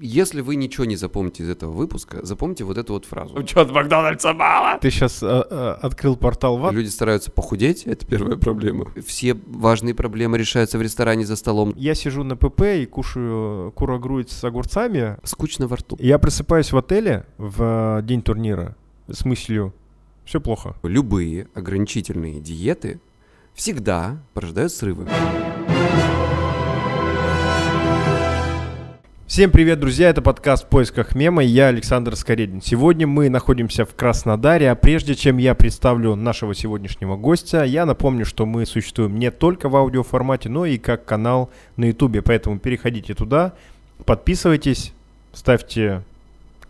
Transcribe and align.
Если 0.00 0.42
вы 0.42 0.54
ничего 0.54 0.84
не 0.84 0.94
запомните 0.94 1.42
из 1.42 1.48
этого 1.48 1.72
выпуска, 1.72 2.24
запомните 2.24 2.62
вот 2.62 2.78
эту 2.78 2.92
вот 2.92 3.04
фразу. 3.04 3.34
Учет 3.34 3.72
Макдональдса 3.72 4.32
мало. 4.32 4.78
Ты 4.78 4.92
сейчас 4.92 5.24
открыл 5.24 6.14
портал 6.14 6.56
ВАД? 6.56 6.72
Люди 6.72 6.86
стараются 6.86 7.32
похудеть, 7.32 7.82
это 7.82 8.06
первая 8.06 8.36
проблема. 8.36 8.92
Все 9.04 9.34
важные 9.48 9.96
проблемы 9.96 10.38
решаются 10.38 10.78
в 10.78 10.82
ресторане 10.82 11.26
за 11.26 11.34
столом. 11.34 11.74
Я 11.76 11.96
сижу 11.96 12.22
на 12.22 12.36
ПП 12.36 12.62
и 12.80 12.86
кушаю 12.86 13.72
курогруить 13.72 14.30
с 14.30 14.44
огурцами. 14.44 15.16
Скучно 15.24 15.66
во 15.66 15.74
рту. 15.74 15.96
Я 15.98 16.20
просыпаюсь 16.20 16.70
в 16.70 16.76
отеле 16.76 17.26
в 17.36 18.00
день 18.04 18.22
турнира 18.22 18.76
с 19.08 19.24
мыслью 19.24 19.74
«все 20.24 20.40
плохо». 20.40 20.76
Любые 20.84 21.48
ограничительные 21.54 22.38
диеты 22.38 23.00
всегда 23.52 24.22
порождают 24.32 24.70
срывы. 24.70 25.08
Всем 29.28 29.50
привет, 29.50 29.78
друзья! 29.78 30.08
Это 30.08 30.22
подкаст 30.22 30.64
«В 30.64 30.68
поисках 30.68 31.14
мема». 31.14 31.44
Я 31.44 31.66
Александр 31.66 32.16
Скоредин. 32.16 32.62
Сегодня 32.62 33.06
мы 33.06 33.28
находимся 33.28 33.84
в 33.84 33.94
Краснодаре, 33.94 34.70
а 34.70 34.74
прежде 34.74 35.14
чем 35.14 35.36
я 35.36 35.54
представлю 35.54 36.14
нашего 36.14 36.54
сегодняшнего 36.54 37.14
гостя, 37.18 37.62
я 37.62 37.84
напомню, 37.84 38.24
что 38.24 38.46
мы 38.46 38.64
существуем 38.64 39.18
не 39.18 39.30
только 39.30 39.68
в 39.68 39.76
аудиоформате, 39.76 40.48
но 40.48 40.64
и 40.64 40.78
как 40.78 41.04
канал 41.04 41.50
на 41.76 41.84
YouTube. 41.84 42.24
Поэтому 42.24 42.58
переходите 42.58 43.12
туда, 43.12 43.52
подписывайтесь, 44.06 44.94
ставьте 45.34 46.04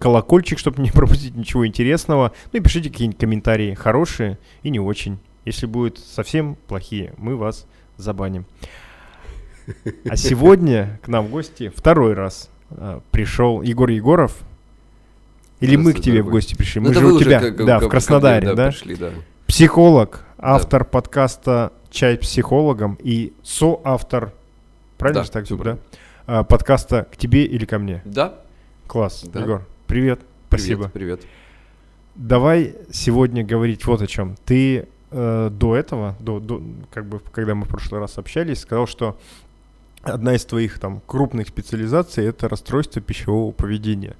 колокольчик, 0.01 0.59
чтобы 0.59 0.83
не 0.83 0.91
пропустить 0.93 1.37
ничего 1.37 1.65
интересного. 1.65 2.33
Ну 2.53 2.59
и 2.59 2.61
пишите 2.61 2.91
какие-нибудь 2.91 3.21
комментарии, 3.21 3.75
хорошие 3.75 4.37
и 4.65 4.71
не 4.71 4.81
очень. 4.81 5.21
Если 5.45 5.67
будут 5.67 6.01
совсем 6.01 6.57
плохие, 6.67 7.15
мы 7.19 7.37
вас 7.37 7.69
забаним. 7.97 8.47
А 10.09 10.17
сегодня 10.17 10.99
к 11.03 11.09
нам 11.09 11.27
в 11.27 11.31
гости 11.31 11.71
второй 11.75 12.15
раз 12.15 12.51
а, 12.71 13.01
пришел 13.11 13.63
Егор 13.63 13.89
Егоров. 13.89 14.37
Или 15.61 15.77
мы 15.77 15.93
к 15.93 16.01
тебе 16.01 16.23
в 16.23 16.31
гости 16.31 16.55
пришли? 16.55 16.81
Ну, 16.81 16.87
мы 16.89 16.93
это 16.93 17.01
же 17.01 17.07
у 17.13 17.19
тебя, 17.19 17.41
как- 17.41 17.65
да, 17.65 17.79
как- 17.81 17.89
в 17.89 17.91
Краснодаре, 17.91 18.47
как- 18.49 18.57
да? 18.57 18.67
пришли, 18.69 18.95
да. 18.95 19.11
Психолог, 19.47 20.25
автор 20.39 20.85
подкаста 20.85 21.73
«Чай 21.91 22.17
психологом» 22.19 22.97
и 23.03 23.33
соавтор, 23.43 24.33
правильно 24.99 25.21
Да, 25.23 25.25
же 25.25 25.31
так 25.31 25.63
да? 25.65 25.79
А, 26.27 26.45
Подкаста 26.45 27.09
«К 27.11 27.17
тебе 27.17 27.45
или 27.45 27.65
ко 27.65 27.79
мне». 27.79 28.03
Да, 28.05 28.35
Класс, 28.87 29.25
Да. 29.33 29.41
Егор, 29.41 29.67
привет, 29.87 30.21
спасибо. 30.49 30.89
привет, 30.89 31.21
привет. 31.21 31.33
Давай 32.15 32.75
сегодня 32.93 33.45
говорить 33.45 33.85
вот 33.87 34.03
о 34.03 34.07
чем. 34.07 34.37
Ты 34.45 34.87
э, 35.11 35.51
до 35.51 35.75
этого, 35.77 36.17
до, 36.21 36.39
до, 36.41 36.63
как 36.93 37.07
бы, 37.07 37.21
когда 37.33 37.55
мы 37.55 37.65
в 37.65 37.69
прошлый 37.69 38.01
раз 38.01 38.19
общались, 38.19 38.61
сказал, 38.61 38.87
что 38.87 39.19
одна 40.09 40.35
из 40.35 40.45
твоих 40.45 40.79
там 40.79 41.01
крупных 41.07 41.49
специализаций 41.49 42.27
это 42.27 42.49
расстройство 42.49 43.01
пищевого 43.01 43.53
поведения. 43.53 44.17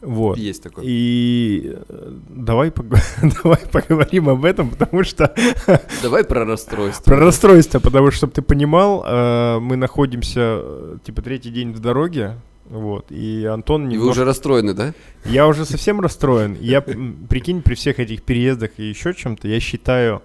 Вот. 0.00 0.36
Есть 0.36 0.64
такое. 0.64 0.84
И 0.84 1.76
э, 1.88 2.12
давай, 2.28 2.70
пог- 2.70 2.98
давай 3.42 3.60
поговорим 3.70 4.28
об 4.28 4.44
этом, 4.44 4.70
потому 4.70 5.04
что 5.04 5.32
Давай 6.02 6.24
про 6.24 6.44
расстройство. 6.44 7.04
про 7.04 7.16
расстройство, 7.20 7.78
потому 7.78 8.10
что, 8.10 8.16
чтобы 8.18 8.32
ты 8.32 8.42
понимал, 8.42 9.04
э, 9.06 9.58
мы 9.60 9.76
находимся 9.76 10.40
э, 10.60 10.96
типа 11.04 11.22
третий 11.22 11.50
день 11.50 11.72
в 11.72 11.78
дороге, 11.78 12.36
вот, 12.68 13.12
и 13.12 13.44
Антон 13.44 13.82
И 13.82 13.86
вы 13.86 13.92
немножко 13.92 14.10
уже 14.10 14.24
расстроены, 14.24 14.74
да? 14.74 14.92
я 15.24 15.46
уже 15.46 15.64
совсем 15.64 16.00
расстроен. 16.00 16.56
Я, 16.60 16.80
прикинь, 16.80 17.62
при 17.62 17.74
всех 17.74 18.00
этих 18.00 18.22
переездах 18.24 18.72
и 18.78 18.82
еще 18.88 19.14
чем-то, 19.14 19.46
я 19.46 19.60
считаю 19.60 20.22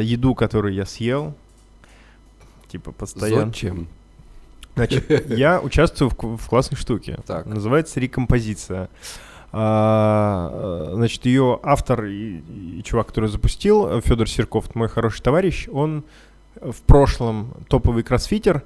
еду, 0.00 0.34
которую 0.34 0.74
я 0.74 0.86
съел, 0.86 1.36
типа 2.68 2.92
постоянно. 2.92 3.46
Зачем? 3.46 3.88
Значит, 4.74 5.28
я 5.30 5.60
участвую 5.60 6.10
в, 6.10 6.36
в 6.36 6.48
классной 6.48 6.76
штуке. 6.76 7.18
Так. 7.26 7.46
Называется 7.46 8.00
рекомпозиция. 8.00 8.88
А, 9.50 10.88
э, 10.90 10.94
значит, 10.94 11.24
ее 11.24 11.58
автор 11.62 12.04
и, 12.04 12.40
и 12.78 12.82
чувак, 12.84 13.08
который 13.08 13.30
запустил, 13.30 14.00
Федор 14.02 14.28
Серков, 14.28 14.74
мой 14.74 14.88
хороший 14.88 15.22
товарищ, 15.22 15.68
он 15.72 16.04
в 16.60 16.82
прошлом 16.82 17.54
топовый 17.68 18.02
кроссфитер, 18.02 18.62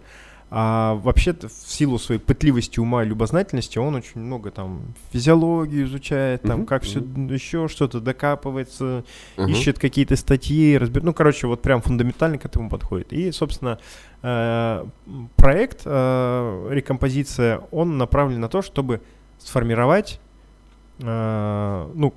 а 0.55 0.97
вообще-то 0.97 1.49
в 1.49 1.53
силу 1.53 1.99
своей 1.99 2.21
пытливости 2.21 2.79
ума 2.79 3.05
и 3.05 3.07
любознательности 3.07 3.79
он 3.79 3.95
очень 3.95 4.21
много 4.21 4.51
там 4.51 4.83
физиологию 5.11 5.87
изучает, 5.87 6.43
там 6.43 6.59
Мгм, 6.59 6.67
как 6.67 6.83
все 6.83 7.01
еще 7.01 7.69
что-то 7.69 8.01
докапывается, 8.01 9.03
Мгм. 9.39 9.51
ищет 9.51 9.79
какие-то 9.79 10.15
статьи, 10.15 10.77
разбер... 10.77 11.05
ну, 11.05 11.15
короче, 11.15 11.47
вот 11.47 11.63
прям 11.63 11.81
фундаментально 11.81 12.37
к 12.37 12.45
этому 12.45 12.69
подходит. 12.69 13.15
И, 13.15 13.33
собственно, 13.33 13.79
э, 14.23 14.85
проект 15.37 15.83
э, 15.87 16.69
рекомпозиция, 16.71 17.63
он 17.71 17.97
направлен 17.97 18.39
на 18.39 18.51
то, 18.51 18.61
чтобы 18.61 19.01
сформировать, 19.39 20.21
э, 20.99 21.91
ну, 21.95 22.13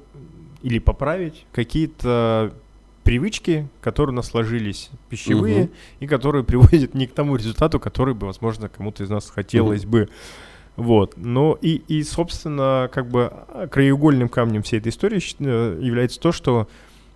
или 0.62 0.80
поправить 0.80 1.46
какие-то 1.54 2.54
привычки, 3.06 3.70
которые 3.82 4.14
у 4.14 4.18
нас 4.18 4.28
сложились 4.28 4.90
пищевые 5.10 5.66
Мгм. 5.66 5.72
и 6.02 6.08
которые 6.08 6.44
приводят 6.44 6.94
не 6.96 7.08
к 7.08 7.14
тому 7.14 7.38
результату, 7.38 7.80
который 7.80 8.16
бы, 8.16 8.28
возможно, 8.28 8.68
кому-то 8.68 9.04
из 9.04 9.10
нас 9.10 9.30
хотелось 9.30 9.86
бы. 9.86 10.10
Вот. 10.76 11.14
Но 11.16 11.58
и, 11.62 11.76
и, 11.88 12.04
собственно, 12.04 12.90
как 12.92 13.08
бы 13.08 13.32
а, 13.32 13.68
краеугольным 13.68 14.28
камнем 14.28 14.64
всей 14.64 14.80
этой 14.80 14.90
истории 14.90 15.22
э, 15.40 15.80
является 15.82 16.20
то, 16.20 16.34
что 16.34 16.68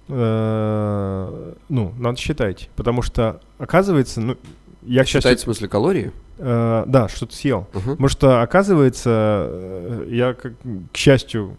э, 0.08 1.54
ну, 1.68 1.94
надо 1.98 2.18
считать. 2.18 2.70
Потому 2.76 3.02
что, 3.02 3.42
оказывается, 3.58 4.22
ну, 4.22 4.38
я 4.84 5.04
сейчас... 5.04 5.24
Считать 5.24 5.40
в 5.40 5.44
смысле 5.44 5.68
калории? 5.68 6.12
да, 6.38 7.10
что-то 7.14 7.36
съел. 7.36 7.68
Мгм. 7.74 7.92
Потому 7.92 8.08
что, 8.08 8.42
оказывается, 8.42 9.46
э, 9.50 10.08
я, 10.10 10.34
как, 10.34 10.54
к 10.94 10.96
счастью, 10.96 11.58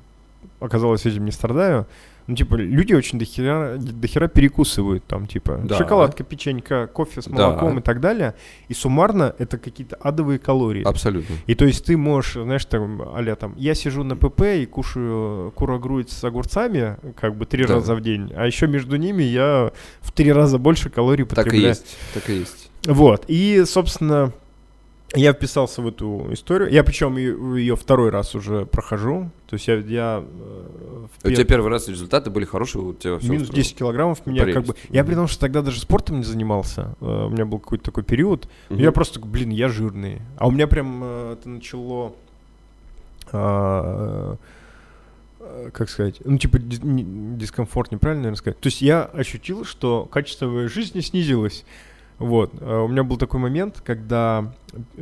оказалось, 0.58 1.04
этим 1.04 1.26
не 1.26 1.32
страдаю. 1.32 1.86
Ну, 2.30 2.36
типа, 2.36 2.54
люди 2.54 2.94
очень 2.94 3.18
дохера, 3.18 3.76
дохера 3.76 4.28
перекусывают 4.28 5.04
там, 5.04 5.26
типа, 5.26 5.60
Да. 5.64 5.76
шоколадка, 5.76 6.22
печенька, 6.22 6.86
кофе 6.86 7.22
с 7.22 7.24
Да. 7.24 7.48
молоком 7.48 7.80
и 7.80 7.82
так 7.82 7.98
далее. 8.00 8.34
И 8.68 8.74
суммарно 8.74 9.34
это 9.38 9.58
какие-то 9.58 9.96
адовые 9.96 10.38
калории. 10.38 10.84
Абсолютно. 10.84 11.34
И 11.48 11.56
то 11.56 11.64
есть 11.64 11.84
ты 11.84 11.96
можешь, 11.96 12.34
знаешь, 12.34 12.64
там, 12.66 13.02
а 13.02 13.34
там, 13.34 13.54
я 13.56 13.74
сижу 13.74 14.04
на 14.04 14.14
ПП 14.14 14.42
и 14.62 14.66
кушаю 14.66 15.50
курогруить 15.56 16.10
с 16.10 16.22
огурцами, 16.22 16.98
как 17.20 17.34
бы 17.36 17.46
три 17.46 17.66
Да. 17.66 17.74
раза 17.74 17.96
в 17.96 18.00
день, 18.00 18.32
а 18.36 18.46
еще 18.46 18.68
между 18.68 18.94
ними 18.94 19.24
я 19.24 19.72
в 20.00 20.12
три 20.12 20.32
раза 20.32 20.58
больше 20.58 20.88
калорий 20.88 21.24
Так 21.24 21.32
и 21.32 21.34
потребляю. 21.46 21.68
есть. 21.70 21.96
Так 22.14 22.30
и 22.30 22.34
есть. 22.34 22.70
Вот, 22.86 23.24
и, 23.26 23.64
собственно, 23.66 24.32
я 25.14 25.32
вписался 25.32 25.82
в 25.82 25.88
эту 25.88 26.28
историю. 26.32 26.70
Я 26.70 26.84
причем 26.84 27.16
ее 27.16 27.74
второй 27.76 28.10
раз 28.10 28.34
уже 28.34 28.64
прохожу. 28.66 29.30
То 29.48 29.54
есть 29.54 29.66
я, 29.66 29.74
я 29.76 30.22
э, 30.24 31.06
в 31.22 31.24
У 31.24 31.28
пер- 31.28 31.34
тебя 31.34 31.44
первый 31.44 31.68
раз 31.70 31.88
результаты 31.88 32.30
были 32.30 32.44
хорошие, 32.44 32.82
у 32.82 32.94
тебя 32.94 33.18
все 33.18 33.28
минус 33.30 33.48
10 33.48 33.76
килограммов 33.76 34.24
меня 34.24 34.44
как 34.52 34.64
бы... 34.64 34.72
Прелесть. 34.74 34.94
Я 34.94 35.04
при 35.04 35.14
том, 35.14 35.26
что 35.26 35.40
тогда 35.40 35.62
даже 35.62 35.80
спортом 35.80 36.18
не 36.18 36.24
занимался. 36.24 36.94
э, 37.00 37.26
У 37.26 37.30
меня 37.30 37.44
был 37.44 37.58
какой-то 37.58 37.84
такой 37.84 38.04
период. 38.04 38.48
Я 38.68 38.92
просто, 38.92 39.18
блин, 39.20 39.50
я 39.50 39.68
жирный. 39.68 40.22
А 40.36 40.46
у 40.46 40.50
меня 40.52 40.66
прям 40.68 41.00
э, 41.02 41.32
это 41.38 41.48
начало... 41.48 42.12
а, 43.32 44.36
э, 45.40 45.70
как 45.72 45.88
сказать, 45.90 46.20
ну, 46.24 46.38
типа, 46.38 46.58
дискомфорт, 46.60 47.90
неправильно, 47.92 48.22
наверное, 48.22 48.38
сказать. 48.38 48.60
То 48.60 48.68
есть 48.68 48.80
я 48.82 49.02
ощутил, 49.04 49.64
что 49.64 50.04
качество 50.10 50.46
моей 50.46 50.68
жизни 50.68 51.00
снизилось. 51.00 51.64
Вот. 52.20 52.52
А 52.60 52.84
У 52.84 52.88
меня 52.88 53.02
был 53.02 53.16
такой 53.16 53.40
момент, 53.40 53.82
когда 53.84 54.52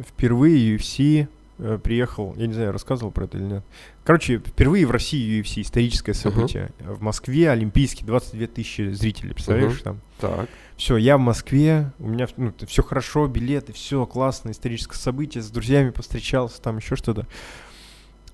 впервые 0.07 0.77
UFC 0.77 1.29
э, 1.59 1.79
приехал, 1.83 2.35
я 2.37 2.47
не 2.47 2.55
знаю, 2.55 2.73
рассказывал 2.73 3.11
про 3.11 3.25
это 3.25 3.37
или 3.37 3.45
нет. 3.45 3.65
Короче, 4.05 4.39
впервые 4.39 4.87
в 4.87 4.91
России 4.91 5.43
UFC, 5.43 5.61
историческое 5.63 6.15
событие. 6.15 6.71
В 6.79 7.03
Москве 7.03 7.51
Олимпийский, 7.51 8.05
22 8.05 8.47
тысячи 8.47 8.91
зрителей, 8.93 9.35
представляешь, 9.35 9.75
Мгм. 9.75 9.83
там. 9.83 10.01
Так. 10.21 10.49
Все, 10.77 10.97
я 10.97 11.19
в 11.19 11.21
Москве, 11.21 11.91
у 11.99 12.07
меня 12.07 12.29
ну, 12.37 12.53
все 12.69 12.83
хорошо, 12.85 13.27
билеты, 13.27 13.73
все 13.73 14.07
классно, 14.07 14.53
историческое 14.53 14.97
событие, 14.97 15.43
с 15.43 15.51
друзьями 15.51 15.91
повстречался, 15.91 16.63
там 16.63 16.77
еще 16.79 16.95
что-то. 16.95 17.27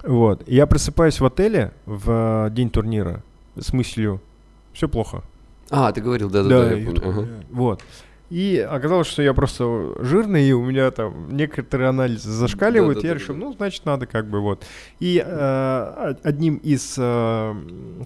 Вот. 0.03 0.47
И 0.47 0.55
я 0.55 0.67
просыпаюсь 0.67 1.19
в 1.21 1.25
отеле 1.25 1.73
в 1.87 2.47
э, 2.49 2.51
день 2.51 2.69
турнира 2.69 3.23
с 3.59 3.73
мыслью, 3.73 4.21
все 4.75 4.89
плохо. 4.89 5.23
А, 5.71 5.91
ты 5.93 6.03
говорил, 6.03 6.29
да-да-да, 6.29 6.73
я 6.73 6.77
я 6.79 6.85
помню. 6.87 7.09
Ага. 7.09 7.23
«Э». 7.23 7.43
Вот. 7.51 7.83
И 8.31 8.59
оказалось, 8.59 9.07
что 9.07 9.23
я 9.23 9.35
просто 9.35 9.95
жирный, 10.03 10.49
и 10.49 10.53
у 10.53 10.65
меня 10.65 10.91
там 10.91 11.37
некоторые 11.37 11.91
анализы 11.91 12.31
зашкаливают. 12.31 12.97
Да-да-да-да-да. 12.97 13.09
я 13.09 13.15
решил, 13.15 13.37
ну, 13.37 13.53
значит, 13.53 13.85
надо 13.85 14.07
как 14.07 14.29
бы 14.29 14.41
вот. 14.41 14.65
И 14.99 15.23
э, 15.25 16.15
одним 16.23 16.57
из 16.57 16.97
э, 16.99 17.55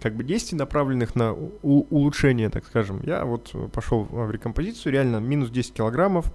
как 0.02 0.16
бы 0.16 0.24
действий, 0.24 0.58
направленных 0.58 1.14
на 1.14 1.34
улучшение, 1.62 2.50
так 2.50 2.66
скажем, 2.66 3.00
я 3.04 3.24
вот 3.24 3.54
пошел 3.72 4.02
в 4.02 4.30
рекомпозицию, 4.30 4.92
реально 4.92 5.18
минус 5.18 5.50
10 5.50 5.74
килограммов. 5.74 6.26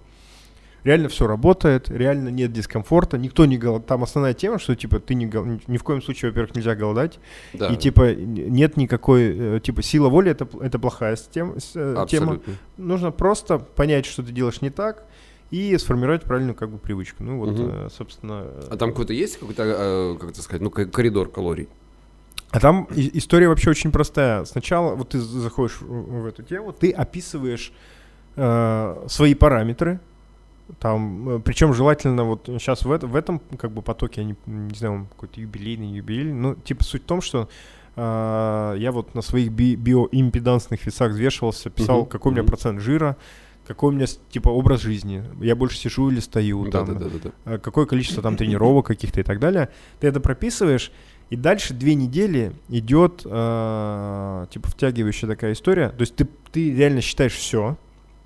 Реально 0.83 1.07
все 1.07 1.27
работает, 1.27 1.89
реально 1.89 2.29
нет 2.29 2.51
дискомфорта, 2.51 3.17
никто 3.17 3.45
не 3.45 3.57
голодает. 3.57 3.87
Там 3.87 4.03
основная 4.03 4.33
тема, 4.33 4.59
что 4.59 4.75
типа 4.75 4.99
ты 4.99 5.15
не 5.15 5.25
гол- 5.27 5.59
ни 5.67 5.77
в 5.77 5.83
коем 5.83 6.01
случае, 6.01 6.31
во-первых, 6.31 6.55
нельзя 6.55 6.75
голодать, 6.75 7.19
Да. 7.53 7.67
и 7.67 7.77
типа 7.77 8.13
нет 8.15 8.75
никакой, 8.75 9.55
э, 9.57 9.59
типа 9.61 9.81
сила 9.81 10.09
воли 10.09 10.31
это, 10.31 10.47
это 10.61 10.79
плохая 10.79 11.15
тем- 11.15 11.55
э, 11.75 12.05
тема. 12.09 12.39
Нужно 12.77 13.11
просто 13.11 13.59
понять, 13.59 14.05
что 14.05 14.23
ты 14.23 14.31
делаешь 14.33 14.61
не 14.61 14.69
так, 14.71 15.05
и 15.51 15.77
сформировать 15.77 16.23
правильную 16.23 16.55
как 16.55 16.69
бы 16.69 16.77
привычку. 16.79 17.23
Ну 17.23 17.37
вот, 17.39 17.55
э, 17.57 17.87
собственно... 17.95 18.45
А 18.69 18.75
там 18.75 18.89
какой-то 18.89 19.13
есть 19.13 19.37
какой-то, 19.37 19.63
э, 19.63 20.17
как 20.19 20.31
это 20.31 20.41
сказать, 20.41 20.61
ну, 20.61 20.69
ко- 20.69 20.85
коридор 20.85 21.29
калорий? 21.29 21.69
А 22.51 22.59
там 22.59 22.87
история 22.91 23.47
вообще 23.47 23.69
очень 23.69 23.91
простая. 23.91 24.43
Сначала 24.45 24.95
вот 24.95 25.09
ты 25.09 25.19
заходишь 25.19 25.79
в, 25.81 26.21
в 26.21 26.25
эту 26.25 26.43
тему, 26.43 26.71
ты 26.73 26.91
описываешь 26.91 27.71
э, 28.35 29.05
свои 29.07 29.33
параметры. 29.33 29.99
Там, 30.79 31.41
причем 31.45 31.73
желательно 31.73 32.23
вот 32.23 32.45
сейчас 32.47 32.83
в, 32.83 32.91
это- 32.91 33.07
в 33.07 33.15
этом 33.15 33.39
как 33.57 33.71
бы 33.71 33.81
потоке, 33.81 34.21
я 34.21 34.27
не, 34.27 34.35
не 34.45 34.75
знаю, 34.75 35.07
какой-то 35.11 35.39
юбилейный, 35.39 35.87
юбилейный, 35.87 36.33
ну 36.33 36.55
типа 36.55 36.83
суть 36.83 37.03
в 37.03 37.05
том, 37.05 37.21
что 37.21 37.47
э, 37.95 38.75
я 38.79 38.91
вот 38.91 39.13
на 39.15 39.21
своих 39.21 39.51
би- 39.51 39.75
биоимпедансных 39.75 40.85
весах 40.85 41.11
взвешивался, 41.11 41.69
писал, 41.69 42.01
Мгм, 42.01 42.09
какой 42.09 42.31
у 42.31 42.35
меня 42.35 42.43
процент 42.43 42.81
жира, 42.81 43.15
какой 43.67 43.89
у 43.93 43.95
меня 43.95 44.07
типа 44.29 44.49
образ 44.49 44.81
жизни, 44.81 45.23
я 45.41 45.55
больше 45.55 45.77
сижу 45.77 46.09
или 46.09 46.19
стою, 46.19 46.69
там, 46.69 46.85
Да-да-да-да. 46.87 47.31
э, 47.45 47.57
какое 47.59 47.85
количество 47.85 48.21
там 48.23 48.35
тренировок 48.35 48.87
каких-то 48.87 49.19
и 49.21 49.23
так 49.23 49.39
далее. 49.39 49.69
Ты 49.99 50.07
это 50.07 50.19
прописываешь, 50.19 50.91
и 51.29 51.35
дальше 51.35 51.73
две 51.73 51.95
недели 51.95 52.51
идет 52.67 53.21
э, 53.25 54.45
типа 54.49 54.67
втягивающая 54.69 55.29
такая 55.29 55.53
история. 55.53 55.89
То 55.89 56.01
есть 56.01 56.15
ты, 56.15 56.27
ты 56.51 56.73
реально 56.75 57.01
считаешь 57.01 57.33
все, 57.33 57.77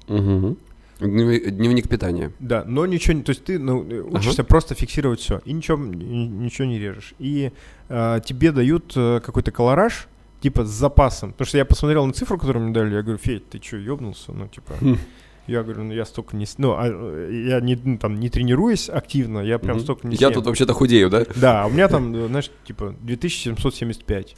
Мгм. 0.07 0.57
Дневник, 0.99 1.87
питания. 1.87 2.31
да, 2.39 2.63
но 2.65 2.85
ничего 2.85 3.13
не. 3.13 3.23
То 3.23 3.29
есть 3.31 3.43
ты 3.43 3.59
ну, 3.59 3.83
э, 3.87 4.01
учишься 4.01 4.43
просто 4.43 4.73
фиксировать 4.75 5.19
все 5.19 5.41
и 5.45 5.53
ничего, 5.53 5.77
ни- 5.77 6.25
ничего 6.25 6.65
не 6.67 6.79
режешь. 6.79 7.13
И 7.19 7.51
э, 7.89 8.19
тебе 8.25 8.51
дают 8.51 8.93
э, 8.95 9.19
какой-то 9.23 9.51
колораж, 9.51 10.07
типа 10.41 10.65
с 10.65 10.69
запасом. 10.69 11.33
Потому 11.33 11.47
что 11.47 11.57
я 11.59 11.65
посмотрел 11.65 12.05
на 12.05 12.13
цифру, 12.13 12.37
которую 12.39 12.65
мне 12.65 12.73
дали, 12.73 12.95
я 12.95 13.01
говорю, 13.03 13.19
Федь, 13.19 13.47
ты 13.49 13.61
что, 13.61 13.77
ёбнулся? 13.77 14.31
Ну, 14.31 14.47
типа. 14.47 14.73
Хм. 14.81 14.97
Я 15.45 15.63
говорю, 15.63 15.83
ну 15.85 15.93
я 15.93 16.03
столько 16.03 16.35
не... 16.35 16.45
Ну, 16.57 16.73
а, 16.77 16.85
я 17.29 17.61
не, 17.61 17.79
ну, 17.81 17.97
там, 17.97 18.19
не 18.19 18.29
тренируюсь 18.29 18.89
активно, 18.89 19.39
я 19.39 19.59
прям 19.59 19.77
Мгм. 19.77 19.83
столько 19.83 20.05
не 20.07 20.15
Я 20.15 20.27
съем. 20.27 20.33
тут 20.33 20.45
вообще-то 20.47 20.73
худею, 20.73 21.09
да? 21.09 21.23
Да, 21.37 21.65
у 21.67 21.69
меня 21.69 21.87
там, 21.87 22.13
э, 22.13 22.27
знаешь, 22.27 22.51
типа 22.65 22.95
2775. 23.01 24.35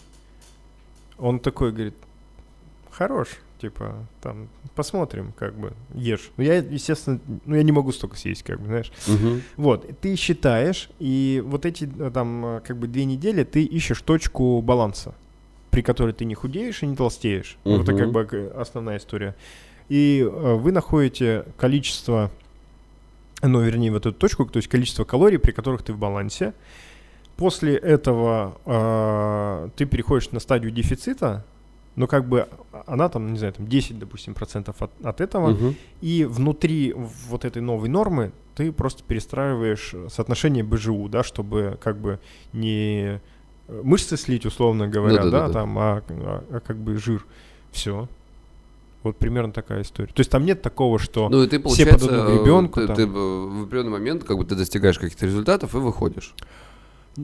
Он 1.17 1.39
такой 1.39 1.71
говорит, 1.71 1.95
хорош, 2.91 3.29
типа, 3.59 4.07
там, 4.21 4.49
посмотрим, 4.75 5.33
как 5.37 5.55
бы, 5.55 5.73
ешь. 5.93 6.31
Ну, 6.37 6.43
я, 6.43 6.55
естественно, 6.55 7.19
ну, 7.45 7.55
я 7.55 7.63
не 7.63 7.71
могу 7.71 7.91
столько 7.91 8.17
съесть, 8.17 8.43
как 8.43 8.59
бы, 8.59 8.67
знаешь. 8.67 8.91
Мгм. 9.07 9.41
Вот, 9.57 9.99
ты 10.01 10.15
считаешь, 10.15 10.89
и 10.99 11.43
вот 11.45 11.65
эти, 11.65 11.89
э, 11.99 12.11
там, 12.11 12.45
э, 12.45 12.61
как 12.65 12.77
бы, 12.77 12.87
две 12.87 13.05
недели 13.05 13.43
ты 13.43 13.63
ищешь 13.63 14.01
точку 14.01 14.61
баланса, 14.61 15.13
при 15.71 15.81
которой 15.81 16.13
ты 16.13 16.25
не 16.25 16.35
худеешь 16.35 16.83
и 16.83 16.87
не 16.87 16.95
толстеешь. 16.95 17.57
Вот 17.63 17.83
это, 17.83 17.95
как 17.95 18.11
бы, 18.11 18.53
основная 18.55 18.97
история. 18.97 19.35
И 19.89 20.21
э, 20.21 20.53
вы 20.55 20.71
находите 20.71 21.45
количество, 21.57 22.31
ну, 23.41 23.61
вернее, 23.61 23.91
вот 23.91 24.05
эту 24.05 24.13
точку, 24.13 24.45
то 24.45 24.57
есть 24.57 24.69
количество 24.69 25.03
калорий, 25.03 25.39
при 25.39 25.51
которых 25.51 25.83
ты 25.83 25.93
в 25.93 25.97
балансе. 25.97 26.53
После 27.35 27.75
этого 27.75 28.57
э, 28.65 29.69
ты 29.75 29.85
переходишь 29.85 30.31
на 30.31 30.39
стадию 30.39 30.71
дефицита, 30.71 31.45
но 31.99 32.07
как 32.07 32.29
бы 32.29 32.47
она 32.87 33.09
там, 33.09 33.33
не 33.33 33.37
знаю, 33.37 33.51
там 33.51 33.67
10, 33.67 33.99
допустим, 33.99 34.33
процентов 34.33 34.81
от, 34.81 34.89
от 35.03 35.19
этого. 35.19 35.49
Мгм. 35.49 35.75
И 35.99 36.23
внутри 36.23 36.95
вот 37.27 37.43
этой 37.43 37.61
новой 37.61 37.89
нормы 37.89 38.31
ты 38.55 38.71
просто 38.71 39.03
перестраиваешь 39.03 39.93
соотношение 40.07 40.63
БЖУ, 40.63 41.09
да, 41.09 41.23
чтобы 41.23 41.77
как 41.83 41.97
бы 41.97 42.21
не 42.53 43.19
э, 43.67 43.81
мышцы 43.83 44.15
слить, 44.15 44.45
условно 44.45 44.87
говоря, 44.87 45.17
да, 45.17 45.23
Да-да-да-да. 45.23 45.53
там, 45.53 45.77
а, 45.77 46.01
а- 46.09 46.43
а 46.51 46.59
как 46.61 46.77
бы 46.77 46.97
жир. 46.97 47.25
Все. 47.73 48.07
Вот 49.03 49.17
примерно 49.17 49.51
такая 49.51 49.81
история. 49.81 50.13
То 50.13 50.21
есть 50.21 50.31
там 50.31 50.45
нет 50.45 50.61
такого, 50.61 50.99
что... 50.99 51.27
Ну, 51.27 51.43
и 51.43 51.47
ты, 51.47 51.61
все 51.67 51.85
под 51.85 52.01
одну 52.01 52.17
э, 52.17 52.37
гребенку 52.37 52.79
ты, 52.79 52.87
там. 52.87 52.95
ты 52.95 53.07
в 53.07 53.63
определенный 53.63 53.91
момент 53.91 54.23
как 54.23 54.37
бы 54.37 54.45
ты 54.45 54.55
достигаешь 54.55 54.97
каких-то 54.97 55.25
результатов 55.25 55.75
и 55.75 55.79
выходишь. 55.79 56.33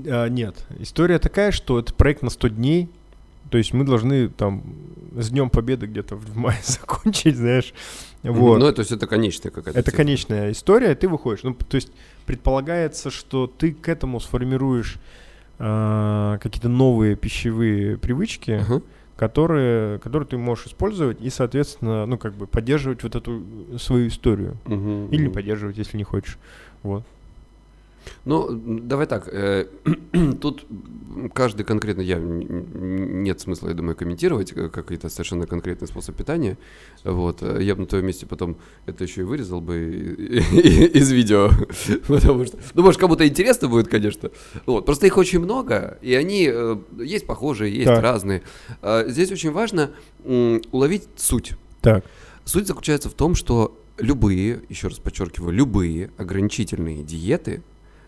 А, 0.06 0.28
нет. 0.28 0.66
История 0.80 1.18
такая, 1.18 1.52
что 1.52 1.80
это 1.80 1.94
проект 1.94 2.24
на 2.24 2.30
100 2.30 2.50
дней. 2.50 2.90
То 3.50 3.58
есть 3.58 3.74
мы 3.74 3.84
должны 3.86 4.28
там 4.30 4.64
с 5.18 5.30
Днем 5.30 5.50
Победы 5.50 5.86
где-то 5.86 6.16
в 6.16 6.36
мае 6.36 6.58
закончить, 6.66 7.38
знаешь. 7.38 7.74
Вот. 8.24 8.60
Ну, 8.60 8.72
то 8.72 8.80
есть 8.80 8.92
это 8.92 9.06
конечная 9.08 9.52
какая-то 9.52 9.80
Это 9.80 9.92
цифра. 9.92 9.98
конечная 10.04 10.52
история, 10.52 10.96
ты 10.96 11.08
выходишь. 11.08 11.44
Ну, 11.44 11.54
то 11.54 11.76
есть 11.76 11.92
предполагается, 12.26 13.12
что 13.12 13.46
ты 13.48 13.72
к 13.74 13.88
этому 13.88 14.20
сформируешь 14.20 14.98
а, 15.60 16.38
какие-то 16.40 16.70
новые 16.70 17.16
пищевые 17.16 17.98
привычки, 17.98 18.52
Ага. 18.52 18.82
которые, 19.16 20.00
которые 20.00 20.28
ты 20.28 20.38
можешь 20.38 20.66
использовать 20.68 21.22
и, 21.22 21.30
соответственно, 21.30 22.06
ну, 22.08 22.18
как 22.18 22.34
бы 22.34 22.48
поддерживать 22.48 23.04
вот 23.04 23.16
эту 23.16 23.44
свою 23.78 24.08
историю. 24.08 24.58
Мгм, 24.66 25.08
Или 25.12 25.22
не 25.22 25.28
мгм. 25.28 25.34
поддерживать, 25.34 25.78
если 25.78 25.96
не 25.98 26.04
хочешь. 26.04 26.38
Вот. 26.84 27.04
Ну, 28.26 28.48
давай 28.52 29.06
так. 29.08 29.28
э, 29.32 29.68
Тут 30.42 30.66
каждый 31.34 31.64
конкретно, 31.64 32.02
я 32.02 32.18
нет 32.20 33.40
смысла, 33.40 33.70
я 33.70 33.74
думаю, 33.74 33.96
комментировать 33.96 34.52
э, 34.56 34.70
какой-то 34.70 35.10
совершенно 35.10 35.48
конкретный 35.48 35.88
способ 35.88 36.16
питания. 36.16 36.58
Вот. 37.04 37.42
э, 37.42 37.60
Я 37.62 37.76
бы 37.76 37.82
на 37.82 37.88
твоем 37.88 38.06
месте 38.06 38.26
потом 38.26 38.58
это 38.86 39.04
еще 39.04 39.22
и 39.22 39.24
вырезал 39.24 39.62
бы 39.62 39.78
из 40.94 41.12
видео. 41.12 41.50
Потому 42.08 42.46
что, 42.46 42.58
ну, 42.74 42.84
может, 42.84 43.00
кому-то 43.00 43.28
интересно 43.28 43.68
будет, 43.68 43.88
конечно. 43.88 44.30
Вот. 44.66 44.86
Просто 44.86 45.08
их 45.08 45.18
очень 45.18 45.40
много, 45.40 45.98
и 46.02 46.14
они 46.14 46.50
э, 46.52 46.78
есть 47.00 47.26
похожие, 47.26 47.74
есть 47.74 47.86
Так. 47.88 48.02
разные. 48.04 48.42
А 48.82 49.06
Здесь 49.08 49.32
очень 49.32 49.52
важно 49.52 49.92
уловить 50.24 51.04
суть. 51.16 51.54
Так. 51.82 52.04
Суть 52.44 52.68
заключается 52.68 53.10
в 53.10 53.14
том, 53.14 53.36
что 53.36 53.78
любые, 53.98 54.62
еще 54.70 54.88
раз 54.88 55.00
подчеркиваю, 55.00 55.52
любые 55.54 56.12
ограничительные 56.18 57.04
диеты 57.04 57.62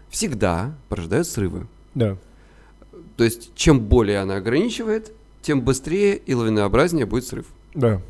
всегда 0.09 0.75
порождают 0.89 1.27
срывы. 1.27 1.67
Да. 1.95 2.17
То 3.15 3.23
есть, 3.23 3.51
чем 3.55 3.79
более 3.79 4.19
она 4.19 4.35
ограничивает, 4.35 5.13
тем 5.41 5.61
быстрее 5.61 6.17
и 6.17 6.33
лавинообразнее 6.33 7.05
будет 7.05 7.25
срыв. 7.25 7.45
Да. 7.73 8.01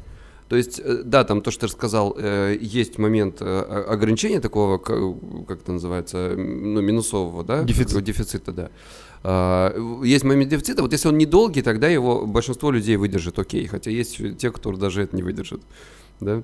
То 0.49 0.55
есть, 0.55 0.79
э, 0.83 1.01
да, 1.03 1.23
там 1.23 1.41
то, 1.41 1.51
что 1.51 1.61
ты 1.61 1.67
рассказал, 1.67 2.15
э, 2.17 2.57
есть 2.59 2.97
момент 2.97 3.41
э, 3.41 3.59
ограничения 3.89 4.39
такого, 4.39 4.77
как 4.77 5.59
это 5.61 5.73
называется, 5.73 6.35
ну, 6.38 6.81
минусового, 6.81 7.44
да? 7.44 7.63
Дефицит. 7.63 8.03
Дефицита, 8.03 8.51
да. 8.53 8.69
А, 9.23 9.75
Есть 10.03 10.23
момент 10.23 10.49
дефицита, 10.51 10.81
вот 10.83 10.94
если 10.94 11.09
он 11.09 11.17
недолгий, 11.17 11.61
тогда 11.61 11.88
его 11.88 12.25
большинство 12.25 12.71
людей 12.71 12.95
выдержит, 12.95 13.39
окей, 13.39 13.65
хотя 13.67 13.91
есть 13.91 14.38
те, 14.38 14.51
кто 14.51 14.71
даже 14.71 15.01
это 15.01 15.15
не 15.15 15.23
выдержит, 15.23 15.61
да? 16.21 16.43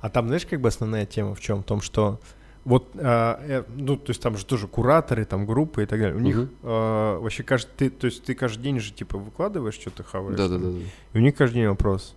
А 0.00 0.08
там, 0.08 0.28
знаешь, 0.28 0.46
как 0.46 0.60
бы 0.60 0.68
основная 0.68 1.04
тема 1.04 1.34
в 1.34 1.40
чем? 1.40 1.62
В 1.62 1.66
том, 1.66 1.80
что 1.80 2.20
вот, 2.66 2.84
а, 2.96 3.40
э, 3.46 3.62
ну, 3.76 3.96
то 3.96 4.10
есть 4.10 4.20
там 4.20 4.36
же 4.36 4.44
тоже 4.44 4.66
кураторы, 4.66 5.24
там 5.24 5.46
группы 5.46 5.84
и 5.84 5.86
так 5.86 6.00
далее. 6.00 6.16
У 6.16 6.20
них 6.20 6.36
Мгм. 6.36 6.48
а, 6.64 7.20
вообще 7.20 7.42
каждый, 7.44 7.70
ты, 7.76 7.90
то 7.90 8.06
есть 8.06 8.24
ты 8.24 8.34
каждый 8.34 8.60
день 8.62 8.80
же 8.80 8.92
типа 8.92 9.16
выкладываешь, 9.18 9.74
что 9.74 9.90
ты 9.90 10.02
хаваешь. 10.02 10.36
Да, 10.36 10.48
да, 10.48 10.58
да. 10.58 10.70
да. 10.70 10.78
И 11.14 11.18
у 11.18 11.20
них 11.20 11.36
каждый 11.36 11.54
день 11.60 11.68
вопрос. 11.68 12.14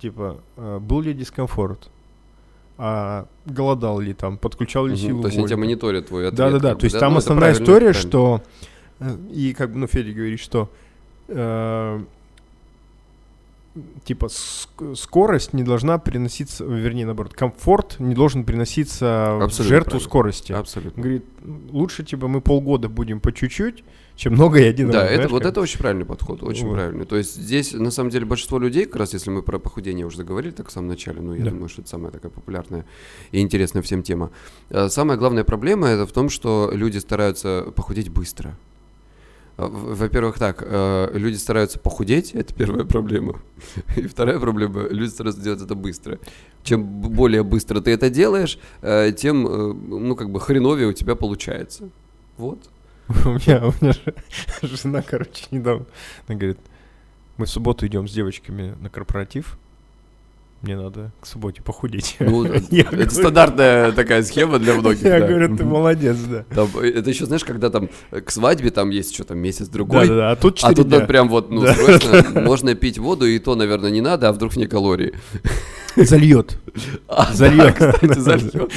Типа, 0.00 0.38
а, 0.56 0.78
был 0.78 1.00
ли 1.00 1.12
дискомфорт? 1.12 1.90
А 2.78 3.26
голодал 3.46 3.98
ли 4.00 4.14
там? 4.14 4.38
Подключал 4.38 4.86
ли 4.86 4.92
Мгм. 4.94 5.00
силу 5.00 5.22
То 5.22 5.26
есть 5.28 5.36
они 5.38 5.42
воли? 5.42 5.48
тебя 5.50 5.58
мониторят 5.58 6.06
твой 6.06 6.28
ответ. 6.28 6.38
Да, 6.38 6.50
да, 6.50 6.58
да. 6.60 6.74
То 6.76 6.84
есть 6.84 6.98
там 6.98 7.12
Ну, 7.12 7.18
основная 7.18 7.52
история, 7.52 7.92
правильно. 7.92 7.94
что 8.00 8.42
э, 9.00 9.16
и 9.32 9.54
как 9.54 9.70
бы, 9.72 9.78
ну, 9.78 9.86
Федя 9.88 10.12
говорит, 10.12 10.38
что 10.40 10.70
э, 11.28 12.00
типа 14.04 14.26
ск- 14.26 14.94
скорость 14.94 15.52
не 15.52 15.62
должна 15.64 15.98
приноситься, 15.98 16.64
вернее, 16.64 17.06
наоборот, 17.06 17.34
комфорт 17.34 17.96
не 17.98 18.14
должен 18.14 18.44
приноситься 18.44 19.36
в 19.38 19.42
Абсолютно 19.44 19.64
жертву 19.64 19.90
правильно. 19.90 20.08
скорости. 20.08 20.52
Абсолютно. 20.52 21.02
Говорит, 21.02 21.24
лучше 21.70 22.04
типа 22.04 22.28
мы 22.28 22.40
полгода 22.40 22.88
будем 22.88 23.20
по 23.20 23.32
чуть-чуть, 23.32 23.82
чем 24.14 24.34
много 24.34 24.60
и 24.60 24.64
один 24.64 24.90
Да, 24.90 25.00
раз. 25.00 25.06
это, 25.06 25.14
знаешь, 25.16 25.30
вот 25.32 25.42
как? 25.42 25.50
это 25.52 25.60
очень 25.60 25.78
правильный 25.80 26.04
подход, 26.04 26.42
очень 26.44 26.66
Вот. 26.68 26.74
правильный. 26.74 27.04
То 27.04 27.16
есть 27.16 27.34
здесь, 27.34 27.72
на 27.72 27.90
самом 27.90 28.10
деле, 28.10 28.24
большинство 28.24 28.58
людей, 28.60 28.84
как 28.86 28.96
раз 28.96 29.12
если 29.12 29.30
мы 29.30 29.42
про 29.42 29.58
похудение 29.58 30.06
уже 30.06 30.18
заговорили, 30.18 30.52
так 30.52 30.68
в 30.68 30.70
самом 30.72 30.88
начале, 30.88 31.20
ну, 31.20 31.34
я 31.34 31.42
Да. 31.44 31.50
думаю, 31.50 31.68
что 31.68 31.80
это 31.82 31.90
самая 31.90 32.12
такая 32.12 32.30
популярная 32.30 32.84
и 33.32 33.40
интересная 33.40 33.82
всем 33.82 34.02
тема. 34.04 34.30
Э, 34.70 34.88
Самая 34.88 35.16
главная 35.18 35.42
проблема 35.44 35.88
это 35.88 36.06
в 36.06 36.12
том, 36.12 36.28
что 36.28 36.70
люди 36.72 36.98
стараются 36.98 37.72
похудеть 37.74 38.08
быстро. 38.08 38.56
Во-первых, 39.56 40.38
так, 40.38 40.64
э, 40.66 41.10
люди 41.14 41.36
стараются 41.36 41.78
похудеть, 41.78 42.32
это 42.32 42.52
первая 42.52 42.84
проблема. 42.84 43.40
И 43.96 44.06
вторая 44.08 44.40
проблема, 44.40 44.88
люди 44.88 45.10
стараются 45.10 45.42
делать 45.42 45.62
это 45.62 45.76
быстро. 45.76 46.18
Чем 46.64 46.84
более 46.84 47.44
быстро 47.44 47.80
ты 47.80 47.92
это 47.92 48.10
делаешь, 48.10 48.58
э, 48.82 49.12
тем, 49.12 49.46
э, 49.46 49.72
ну, 49.72 50.16
как 50.16 50.30
бы 50.30 50.40
хреновее 50.40 50.88
у 50.88 50.92
тебя 50.92 51.14
получается. 51.14 51.90
Вот. 52.36 52.58
У 53.08 53.30
меня, 53.30 53.66
у 53.66 53.72
меня 53.80 53.92
же 53.92 54.14
жена, 54.62 55.02
короче, 55.02 55.46
недавно, 55.50 55.84
она 56.26 56.38
говорит, 56.38 56.58
мы 57.36 57.46
в 57.46 57.50
субботу 57.50 57.86
идем 57.86 58.08
с 58.08 58.12
девочками 58.12 58.74
на 58.80 58.88
корпоратив, 58.88 59.58
мне 60.64 60.76
надо 60.76 61.12
к 61.20 61.26
субботе 61.26 61.62
похудеть. 61.62 62.16
Ну, 62.20 62.44
это 62.72 63.14
стандартная 63.14 63.92
такая 63.92 64.22
схема 64.22 64.58
для 64.58 64.74
многих. 64.74 65.02
Я 65.02 65.20
да. 65.20 65.26
говорю, 65.26 65.56
ты 65.56 65.64
молодец, 65.64 66.16
да. 66.18 66.44
Это 66.82 67.10
еще, 67.10 67.26
знаешь, 67.26 67.44
когда 67.44 67.70
там 67.70 67.90
э, 68.10 68.20
к 68.20 68.30
свадьбе 68.30 68.70
там 68.70 68.90
есть 68.90 69.14
там 69.26 69.38
месяц-другой, 69.38 70.08
Да-да-да, 70.08 70.30
а 70.32 70.36
тут 70.36 70.58
а 70.62 70.74
4 70.74 70.90
тут 70.90 71.06
прям 71.06 71.28
вот, 71.28 71.50
ну, 71.50 71.62
Да. 71.62 71.74
срочно, 71.74 72.40
можно 72.40 72.74
пить 72.74 72.98
воду, 72.98 73.26
и 73.26 73.38
то, 73.38 73.54
наверное, 73.54 73.90
не 73.90 74.00
надо, 74.00 74.28
а 74.28 74.32
вдруг 74.32 74.56
не 74.56 74.66
калории. 74.66 75.14
Зальет. 75.96 76.58
А, 77.06 77.32
Зальет. 77.32 77.76
да, 77.78 77.92
кстати, 77.92 78.18
зальет. 78.18 78.72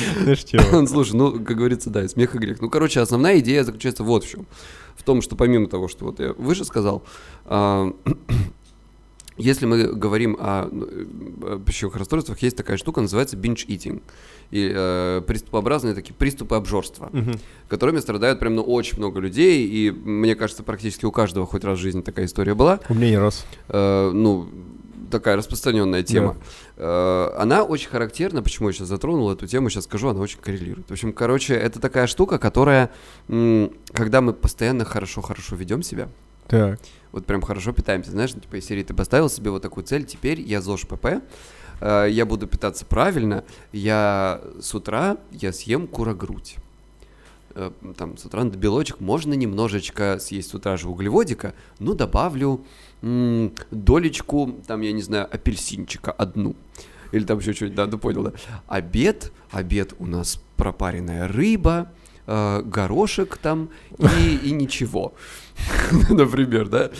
Слушай, 0.87 1.15
ну, 1.15 1.31
как 1.43 1.57
говорится, 1.57 1.89
да, 1.89 2.07
смех 2.07 2.35
и 2.35 2.37
грех. 2.37 2.61
Ну, 2.61 2.69
короче, 2.69 2.99
основная 2.99 3.39
идея 3.39 3.63
заключается 3.63 4.03
вот 4.03 4.23
в 4.23 4.29
чем. 4.29 4.45
В 4.95 5.03
том, 5.03 5.21
что 5.21 5.35
помимо 5.35 5.67
того, 5.67 5.87
что 5.87 6.05
вот 6.05 6.19
я 6.19 6.33
выше 6.33 6.65
сказал, 6.65 7.03
а, 7.45 7.91
если 9.37 9.65
мы 9.65 9.93
говорим 9.93 10.35
о, 10.39 10.67
ну, 10.71 10.87
э, 10.87 11.59
пищевых 11.65 11.95
расстройствах, 11.95 12.39
есть 12.41 12.57
такая 12.57 12.77
штука, 12.77 13.01
называется 13.01 13.35
binge 13.37 13.65
eating. 13.67 14.01
И 14.51 14.71
э, 14.73 15.21
приступообразные 15.27 15.93
такие 15.93 16.13
приступы 16.13 16.55
обжорства, 16.55 17.09
Мгм. 17.11 17.39
которыми 17.67 17.99
страдают 17.99 18.39
прям 18.39 18.55
ну, 18.55 18.63
очень 18.63 18.97
много 18.97 19.19
людей. 19.19 19.67
И 19.67 19.91
мне 19.91 20.35
кажется, 20.35 20.63
практически 20.63 21.05
у 21.05 21.11
каждого 21.11 21.45
хоть 21.45 21.63
раз 21.63 21.77
в 21.79 21.81
жизни 21.81 22.01
такая 22.01 22.25
история 22.25 22.53
была. 22.53 22.79
У 22.89 22.93
меня 22.93 23.09
не 23.09 23.17
раз. 23.17 23.45
Э, 23.69 24.09
ну, 24.13 24.47
такая 25.11 25.37
распространенная 25.37 26.03
тема. 26.03 26.35
Э, 26.75 27.29
она 27.37 27.63
очень 27.63 27.89
характерна, 27.89 28.41
почему 28.41 28.69
я 28.69 28.73
сейчас 28.73 28.87
затронул 28.89 29.31
эту 29.31 29.47
тему, 29.47 29.69
сейчас 29.69 29.85
скажу, 29.85 30.09
она 30.09 30.19
очень 30.19 30.39
коррелирует. 30.39 30.87
В 30.89 30.91
общем, 30.91 31.13
короче, 31.13 31.53
это 31.53 31.79
такая 31.79 32.07
штука, 32.07 32.37
которая, 32.39 32.89
м, 33.29 33.71
когда 33.93 34.19
мы 34.21 34.33
постоянно 34.33 34.83
хорошо-хорошо 34.85 35.55
ведем 35.55 35.81
себя, 35.81 36.09
Так. 36.47 36.79
вот 37.11 37.25
прям 37.25 37.41
хорошо 37.41 37.71
питаемся, 37.73 38.11
знаешь, 38.11 38.33
ну, 38.35 38.41
типа 38.41 38.57
из 38.57 38.65
серии 38.65 38.83
ты 38.83 38.93
поставил 38.93 39.29
себе 39.29 39.51
вот 39.51 39.61
такую 39.61 39.83
цель, 39.85 40.05
теперь 40.05 40.39
я 40.41 40.61
ЗОЖ 40.61 40.87
ПП, 40.87 41.05
э, 41.81 42.07
я 42.09 42.25
буду 42.25 42.47
питаться 42.47 42.85
правильно, 42.85 43.43
я 43.71 44.41
с 44.61 44.73
утра 44.75 45.17
я 45.31 45.51
съем 45.53 45.87
курогрудь. 45.87 46.55
Э, 47.55 47.71
Там 47.97 48.17
с 48.17 48.25
утра 48.25 48.43
надо 48.43 48.57
белочек, 48.57 48.99
можно 48.99 49.33
немножечко 49.33 50.17
съесть 50.19 50.49
с 50.51 50.53
утра 50.53 50.77
же 50.77 50.89
углеводика, 50.89 51.53
ну 51.79 51.93
добавлю 51.93 52.63
м, 53.01 53.53
долечку, 53.71 54.55
там, 54.67 54.81
я 54.81 54.91
не 54.91 55.01
знаю, 55.01 55.27
апельсинчика 55.31 56.11
одну. 56.11 56.55
Или 57.11 57.23
там 57.23 57.39
еще 57.39 57.53
что-нибудь, 57.53 57.75
да, 57.75 57.85
ну 57.87 57.97
понял, 57.97 58.23
да. 58.23 58.33
Обед, 58.67 59.31
обед 59.51 59.93
у 59.99 60.05
нас 60.05 60.39
пропаренная 60.57 61.27
рыба, 61.27 61.89
э, 62.25 62.61
горошек 62.63 63.37
там 63.37 63.69
и, 64.19 64.35
и 64.43 64.51
ничего. 64.51 65.13
Например, 66.09 66.67
да? 66.67 66.91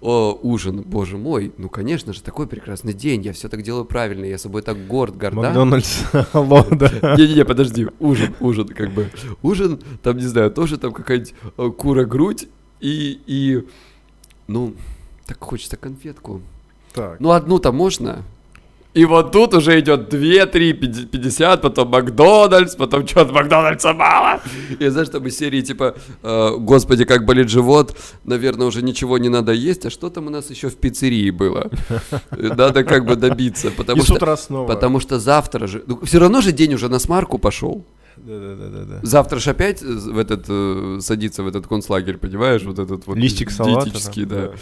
О, 0.00 0.38
ужин, 0.42 0.82
боже 0.82 1.16
мой, 1.16 1.52
ну, 1.56 1.70
конечно 1.70 2.12
же, 2.12 2.22
такой 2.22 2.46
прекрасный 2.46 2.92
день, 2.92 3.22
я 3.22 3.32
все 3.32 3.48
так 3.48 3.62
делаю 3.62 3.86
правильно, 3.86 4.26
я 4.26 4.36
собой 4.36 4.60
так 4.60 4.86
горд, 4.86 5.16
горда. 5.16 5.36
Макдональдс. 5.36 6.02
Алло, 6.32 6.62
да. 6.70 7.16
Не-не-не, 7.16 7.44
подожди, 7.46 7.88
ужин, 8.00 8.34
ужин, 8.40 8.68
как 8.68 8.92
бы. 8.92 9.10
Ужин, 9.42 9.80
там, 10.02 10.18
не 10.18 10.26
знаю, 10.26 10.50
тоже 10.50 10.76
там 10.76 10.92
какая-нибудь 10.92 11.34
э, 11.56 11.70
кура-грудь 11.70 12.48
и, 12.80 13.18
и, 13.26 13.66
ну, 14.46 14.74
так 15.26 15.42
хочется 15.42 15.78
конфетку. 15.78 16.42
Так. 16.92 17.18
Ну, 17.18 17.30
одну-то 17.30 17.72
можно. 17.72 18.24
И 18.94 19.04
вот 19.06 19.32
тут 19.32 19.54
уже 19.54 19.80
идет 19.80 20.08
2, 20.08 20.46
3, 20.46 20.72
50, 20.72 21.62
потом 21.62 21.88
Макдональдс, 21.88 22.76
потом 22.76 23.06
что-то 23.06 23.32
Макдональдса 23.32 23.92
мало. 23.92 24.40
И 24.78 24.88
знаешь, 24.88 25.08
там 25.08 25.26
из 25.26 25.36
серии 25.36 25.62
типа, 25.62 25.96
э, 26.22 26.50
господи, 26.58 27.04
как 27.04 27.24
болит 27.24 27.48
живот, 27.48 27.96
наверное, 28.24 28.68
уже 28.68 28.82
ничего 28.82 29.18
не 29.18 29.28
надо 29.28 29.52
есть, 29.52 29.84
а 29.86 29.90
что 29.90 30.10
там 30.10 30.28
у 30.28 30.30
нас 30.30 30.48
еще 30.50 30.68
в 30.68 30.76
пиццерии 30.76 31.30
было? 31.30 31.70
Надо 32.30 32.84
как 32.84 33.04
бы 33.04 33.16
добиться, 33.16 33.68
И 33.68 33.70
потому 33.70 34.02
с 34.02 34.04
что... 34.04 34.14
утра 34.14 34.36
снова. 34.36 34.68
Потому 34.68 35.00
что 35.00 35.18
завтра 35.18 35.66
же... 35.66 35.84
все 36.04 36.20
равно 36.20 36.40
же 36.40 36.52
день 36.52 36.74
уже 36.74 36.88
на 36.88 37.00
смарку 37.00 37.38
пошел. 37.38 37.84
Да-да-да-да. 38.24 39.00
Завтра 39.02 39.38
же 39.38 39.50
опять 39.50 39.82
э, 39.82 39.86
в 39.86 40.16
этот, 40.18 40.46
э, 40.48 40.98
садиться 41.00 41.42
в 41.42 41.46
этот 41.46 41.66
концлагерь, 41.66 42.16
понимаешь? 42.16 42.62
Вот 42.62 42.78
этот 42.78 43.06
вот 43.06 43.16
Листик 43.16 43.50
салата. 43.50 43.84
диетический, 43.84 44.24
там, 44.24 44.38
да. 44.38 44.52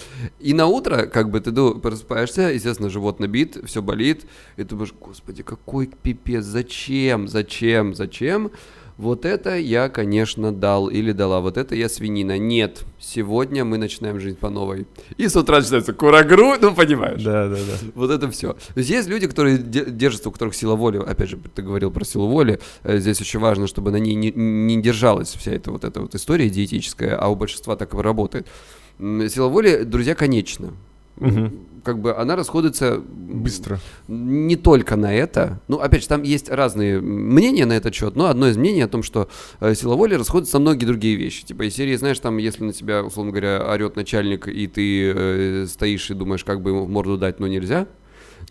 И 0.40 0.52
на 0.52 0.66
утро, 0.66 1.06
как 1.06 1.30
бы 1.30 1.40
ты 1.40 1.52
ду- 1.52 1.78
просыпаешься, 1.78 2.42
естественно, 2.52 2.90
живот 2.90 3.20
набит, 3.20 3.56
все 3.64 3.80
болит, 3.80 4.26
и 4.56 4.62
ты 4.64 4.70
думаешь, 4.70 4.92
господи, 5.00 5.42
какой 5.42 5.86
пипец, 6.02 6.44
зачем, 6.44 7.28
зачем, 7.28 7.94
зачем? 7.94 8.50
Вот 9.02 9.24
это 9.24 9.58
я, 9.58 9.88
конечно, 9.88 10.52
дал 10.52 10.86
или 10.88 11.10
дала, 11.10 11.40
вот 11.40 11.56
это 11.56 11.74
я 11.74 11.88
свинина. 11.88 12.38
Нет, 12.38 12.84
сегодня 13.00 13.64
мы 13.64 13.76
начинаем 13.76 14.20
жизнь 14.20 14.36
по 14.36 14.48
новой. 14.48 14.86
И 15.16 15.26
с 15.26 15.34
утра 15.34 15.58
начинается 15.58 15.92
курагру, 15.92 16.52
ну 16.60 16.72
понимаешь. 16.72 17.20
Да-да-да. 17.20 17.90
Вот 17.96 18.12
это 18.12 18.30
все. 18.30 18.52
То 18.52 18.58
есть 18.76 18.90
есть 18.90 19.08
люди, 19.08 19.26
которые 19.26 19.58
де- 19.58 19.90
держатся, 19.90 20.28
у 20.28 20.32
которых 20.32 20.54
сила 20.54 20.76
воли, 20.76 20.98
опять 20.98 21.30
же, 21.30 21.36
ты 21.52 21.62
говорил 21.62 21.90
про 21.90 22.04
силу 22.04 22.28
воли, 22.28 22.60
э, 22.84 22.98
здесь 22.98 23.20
очень 23.20 23.40
важно, 23.40 23.66
чтобы 23.66 23.90
на 23.90 23.96
ней 23.96 24.14
не, 24.14 24.30
не 24.30 24.80
держалась 24.80 25.34
вся 25.34 25.50
эта 25.50 25.72
вот 25.72 25.82
эта 25.82 26.00
вот 26.00 26.14
история 26.14 26.48
диетическая, 26.48 27.16
а 27.16 27.26
у 27.26 27.34
большинства 27.34 27.74
так 27.74 27.94
и 27.94 27.96
работает. 27.96 28.46
Сила 29.00 29.48
воли, 29.48 29.82
друзья, 29.82 30.14
конечна. 30.14 30.74
Мгм. 31.16 31.58
Как 31.82 31.98
бы 31.98 32.14
она 32.16 32.36
расходуется 32.36 32.98
Быстро. 32.98 33.80
не 34.08 34.56
только 34.56 34.96
на 34.96 35.12
это. 35.14 35.60
Ну, 35.68 35.78
опять 35.78 36.02
же, 36.02 36.08
там 36.08 36.22
есть 36.22 36.48
разные 36.48 37.00
мнения 37.00 37.66
на 37.66 37.72
этот 37.72 37.94
счет, 37.94 38.14
но 38.14 38.26
одно 38.26 38.48
из 38.48 38.56
мнений 38.56 38.82
о 38.82 38.88
том, 38.88 39.02
что 39.02 39.28
э, 39.60 39.74
сила 39.74 39.94
воли 39.96 40.14
расходится 40.14 40.58
на 40.58 40.62
многие 40.62 40.86
другие 40.86 41.16
вещи. 41.16 41.44
Типа 41.44 41.62
из 41.62 41.74
серии, 41.74 41.96
знаешь, 41.96 42.18
там, 42.18 42.38
если 42.38 42.64
на 42.64 42.72
тебя, 42.72 43.02
условно 43.02 43.32
говоря, 43.32 43.66
орет 43.68 43.96
начальник, 43.96 44.46
и 44.48 44.66
ты 44.66 45.12
э, 45.12 45.66
стоишь 45.68 46.10
и 46.10 46.14
думаешь, 46.14 46.44
как 46.44 46.62
бы 46.62 46.70
ему 46.70 46.84
в 46.84 46.88
морду 46.88 47.18
дать, 47.18 47.40
но 47.40 47.46
нельзя. 47.46 47.86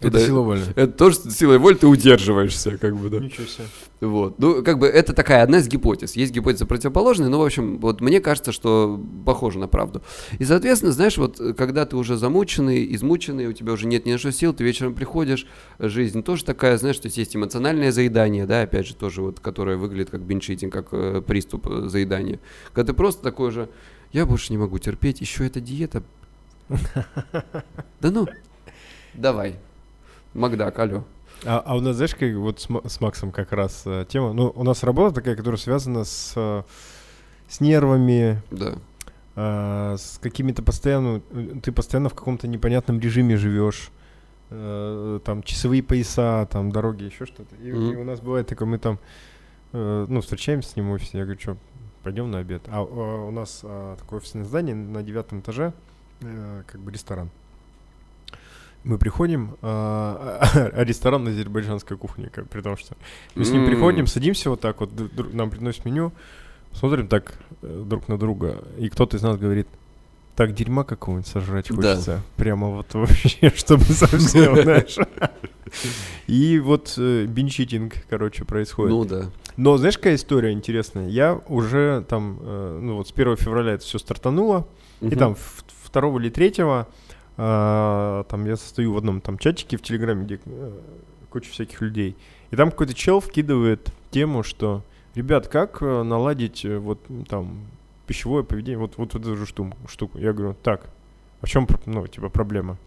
То 0.01 0.07
Это 0.07 0.17
да, 0.17 0.25
сила 0.25 0.41
воли. 0.41 0.61
Это 0.75 0.91
тоже 0.93 1.17
силой 1.29 1.59
воли 1.59 1.75
ты 1.75 1.85
удерживаешься, 1.85 2.77
как 2.79 2.97
бы, 2.97 3.09
да. 3.09 3.19
Ничего 3.19 3.45
себе. 3.45 3.67
Вот. 3.99 4.39
Ну, 4.39 4.63
как 4.63 4.79
бы 4.79 4.87
это 4.87 5.13
такая 5.13 5.43
одна 5.43 5.59
из 5.59 5.67
гипотез. 5.67 6.15
Есть 6.15 6.33
гипотезы 6.33 6.65
противоположные, 6.65 7.29
но, 7.29 7.39
в 7.39 7.45
общем, 7.45 7.77
вот 7.77 8.01
мне 8.01 8.19
кажется, 8.19 8.51
что 8.51 8.99
похоже 9.27 9.59
на 9.59 9.67
правду. 9.67 10.01
И, 10.39 10.43
соответственно, 10.43 10.91
знаешь, 10.91 11.19
вот 11.19 11.39
э, 11.39 11.53
когда 11.53 11.85
ты 11.85 11.95
уже 11.97 12.17
замученный, 12.17 12.95
измученный, 12.95 13.45
у 13.45 13.53
тебя 13.53 13.73
уже 13.73 13.85
нет 13.85 14.07
ни 14.07 14.13
на 14.13 14.17
что 14.17 14.31
сил, 14.31 14.55
ты 14.55 14.63
вечером 14.63 14.95
приходишь, 14.95 15.45
жизнь 15.77 16.23
тоже 16.23 16.45
такая, 16.45 16.79
знаешь, 16.79 16.97
то 16.97 17.05
есть 17.05 17.17
есть 17.17 17.35
эмоциональное 17.35 17.91
заедание, 17.91 18.47
да, 18.47 18.63
опять 18.63 18.87
же, 18.87 18.95
тоже 18.95 19.21
вот, 19.21 19.39
которое 19.39 19.77
выглядит 19.77 20.09
как 20.09 20.21
биншитинг, 20.21 20.73
как 20.73 20.87
э, 20.93 21.21
приступ 21.21 21.67
э, 21.67 21.89
заедания. 21.89 22.39
Когда 22.73 22.93
ты 22.93 22.97
просто 22.97 23.21
такой 23.21 23.51
же, 23.51 23.69
я 24.13 24.25
больше 24.25 24.51
не 24.51 24.57
могу 24.57 24.79
терпеть, 24.79 25.21
еще 25.21 25.45
эта 25.45 25.61
диета. 25.61 26.01
Да 28.01 28.09
ну, 28.09 28.27
давай. 29.13 29.59
Макдак, 30.33 30.77
алло. 30.79 31.03
А, 31.45 31.61
а 31.65 31.75
у 31.75 31.81
нас, 31.81 31.95
знаешь, 31.95 32.15
как 32.15 32.33
вот 32.35 32.59
с, 32.61 32.67
с 32.89 33.01
Максом 33.01 33.31
как 33.31 33.51
раз 33.51 33.83
э, 33.85 34.05
тема. 34.07 34.31
Ну, 34.33 34.51
у 34.55 34.63
нас 34.63 34.83
работа 34.83 35.15
такая, 35.15 35.35
которая 35.35 35.57
связана 35.57 36.03
с, 36.03 36.33
э, 36.35 36.63
с 37.49 37.59
нервами, 37.61 38.41
Да. 38.51 38.75
а, 39.35 39.95
с 39.97 40.19
какими-то 40.21 40.61
постоянно... 40.61 41.21
э, 41.31 41.55
Ты 41.63 41.71
постоянно 41.71 42.09
в 42.09 42.13
каком-то 42.13 42.47
непонятном 42.47 42.99
режиме 42.99 43.37
живешь. 43.37 43.89
э, 44.51 45.19
Там 45.25 45.41
часовые 45.43 45.81
пояса, 45.83 46.47
там 46.51 46.71
дороги, 46.71 47.03
еще 47.05 47.25
что-то. 47.25 47.55
И, 47.55 47.71
Мгм. 47.71 47.91
и 47.91 47.95
у 47.95 48.03
нас 48.03 48.19
бывает 48.21 48.47
такое, 48.47 48.67
мы 48.67 48.77
там, 48.77 48.99
э, 49.73 50.05
ну, 50.07 50.21
встречаемся 50.21 50.69
с 50.69 50.75
ним 50.75 50.89
в 50.89 50.93
офисе, 50.93 51.17
я 51.17 51.23
говорю, 51.23 51.39
что, 51.39 51.57
пойдем 52.03 52.29
на 52.29 52.37
обед. 52.39 52.61
А, 52.67 52.81
а, 52.81 52.83
у 53.27 53.31
нас 53.31 53.61
а, 53.63 53.95
такое 53.97 54.19
офисное 54.19 54.43
здание 54.45 54.75
на 54.75 55.01
девятом 55.03 55.39
этаже, 55.39 55.73
э, 56.21 56.63
как 56.67 56.79
бы 56.81 56.91
ресторан. 56.91 57.29
Мы 58.83 58.97
приходим, 58.97 59.57
а, 59.61 60.39
а 60.73 60.83
ресторан 60.83 61.23
на 61.23 61.31
азербайджанской 61.31 61.97
кухне, 61.97 62.29
как, 62.33 62.49
при 62.49 62.61
том, 62.61 62.77
что 62.77 62.95
мы 63.35 63.45
с 63.45 63.51
ним 63.51 63.61
М. 63.61 63.67
приходим, 63.67 64.07
садимся 64.07 64.49
вот 64.49 64.59
так 64.61 64.79
вот, 64.79 64.89
нам 65.33 65.49
приносят 65.51 65.85
меню, 65.85 66.11
смотрим 66.73 67.07
так 67.07 67.33
э, 67.61 67.83
друг 67.85 68.07
на 68.07 68.17
друга, 68.17 68.57
и 68.79 68.89
кто-то 68.89 69.17
из 69.17 69.21
нас 69.21 69.37
говорит, 69.37 69.67
так 70.35 70.53
дерьма 70.55 70.83
какого-нибудь 70.83 71.27
сожрать 71.27 71.67
Да. 71.69 71.75
хочется. 71.75 72.21
Прямо 72.37 72.69
вот 72.69 72.87
вообще, 72.93 73.51
чтобы 73.55 73.83
совсем, 73.83 74.55
знаешь. 74.63 74.97
И 76.27 76.59
вот 76.59 76.95
э, 76.97 77.25
бинчитинг, 77.25 77.93
короче, 78.09 78.45
происходит. 78.45 78.91
Ну 78.91 79.05
да. 79.05 79.25
Но 79.57 79.77
знаешь, 79.77 79.97
какая 79.97 80.15
история 80.15 80.53
интересная? 80.53 81.07
Я 81.07 81.39
уже 81.47 82.03
там, 82.07 82.39
э, 82.41 82.79
ну 82.81 82.95
вот 82.97 83.07
с 83.07 83.11
1 83.11 83.37
февраля 83.37 83.73
это 83.73 83.83
все 83.83 83.99
стартануло, 83.99 84.65
и 85.01 85.15
там 85.15 85.35
в- 85.35 85.63
2 85.91 86.19
или 86.19 86.29
3 86.29 86.53
а, 86.59 86.87
там 87.35 88.45
я 88.45 88.55
состою 88.57 88.93
в 88.93 88.97
одном 88.97 89.21
там 89.21 89.37
чатике 89.37 89.77
в 89.77 89.81
Телеграме, 89.81 90.25
где 90.25 90.39
э, 90.45 90.79
куча 91.29 91.49
всяких 91.49 91.81
людей. 91.81 92.15
И 92.51 92.55
там 92.55 92.71
какой-то 92.71 92.93
чел 92.93 93.19
вкидывает 93.19 93.91
тему, 94.11 94.43
что, 94.43 94.83
ребят, 95.15 95.47
как 95.47 95.81
э, 95.81 96.03
наладить 96.03 96.65
э, 96.65 96.77
вот 96.77 96.99
там 97.29 97.65
пищевое 98.05 98.43
поведение, 98.43 98.77
вот, 98.77 98.97
вот 98.97 99.15
эту 99.15 99.37
же 99.37 99.45
шту- 99.45 99.73
штуку. 99.87 100.17
Я 100.17 100.33
говорю, 100.33 100.55
так, 100.61 100.89
а 101.41 101.45
в 101.45 101.49
чем, 101.49 101.67
ну, 101.85 102.05
типа, 102.07 102.29
проблема? 102.29 102.77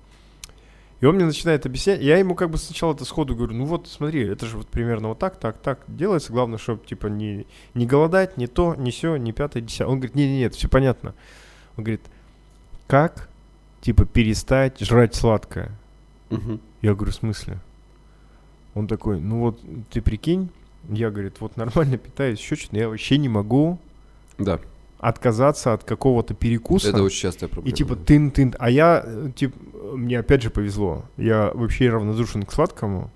И 1.01 1.07
он 1.07 1.17
мне 1.17 1.25
начинает 1.25 1.67
объяснять, 1.67 2.01
я 2.01 2.17
ему 2.17 2.35
как 2.35 2.51
бы 2.51 2.57
сначала 2.57 2.95
это 2.95 3.05
сходу 3.05 3.35
говорю, 3.35 3.55
ну 3.55 3.67
вот 3.67 3.89
смотри, 3.89 4.27
это 4.27 4.47
же 4.47 4.57
вот 4.57 4.69
примерно 4.69 5.09
вот 5.09 5.19
так, 5.19 5.37
так, 5.37 5.59
так 5.59 5.81
делается, 5.87 6.33
главное, 6.33 6.57
чтобы 6.57 6.87
типа 6.87 7.09
не, 7.09 7.47
не 7.75 7.87
голодать, 7.87 8.39
не 8.39 8.47
то, 8.47 8.75
не 8.75 8.91
все, 8.91 9.17
не 9.17 9.33
пятое, 9.33 9.63
десятое. 9.63 9.89
Он 9.89 9.99
говорит, 9.99 10.15
не-не-не, 10.15 10.45
это 10.45 10.57
все 10.57 10.69
понятно. 10.69 11.15
Он 11.77 11.85
говорит, 11.85 12.01
как 12.87 13.29
типа 13.85 14.07
перестать 14.07 14.81
жрать 14.81 15.15
сладкое? 15.15 15.71
Мгм. 16.31 16.59
Я 16.81 16.95
говорю, 16.95 17.13
в 17.13 17.15
смысле? 17.15 17.59
Он 18.75 18.89
такой, 18.89 19.21
ну 19.21 19.41
вот 19.41 19.61
ты 19.91 20.01
прикинь, 20.01 20.49
я, 20.89 21.11
говорит, 21.11 21.35
вот 21.41 21.57
нормально 21.57 21.99
питаюсь 21.99 22.39
щечно, 22.39 22.77
я 22.77 22.89
вообще 22.89 23.19
не 23.19 23.29
могу 23.29 23.79
Да. 24.39 24.59
отказаться 24.99 25.75
от 25.75 25.85
какого-то 25.85 26.33
перекуса. 26.33 26.89
Это 26.89 27.03
очень 27.03 27.21
частая 27.21 27.49
проблема. 27.51 27.73
И 27.73 27.77
типа 27.77 27.93
тын-тын. 27.95 28.57
А 28.59 28.71
я, 28.71 29.07
типа, 29.37 29.57
мне 29.97 30.19
опять 30.19 30.43
же 30.43 30.49
повезло. 30.51 31.05
Я 31.19 31.51
вообще 31.55 31.91
равнодушен 31.91 32.45
к 32.45 32.53
сладкому. 32.53 33.11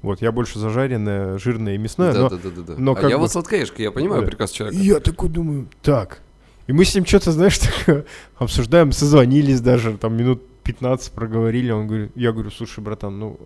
Вот, 0.00 0.22
я 0.22 0.32
больше 0.32 0.58
за 0.58 0.70
жареное, 0.70 1.36
жирное 1.38 1.74
и 1.74 1.78
мясное, 1.78 2.12
да, 2.12 2.20
но... 2.20 2.28
да, 2.30 2.36
да, 2.36 2.50
да, 2.50 2.62
да. 2.62 2.74
но 2.78 2.96
а 2.96 3.02
я 3.08 3.16
бы- 3.16 3.22
вот 3.22 3.32
сладкоежка, 3.32 3.82
я 3.82 3.90
понимаю 3.90 4.22
Да. 4.22 4.28
приказ 4.28 4.50
человека. 4.50 4.82
я 4.82 5.00
такой 5.00 5.28
думаю, 5.28 5.68
так. 5.82 6.22
И 6.66 6.72
мы 6.72 6.84
с 6.84 6.94
ним 6.94 7.06
что-то, 7.06 7.32
знаешь, 7.32 7.58
так, 7.86 8.06
обсуждаем, 8.38 8.92
созвонились 8.92 9.60
даже, 9.60 9.96
там 9.96 10.16
минут 10.16 10.42
15 10.64 11.12
проговорили. 11.12 11.70
Он 11.70 11.86
говорит, 11.86 12.12
я 12.14 12.32
говорю, 12.32 12.50
слушай, 12.50 12.80
братан, 12.80 13.18
ну, 13.18 13.38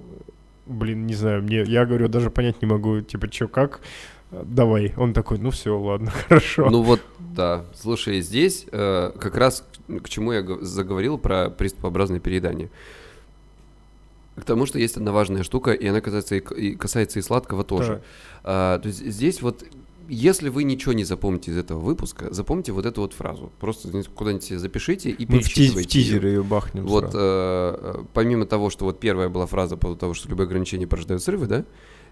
блин, 0.66 1.06
не 1.06 1.14
знаю, 1.14 1.42
мне, 1.42 1.62
я 1.62 1.84
говорю, 1.84 2.08
даже 2.08 2.30
понять 2.30 2.62
не 2.62 2.68
могу, 2.68 3.00
типа, 3.00 3.30
что, 3.32 3.48
как, 3.48 3.80
давай. 4.30 4.94
Он 4.96 5.12
такой, 5.12 5.38
ну 5.38 5.50
все, 5.50 5.78
ладно, 5.78 6.10
хорошо. 6.28 6.70
Ну 6.70 6.82
вот, 6.82 7.00
да. 7.18 7.64
Слушай, 7.74 8.20
здесь 8.22 8.66
э, 8.72 9.12
как 9.18 9.36
раз 9.36 9.64
к 10.02 10.08
чему 10.08 10.32
я 10.32 10.44
заговорил 10.60 11.18
про 11.18 11.50
приступообразное 11.50 12.20
переедание. 12.20 12.70
К 14.36 14.44
тому, 14.44 14.64
что 14.64 14.78
есть 14.78 14.96
одна 14.96 15.12
важная 15.12 15.42
штука, 15.42 15.72
и 15.72 15.86
она 15.86 16.00
касается 16.00 16.36
и, 16.36 16.38
и 16.38 16.74
касается 16.74 17.18
и 17.18 17.22
сладкого 17.22 17.64
тоже. 17.64 17.94
Так. 17.94 18.02
А, 18.44 18.78
то 18.78 18.88
есть 18.88 19.04
здесь 19.04 19.42
вот, 19.42 19.64
если 20.10 20.48
вы 20.48 20.64
ничего 20.64 20.92
не 20.92 21.04
запомните 21.04 21.52
из 21.52 21.56
этого 21.56 21.78
выпуска, 21.78 22.32
запомните 22.34 22.72
вот 22.72 22.84
эту 22.84 23.02
вот 23.02 23.12
фразу. 23.12 23.52
Просто 23.60 23.88
куда-нибудь 24.14 24.44
себе 24.44 24.58
запишите 24.58 25.10
и 25.10 25.24
Мы 25.26 25.38
в, 25.38 25.44
перечитывайте 25.44 25.88
тизер 25.88 26.26
ее 26.26 26.42
бахнем 26.42 26.84
Вот 26.86 27.06
э, 27.06 27.10
э, 27.14 28.04
помимо 28.12 28.44
того, 28.44 28.70
что 28.70 28.84
вот 28.84 28.98
первая 28.98 29.28
была 29.28 29.46
фраза 29.46 29.76
по 29.76 29.82
поводу 29.82 30.00
того, 30.00 30.14
что 30.14 30.28
любые 30.28 30.46
ограничения 30.46 30.86
порождают 30.86 31.22
срывы, 31.22 31.46
да? 31.46 31.64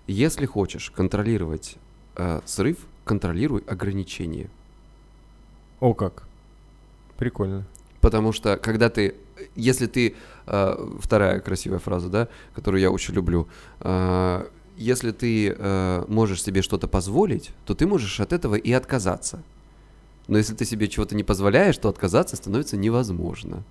Если 0.06 0.46
хочешь 0.46 0.90
контролировать 0.90 1.76
э, 2.14 2.40
срыв, 2.44 2.78
контролируй 3.04 3.64
ограничения. 3.66 4.48
О, 5.80 5.92
как. 5.92 6.28
Прикольно. 7.16 7.66
Потому 8.00 8.32
что 8.32 8.56
когда 8.56 8.90
ты, 8.90 9.16
если 9.56 9.86
ты, 9.86 10.14
э, 10.46 10.96
вторая 11.00 11.40
красивая 11.40 11.80
фраза, 11.80 12.08
да, 12.08 12.28
которую 12.54 12.80
я 12.80 12.90
очень 12.92 13.14
люблю, 13.14 13.48
э, 13.80 14.46
если 14.78 15.10
ты 15.10 15.50
э, 15.50 16.04
можешь 16.08 16.42
себе 16.42 16.62
что-то 16.62 16.88
позволить, 16.88 17.50
то 17.66 17.74
ты 17.74 17.86
можешь 17.86 18.20
от 18.20 18.32
этого 18.32 18.54
и 18.54 18.72
отказаться. 18.72 19.42
Но 20.28 20.38
если 20.38 20.54
ты 20.54 20.64
себе 20.64 20.88
чего-то 20.88 21.16
не 21.16 21.24
позволяешь, 21.24 21.76
то 21.78 21.88
отказаться 21.88 22.36
становится 22.36 22.76
невозможно. 22.76 23.64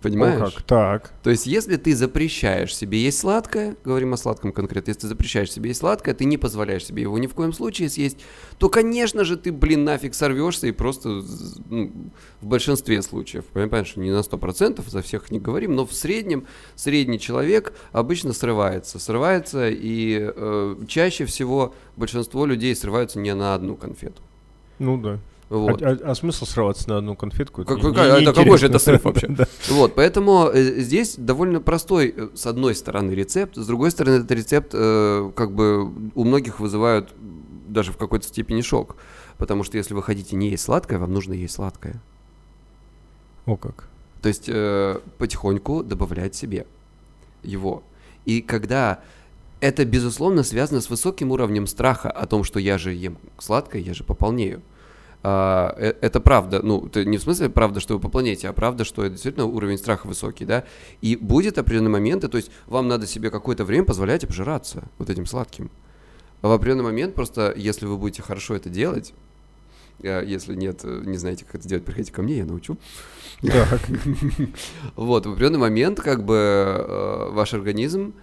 Понимаешь? 0.00 0.40
О, 0.40 0.44
как. 0.44 0.62
Так. 0.62 1.12
То 1.24 1.30
есть, 1.30 1.46
если 1.46 1.76
ты 1.76 1.94
запрещаешь 1.94 2.74
себе 2.74 3.02
есть 3.02 3.18
сладкое, 3.18 3.76
говорим 3.84 4.12
о 4.12 4.16
сладком 4.16 4.52
конкретно, 4.52 4.90
если 4.90 5.02
ты 5.02 5.08
запрещаешь 5.08 5.50
себе 5.50 5.70
есть 5.70 5.80
сладкое, 5.80 6.14
ты 6.14 6.24
не 6.24 6.38
позволяешь 6.38 6.84
себе 6.84 7.02
его 7.02 7.18
ни 7.18 7.26
в 7.26 7.34
коем 7.34 7.52
случае 7.52 7.88
съесть, 7.88 8.18
то, 8.58 8.68
конечно 8.68 9.24
же, 9.24 9.36
ты, 9.36 9.50
блин, 9.50 9.82
нафиг 9.82 10.14
сорвешься 10.14 10.68
и 10.68 10.72
просто 10.72 11.22
ну, 11.68 11.92
в 12.40 12.46
большинстве 12.46 13.02
случаев, 13.02 13.44
понимаешь, 13.46 13.96
не 13.96 14.12
на 14.12 14.20
100%, 14.20 14.88
за 14.88 15.02
всех 15.02 15.32
не 15.32 15.40
говорим, 15.40 15.74
но 15.74 15.84
в 15.84 15.92
среднем 15.92 16.46
средний 16.76 17.18
человек 17.18 17.72
обычно 17.90 18.32
срывается. 18.32 19.00
Срывается, 19.00 19.68
и 19.68 20.30
э, 20.34 20.76
чаще 20.86 21.24
всего 21.24 21.74
большинство 21.96 22.46
людей 22.46 22.76
срываются 22.76 23.18
не 23.18 23.34
на 23.34 23.54
одну 23.54 23.74
конфету. 23.74 24.22
Ну 24.78 24.96
да. 24.96 25.18
Вот. 25.48 25.82
А, 25.82 25.90
а- 25.90 26.10
а 26.10 26.14
смысл 26.14 26.44
срываться 26.44 26.88
на 26.88 26.98
одну 26.98 27.16
конфетку? 27.16 27.64
Как- 27.64 27.80
какая- 27.80 28.18
не 28.20 28.26
это 28.26 28.34
какой 28.34 28.58
же 28.58 28.66
это 28.66 28.78
срыв 28.78 29.04
вообще? 29.04 29.26
Да. 29.38 29.46
Вот, 29.70 29.94
поэтому 29.94 30.50
э, 30.52 30.80
здесь 30.80 31.16
довольно 31.16 31.60
простой, 31.60 32.12
э, 32.14 32.28
с 32.34 32.46
одной 32.46 32.74
стороны, 32.74 33.12
рецепт, 33.12 33.56
с 33.56 33.66
другой 33.66 33.90
стороны, 33.90 34.16
этот 34.16 34.30
рецепт 34.30 34.70
э, 34.74 35.32
как 35.34 35.52
бы 35.52 35.84
у 36.14 36.24
многих 36.24 36.60
вызывают 36.60 37.14
даже 37.66 37.92
в 37.92 37.96
какой-то 37.96 38.26
степени 38.26 38.60
шок. 38.60 38.96
Потому 39.38 39.62
что 39.64 39.76
если 39.78 39.94
вы 39.94 40.02
хотите 40.02 40.36
не 40.36 40.50
есть 40.50 40.64
сладкое, 40.64 40.98
вам 40.98 41.12
нужно 41.12 41.32
есть 41.32 41.54
сладкое. 41.54 42.02
О, 43.46 43.56
как. 43.56 43.88
То 44.20 44.28
есть 44.28 44.48
э, 44.48 44.98
потихоньку 45.16 45.82
добавлять 45.82 46.34
себе 46.34 46.66
его. 47.42 47.82
И 48.24 48.42
когда 48.42 49.00
это, 49.60 49.84
безусловно, 49.84 50.42
связано 50.42 50.80
с 50.80 50.90
высоким 50.90 51.30
уровнем 51.30 51.66
страха 51.66 52.10
о 52.10 52.26
том, 52.26 52.44
что 52.44 52.58
я 52.60 52.78
же 52.78 52.92
ем 52.92 53.16
сладкое, 53.38 53.80
я 53.80 53.94
же 53.94 54.04
пополнею. 54.04 54.60
А, 55.22 55.74
э- 55.76 55.94
это 56.00 56.20
правда, 56.20 56.60
ну, 56.62 56.86
это 56.86 57.04
не 57.04 57.18
в 57.18 57.22
смысле 57.22 57.48
правда, 57.48 57.80
что 57.80 57.94
вы 57.94 58.00
пополняете, 58.00 58.48
а 58.48 58.52
правда, 58.52 58.84
что 58.84 59.02
это 59.02 59.12
действительно 59.12 59.46
уровень 59.46 59.76
страха 59.76 60.06
высокий, 60.06 60.44
да, 60.44 60.64
и 61.00 61.16
будет 61.16 61.58
определенные 61.58 61.90
моменты, 61.90 62.28
то 62.28 62.36
есть 62.36 62.50
вам 62.66 62.86
надо 62.86 63.06
себе 63.06 63.30
какое-то 63.30 63.64
время 63.64 63.84
позволять 63.84 64.22
обжираться 64.24 64.84
вот 64.98 65.10
этим 65.10 65.26
сладким. 65.26 65.70
А 66.40 66.48
в 66.48 66.52
определенный 66.52 66.84
момент 66.84 67.14
просто, 67.14 67.52
если 67.56 67.86
вы 67.86 67.96
будете 67.96 68.22
хорошо 68.22 68.54
это 68.54 68.68
делать, 68.68 69.12
э, 70.02 70.22
если 70.24 70.54
нет, 70.54 70.80
э, 70.84 71.02
не 71.04 71.18
знаете, 71.18 71.44
как 71.44 71.56
это 71.56 71.68
делать, 71.68 71.84
приходите 71.84 72.12
ко 72.12 72.22
мне, 72.22 72.38
я 72.38 72.44
научу. 72.44 72.76
Так. 73.42 73.80
Вот, 74.94 75.26
в 75.26 75.32
определенный 75.32 75.58
момент, 75.58 76.00
как 76.00 76.24
бы, 76.24 77.28
ваш 77.32 77.54
организм, 77.54 78.14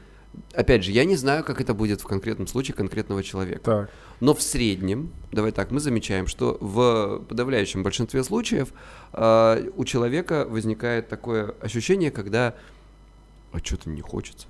опять 0.54 0.84
же, 0.84 0.92
я 0.92 1.06
не 1.06 1.16
знаю, 1.16 1.44
как 1.44 1.62
это 1.62 1.74
будет 1.74 2.02
в 2.02 2.06
конкретном 2.06 2.48
случае 2.48 2.76
конкретного 2.76 3.24
человека, 3.24 3.64
Так. 3.64 3.90
но 4.20 4.34
в 4.34 4.42
среднем, 4.42 5.12
давай 5.32 5.52
так, 5.52 5.72
мы 5.72 5.80
замечаем, 5.80 6.28
что 6.28 6.58
в 6.62 7.24
подавляющем 7.28 7.84
большинстве 7.84 8.24
случаев 8.24 8.74
э, 9.14 9.70
у 9.76 9.86
человека 9.86 10.46
возникает 10.48 11.10
такое 11.10 11.54
ощущение, 11.62 12.12
когда, 12.12 12.56
а 13.52 13.60
что-то 13.60 13.90
не 13.90 14.02
хочется. 14.02 14.48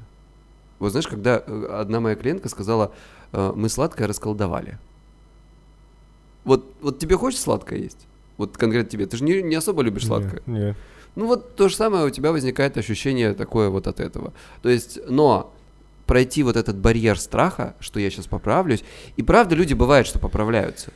Вот 0.80 0.92
знаешь, 0.92 1.08
когда 1.08 1.42
э, 1.46 1.66
одна 1.72 2.00
моя 2.00 2.16
клиентка 2.16 2.50
сказала, 2.50 2.92
э, 3.32 3.54
мы 3.56 3.70
сладкое 3.70 4.08
расколдовали. 4.08 4.78
Вот, 6.44 6.66
вот 6.82 7.00
тебе 7.00 7.18
хочется 7.18 7.44
сладкое 7.44 7.80
есть? 7.80 8.08
Вот 8.38 8.58
конкретно 8.58 8.90
тебе. 8.90 9.06
Ты 9.08 9.18
же 9.18 9.24
не, 9.24 9.42
не 9.42 9.56
особо 9.56 9.82
любишь 9.82 10.06
сладкое. 10.06 10.42
Не, 10.46 10.60
не. 10.60 10.76
Ну 11.16 11.28
вот 11.28 11.56
то 11.56 11.70
же 11.70 11.76
самое 11.76 12.06
у 12.06 12.10
тебя 12.10 12.32
возникает 12.32 12.78
ощущение 12.78 13.34
такое 13.34 13.70
вот 13.70 13.88
от 13.88 14.00
этого. 14.00 14.34
То 14.62 14.70
есть, 14.70 15.00
но 15.08 15.55
пройти 16.06 16.44
вот 16.44 16.56
этот 16.56 16.78
барьер 16.78 17.20
страха, 17.20 17.76
что 17.80 18.00
я 18.00 18.10
сейчас 18.10 18.28
поправлюсь, 18.28 18.84
и 19.18 19.24
правда 19.24 19.56
люди 19.56 19.74
бывает, 19.74 20.08
что 20.08 20.20
поправляются. 20.20 20.92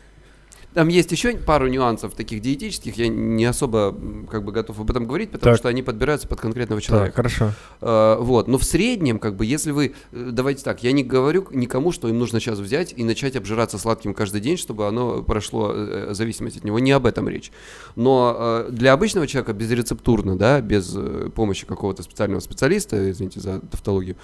Там 0.73 0.87
есть 0.87 1.11
еще 1.11 1.35
пару 1.35 1.67
нюансов 1.67 2.13
таких 2.13 2.41
диетических, 2.41 2.95
я 2.95 3.07
не 3.07 3.43
особо 3.45 3.95
как 4.29 4.43
бы 4.43 4.51
готов 4.51 4.79
об 4.79 4.91
этом 4.91 5.05
говорить, 5.05 5.31
потому 5.31 5.53
Так. 5.53 5.59
что 5.59 5.67
они 5.67 5.81
подбираются 5.81 6.27
под 6.27 6.39
конкретного 6.39 6.79
Так, 6.79 6.87
человека. 6.87 7.15
хорошо. 7.15 7.53
Э, 7.81 8.17
вот, 8.19 8.47
но 8.47 8.59
в 8.59 8.63
среднем, 8.63 9.17
как 9.17 9.35
бы, 9.35 9.45
если 9.47 9.71
вы, 9.71 9.93
э, 10.11 10.29
давайте 10.31 10.63
так, 10.63 10.83
я 10.83 10.91
не 10.91 11.03
говорю 11.03 11.47
никому, 11.51 11.91
что 11.91 12.07
им 12.07 12.19
нужно 12.19 12.39
сейчас 12.39 12.59
взять 12.59 12.93
и 12.95 13.03
начать 13.03 13.35
обжираться 13.35 13.79
сладким 13.79 14.13
каждый 14.13 14.41
день, 14.41 14.57
чтобы 14.57 14.87
оно 14.87 15.23
прошло 15.23 15.71
э, 15.73 16.09
зависимость 16.13 16.57
от 16.57 16.63
него, 16.63 16.77
не 16.77 16.91
об 16.91 17.07
этом 17.07 17.27
речь. 17.27 17.51
Но 17.95 18.35
э, 18.37 18.67
для 18.71 18.93
обычного 18.93 19.25
человека 19.25 19.53
безрецептурно, 19.53 20.37
да, 20.37 20.61
без 20.61 20.93
э, 20.95 21.29
помощи 21.33 21.65
какого-то 21.65 22.03
специального 22.03 22.41
специалиста, 22.41 23.09
извините 23.09 23.39
за 23.39 23.59
тавтологию, 23.59 24.17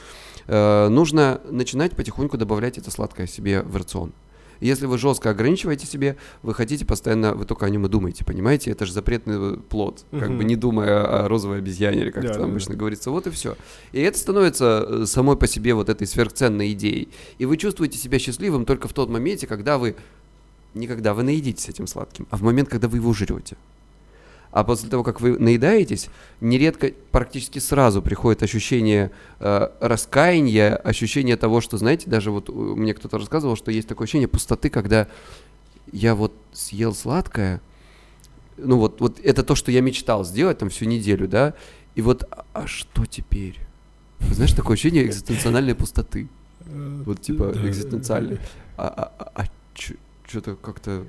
э, 0.46 0.88
нужно 0.90 1.42
начинать 1.50 1.96
потихоньку 1.96 2.38
добавлять 2.38 2.78
это 2.78 2.92
сладкое 2.92 3.26
себе 3.26 3.64
в 3.64 3.76
рацион. 3.76 4.14
Если 4.60 4.86
вы 4.86 4.98
жестко 4.98 5.30
ограничиваете 5.30 5.86
себе, 5.86 6.18
вы 6.44 6.54
хотите 6.54 6.86
постоянно, 6.86 7.34
вы 7.34 7.46
только 7.46 7.66
о 7.66 7.70
нем 7.70 7.86
и 7.86 7.90
думаете, 7.90 8.24
понимаете? 8.26 8.72
Это 8.72 8.86
же 8.86 8.94
запретный 8.94 9.58
плод, 9.58 10.06
как 10.12 10.30
бы 10.30 10.36
Мгм. 10.36 10.48
не 10.48 10.56
думая 10.56 11.24
о 11.24 11.28
розовой 11.28 11.58
обезьяне, 11.60 12.02
или 12.02 12.12
как 12.12 12.24
Да, 12.24 12.30
это 12.30 12.38
да, 12.38 12.42
там 12.42 12.50
да. 12.50 12.56
обычно 12.56 12.76
говорится. 12.76 13.12
Вот 13.12 13.28
и 13.28 13.30
все. 13.32 13.56
И 13.92 14.00
это 14.02 14.18
становится 14.18 14.86
э, 14.88 15.06
самой 15.06 15.38
по 15.38 15.48
себе 15.48 15.74
вот 15.74 15.90
этой 15.90 16.08
сверхценной 16.08 16.72
идеей. 16.74 17.10
И 17.38 17.46
вы 17.46 17.58
чувствуете 17.58 17.98
себя 17.98 18.20
счастливым 18.20 18.66
только 18.66 18.88
в 18.88 18.94
тот 18.94 19.10
моменте, 19.10 19.48
когда 19.48 19.78
вы 19.78 19.96
не 20.74 20.88
когда 20.88 21.14
вы 21.14 21.24
наедитесь 21.24 21.70
этим 21.70 21.88
сладким, 21.88 22.28
а 22.30 22.38
в 22.38 22.42
момент, 22.42 22.68
когда 22.68 22.88
вы 22.90 22.98
его 22.98 23.14
жрете. 23.14 23.56
А 24.56 24.64
после 24.64 24.90
того, 24.90 25.04
как 25.04 25.20
вы 25.20 25.38
наедаетесь, 25.38 26.08
нередко 26.40 26.94
практически 27.12 27.60
сразу 27.60 28.02
приходит 28.02 28.42
ощущение 28.42 29.12
э, 29.42 29.70
раскаяния, 29.82 30.78
ощущение 30.78 31.36
того, 31.36 31.60
что, 31.60 31.78
знаете, 31.78 32.10
даже 32.10 32.32
вот 32.32 32.48
э, 32.48 32.54
мне 32.54 32.94
кто-то 32.94 33.18
рассказывал, 33.18 33.58
что 33.58 33.70
есть 33.70 33.90
такое 33.90 34.06
ощущение 34.06 34.30
пустоты, 34.30 34.70
когда 34.70 35.10
я 35.92 36.16
вот 36.16 36.32
съел 36.54 36.96
сладкое, 36.96 37.60
ну 38.56 38.78
вот, 38.78 39.02
вот 39.02 39.20
это 39.20 39.44
то, 39.44 39.56
что 39.56 39.74
я 39.74 39.82
мечтал 39.82 40.24
сделать 40.24 40.60
там 40.60 40.70
всю 40.70 40.86
неделю, 40.86 41.28
да, 41.28 41.54
и 41.96 42.02
вот, 42.02 42.24
а, 42.32 42.46
а 42.54 42.66
что 42.66 43.06
теперь? 43.06 43.60
Знаешь, 44.22 44.54
такое 44.54 44.76
ощущение 44.76 45.06
экзистенциональной 45.06 45.76
пустоты. 45.76 46.30
Вот 46.66 47.22
типа 47.22 47.52
экзистенциальной. 47.62 48.40
А, 48.78 49.12
а, 49.20 49.32
а, 49.36 49.46
что-то 50.26 50.56
как-то 50.56 51.06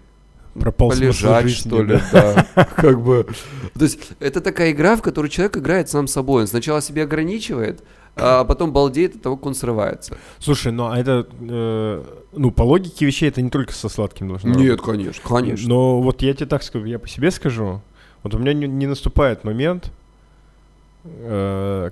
Пропал 0.60 0.90
полежать, 0.90 1.50
что 1.50 1.82
ли, 1.82 2.00
да. 2.12 2.46
Как 2.76 3.00
бы. 3.00 3.26
То 3.74 3.84
есть 3.84 3.98
это 4.20 4.40
такая 4.40 4.72
игра, 4.72 4.96
в 4.96 5.02
которой 5.02 5.28
человек 5.28 5.56
играет 5.56 5.88
сам 5.88 6.06
собой. 6.06 6.42
Он 6.42 6.48
сначала 6.48 6.80
себя 6.80 7.04
ограничивает, 7.04 7.82
а 8.16 8.44
потом 8.44 8.72
балдеет 8.72 9.16
от 9.16 9.22
того, 9.22 9.36
как 9.36 9.46
он 9.46 9.54
срывается. 9.54 10.16
Слушай, 10.38 10.72
ну 10.72 10.86
а 10.86 10.98
это, 10.98 11.26
э, 11.38 12.04
ну 12.32 12.50
по 12.50 12.62
логике 12.62 13.04
вещей 13.04 13.28
это 13.28 13.42
не 13.42 13.50
только 13.50 13.74
со 13.74 13.90
сладким 13.90 14.28
должно 14.28 14.54
Нет, 14.54 14.80
конечно, 14.80 15.22
конечно. 15.22 15.68
Но 15.68 16.00
вот 16.00 16.22
я 16.22 16.32
тебе 16.32 16.46
так 16.46 16.62
скажу, 16.62 16.86
я 16.86 16.98
по 16.98 17.08
себе 17.08 17.30
скажу. 17.30 17.82
Вот 18.22 18.34
у 18.34 18.38
меня 18.38 18.54
не, 18.54 18.66
не 18.66 18.86
наступает 18.86 19.44
момент, 19.44 19.92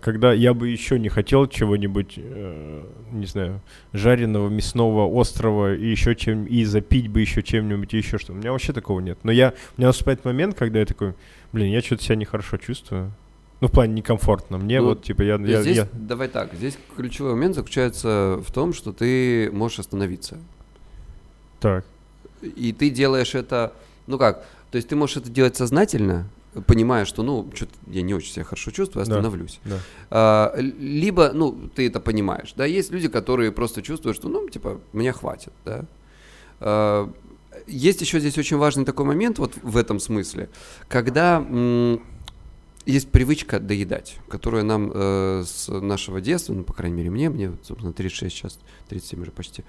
когда 0.02 0.32
я 0.32 0.54
бы 0.54 0.68
еще 0.68 0.98
не 0.98 1.08
хотел 1.08 1.46
чего-нибудь, 1.46 2.14
э, 2.16 2.84
не 3.12 3.26
знаю, 3.26 3.60
жареного, 3.92 4.48
мясного, 4.48 5.08
острого 5.20 5.74
и 5.74 5.86
еще 5.88 6.14
чем 6.14 6.46
и 6.46 6.64
запить 6.64 7.08
бы 7.08 7.20
еще 7.20 7.42
чем-нибудь 7.42 7.94
и 7.94 7.98
еще 7.98 8.18
что. 8.18 8.32
У 8.32 8.36
меня 8.36 8.52
вообще 8.52 8.72
такого 8.72 9.00
нет. 9.00 9.18
Но 9.22 9.32
я 9.32 9.54
у 9.76 9.80
меня 9.80 9.88
наступает 9.88 10.24
момент, 10.24 10.56
когда 10.56 10.80
я 10.80 10.86
такой, 10.86 11.14
блин, 11.52 11.72
я 11.72 11.80
что-то 11.80 12.02
себя 12.02 12.16
нехорошо 12.16 12.56
чувствую. 12.56 13.12
Ну, 13.60 13.68
в 13.68 13.70
плане 13.70 13.94
некомфортно. 13.94 14.58
Мне 14.58 14.80
Ну, 14.80 14.88
вот, 14.88 15.04
типа, 15.04 15.22
я... 15.22 15.36
я- 15.36 15.62
здесь, 15.62 15.76
я- 15.76 15.88
давай 15.92 16.28
так, 16.28 16.52
здесь 16.54 16.76
ключевой 16.96 17.32
момент 17.34 17.54
заключается 17.54 18.40
в 18.46 18.52
том, 18.52 18.74
что 18.74 18.92
ты 18.92 19.50
можешь 19.52 19.78
остановиться. 19.78 20.38
Так. 21.60 21.86
И 22.42 22.72
ты 22.72 22.90
делаешь 22.90 23.34
это, 23.34 23.72
ну 24.06 24.18
как, 24.18 24.44
то 24.70 24.76
есть 24.76 24.88
ты 24.88 24.96
можешь 24.96 25.16
это 25.16 25.30
делать 25.30 25.56
сознательно, 25.56 26.28
понимая, 26.66 27.04
что, 27.04 27.22
ну, 27.22 27.50
что-то 27.54 27.72
я 27.86 28.02
не 28.02 28.14
очень 28.14 28.32
себя 28.32 28.44
хорошо 28.44 28.70
чувствую, 28.70 29.04
Да. 29.06 29.12
остановлюсь. 29.16 29.60
Да. 29.64 29.78
А, 30.10 30.52
л- 30.56 30.72
либо, 30.78 31.30
ну, 31.32 31.52
ты 31.74 31.86
это 31.86 32.00
понимаешь, 32.00 32.52
да, 32.56 32.64
есть 32.64 32.90
люди, 32.90 33.08
которые 33.08 33.52
просто 33.52 33.82
чувствуют, 33.82 34.16
что, 34.16 34.28
ну, 34.28 34.48
типа, 34.48 34.80
мне 34.92 35.12
хватит, 35.12 35.52
да. 35.64 35.84
А, 36.60 37.10
есть 37.66 38.00
еще 38.00 38.20
здесь 38.20 38.36
очень 38.38 38.56
важный 38.56 38.84
такой 38.84 39.06
момент 39.06 39.38
вот 39.38 39.52
в 39.62 39.76
этом 39.76 40.00
смысле, 40.00 40.48
когда 40.88 41.44
есть 42.86 43.08
привычка 43.10 43.60
доедать, 43.60 44.16
которая 44.28 44.62
нам 44.62 44.90
э, 44.92 45.44
с 45.46 45.68
нашего 45.72 46.20
детства, 46.20 46.52
ну, 46.52 46.64
по 46.64 46.74
крайней 46.74 46.96
мере, 46.98 47.10
мне, 47.10 47.30
мне, 47.30 47.52
собственно, 47.62 47.94
36 47.94 48.34
сейчас, 48.36 48.58
37 48.90 49.22
уже 49.22 49.30
почти, 49.30 49.64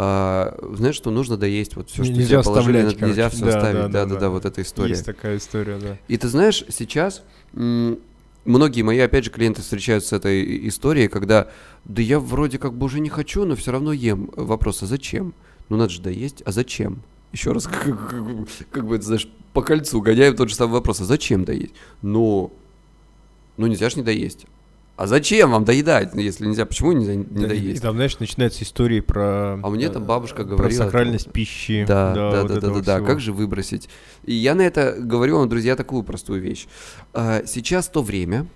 а, 0.00 0.56
знаешь, 0.76 0.94
что 0.94 1.10
нужно 1.10 1.36
доесть 1.36 1.74
вот 1.74 1.90
все, 1.90 2.04
что 2.04 2.12
Нельзя 2.12 2.40
тебе 2.40 2.44
положили, 2.44 2.76
оставлять, 2.78 3.00
нельзя 3.02 3.22
короче. 3.22 3.36
все 3.36 3.44
Да, 3.46 3.56
оставить, 3.56 3.80
да, 3.80 3.88
да, 3.88 3.88
да-да-да, 4.04 4.20
да. 4.20 4.30
вот 4.30 4.44
эта 4.44 4.62
история. 4.62 4.90
Есть 4.90 5.04
такая 5.04 5.36
история, 5.38 5.76
да. 5.76 5.98
И 6.06 6.16
ты 6.16 6.28
знаешь, 6.28 6.64
сейчас 6.68 7.24
многие 7.52 8.82
мои, 8.82 8.98
опять 9.00 9.24
же, 9.24 9.30
клиенты 9.32 9.60
встречаются 9.62 10.10
с 10.10 10.12
этой 10.12 10.68
историей, 10.68 11.08
когда, 11.08 11.48
да 11.84 12.00
я 12.00 12.20
вроде 12.20 12.58
как 12.58 12.74
бы 12.74 12.86
уже 12.86 13.00
не 13.00 13.08
хочу, 13.08 13.44
но 13.44 13.56
все 13.56 13.72
равно 13.72 13.92
ем. 13.92 14.30
Вопрос, 14.36 14.84
а 14.84 14.86
зачем? 14.86 15.34
Ну 15.68 15.76
надо 15.76 15.90
же 15.90 16.00
доесть, 16.00 16.42
а 16.46 16.52
зачем? 16.52 17.02
Еще 17.32 17.50
раз, 17.50 17.66
как, 17.66 17.82
как 18.08 18.24
бы- 18.24 18.46
как 18.70 18.86
бы, 18.86 19.02
знаешь, 19.02 19.28
по 19.52 19.62
кольцу 19.62 20.00
гоняем 20.00 20.36
тот 20.36 20.48
же 20.48 20.54
самый 20.54 20.74
вопрос, 20.74 21.00
а 21.00 21.04
зачем 21.06 21.44
доесть? 21.44 21.72
Ну, 22.02 22.52
ну 23.56 23.66
нельзя 23.66 23.90
ж 23.90 23.96
не 23.96 24.02
доесть. 24.02 24.46
А 24.98 25.06
зачем 25.06 25.52
вам 25.52 25.64
доедать, 25.64 26.12
ну, 26.12 26.20
если 26.20 26.44
нельзя? 26.44 26.66
Почему 26.66 26.90
нельзя 26.90 27.14
не 27.14 27.22
Да, 27.22 27.54
и- 27.54 27.56
И 27.58 27.60
доесть? 27.60 27.82
там, 27.82 27.94
знаешь, 27.94 28.18
начинаются 28.18 28.64
истории 28.64 28.98
про... 28.98 29.54
А 29.62 29.70
мне 29.70 29.88
там 29.90 30.02
э, 30.02 30.06
бабушка 30.06 30.42
Про 30.42 30.56
говорила, 30.56 30.76
сакральность 30.84 31.30
пищи. 31.30 31.84
Да, 31.86 32.12
да, 32.12 32.42
вот 32.42 32.48
да, 32.48 32.60
да, 32.60 32.70
да, 32.70 32.80
да. 32.80 33.00
Как 33.00 33.20
же 33.20 33.32
выбросить? 33.32 33.88
И 34.24 34.34
я 34.34 34.56
на 34.56 34.62
это 34.62 34.96
говорю 34.98 35.38
вам, 35.38 35.48
друзья, 35.48 35.76
такую 35.76 36.02
простую 36.02 36.40
вещь. 36.42 36.66
А, 37.14 37.42
Сейчас 37.46 37.86
то 37.86 38.02
время, 38.02 38.48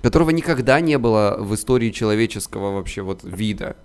которого 0.00 0.30
никогда 0.30 0.80
не 0.80 0.96
было 0.96 1.36
в 1.38 1.54
истории 1.54 1.90
человеческого 1.90 2.72
вообще 2.76 3.02
вот 3.02 3.20
вида, 3.22 3.76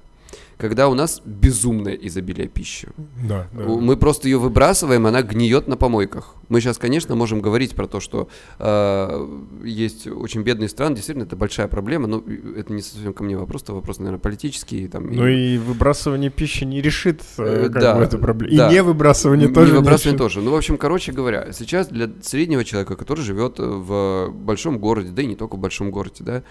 когда 0.58 0.88
у 0.88 0.94
нас 0.94 1.22
безумное 1.26 1.94
изобилие 1.94 2.48
пищи. 2.48 2.88
Да, 3.28 3.48
да. 3.52 3.64
Мы 3.64 3.98
просто 3.98 4.28
ее 4.28 4.38
выбрасываем, 4.38 5.06
она 5.08 5.22
гниет 5.22 5.68
на 5.68 5.78
помойках. 5.78 6.36
Мы 6.50 6.62
сейчас, 6.62 6.78
конечно, 6.78 7.16
можем 7.16 7.42
говорить 7.42 7.76
про 7.76 7.88
то, 7.88 8.00
что 8.00 8.30
э, 8.60 9.28
есть 9.64 10.08
очень 10.08 10.44
бедные 10.44 10.70
страны, 10.70 10.96
действительно, 10.96 11.26
это 11.26 11.36
большая 11.36 11.68
проблема, 11.68 12.08
но 12.08 12.24
это 12.56 12.72
не 12.72 12.82
совсем 12.82 13.14
ко 13.14 13.24
мне 13.24 13.38
вопрос, 13.38 13.64
это 13.64 13.74
вопрос, 13.74 13.98
наверное, 14.00 14.20
политический. 14.20 14.88
Там, 14.88 15.12
Ну 15.12 15.28
и 15.28 15.58
выбрасывание 15.58 16.30
пищи 16.30 16.64
не 16.64 16.82
решит 16.82 17.22
э, 17.38 17.66
Э, 17.66 17.70
как 17.70 17.82
да, 17.82 17.96
бы 17.96 18.04
эту 18.04 18.18
проблему. 18.20 18.56
да. 18.58 18.70
И 18.70 18.74
не 18.74 18.84
выбрасывание 18.84 19.48
Не 19.48 19.54
тоже 19.54 19.72
не 19.72 19.78
выбрасывание 19.80 20.14
решит. 20.14 20.18
тоже. 20.20 20.42
Ну, 20.42 20.52
в 20.52 20.56
общем, 20.56 20.78
короче 20.78 21.12
говоря, 21.12 21.52
сейчас 21.52 21.88
для 21.88 22.10
среднего 22.22 22.64
человека, 22.64 22.96
который 22.96 23.22
живет 23.24 23.60
э, 23.60 23.64
в 23.66 24.30
большом 24.32 24.78
городе, 24.80 25.10
да 25.10 25.22
и 25.22 25.26
не 25.26 25.36
только 25.36 25.56
в 25.56 25.60
большом 25.60 25.92
городе, 25.92 26.24
да, 26.24 26.44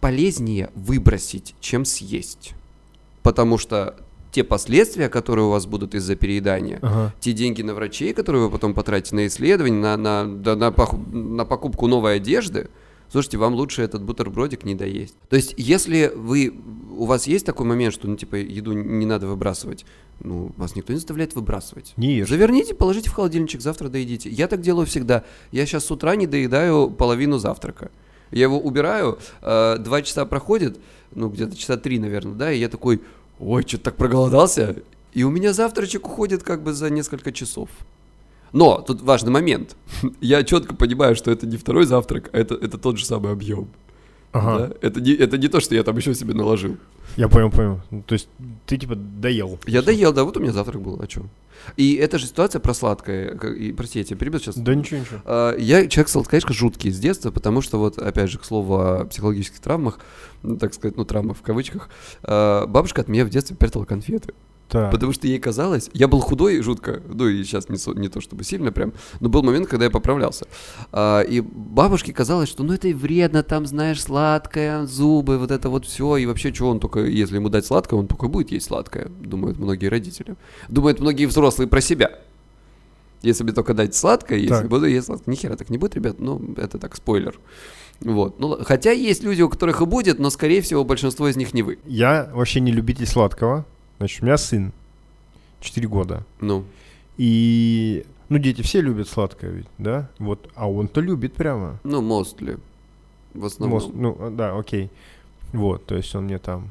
полезнее 0.00 0.70
выбросить, 0.74 1.54
чем 1.60 1.84
съесть. 1.86 2.52
Потому 3.26 3.58
что 3.58 3.96
те 4.30 4.44
последствия, 4.44 5.08
которые 5.08 5.46
у 5.46 5.50
вас 5.50 5.66
будут 5.66 5.96
из-за 5.96 6.14
переедания, 6.14 6.78
Ага. 6.80 7.12
те 7.18 7.32
деньги 7.32 7.60
на 7.62 7.74
врачей, 7.74 8.12
которые 8.12 8.44
вы 8.44 8.50
потом 8.50 8.72
потратите 8.72 9.16
на 9.16 9.26
исследование, 9.26 9.80
на, 9.80 9.96
на, 9.96 10.24
да, 10.24 10.54
на, 10.54 10.72
на 11.12 11.44
покупку 11.44 11.88
новой 11.88 12.16
одежды, 12.16 12.68
слушайте, 13.10 13.38
вам 13.38 13.54
лучше 13.54 13.82
этот 13.82 14.04
бутербродик 14.04 14.64
не 14.64 14.76
доесть. 14.76 15.16
То 15.28 15.34
есть, 15.34 15.54
если 15.56 16.12
вы, 16.14 16.54
у 16.96 17.04
вас 17.06 17.26
есть 17.26 17.44
такой 17.44 17.66
момент, 17.66 17.92
что, 17.94 18.06
ну, 18.06 18.14
типа, 18.16 18.36
еду 18.36 18.72
не 18.74 19.06
надо 19.06 19.26
выбрасывать, 19.26 19.84
ну, 20.20 20.52
вас 20.56 20.76
никто 20.76 20.92
не 20.92 20.98
заставляет 21.00 21.34
выбрасывать. 21.34 21.94
Не 21.96 22.18
ешь. 22.18 22.28
Заверните, 22.28 22.74
положите 22.74 23.10
в 23.10 23.12
холодильничек, 23.12 23.60
завтра 23.60 23.88
доедите. 23.88 24.30
Я 24.30 24.46
так 24.46 24.60
делаю 24.60 24.86
всегда. 24.86 25.24
Я 25.50 25.66
сейчас 25.66 25.84
с 25.84 25.90
утра 25.90 26.14
не 26.14 26.28
доедаю 26.28 26.90
половину 26.90 27.38
завтрака. 27.38 27.90
Я 28.30 28.44
его 28.44 28.58
убираю, 28.58 29.18
э, 29.42 29.78
два 29.78 30.02
часа 30.02 30.26
проходит, 30.26 30.78
ну, 31.14 31.28
где-то 31.28 31.56
часа 31.56 31.76
три, 31.76 31.98
наверное, 31.98 32.34
да, 32.34 32.52
и 32.52 32.58
я 32.58 32.68
такой, 32.68 33.00
ой, 33.38 33.62
что-то 33.66 33.84
так 33.84 33.96
проголодался. 33.96 34.76
И 35.12 35.24
у 35.24 35.30
меня 35.30 35.52
завтрачек 35.52 36.06
уходит 36.06 36.42
как 36.42 36.62
бы 36.62 36.72
за 36.72 36.90
несколько 36.90 37.32
часов. 37.32 37.68
Но 38.52 38.80
тут 38.80 39.02
важный 39.02 39.30
момент. 39.30 39.76
Я 40.20 40.42
четко 40.44 40.74
понимаю, 40.74 41.16
что 41.16 41.30
это 41.30 41.46
не 41.46 41.56
второй 41.56 41.86
завтрак, 41.86 42.30
а 42.32 42.38
это, 42.38 42.54
это 42.54 42.78
тот 42.78 42.98
же 42.98 43.04
самый 43.04 43.32
объем. 43.32 43.68
Ага. 44.32 44.58
да. 44.58 44.74
Это, 44.82 45.00
не, 45.00 45.12
это 45.12 45.38
не 45.38 45.48
то, 45.48 45.60
что 45.60 45.74
я 45.74 45.82
там 45.82 45.96
еще 45.96 46.14
себе 46.14 46.34
наложил. 46.34 46.76
Я 47.16 47.28
понял, 47.28 47.50
понял. 47.50 47.80
То 48.06 48.12
есть 48.12 48.28
ты 48.66 48.76
типа 48.76 48.94
доел. 48.94 49.58
Я 49.66 49.80
доел, 49.80 50.12
да, 50.12 50.24
вот 50.24 50.36
у 50.36 50.40
меня 50.40 50.52
завтрак 50.52 50.82
был, 50.82 51.00
а 51.00 51.08
что? 51.08 51.22
И 51.76 51.94
эта 51.94 52.18
же 52.18 52.26
ситуация 52.26 52.60
про 52.60 52.74
сладкое. 52.74 53.36
И, 53.54 53.72
прости, 53.72 53.98
я 53.98 54.04
тебя 54.04 54.16
перебил 54.16 54.40
сейчас. 54.40 54.56
Да 54.56 54.74
ничего, 54.74 55.00
ничего. 55.00 55.20
А, 55.24 55.56
Я 55.56 55.86
человек, 55.88 56.08
сладкоежка, 56.08 56.52
жуткий 56.52 56.90
с 56.90 56.98
детства, 56.98 57.30
потому 57.30 57.60
что 57.60 57.78
вот, 57.78 57.98
опять 57.98 58.30
же, 58.30 58.38
к 58.38 58.44
слову 58.44 58.80
о 58.80 59.04
психологических 59.04 59.60
травмах, 59.60 59.98
ну, 60.42 60.56
так 60.56 60.74
сказать, 60.74 60.96
ну, 60.96 61.04
травмах 61.04 61.36
в 61.36 61.42
кавычках, 61.42 61.88
а, 62.22 62.66
бабушка 62.66 63.02
от 63.02 63.08
меня 63.08 63.24
в 63.24 63.30
детстве 63.30 63.56
прятала 63.56 63.84
конфеты. 63.84 64.34
Так. 64.68 64.90
Потому 64.90 65.12
что 65.12 65.28
ей 65.28 65.38
казалось, 65.38 65.90
я 65.92 66.08
был 66.08 66.20
худой 66.20 66.60
жутко, 66.60 67.00
ну 67.06 67.28
и 67.28 67.44
сейчас 67.44 67.68
не, 67.68 68.00
не 68.00 68.08
то 68.08 68.20
чтобы 68.20 68.42
сильно 68.42 68.72
прям, 68.72 68.92
но 69.20 69.28
был 69.28 69.42
момент, 69.42 69.68
когда 69.68 69.84
я 69.84 69.90
поправлялся. 69.90 70.46
А, 70.90 71.20
и 71.20 71.40
бабушке 71.40 72.12
казалось, 72.12 72.48
что 72.48 72.64
ну 72.64 72.72
это 72.72 72.88
и 72.88 72.92
вредно, 72.92 73.42
там, 73.42 73.66
знаешь, 73.66 74.02
сладкое, 74.02 74.84
зубы, 74.86 75.38
вот 75.38 75.52
это 75.52 75.68
вот 75.70 75.86
все, 75.86 76.16
и 76.16 76.26
вообще, 76.26 76.52
что 76.52 76.68
он 76.68 76.80
только, 76.80 77.00
если 77.00 77.36
ему 77.36 77.48
дать 77.48 77.64
сладкое, 77.64 78.00
он 78.00 78.08
только 78.08 78.26
будет 78.28 78.50
есть 78.50 78.66
сладкое, 78.66 79.08
думают 79.20 79.58
многие 79.58 79.86
родители. 79.86 80.34
Думают 80.68 81.00
многие 81.00 81.26
взрослые 81.26 81.68
про 81.68 81.80
себя. 81.80 82.18
Если 83.22 83.44
мне 83.44 83.52
только 83.52 83.72
дать 83.72 83.94
сладкое, 83.94 84.38
если 84.38 84.54
Так. 84.54 84.68
буду 84.68 84.86
есть 84.86 85.06
сладкое, 85.06 85.32
ни 85.32 85.36
хера 85.36 85.56
так 85.56 85.70
не 85.70 85.78
будет, 85.78 85.94
ребят, 85.94 86.18
ну 86.18 86.54
это 86.56 86.78
так, 86.78 86.96
спойлер. 86.96 87.38
Вот. 88.00 88.38
Ну, 88.38 88.58
хотя 88.62 88.90
есть 88.90 89.22
люди, 89.22 89.42
у 89.42 89.48
которых 89.48 89.80
и 89.80 89.86
будет, 89.86 90.18
но, 90.18 90.28
скорее 90.30 90.60
всего, 90.60 90.84
большинство 90.84 91.28
из 91.28 91.36
них 91.36 91.54
не 91.54 91.62
вы. 91.62 91.78
Я 91.86 92.30
вообще 92.34 92.60
не 92.60 92.72
любитель 92.72 93.06
сладкого. 93.06 93.64
Значит, 93.98 94.22
у 94.22 94.26
меня 94.26 94.36
сын. 94.36 94.72
4 95.60 95.88
года. 95.88 96.24
Ну, 96.40 96.64
И... 97.16 98.04
Ну, 98.28 98.38
дети 98.38 98.62
все 98.62 98.80
любят 98.80 99.08
сладкое 99.08 99.50
ведь, 99.50 99.66
да? 99.78 100.08
Вот. 100.18 100.50
А 100.54 100.68
он-то 100.70 101.00
любит 101.00 101.34
прямо. 101.34 101.78
ну, 101.84 102.02
mostly. 102.02 102.58
В 103.34 103.44
основном. 103.44 103.78
Мост- 103.80 103.94
ну, 103.94 104.16
а, 104.18 104.30
да, 104.30 104.56
окей. 104.58 104.90
Вот, 105.52 105.86
то 105.86 105.94
есть 105.96 106.14
он 106.14 106.24
мне 106.24 106.38
там... 106.38 106.70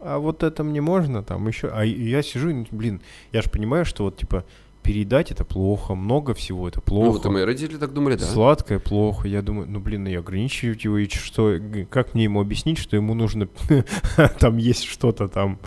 А 0.00 0.18
вот 0.18 0.42
это 0.42 0.64
мне 0.64 0.80
можно 0.80 1.22
там 1.22 1.46
еще... 1.46 1.68
А 1.68 1.84
я 1.84 2.22
сижу, 2.22 2.66
блин, 2.72 3.00
я 3.32 3.42
же 3.42 3.50
понимаю, 3.50 3.84
что 3.84 4.04
вот, 4.04 4.16
типа, 4.16 4.44
передать 4.82 5.30
это 5.30 5.44
плохо, 5.44 5.94
много 5.94 6.34
всего 6.34 6.66
это 6.68 6.78
Ну, 6.80 6.82
плохо. 6.84 7.10
вот 7.18 7.26
и 7.26 7.28
мои 7.28 7.44
родители 7.44 7.76
так 7.78 7.92
думали, 7.92 8.16
да. 8.16 8.24
Сладкое 8.24 8.80
плохо. 8.80 9.28
Я 9.28 9.42
думаю, 9.42 9.68
ну 9.70 9.78
блин, 9.78 10.02
ну 10.04 10.10
и 10.10 10.14
ограничивать 10.14 10.84
его, 10.84 10.98
и 10.98 11.08
что, 11.08 11.58
как 11.88 12.14
мне 12.14 12.24
ему 12.24 12.40
объяснить, 12.40 12.78
что 12.78 12.96
ему 12.96 13.14
нужно 13.14 13.48
там 14.40 14.56
есть 14.56 14.82
что-то 14.84 15.28
там 15.28 15.60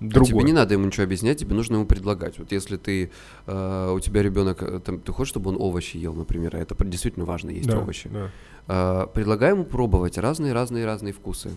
А 0.00 0.04
другое. 0.04 0.26
Тебе 0.30 0.42
не 0.44 0.52
надо 0.52 0.74
ему 0.74 0.86
ничего 0.86 1.04
объяснять, 1.04 1.38
тебе 1.38 1.54
нужно 1.54 1.74
ему 1.76 1.86
предлагать. 1.86 2.38
Вот 2.38 2.52
если 2.52 2.76
ты, 2.76 3.10
э, 3.46 3.92
у 3.94 4.00
тебя 4.00 4.22
ребенок, 4.22 4.62
э, 4.62 4.80
там, 4.80 4.98
ты 5.00 5.12
хочешь, 5.12 5.30
чтобы 5.30 5.50
он 5.50 5.56
овощи 5.60 5.98
ел, 5.98 6.14
например, 6.14 6.56
а 6.56 6.58
это 6.58 6.74
действительно 6.84 7.26
важно, 7.26 7.50
есть 7.50 7.68
Да, 7.68 7.78
овощи. 7.78 8.08
да. 8.08 8.30
Э, 8.68 9.06
предлагай 9.12 9.50
ему 9.50 9.64
пробовать 9.64 10.16
разные-разные-разные 10.18 11.12
вкусы. 11.12 11.50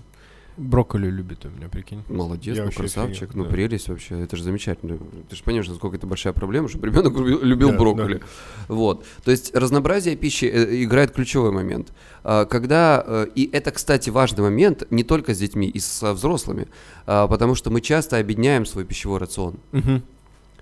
Брокколи 0.57 1.09
любит 1.09 1.45
у 1.45 1.49
меня, 1.49 1.67
прикинь. 1.67 2.03
Молодец, 2.07 2.55
Я 2.55 2.65
ну 2.65 2.71
красавчик, 2.71 3.23
офигел, 3.23 3.43
ну 3.43 3.43
да. 3.45 3.49
прелесть 3.49 3.89
вообще, 3.89 4.19
это 4.19 4.35
же 4.35 4.43
замечательно. 4.43 4.99
Ты 5.29 5.35
же 5.35 5.43
понимаешь, 5.43 5.67
насколько 5.67 5.95
это 5.95 6.05
большая 6.05 6.33
проблема, 6.33 6.67
чтобы 6.69 6.87
ребенок 6.87 7.17
любил, 7.17 7.71
Да, 7.71 7.77
брокколи. 7.77 8.21
Вот, 8.67 9.05
то 9.23 9.31
есть 9.31 9.55
разнообразие 9.55 10.15
пищи 10.15 10.45
э, 10.45 10.83
играет 10.83 11.11
ключевой 11.11 11.51
момент. 11.51 11.91
А, 12.23 12.45
Когда, 12.45 13.03
э, 13.05 13.27
и 13.33 13.49
это, 13.51 13.71
кстати, 13.71 14.09
важный 14.11 14.43
момент 14.43 14.83
не 14.91 15.03
только 15.03 15.33
с 15.33 15.39
детьми, 15.39 15.67
и 15.67 15.79
со 15.79 16.13
взрослыми, 16.13 16.67
а, 17.05 17.27
потому 17.27 17.55
что 17.55 17.71
мы 17.71 17.81
часто 17.81 18.17
объединяем 18.17 18.65
свой 18.65 18.85
пищевой 18.85 19.19
рацион. 19.19 19.55
Мгм. 19.71 20.03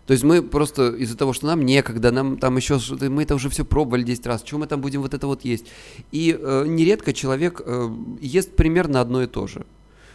То 0.08 0.14
есть 0.14 0.24
мы 0.24 0.42
просто 0.42 0.90
из-за 0.96 1.16
того, 1.16 1.32
что 1.32 1.46
нам 1.48 1.62
некогда, 1.62 2.12
нам 2.12 2.38
там 2.38 2.58
еще 2.58 2.80
что-то, 2.80 3.10
мы 3.10 3.24
это 3.24 3.36
уже 3.36 3.50
все 3.50 3.64
пробовали 3.64 4.04
10 4.04 4.26
раз, 4.26 4.42
чего 4.42 4.60
мы 4.60 4.68
там 4.68 4.82
будем 4.82 5.02
вот 5.02 5.14
это 5.14 5.28
вот 5.28 5.46
есть. 5.46 5.68
И 6.12 6.38
э, 6.38 6.66
нередко 6.68 7.14
человек 7.14 7.62
э, 7.64 7.90
ест 8.20 8.56
примерно 8.56 9.00
одно 9.00 9.22
и 9.24 9.28
то 9.28 9.48
же. 9.48 9.66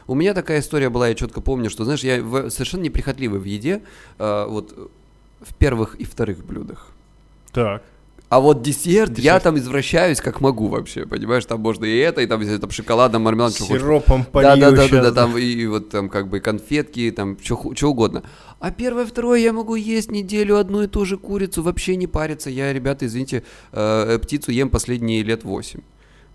У 0.07 0.15
меня 0.15 0.35
такая 0.35 0.61
история 0.61 0.89
была, 0.89 1.09
я 1.09 1.15
четко 1.15 1.41
помню, 1.41 1.69
что, 1.71 1.85
знаешь, 1.85 2.05
я 2.05 2.23
в- 2.23 2.51
совершенно 2.51 2.83
неприхотливый 2.83 3.41
в 3.41 3.45
еде, 3.45 3.83
э, 4.19 4.47
вот 4.49 4.91
в 5.41 5.55
первых 5.55 5.95
и 5.97 6.05
вторых 6.05 6.45
блюдах. 6.45 6.89
Так. 7.53 7.83
А 8.29 8.41
вот 8.41 8.61
десерт, 8.61 9.11
я 9.11 9.15
Десерт. 9.17 9.43
там 9.45 9.57
извращаюсь 9.59 10.21
как 10.21 10.41
могу 10.41 10.67
вообще, 10.67 11.07
понимаешь, 11.07 11.45
там 11.47 11.61
можно 11.61 11.85
и 11.85 11.97
это, 11.99 12.21
и 12.23 12.27
там, 12.27 12.41
если 12.41 12.59
там 12.59 12.71
шоколадом, 12.71 13.23
мармеладом, 13.23 13.55
что 13.55 13.67
хочешь. 13.67 13.83
Сиропом 13.83 14.25
полью 14.25 14.59
да, 14.59 14.71
да, 14.73 14.89
да, 14.89 15.03
да, 15.03 15.13
там 15.13 15.39
и, 15.39 15.43
и 15.45 15.67
вот 15.67 15.91
там 15.91 16.09
как 16.09 16.27
бы 16.29 16.41
конфетки, 16.41 17.13
там 17.15 17.39
что 17.41 17.57
угодно. 17.89 18.25
А 18.59 18.73
первое, 18.73 19.07
второе 19.07 19.39
я 19.39 19.53
могу 19.53 19.77
есть 19.77 20.11
неделю 20.11 20.57
одну 20.57 20.83
и 20.83 20.89
ту 20.89 21.05
же 21.05 21.19
курицу, 21.19 21.63
вообще 21.63 21.95
не 21.95 22.09
париться. 22.09 22.51
Я, 22.51 22.73
ребята, 22.73 23.07
извините, 23.07 23.45
э, 23.71 24.19
птицу 24.21 24.51
ем 24.51 24.71
последние 24.71 25.23
лет 25.23 25.45
восемь. 25.45 25.83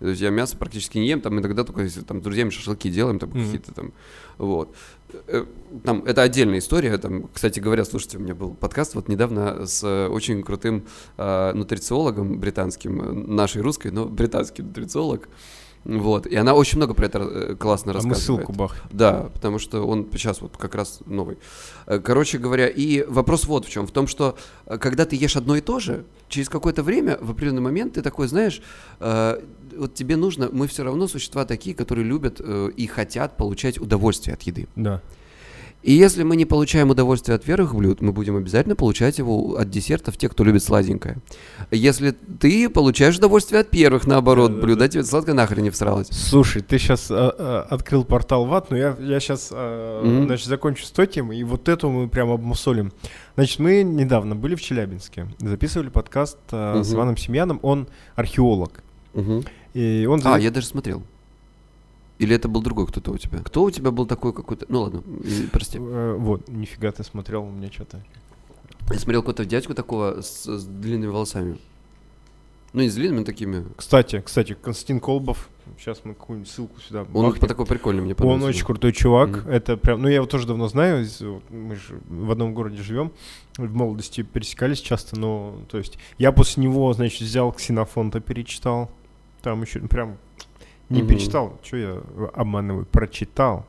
То 0.02 0.08
есть 0.08 0.20
я 0.20 0.30
мясо 0.30 0.56
практически 0.56 0.98
не 0.98 1.06
ем, 1.06 1.20
там 1.20 1.38
иногда 1.38 1.62
только 1.62 1.82
если 1.82 2.00
там 2.00 2.20
с 2.20 2.24
друзьями 2.24 2.50
шашлыки 2.50 2.90
делаем, 2.90 3.20
там 3.20 3.30
Мгм. 3.30 3.44
какие-то 3.44 3.72
там, 3.72 3.92
вот. 4.36 4.74
Э, 5.28 5.44
Там, 5.84 6.02
это 6.04 6.22
отдельная 6.22 6.58
история, 6.58 6.98
там, 6.98 7.28
кстати 7.32 7.60
говоря, 7.60 7.84
слушайте, 7.84 8.18
у 8.18 8.20
меня 8.20 8.34
был 8.34 8.52
подкаст 8.52 8.96
вот 8.96 9.08
недавно 9.08 9.64
с 9.64 9.84
э, 9.84 10.08
очень 10.08 10.42
крутым 10.42 10.84
э, 11.18 11.52
нутрициологом 11.54 12.40
британским, 12.40 13.00
э, 13.00 13.12
нашей 13.12 13.62
русской, 13.62 13.92
но 13.92 14.06
британский 14.06 14.62
нутрициолог, 14.62 15.28
вот, 15.84 16.26
и 16.26 16.36
она 16.36 16.54
очень 16.54 16.78
много 16.78 16.94
про 16.94 17.06
это 17.06 17.18
э, 17.18 17.54
классно 17.56 17.92
А 17.92 17.94
мы 17.94 18.10
рассказывает. 18.10 18.24
ссылку 18.46 18.52
бах. 18.52 18.76
Да, 18.90 19.30
потому 19.34 19.58
что 19.58 19.86
он 19.86 20.08
сейчас 20.12 20.40
вот 20.40 20.56
как 20.56 20.74
раз 20.74 21.00
новый. 21.06 21.38
Э, 21.86 21.98
Короче 21.98 22.38
говоря, 22.38 22.68
и 22.68 23.02
вопрос 23.02 23.46
вот 23.46 23.66
в 23.66 23.70
чем. 23.70 23.86
В 23.86 23.90
том, 23.90 24.06
что 24.06 24.36
э, 24.66 24.78
когда 24.78 25.04
ты 25.06 25.16
ешь 25.16 25.36
одно 25.36 25.56
и 25.56 25.60
то 25.60 25.80
же, 25.80 26.04
через 26.28 26.48
какое-то 26.48 26.82
время, 26.82 27.18
в 27.20 27.30
определенный 27.30 27.62
момент, 27.62 27.94
ты 27.94 28.02
такой, 28.02 28.26
знаешь, 28.26 28.62
вот 29.00 29.94
тебе 29.94 30.16
нужно, 30.16 30.48
мы 30.50 30.66
все 30.66 30.82
равно 30.82 31.06
существа 31.06 31.44
такие, 31.44 31.74
которые 31.74 32.06
любят 32.06 32.40
и 32.40 32.86
хотят 32.86 33.36
получать 33.36 33.78
удовольствие 33.78 34.34
от 34.34 34.42
еды. 34.42 34.66
Да. 34.76 35.02
И 35.82 35.92
если 35.92 36.22
мы 36.22 36.36
не 36.36 36.44
получаем 36.44 36.90
удовольствие 36.90 37.34
от 37.34 37.42
первых 37.42 37.74
блюд, 37.74 38.00
мы 38.00 38.12
будем 38.12 38.36
обязательно 38.36 38.76
получать 38.76 39.18
его 39.18 39.56
от 39.56 39.68
десертов, 39.68 40.16
те, 40.16 40.28
кто 40.28 40.44
любит 40.44 40.62
сладенькое. 40.62 41.16
Если 41.72 42.12
ты 42.12 42.68
получаешь 42.68 43.16
удовольствие 43.18 43.60
от 43.62 43.70
первых, 43.70 44.06
наоборот, 44.06 44.50
Да-да-да. 44.52 44.66
блюд, 44.66 44.80
а 44.82 44.88
тебе 44.88 45.02
сладкое 45.02 45.34
нахрен 45.34 45.64
не 45.64 45.70
всралось. 45.70 46.06
Слушай, 46.10 46.62
ты 46.62 46.78
сейчас 46.78 47.10
открыл 47.10 48.04
портал 48.04 48.46
в 48.46 48.54
ад, 48.54 48.70
но 48.70 48.76
я, 48.76 48.96
я 49.00 49.18
сейчас 49.18 49.50
Мгм. 49.50 50.26
значит, 50.26 50.46
закончу 50.46 50.84
с 50.84 50.90
той 50.92 51.06
темой, 51.08 51.38
и 51.38 51.44
вот 51.44 51.68
эту 51.68 51.90
мы 51.90 52.08
прям 52.08 52.30
обмусолим. 52.30 52.92
Значит, 53.34 53.58
мы 53.58 53.82
недавно 53.82 54.36
были 54.36 54.54
в 54.54 54.62
Челябинске, 54.62 55.26
записывали 55.40 55.88
подкаст 55.88 56.38
э, 56.52 56.82
с 56.84 56.88
Мгм. 56.88 56.96
Иваном 56.96 57.16
Семьяном, 57.16 57.58
он 57.62 57.88
археолог. 58.14 58.82
Мгм. 59.14 59.44
И 59.74 60.06
он... 60.08 60.20
А, 60.24 60.38
я 60.38 60.50
даже 60.50 60.66
смотрел. 60.66 61.02
Или 62.22 62.36
это 62.36 62.48
был 62.48 62.62
другой 62.62 62.86
кто-то 62.86 63.10
у 63.10 63.18
тебя? 63.18 63.40
Кто 63.40 63.64
у 63.64 63.70
тебя 63.72 63.90
был 63.90 64.06
такой 64.06 64.32
какой-то? 64.32 64.64
Ну 64.68 64.82
ладно, 64.82 65.02
прости. 65.50 65.78
Э, 65.80 66.14
Вот, 66.16 66.48
нифига 66.48 66.92
ты 66.92 67.02
смотрел, 67.02 67.42
у 67.42 67.50
меня 67.50 67.70
что-то... 67.70 68.00
Я 68.92 68.98
смотрел 68.98 69.22
какого-то 69.22 69.44
дядьку 69.44 69.74
такого 69.74 70.20
с, 70.20 70.46
с 70.46 70.64
длинными 70.64 71.10
волосами. 71.10 71.58
Ну, 72.72 72.82
не 72.82 72.88
с 72.88 72.94
длинными, 72.94 73.24
такими. 73.24 73.64
Кстати, 73.76 74.20
кстати, 74.24 74.54
Константин 74.54 75.00
Колбов, 75.00 75.48
сейчас 75.78 76.02
мы 76.04 76.14
какую-нибудь 76.14 76.50
ссылку 76.50 76.80
сюда 76.80 77.00
Он 77.12 77.30
бахнем. 77.30 77.48
такой 77.48 77.66
прикольный 77.66 78.02
мне 78.02 78.12
Он 78.12 78.16
понравился. 78.16 78.48
очень 78.48 78.64
крутой 78.66 78.92
чувак. 78.92 79.28
Мгм. 79.30 79.48
Это 79.50 79.76
прям, 79.76 80.00
ну 80.02 80.08
я 80.08 80.16
его 80.16 80.26
тоже 80.26 80.46
давно 80.46 80.68
знаю. 80.68 81.06
Мы 81.50 81.74
же 81.74 82.00
в 82.08 82.30
одном 82.30 82.54
городе 82.54 82.80
живем. 82.82 83.12
В 83.58 83.74
молодости 83.74 84.22
пересекались 84.22 84.78
часто, 84.80 85.18
но 85.18 85.58
то 85.70 85.76
есть 85.78 85.98
я 86.18 86.30
после 86.32 86.62
него, 86.62 86.92
значит, 86.92 87.20
взял 87.20 87.52
Ксенофонта, 87.52 88.20
перечитал. 88.20 88.90
Там 89.42 89.60
еще 89.62 89.80
прям 89.80 90.18
не 90.92 91.00
Мгм. 91.02 91.08
перечитал, 91.08 91.58
что 91.62 91.76
я 91.76 92.00
обманываю, 92.34 92.86
прочитал. 92.86 93.66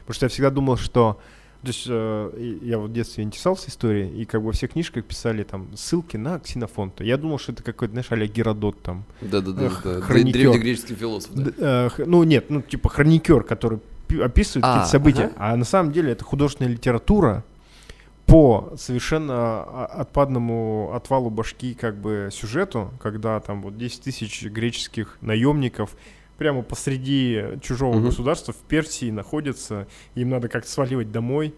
Потому 0.00 0.14
что 0.14 0.26
я 0.26 0.30
всегда 0.30 0.50
думал, 0.50 0.76
что 0.76 1.18
то 1.62 1.68
есть 1.68 1.86
э, 1.88 2.58
я 2.62 2.78
вот 2.78 2.90
в 2.90 2.92
детстве 2.92 3.24
интересовался 3.24 3.70
историей, 3.70 4.22
и 4.22 4.24
как 4.24 4.40
бы 4.40 4.48
во 4.48 4.52
всех 4.52 4.72
книжках 4.72 5.04
писали 5.04 5.42
там 5.42 5.66
ссылки 5.74 6.16
на 6.16 6.38
Ксенофонта. 6.38 7.02
Я 7.02 7.16
думал, 7.16 7.38
что 7.38 7.50
это 7.52 7.64
какой-то, 7.64 7.92
знаешь, 7.92 8.06
а 8.10 8.16
Геродот 8.16 8.80
там. 8.82 9.04
Да-да-да. 9.20 9.70
Да. 9.82 10.00
хроникер. 10.00 10.32
Древнегреческий 10.32 10.94
философ, 10.94 11.32
да. 11.34 11.50
Э, 11.58 11.88
х- 11.88 12.04
ну 12.06 12.22
нет, 12.22 12.50
ну 12.50 12.62
типа 12.62 12.88
хроникер, 12.88 13.42
который 13.42 13.80
пи- 14.06 14.20
описывает 14.20 14.64
А, 14.64 14.68
какие-то 14.74 14.90
события, 14.90 15.24
ага. 15.24 15.34
а 15.38 15.56
на 15.56 15.64
самом 15.64 15.90
деле 15.92 16.12
это 16.12 16.22
художественная 16.24 16.70
литература 16.70 17.42
по 18.26 18.72
совершенно 18.76 19.34
а- 19.34 19.88
отпадному 20.02 20.92
отвалу 20.94 21.30
башки 21.30 21.74
как 21.74 21.96
бы 21.96 22.28
сюжету, 22.32 22.92
когда 23.00 23.40
там 23.40 23.62
вот 23.62 23.76
10 23.76 24.02
тысяч 24.02 24.44
греческих 24.44 25.16
наемников 25.20 25.96
прямо 26.38 26.62
посреди 26.62 27.42
чужого 27.62 27.94
Мгм. 27.96 28.06
государства 28.06 28.52
в 28.52 28.58
Персии 28.68 29.10
находятся, 29.10 29.86
им 30.14 30.30
надо 30.30 30.48
как-то 30.48 30.70
сваливать 30.70 31.10
домой 31.12 31.54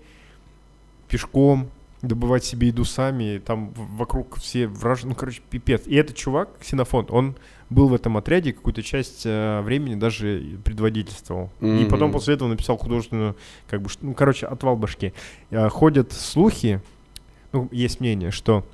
пешком, 1.09 1.71
добывать 2.03 2.45
себе 2.45 2.69
еду 2.69 2.85
сами, 2.85 3.39
там 3.45 3.73
вокруг 3.75 4.37
все 4.37 4.69
враж... 4.69 5.03
ну, 5.05 5.15
короче, 5.15 5.43
пипец. 5.51 5.83
И 5.87 5.97
этот 5.97 6.17
чувак, 6.17 6.51
Ксенофонт, 6.61 7.11
он 7.11 7.35
был 7.71 7.89
в 7.89 7.95
этом 7.95 8.17
отряде, 8.17 8.53
какую-то 8.53 8.83
часть 8.83 9.23
э, 9.25 9.61
времени 9.63 9.97
даже 9.97 10.61
предводительствовал. 10.65 11.51
И 11.61 11.87
потом 11.91 12.13
после 12.13 12.35
этого 12.35 12.49
написал 12.49 12.77
художественную, 12.77 13.37
как 13.69 13.83
бы, 13.83 13.91
ну, 14.01 14.15
короче, 14.15 14.47
отвал 14.47 14.77
башки. 14.77 15.13
Э, 15.51 15.69
ходят 15.69 16.13
слухи, 16.13 16.81
ну, 17.53 17.69
есть 17.73 18.01
мнение, 18.01 18.31
что 18.31 18.65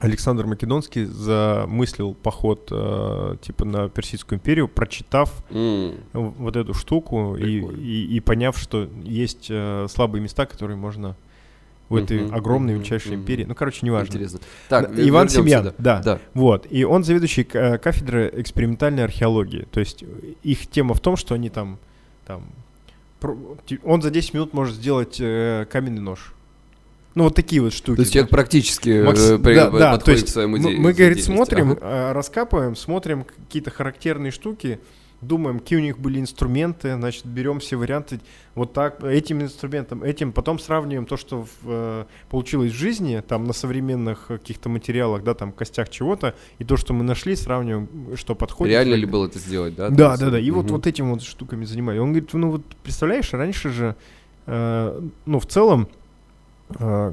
Александр 0.00 0.46
Македонский 0.46 1.04
замыслил 1.04 2.14
поход 2.14 2.68
э, 2.70 3.36
типа 3.42 3.64
на 3.64 3.88
Персидскую 3.88 4.38
империю, 4.38 4.68
прочитав 4.68 5.42
в- 5.50 5.94
вот 6.38 6.56
эту 6.56 6.72
штуку 6.74 7.36
и, 7.36 7.60
и, 7.60 8.16
и 8.16 8.20
поняв, 8.20 8.56
что 8.58 8.88
есть 9.02 9.48
э, 9.50 9.86
слабые 9.90 10.22
места, 10.22 10.46
которые 10.46 10.76
можно 10.76 11.16
в 11.88 11.96
этой 11.96 12.20
Мгм, 12.26 12.34
огромной 12.34 12.74
мгм, 12.74 12.80
величайшей 12.82 13.12
мгм. 13.12 13.22
империи. 13.22 13.44
Ну, 13.44 13.54
короче, 13.54 13.84
неважно. 13.86 14.12
Интересно. 14.12 14.40
Так, 14.68 14.90
Иван 14.98 15.28
Семьян, 15.30 15.64
сюда. 15.64 15.74
да. 15.78 16.02
Да. 16.02 16.18
Вот. 16.34 16.66
И 16.70 16.84
он 16.84 17.02
заведующий 17.02 17.48
э, 17.52 17.78
кафедры 17.78 18.30
экспериментальной 18.36 19.02
археологии. 19.04 19.66
То 19.72 19.80
есть 19.80 20.04
их 20.42 20.66
тема 20.68 20.94
в 20.94 21.00
том, 21.00 21.16
что 21.16 21.34
они 21.34 21.48
там, 21.48 21.78
там 22.26 22.42
он 23.82 24.02
за 24.02 24.10
10 24.10 24.34
минут 24.34 24.52
может 24.52 24.76
сделать 24.76 25.16
э, 25.20 25.66
каменный 25.70 26.00
нож. 26.02 26.34
Ну, 27.18 27.24
вот 27.24 27.34
такие 27.34 27.60
вот 27.60 27.72
штуки. 27.72 27.96
То 27.96 28.02
есть 28.02 28.12
человек 28.12 28.30
практически 28.30 28.90
э, 28.90 29.04
Макс- 29.04 29.38
при- 29.42 29.54
да, 29.56 29.70
да, 29.70 29.70
то 29.70 29.96
подходит 29.98 30.20
есть 30.20 30.26
к 30.26 30.32
своему 30.34 30.56
мы, 30.56 30.70
мы, 30.78 30.92
говорит, 30.92 31.24
смотрим, 31.24 31.72
Ага. 31.72 31.80
э, 31.82 32.12
раскапываем, 32.12 32.76
смотрим 32.76 33.24
какие-то 33.24 33.72
характерные 33.72 34.30
штуки, 34.30 34.78
думаем, 35.20 35.58
какие 35.58 35.80
у 35.80 35.82
них 35.82 35.98
были 35.98 36.20
инструменты, 36.20 36.94
значит, 36.94 37.26
берем 37.26 37.58
все 37.58 37.74
варианты 37.74 38.20
вот 38.54 38.72
так, 38.72 39.02
этим 39.02 39.42
инструментом, 39.42 40.04
этим, 40.04 40.32
потом 40.32 40.60
сравниваем 40.60 41.06
то, 41.06 41.16
что 41.16 41.42
в, 41.42 41.48
э, 41.64 42.04
получилось 42.30 42.70
в 42.70 42.76
жизни, 42.76 43.20
там, 43.26 43.46
на 43.46 43.52
современных 43.52 44.28
каких-то 44.28 44.68
материалах, 44.68 45.24
да, 45.24 45.34
там, 45.34 45.50
костях 45.50 45.88
чего-то, 45.88 46.36
и 46.60 46.64
то, 46.64 46.76
что 46.76 46.94
мы 46.94 47.02
нашли, 47.02 47.34
сравниваем, 47.34 47.88
что 48.14 48.36
подходит. 48.36 48.70
Реально 48.70 48.94
ли 48.94 49.06
было 49.06 49.26
это 49.26 49.40
сделать, 49.40 49.74
да? 49.74 49.88
То 49.88 49.94
Да, 49.96 50.16
да, 50.18 50.30
да. 50.30 50.38
И 50.38 50.52
вот, 50.52 50.66
мгм. 50.66 50.74
вот 50.76 50.86
этим 50.86 51.10
вот 51.10 51.22
штуками 51.22 51.64
занимались. 51.64 51.98
Он 51.98 52.12
говорит, 52.12 52.32
ну 52.32 52.52
вот 52.52 52.62
представляешь, 52.84 53.32
раньше 53.32 53.70
же, 53.70 53.96
э, 54.46 55.00
ну 55.26 55.40
в 55.40 55.46
целом, 55.46 55.88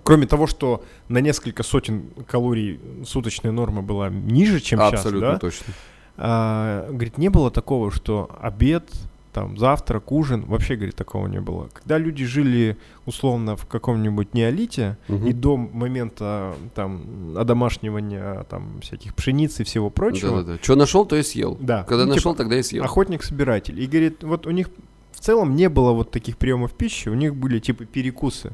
кроме 0.03 0.27
того, 0.27 0.47
что 0.47 0.83
на 1.07 1.19
несколько 1.19 1.63
сотен 1.63 2.03
калорий 2.27 2.79
суточная 3.05 3.51
норма 3.51 3.81
была 3.81 4.09
ниже, 4.09 4.59
чем 4.59 4.79
сейчас, 4.79 4.93
Абсолютно 5.01 5.31
да, 5.31 5.37
точно. 5.39 5.73
а, 6.17 6.87
говорит, 6.89 7.17
не 7.17 7.29
было 7.29 7.51
такого, 7.51 7.91
что 7.91 8.29
обед, 8.41 8.89
там, 9.33 9.57
завтрак, 9.57 10.11
ужин, 10.13 10.45
вообще, 10.45 10.75
говорит, 10.77 10.95
такого 10.95 11.27
не 11.27 11.41
было. 11.41 11.67
Когда 11.73 11.97
люди 11.97 12.23
жили, 12.25 12.77
условно, 13.05 13.57
в 13.57 13.65
каком-нибудь 13.65 14.33
неолите, 14.33 14.97
Мгм. 15.09 15.27
и 15.27 15.33
до 15.33 15.57
момента, 15.57 16.55
там, 16.73 17.35
одомашнивания, 17.37 18.43
там, 18.49 18.79
всяких 18.81 19.13
пшеницы 19.13 19.63
и 19.63 19.65
всего 19.65 19.89
прочего, 19.89 20.37
Да-да-да. 20.41 20.59
Что 20.63 20.75
нашел, 20.75 21.05
то 21.05 21.15
и 21.17 21.23
съел. 21.23 21.57
Да. 21.59 21.83
Когда 21.83 22.05
Ну, 22.05 22.13
нашел, 22.13 22.31
типа, 22.31 22.43
тогда 22.43 22.57
и 22.59 22.63
съел. 22.63 22.83
охотник-собиратель. 22.85 23.77
И 23.81 23.87
говорит, 23.87 24.23
вот 24.23 24.47
у 24.47 24.51
них 24.51 24.69
в 25.11 25.19
целом 25.19 25.55
не 25.55 25.67
было 25.67 25.91
вот 25.91 26.11
таких 26.11 26.37
приемов 26.37 26.71
пищи, 26.73 27.09
у 27.09 27.13
них 27.13 27.35
были 27.35 27.59
типа 27.59 27.83
перекусы. 27.85 28.51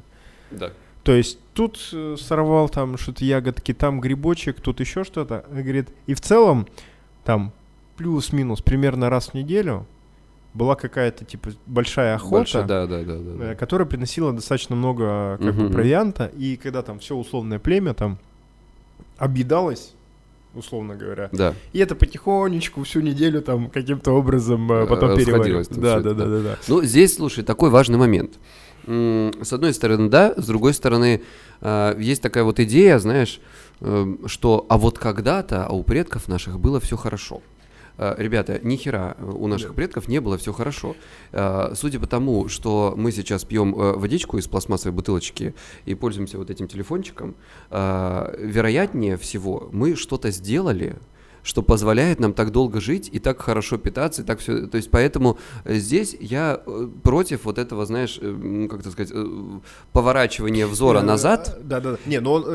Да. 0.50 0.72
То 1.04 1.14
есть 1.14 1.40
тут 1.54 1.80
э, 1.94 2.16
сорвал 2.20 2.70
там 2.70 2.98
что-то 2.98 3.26
ягодки, 3.26 3.74
там 3.74 4.00
грибочек, 4.02 4.62
тут 4.62 4.80
еще 4.80 5.04
что-то. 5.04 5.46
Говорит, 5.50 5.90
и 6.06 6.14
в 6.14 6.22
целом 6.22 6.68
там 7.24 7.52
плюс-минус 7.98 8.62
примерно 8.62 9.10
раз 9.10 9.30
в 9.30 9.34
неделю 9.34 9.86
была 10.54 10.76
какая-то 10.76 11.24
типа 11.26 11.52
большая 11.66 12.16
охота, 12.16 12.36
Больше, 12.38 12.64
да, 12.64 12.86
да, 12.86 13.04
да, 13.04 13.18
да, 13.18 13.52
э, 13.52 13.56
которая 13.56 13.88
приносила 13.88 14.32
достаточно 14.34 14.76
много 14.76 15.38
как 15.42 15.56
бы, 15.56 15.64
Мгм. 15.64 15.74
провианта. 15.74 16.26
И 16.38 16.56
когда 16.58 16.82
там 16.84 17.00
все 17.00 17.16
условное 17.16 17.58
племя 17.58 17.94
там 17.94 18.18
объедалось, 19.18 19.94
условно 20.54 20.96
говоря, 20.96 21.30
Да. 21.32 21.54
и 21.74 21.80
это 21.80 21.96
потихонечку 21.96 22.84
всю 22.84 23.02
неделю 23.02 23.42
там 23.42 23.70
каким-то 23.70 24.12
образом 24.12 24.70
э, 24.72 24.84
Э, 24.84 24.88
потом 24.88 25.16
там 25.18 25.42
Да, 25.82 26.00
да, 26.00 26.14
да, 26.14 26.26
да, 26.26 26.40
да. 26.42 26.58
Ну, 26.68 26.84
здесь, 26.84 27.16
слушай, 27.16 27.44
такой 27.44 27.70
важный 27.70 27.98
момент. 27.98 28.34
С 28.86 29.54
одной 29.54 29.74
стороны, 29.74 30.10
да, 30.10 30.34
с 30.36 30.48
другой 30.48 30.74
стороны, 30.74 31.22
э, 31.62 31.96
есть 32.00 32.22
такая 32.22 32.44
вот 32.44 32.60
идея, 32.60 32.98
знаешь, 32.98 33.40
э, 33.80 34.16
что 34.26 34.66
а 34.70 34.78
вот 34.78 34.98
когда-то 34.98 35.66
а 35.66 35.72
у 35.72 35.84
предков 35.84 36.28
наших 36.28 36.60
было 36.60 36.80
все 36.80 36.98
хорошо. 36.98 37.42
Э, 37.98 38.16
Ребята, 38.18 38.60
ни 38.64 38.76
хера 38.78 39.16
э, 39.20 39.24
у 39.24 39.48
наших 39.48 39.76
предков 39.76 40.08
не 40.08 40.20
было 40.20 40.38
все 40.38 40.52
хорошо. 40.52 40.96
Судя 41.76 42.00
по 42.00 42.08
тому, 42.08 42.48
что 42.50 42.96
мы 42.98 43.12
сейчас 43.12 43.44
пьем 43.44 43.74
водичку 43.74 44.38
из 44.38 44.48
пластмассовой 44.48 44.96
бутылочки 44.96 45.54
и 45.86 45.94
пользуемся 45.94 46.38
вот 46.38 46.50
этим 46.50 46.68
телефончиком, 46.68 47.36
вероятнее 47.70 49.18
всего 49.18 49.70
мы 49.72 49.96
что-то 49.96 50.32
сделали, 50.32 50.98
что 51.44 51.62
позволяет 51.64 52.20
нам 52.20 52.34
так 52.34 52.52
долго 52.52 52.82
жить 52.82 53.10
и 53.12 53.20
так 53.20 53.42
хорошо 53.42 53.78
питаться, 53.78 54.22
и 54.22 54.26
так 54.26 54.40
все. 54.40 54.68
То 54.68 54.78
есть 54.78 54.92
поэтому 54.92 55.38
э, 55.64 55.76
здесь 55.76 56.16
я 56.20 56.62
э, 56.66 56.88
против 57.04 57.46
вот 57.46 57.58
этого, 57.58 57.86
знаешь, 57.86 58.20
э, 58.22 58.68
как 58.70 58.82
это 58.82 58.92
сказать, 58.92 59.14
поворачивания 59.94 60.68
взора 60.68 61.02
назад. 61.02 61.58
Да, 61.64 61.80
да, 61.80 61.92
да. 61.92 61.98
Не, 62.06 62.20
ну 62.20 62.32
он, 62.32 62.46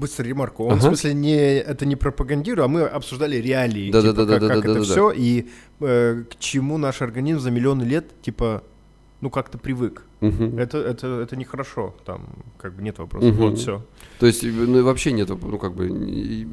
быстрая 0.00 0.28
ремарка. 0.28 0.62
Он, 0.62 0.70
в 0.70 0.72
Ага. 0.80 0.88
смысле, 0.88 1.14
не, 1.14 1.58
это 1.58 1.86
не 1.86 1.96
пропагандирую, 1.96 2.64
а 2.64 2.68
мы 2.68 2.82
обсуждали 2.82 3.36
реалии. 3.36 3.90
Да, 3.90 4.02
да, 4.02 4.10
типа, 4.10 4.24
да, 4.24 4.38
да, 4.38 4.38
как, 4.38 4.48
да, 4.48 4.54
как 4.54 4.64
да, 4.64 4.70
это 4.70 4.80
да, 4.80 4.84
все 4.84 5.12
и 5.12 5.48
э, 5.80 6.24
к 6.30 6.38
чему 6.38 6.78
наш 6.78 7.02
организм 7.02 7.40
за 7.40 7.50
миллионы 7.50 7.84
лет, 7.84 8.06
типа, 8.22 8.62
ну, 9.20 9.30
как-то 9.30 9.58
привык. 9.58 10.02
Мгм. 10.20 10.58
Это, 10.58 10.78
это, 10.78 11.06
это 11.20 11.36
нехорошо, 11.36 11.94
там, 12.04 12.28
как 12.58 12.74
бы 12.74 12.82
нет 12.82 12.98
вопросов. 12.98 13.30
Мгм. 13.34 13.40
Вот, 13.40 13.58
все. 13.58 13.82
То 14.20 14.26
есть, 14.26 14.42
ну, 14.44 14.84
вообще 14.84 15.12
нет, 15.12 15.28
ну, 15.30 15.58
как 15.58 15.74
бы, 15.74 15.88
и- 15.88 16.46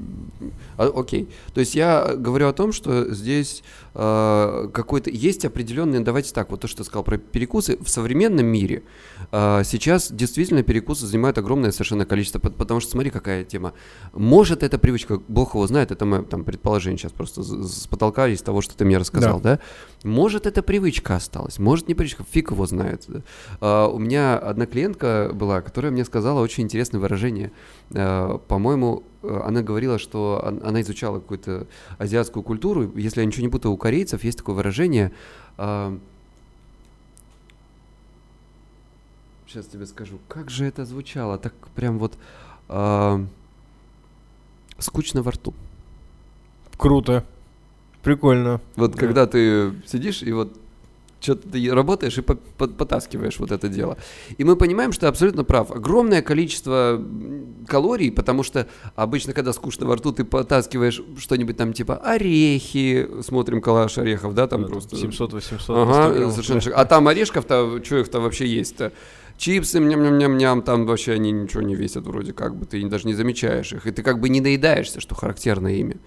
а, 0.77 0.91
окей. 0.95 1.27
То 1.53 1.59
есть 1.59 1.75
я 1.75 2.15
говорю 2.15 2.47
о 2.47 2.53
том, 2.53 2.71
что 2.71 3.13
здесь 3.13 3.61
э, 3.99 4.69
какой-то, 4.73 5.09
есть 5.09 5.43
определенные, 5.43 6.01
давайте 6.01 6.31
так, 6.33 6.51
вот 6.51 6.61
то, 6.61 6.67
что 6.67 6.77
ты 6.77 6.83
сказал 6.83 7.03
про 7.03 7.17
перекусы, 7.17 7.77
в 7.81 7.89
современном 7.89 8.45
мире 8.45 8.83
э, 9.31 9.63
сейчас 9.65 10.11
действительно 10.11 10.61
перекусы 10.63 11.07
занимают 11.07 11.37
огромное 11.39 11.71
совершенно 11.71 12.05
количество, 12.05 12.37
пот- 12.39 12.55
потому 12.55 12.79
что 12.79 12.91
смотри, 12.91 13.09
какая 13.09 13.43
тема. 13.43 13.73
Может, 14.13 14.61
эта 14.63 14.77
привычка, 14.77 15.19
Бог 15.27 15.55
его 15.55 15.65
знает, 15.67 15.91
это 15.91 16.05
мое 16.05 16.21
там 16.21 16.43
предположение 16.43 16.97
сейчас 16.99 17.11
просто 17.11 17.41
с, 17.43 17.49
с 17.83 17.87
потолка 17.87 18.27
из 18.27 18.41
того, 18.43 18.61
что 18.61 18.77
ты 18.77 18.85
мне 18.85 18.97
рассказал, 18.99 19.39
да? 19.41 19.59
Может, 20.03 20.45
эта 20.45 20.61
привычка 20.61 21.15
осталась, 21.15 21.57
может, 21.59 21.87
не 21.87 21.95
привычка, 21.95 22.23
фиг 22.31 22.51
его 22.51 22.65
знает. 22.67 23.03
да. 23.07 23.21
А, 23.61 23.87
у 23.87 23.97
меня 23.97 24.37
одна 24.37 24.67
клиентка 24.67 25.31
была, 25.33 25.61
которая 25.61 25.91
мне 25.91 26.05
сказала 26.05 26.39
очень 26.41 26.63
интересное 26.63 26.99
выражение. 27.01 27.51
А, 27.93 28.37
по-моему, 28.37 29.03
э, 29.23 29.41
она 29.45 29.61
говорила, 29.61 29.97
что 29.99 30.41
он- 30.45 30.61
она 30.63 30.81
изучала 30.81 31.19
какую-то 31.19 31.67
азиатскую 31.97 32.43
культуру. 32.43 32.91
Если 32.95 33.21
я 33.21 33.25
ничего 33.25 33.43
не 33.43 33.49
путаю, 33.51 33.71
у 33.73 33.77
корейцев 33.77 34.23
есть 34.23 34.37
такое 34.37 34.55
выражение. 34.55 35.11
сейчас 39.47 39.65
тебе 39.67 39.85
скажу, 39.85 40.19
как 40.27 40.49
же 40.49 40.65
это 40.65 40.83
звучало, 40.85 41.37
так 41.37 41.53
прям 41.69 41.99
вот 41.99 42.17
скучно 44.77 45.23
во 45.23 45.31
рту. 45.31 45.53
Круто. 46.77 47.25
Прикольно. 48.03 48.61
Вот 48.75 48.91
Да. 48.91 48.97
когда 48.97 49.25
ты 49.25 49.73
сидишь 49.87 50.21
и 50.21 50.31
вот 50.31 50.57
что-то 51.19 51.49
ты 51.49 51.73
работаешь 51.73 52.17
и 52.17 52.21
по- 52.21 52.35
по- 52.35 52.67
потаскиваешь 52.67 53.39
вот 53.39 53.51
это 53.51 53.67
дело. 53.69 53.97
И 54.37 54.43
мы 54.43 54.55
понимаем, 54.55 54.91
что 54.91 55.01
ты 55.01 55.07
абсолютно 55.07 55.43
прав. 55.43 55.71
Огромное 55.71 56.21
количество 56.21 57.01
калорий, 57.67 58.11
потому 58.11 58.43
что 58.43 58.67
обычно, 58.95 59.33
когда 59.33 59.51
скучно 59.53 59.85
во 59.87 59.95
рту, 59.95 60.11
ты 60.11 60.23
потаскиваешь 60.23 61.01
что-нибудь 61.17 61.57
там 61.57 61.73
типа 61.73 61.95
орехи, 61.97 63.07
смотрим 63.21 63.61
коллаж 63.61 63.97
орехов, 63.97 64.33
да, 64.33 64.47
там 64.47 64.63
Да, 64.63 64.67
просто... 64.67 64.95
700-800. 64.95 65.39
Ага, 65.69 65.93
100 65.93 66.13
граммов, 66.13 66.31
совершенно 66.33 66.59
шик- 66.59 66.73
А 66.73 66.85
там 66.85 67.07
орешков-то, 67.07 67.81
что 67.83 67.97
их-то 67.97 68.19
вообще 68.19 68.45
есть-то? 68.47 68.91
Чипсы, 69.37 69.79
ням-ням-ням-ням, 69.79 70.63
там 70.63 70.85
вообще 70.87 71.13
они 71.13 71.31
ничего 71.31 71.61
не 71.61 71.75
весят 71.75 72.05
вроде 72.07 72.33
как 72.33 72.55
бы, 72.55 72.65
ты 72.65 72.83
даже 72.87 73.07
не 73.07 73.13
замечаешь 73.13 73.71
их, 73.71 73.85
и 73.85 73.91
ты 73.91 74.01
как 74.01 74.19
бы 74.19 74.29
не 74.29 74.41
доедаешься, 74.41 74.99
что 74.99 75.13
характерно 75.13 75.67
ими. 75.67 75.97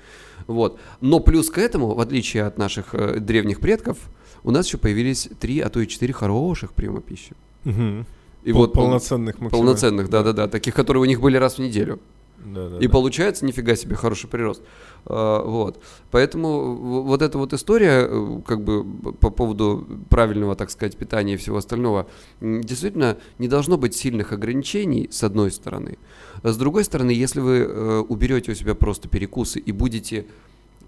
Вот. 0.48 0.80
Но 1.00 1.20
плюс 1.20 1.48
к 1.50 1.58
этому, 1.58 1.94
в 1.94 2.00
отличие 2.00 2.42
от 2.44 2.58
наших 2.58 2.92
э, 2.94 3.20
древних 3.20 3.60
предков, 3.60 3.98
у 4.44 4.50
нас 4.50 4.66
еще 4.66 4.78
появились 4.78 5.28
три, 5.38 5.60
а 5.60 5.68
то 5.68 5.80
и 5.80 5.86
четыре 5.86 6.12
хороших 6.12 6.72
приема 6.72 7.00
пищи. 7.00 7.32
Мгм. 7.64 8.06
И 8.42 8.52
Пол- 8.52 8.62
вот 8.62 8.72
пол- 8.72 8.84
полноценных 8.84 9.36
полноценных, 9.50 10.08
да-да-да, 10.08 10.48
таких, 10.48 10.74
которые 10.74 11.02
у 11.02 11.04
них 11.06 11.20
были 11.20 11.36
раз 11.36 11.56
в 11.56 11.58
неделю. 11.58 11.98
Да, 12.42 12.70
да, 12.70 12.78
И 12.78 12.86
да. 12.86 12.88
получается 12.90 13.44
нифига 13.44 13.76
себе 13.76 13.96
хороший 13.96 14.26
прирост. 14.26 14.62
А, 15.04 15.44
вот. 15.44 15.78
Поэтому 16.10 17.02
вот 17.02 17.20
эта 17.20 17.36
вот 17.36 17.52
история, 17.52 18.06
э, 18.08 18.40
как 18.46 18.62
бы 18.64 18.82
по 19.20 19.28
поводу 19.28 19.86
правильного, 20.08 20.56
так 20.56 20.70
сказать, 20.70 20.96
питания 20.96 21.34
и 21.34 21.36
всего 21.36 21.58
остального, 21.58 22.06
действительно 22.40 23.18
не 23.38 23.46
должно 23.46 23.76
быть 23.76 23.94
сильных 23.94 24.32
ограничений, 24.32 25.08
с 25.10 25.22
одной 25.22 25.50
стороны. 25.50 25.98
А 26.42 26.48
с 26.52 26.56
другой 26.56 26.84
стороны, 26.84 27.10
если 27.10 27.40
вы 27.40 27.56
э, 27.58 27.98
уберете 28.08 28.52
у 28.52 28.54
себя 28.54 28.74
просто 28.74 29.06
перекусы 29.08 29.58
и 29.58 29.70
будете 29.72 30.24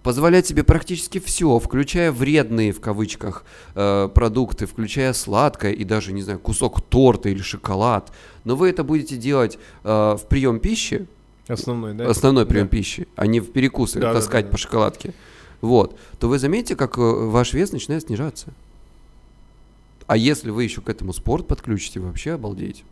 позволять 0.02 0.46
себе 0.46 0.64
практически 0.64 1.18
все, 1.18 1.58
включая 1.58 2.12
вредные 2.12 2.72
в 2.72 2.80
кавычках 2.80 3.44
э, 3.74 4.08
продукты, 4.12 4.66
включая 4.66 5.12
сладкое 5.12 5.72
и 5.72 5.84
даже, 5.84 6.12
не 6.12 6.22
знаю, 6.22 6.38
кусок 6.38 6.80
торта 6.82 7.28
или 7.28 7.40
шоколад, 7.42 8.12
но 8.44 8.56
вы 8.56 8.68
это 8.68 8.84
будете 8.84 9.16
делать 9.16 9.58
э, 9.84 9.88
в 9.88 10.26
прием 10.28 10.58
пищи, 10.60 11.06
Основной, 11.48 11.94
да? 11.94 12.08
основной 12.08 12.46
прием 12.46 12.66
Да. 12.66 12.70
пищи, 12.70 13.08
а 13.16 13.26
не 13.26 13.40
в 13.40 13.52
перекусы 13.52 13.98
Да, 14.00 14.08
да, 14.08 14.14
таскать 14.20 14.44
да, 14.46 14.50
да. 14.50 14.52
по 14.52 14.58
шоколадке, 14.58 15.14
вот, 15.60 15.96
то 16.18 16.28
вы 16.28 16.38
заметите, 16.38 16.76
как 16.76 16.98
э, 16.98 17.00
ваш 17.00 17.52
вес 17.52 17.72
начинает 17.72 18.04
снижаться. 18.04 18.48
А 20.06 20.16
если 20.16 20.50
вы 20.50 20.64
еще 20.64 20.80
к 20.80 20.88
этому 20.88 21.12
спорт 21.12 21.46
подключите, 21.46 22.00
вообще 22.00 22.32
обалдеете. 22.32 22.82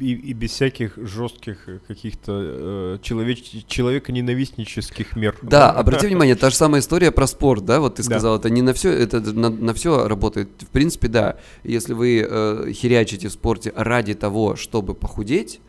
И, 0.00 0.12
и- 0.30 0.32
без 0.32 0.50
всяких 0.50 0.96
жестких 0.96 1.68
э, 1.68 1.78
каких-то 1.86 2.32
э, 2.34 2.98
человеч- 3.02 3.64
человеконенавистнических 3.68 5.16
мер. 5.16 5.36
Да, 5.42 5.70
обрати 5.70 6.06
внимание, 6.08 6.34
та 6.34 6.50
же 6.50 6.56
самая 6.56 6.80
история 6.80 7.10
про 7.12 7.26
спорт, 7.26 7.64
да, 7.64 7.78
вот 7.80 7.94
ты 7.94 8.02
Да. 8.02 8.02
сказал, 8.10 8.36
это 8.36 8.50
не 8.50 8.62
на 8.62 8.72
все, 8.72 8.90
это 8.90 9.20
на, 9.20 9.72
все 9.74 10.08
работает. 10.08 10.48
В 10.60 10.66
принципе, 10.66 11.08
да, 11.08 11.36
если 11.64 11.92
вы 11.94 12.26
э, 12.28 12.72
херячите 12.72 13.28
в 13.28 13.32
спорте 13.32 13.72
ради 13.76 14.14
того, 14.14 14.56
чтобы 14.56 14.94
похудеть, 14.94 15.60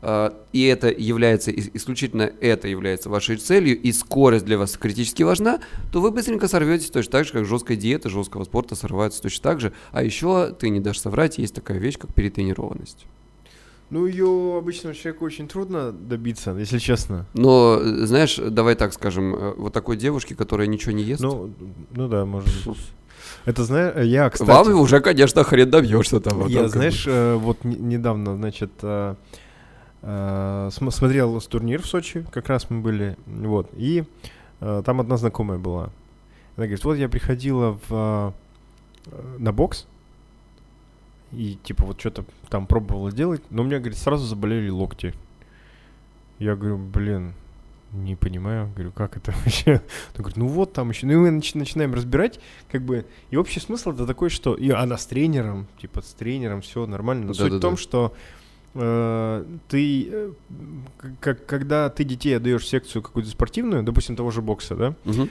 э, 0.00 0.30
и 0.54 0.64
это 0.64 0.88
является, 0.88 1.50
ис- 1.50 1.70
исключительно 1.74 2.30
это 2.40 2.66
является 2.66 3.10
вашей 3.10 3.36
целью, 3.36 3.78
и 3.78 3.92
скорость 3.92 4.46
для 4.46 4.56
вас 4.56 4.76
критически 4.78 5.22
важна, 5.22 5.60
то 5.92 6.00
вы 6.00 6.10
быстренько 6.12 6.48
сорветесь 6.48 6.88
точно 6.90 7.12
так 7.12 7.26
же, 7.26 7.32
как 7.34 7.44
жесткая 7.44 7.76
диета, 7.76 8.08
жесткого 8.08 8.44
спорта 8.44 8.74
сорвается 8.74 9.20
точно 9.20 9.42
так 9.42 9.60
же. 9.60 9.72
А 9.92 10.02
еще, 10.02 10.54
ты 10.58 10.70
не 10.70 10.80
дашь 10.80 10.98
соврать, 10.98 11.36
есть 11.36 11.54
такая 11.54 11.76
вещь, 11.78 11.98
как 11.98 12.14
перетренированность. 12.14 13.04
Ну, 13.90 14.06
ее 14.06 14.56
обычному 14.58 14.94
человеку 14.94 15.24
очень 15.24 15.48
трудно 15.48 15.90
добиться, 15.92 16.52
если 16.52 16.78
честно. 16.78 17.26
Но, 17.34 17.78
э, 17.80 18.06
знаешь, 18.06 18.36
давай 18.36 18.76
так 18.76 18.92
скажем, 18.94 19.34
э, 19.34 19.54
вот 19.56 19.72
такой 19.72 19.96
девушке, 19.96 20.34
которая 20.36 20.68
ничего 20.68 20.92
не 20.92 21.02
ест, 21.02 21.20
Ну, 21.22 21.52
ну 21.90 22.08
да, 22.08 22.24
может 22.24 22.48
быть. 22.66 22.78
Это 23.46 23.64
знаешь, 23.64 24.06
я, 24.06 24.30
кстати... 24.30 24.48
вам 24.48 24.78
уже, 24.80 25.00
конечно, 25.00 25.42
хрен 25.44 25.70
добьешься 25.70 26.20
там. 26.20 26.46
Я, 26.46 26.60
там 26.60 26.68
знаешь, 26.68 27.04
э, 27.06 27.34
вот 27.34 27.64
не- 27.64 27.76
недавно, 27.76 28.36
значит, 28.36 28.70
э, 28.82 29.14
э, 30.02 30.68
см- 30.72 30.92
смотрел 30.96 31.40
турнир 31.40 31.82
в 31.82 31.86
Сочи, 31.86 32.24
как 32.32 32.48
раз 32.48 32.70
мы 32.70 32.80
были, 32.80 33.16
вот, 33.26 33.68
и 33.76 34.04
э, 34.60 34.82
там 34.84 35.00
одна 35.00 35.16
знакомая 35.16 35.58
была. 35.58 35.84
Она 36.56 36.66
говорит, 36.66 36.84
вот 36.84 36.94
я 36.96 37.08
приходила 37.08 37.78
в, 37.88 38.34
э, 39.06 39.36
на 39.38 39.52
бокс, 39.52 39.86
и 41.32 41.58
типа 41.62 41.84
вот 41.84 42.00
что-то 42.00 42.24
там 42.48 42.66
пробовала 42.66 43.12
делать, 43.12 43.42
но 43.50 43.62
у 43.62 43.64
меня, 43.64 43.78
говорит, 43.78 43.98
сразу 43.98 44.26
заболели 44.26 44.68
локти. 44.70 45.14
Я 46.38 46.56
говорю, 46.56 46.78
блин, 46.78 47.34
не 47.92 48.16
понимаю, 48.16 48.70
говорю, 48.74 48.92
как 48.92 49.16
это 49.16 49.32
вообще? 49.44 49.82
Он 50.16 50.18
говорит, 50.18 50.36
ну 50.36 50.46
вот 50.46 50.72
там 50.72 50.90
еще, 50.90 51.06
ну 51.06 51.12
и 51.12 51.16
мы 51.16 51.28
нач- 51.38 51.56
начинаем 51.56 51.92
разбирать, 51.94 52.40
как 52.70 52.82
бы, 52.82 53.04
и 53.30 53.36
общий 53.36 53.60
смысл 53.60 53.90
это 53.92 54.06
такой, 54.06 54.30
что, 54.30 54.54
и 54.54 54.70
она 54.70 54.96
с 54.96 55.06
тренером, 55.06 55.66
типа 55.80 56.00
с 56.02 56.12
тренером, 56.14 56.62
все 56.62 56.86
нормально, 56.86 57.26
но 57.26 57.34
суть 57.34 57.42
в 57.42 57.44
Да-да-да. 57.50 57.60
том, 57.68 57.76
что 57.76 58.14
э, 58.74 59.44
ты, 59.68 60.08
э, 60.10 60.30
как, 61.20 61.44
когда 61.46 61.88
ты 61.90 62.04
детей 62.04 62.36
отдаешь 62.36 62.62
в 62.62 62.68
секцию 62.68 63.02
какую-то 63.02 63.28
спортивную, 63.30 63.82
допустим, 63.82 64.16
того 64.16 64.30
же 64.30 64.40
бокса, 64.40 64.76
да, 64.76 64.94
Мгм. 65.04 65.28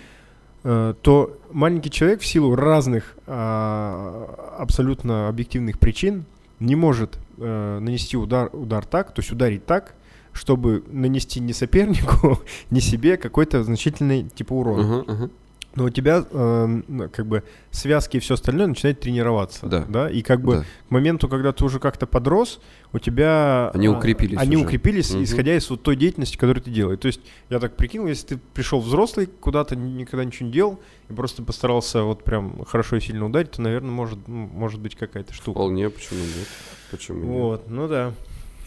Э, 0.64 0.94
то 1.02 1.38
маленький 1.52 1.90
человек 1.90 2.22
в 2.22 2.26
силу 2.26 2.56
разных 2.56 3.16
а, 3.28 4.56
абсолютно 4.60 5.28
объективных 5.28 5.80
причин 5.80 6.26
не 6.60 6.76
может 6.76 7.18
э, 7.38 7.80
нанести 7.80 8.18
удар, 8.18 8.50
удар 8.54 8.86
так, 8.86 9.14
то 9.14 9.22
есть 9.22 9.32
ударить 9.32 9.66
так, 9.66 9.96
чтобы 10.34 10.84
нанести 10.92 11.40
не 11.40 11.54
сопернику, 11.54 12.40
не 12.70 12.82
себе 12.82 13.18
какой-то 13.18 13.64
значительный 13.64 14.24
типа 14.24 14.54
урон. 14.54 14.80
Ага, 14.80 15.04
ага. 15.08 15.30
Но 15.76 15.86
у 15.86 15.90
тебя 15.92 16.26
э, 16.30 16.82
как 17.14 17.28
бы 17.28 17.44
связки 17.70 18.18
и 18.18 18.20
все 18.20 18.34
остальное 18.34 18.66
начинает 18.68 19.00
тренироваться. 19.00 19.68
Да. 19.68 20.10
И 20.10 20.24
как 20.24 20.42
бы 20.42 20.56
Да. 20.58 20.64
к 20.88 20.92
моменту, 20.92 21.30
когда 21.30 21.52
ты 21.52 21.64
уже 21.64 21.80
как-то 21.80 22.08
подрос, 22.08 22.60
у 22.92 22.98
тебя... 22.98 23.70
Они 23.76 23.86
а, 23.88 23.92
укрепились 23.92 24.38
Они 24.40 24.56
уже. 24.56 24.66
укрепились, 24.66 25.12
Мгм. 25.14 25.24
исходя 25.24 25.56
из 25.56 25.70
вот 25.70 25.84
той 25.84 25.96
деятельности, 25.96 26.38
которую 26.38 26.64
ты 26.64 26.72
делаешь. 26.72 27.00
То 27.00 27.06
есть 27.08 27.22
я 27.52 27.60
так 27.60 27.76
прикинул, 27.78 28.08
если 28.08 28.36
ты 28.36 28.38
пришел 28.56 28.80
взрослый, 28.82 29.28
куда-то 29.28 29.76
ни- 29.76 29.92
никогда 30.00 30.26
ничего 30.26 30.48
не 30.48 30.52
делал, 30.54 30.80
и 31.08 31.14
просто 31.14 31.44
постарался 31.44 32.02
вот 32.02 32.24
прям 32.24 32.66
хорошо 32.66 32.96
и 32.96 33.00
сильно 33.00 33.28
ударить, 33.28 33.52
то, 33.52 33.62
наверное, 33.62 33.92
может, 33.92 34.28
может 34.28 34.80
быть 34.82 34.96
какая-то 34.96 35.34
штука. 35.34 35.60
Вполне, 35.60 35.90
почему 35.92 36.20
нет? 36.20 36.48
Почему 36.90 37.20
нет? 37.20 37.28
Вот, 37.28 37.70
ну 37.70 37.88
да. 37.88 38.14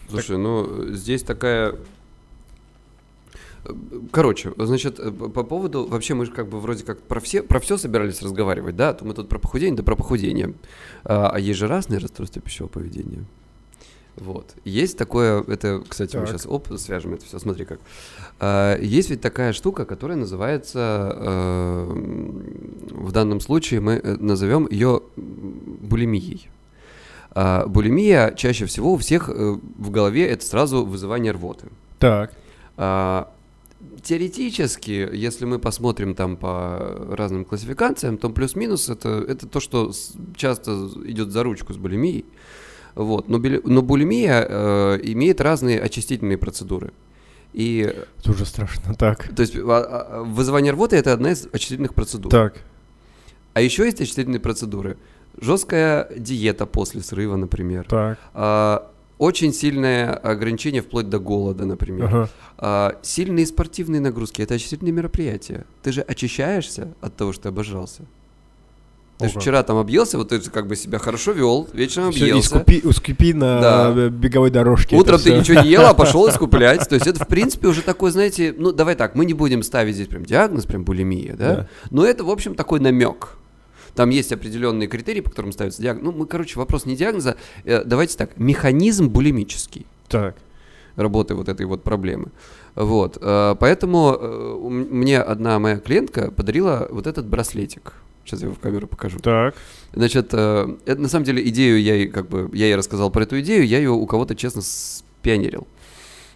Слушай, 0.09 0.39
ну 0.39 0.91
э, 0.91 0.93
здесь 0.95 1.23
такая... 1.25 1.75
Короче, 4.11 4.53
значит, 4.57 4.99
э, 4.99 5.11
по 5.11 5.29
по 5.29 5.45
поводу... 5.45 5.87
Вообще 5.87 6.15
мы 6.15 6.27
же 6.27 6.33
как 6.33 6.49
бы 6.49 6.61
вроде 6.61 6.85
как 6.85 7.01
про 7.03 7.21
все, 7.21 7.43
про 7.43 7.61
все 7.61 7.77
собирались 7.77 8.23
разговаривать, 8.23 8.77
да? 8.77 8.93
То 8.93 9.05
мы 9.05 9.15
тут 9.15 9.29
про 9.29 9.39
похудение, 9.39 9.77
да 9.77 9.83
про 9.83 9.97
похудение. 9.97 10.55
А, 11.05 11.31
а 11.31 11.39
есть 11.39 11.59
же 11.59 11.69
разные 11.69 11.99
расстройства 11.99 12.43
пищевого 12.43 12.71
поведения. 12.71 13.25
Вот. 14.17 14.55
Есть 14.65 14.99
такое, 14.99 15.43
это, 15.43 15.83
кстати, 15.89 16.17
мы 16.17 16.23
Так. 16.23 16.33
сейчас 16.33 16.47
оп, 16.47 16.69
свяжем 16.77 17.15
это 17.15 17.25
все, 17.25 17.39
смотри 17.39 17.65
как. 17.65 17.81
А, 18.41 18.79
есть 18.79 19.11
ведь 19.11 19.21
такая 19.21 19.53
штука, 19.53 19.87
которая 19.87 20.19
называется, 20.19 21.17
э, 21.17 21.93
в 22.91 23.13
данном 23.13 23.41
случае 23.41 23.81
мы 23.81 23.93
э, 23.95 24.17
назовем 24.17 24.69
ее 24.71 25.01
булимией. 25.17 26.51
А, 27.31 27.67
булимия 27.67 28.33
чаще 28.33 28.67
всего 28.67 28.93
у 28.93 28.97
всех 28.99 29.31
э, 29.31 29.33
в 29.79 29.91
голове 29.91 30.27
это 30.27 30.45
сразу 30.45 30.85
вызывание 30.85 31.33
рвоты. 31.33 31.69
Так. 31.99 32.33
А, 32.77 33.33
теоретически, 34.03 35.09
если 35.13 35.45
мы 35.45 35.59
посмотрим 35.59 36.15
там 36.15 36.37
по 36.37 37.07
разным 37.11 37.45
классификациям, 37.45 38.19
то 38.19 38.31
плюс-минус 38.31 38.89
это, 38.89 39.09
это 39.29 39.47
то, 39.47 39.61
что 39.61 39.93
часто 40.37 40.89
идет 41.05 41.31
за 41.31 41.43
ручку 41.43 41.73
с 41.73 41.77
булимией. 41.77 42.25
Вот. 42.95 43.29
Но, 43.29 43.39
но 43.39 43.83
булимия 43.83 44.47
э, 44.49 45.01
имеет 45.03 45.41
разные 45.41 45.81
очистительные 45.81 46.37
процедуры. 46.37 46.93
И, 47.53 47.81
Это 48.19 48.31
уже 48.31 48.45
страшно. 48.47 48.95
Так. 48.95 49.29
то 49.35 49.43
есть, 49.43 49.57
а- 49.57 49.61
а- 49.61 50.23
вызывание 50.25 50.73
рвоты– 50.73 50.97
это 50.99 51.13
одна 51.13 51.33
из 51.33 51.47
очистительных 51.53 51.95
процедур. 51.95 52.31
Так. 52.31 52.63
А 53.55 53.61
еще 53.61 53.85
есть 53.85 54.01
очистительные 54.01 54.41
процедуры. 54.41 54.97
Жесткая 55.41 56.09
диета 56.17 56.67
после 56.67 57.03
срыва, 57.03 57.37
например. 57.37 57.87
Так. 57.89 58.19
А, 58.35 58.91
очень 59.23 59.53
сильное 59.53 60.13
ограничение 60.15 60.83
вплоть 60.83 61.09
до 61.09 61.21
голода, 61.21 61.65
например. 61.65 62.07
Ага. 62.07 62.29
А, 62.59 62.97
сильные 63.03 63.47
спортивные 63.47 64.01
нагрузки– 64.01 64.43
это 64.43 64.55
очистительные 64.55 64.93
мероприятия. 64.93 65.65
Ты 65.83 65.93
же 65.93 66.01
очищаешься 66.01 66.89
от 67.01 67.17
того, 67.17 67.33
что 67.33 67.45
ты 67.45 67.49
обожрался. 67.51 68.03
Ты 69.19 69.29
же 69.29 69.39
вчера 69.39 69.63
там 69.63 69.77
объелся, 69.77 70.19
вот 70.19 70.31
ты 70.31 70.41
как 70.41 70.67
бы 70.67 70.75
себя 70.75 70.99
хорошо 70.99 71.31
вел, 71.31 71.69
вечером 71.73 72.09
объелся. 72.09 72.57
искупи, 72.57 72.81
искупи 72.83 73.33
на 73.33 73.61
Да. 73.61 74.09
беговой 74.09 74.51
дорожке. 74.51 74.97
Утром 74.97 75.19
ты 75.19 75.31
всё. 75.31 75.39
ничего 75.39 75.61
не 75.63 75.69
ел, 75.71 75.87
а 75.87 75.95
пошел 75.95 76.29
искуплять. 76.29 76.89
То 76.89 76.97
есть 76.97 77.07
это, 77.07 77.25
в 77.25 77.29
принципе, 77.29 77.69
уже 77.69 77.83
такой, 77.83 78.11
знаете, 78.11 78.53
ну, 78.59 78.73
давай 78.73 78.97
так, 78.97 79.15
мы 79.15 79.25
не 79.25 79.35
будем 79.35 79.63
ставить 79.63 79.95
здесь 79.95 80.09
прям 80.09 80.25
диагноз, 80.25 80.67
прям 80.67 80.83
булимия, 80.83 81.37
да? 81.37 81.55
Да. 81.55 81.69
Но 81.91 82.05
это, 82.05 82.25
в 82.25 82.31
общем, 82.31 82.57
такой 82.57 82.81
намек. 82.81 83.37
Там 83.95 84.11
есть 84.11 84.33
определенные 84.33 84.89
критерии, 84.89 85.21
по 85.21 85.31
которым 85.31 85.53
ставится 85.53 85.83
диагноз. 85.83 86.05
Ну, 86.05 86.13
мы, 86.13 86.27
короче, 86.27 86.59
вопрос 86.59 86.87
не 86.87 86.97
диагноза. 86.97 87.37
э, 87.65 87.85
давайте 87.85 88.17
так, 88.17 88.39
механизм 88.39 89.09
булимический 89.09 89.87
Так. 90.09 90.37
работы 90.97 91.35
вот 91.35 91.49
этой 91.49 91.67
вот 91.67 91.83
проблемы. 91.83 92.29
Вот, 92.75 93.19
э, 93.21 93.57
поэтому 93.61 94.17
э, 94.19 94.57
мне 94.69 95.21
одна 95.21 95.59
моя 95.59 95.79
клиентка 95.79 96.31
подарила 96.31 96.89
вот 96.91 97.07
этот 97.07 97.27
браслетик. 97.27 97.93
Сейчас 98.25 98.41
я 98.41 98.47
его 98.47 98.55
в 98.55 98.61
камеру 98.61 98.87
покажу. 98.87 99.19
Так. 99.19 99.55
Значит, 99.93 100.29
э, 100.33 100.77
это 100.87 101.01
на 101.01 101.09
самом 101.09 101.25
деле 101.25 101.47
идею 101.49 101.83
я 101.83 101.97
ей 101.97 102.09
как 102.09 102.29
бы 102.29 102.49
я 102.55 102.67
ей 102.67 102.77
рассказал 102.77 103.11
про 103.11 103.25
эту 103.25 103.41
идею, 103.41 103.67
я 103.67 103.77
ее 103.79 103.91
у 103.91 104.07
кого-то 104.07 104.35
честно 104.35 104.63
спионерил. 104.63 105.67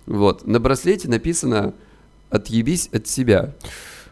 Вот 0.05 0.47
на 0.47 0.61
браслете 0.61 1.09
написано 1.09 1.73
"Отъебись 2.29 2.91
от 2.93 3.07
себя". 3.07 3.55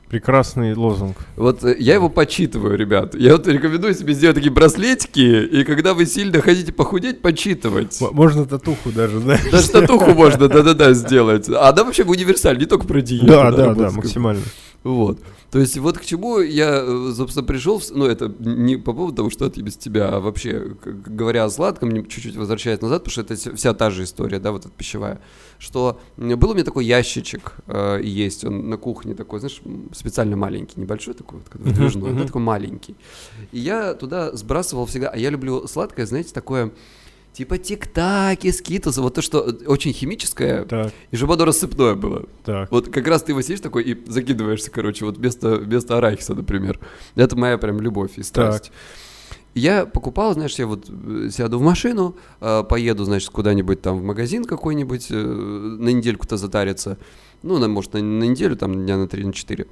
Прекрасный 0.08 0.74
лозунг. 0.74 1.16
Вот 1.36 1.64
э, 1.64 1.76
я 1.78 1.94
его 1.94 2.08
почитываю, 2.08 2.76
ребят. 2.76 3.14
Я 3.14 3.32
вот 3.32 3.46
рекомендую 3.48 3.94
себе 3.94 4.12
сделать 4.14 4.36
такие 4.36 4.52
браслетики, 4.52 5.44
и 5.44 5.64
когда 5.64 5.94
вы 5.94 6.06
сильно 6.06 6.40
хотите 6.40 6.72
похудеть, 6.72 7.20
почитывать. 7.22 8.00
М- 8.00 8.10
Можно 8.14 8.44
татуху 8.44 8.90
даже, 8.92 9.18
знаешь. 9.20 9.50
Даже 9.50 9.70
татуху 9.70 10.12
можно, 10.12 10.48
да-да-да, 10.48 10.92
сделать. 10.92 11.48
А 11.48 11.70
она 11.70 11.84
вообще 11.84 12.04
универсаль, 12.04 12.58
не 12.58 12.66
только 12.66 12.86
про 12.86 13.00
диету. 13.00 13.26
Да, 13.26 13.48
она 13.48 13.50
да, 13.50 13.56
да, 13.56 13.64
работает 13.68 13.92
с- 13.92 13.96
максимально. 13.96 14.42
Вот. 14.84 15.18
То 15.50 15.60
есть 15.60 15.78
вот 15.78 15.98
к 15.98 16.04
чему 16.04 16.40
я, 16.40 16.82
э, 16.84 17.12
собственно, 17.16 17.46
пришел, 17.46 17.80
с- 17.80 17.90
ну, 17.90 18.04
это 18.06 18.30
не 18.40 18.76
по 18.76 18.92
поводу 18.92 19.16
того, 19.16 19.30
что 19.30 19.46
это 19.46 19.62
без 19.62 19.76
тебя, 19.76 20.08
а 20.08 20.20
вообще, 20.20 20.72
говоря 20.84 21.44
о 21.44 21.50
сладком, 21.50 22.06
чуть-чуть 22.06 22.36
возвращаясь 22.36 22.80
назад, 22.82 23.04
потому 23.04 23.12
что 23.12 23.20
это 23.22 23.34
вся- 23.56 23.72
та 23.72 23.90
же 23.90 24.02
история, 24.04 24.40
да, 24.40 24.52
вот 24.52 24.66
эта 24.66 24.74
пищевая, 24.76 25.20
что 25.58 26.00
был 26.18 26.50
у 26.50 26.54
меня 26.54 26.64
такой 26.64 26.84
ящичек, 26.84 27.52
э, 27.68 28.00
есть, 28.02 28.44
он 28.44 28.68
на 28.68 28.76
кухне 28.76 29.14
такой, 29.14 29.38
знаешь, 29.38 29.62
м, 29.64 29.88
специально 30.04 30.36
маленький, 30.36 30.78
небольшой 30.78 31.14
такой, 31.14 31.38
вот, 31.38 31.48
который 31.48 31.72
выдвижной, 31.72 32.10
да, 32.10 32.16
мгм. 32.16 32.26
такой 32.26 32.42
маленький. 32.42 32.94
И 33.52 33.58
я 33.58 33.94
туда 33.94 34.36
сбрасывал 34.36 34.84
всегда, 34.84 35.08
а 35.08 35.16
я 35.16 35.30
люблю 35.30 35.66
сладкое, 35.66 36.04
знаете, 36.04 36.34
такое, 36.34 36.72
типа 37.32 37.56
тик-таки, 37.56 38.52
скитлсы, 38.52 39.00
вот 39.00 39.14
то, 39.14 39.22
что 39.22 39.40
э, 39.48 39.64
очень 39.66 39.94
химическое, 39.94 40.66
Так, 40.66 40.92
и 41.10 41.16
чтобы 41.16 41.32
оно 41.34 41.46
рассыпное 41.46 41.94
было. 41.94 42.26
так. 42.44 42.70
Вот 42.70 42.90
как 42.90 43.06
раз 43.08 43.22
ты 43.22 43.32
его 43.32 43.40
сидишь 43.40 43.60
такой 43.60 43.82
и 43.84 44.04
закидываешься, 44.06 44.70
короче, 44.70 45.06
вот 45.06 45.16
вместо, 45.16 45.56
вместо 45.56 45.96
арахиса, 45.96 46.34
например. 46.34 46.78
Это 47.14 47.34
моя 47.34 47.56
прям 47.56 47.80
любовь 47.80 48.18
и 48.18 48.22
страсть. 48.22 48.72
Я 49.54 49.86
покупал, 49.86 50.34
знаешь, 50.34 50.54
я 50.56 50.66
вот 50.66 50.90
э, 50.90 51.28
сяду 51.30 51.58
в 51.58 51.62
машину, 51.62 52.14
э, 52.40 52.62
поеду, 52.68 53.04
значит, 53.04 53.30
куда-нибудь 53.30 53.80
там 53.80 54.00
в 54.00 54.02
магазин 54.02 54.44
какой-нибудь, 54.44 55.06
э, 55.10 55.14
на 55.14 55.88
недельку-то 55.90 56.36
затариться. 56.36 56.98
Ну, 57.42 57.58
на, 57.58 57.68
может, 57.68 57.94
на, 57.94 58.02
на 58.02 58.24
неделю, 58.24 58.56
там, 58.56 58.74
дня 58.84 58.96
на 58.96 59.06
3 59.06 59.24
на 59.24 59.32
4. 59.32 59.66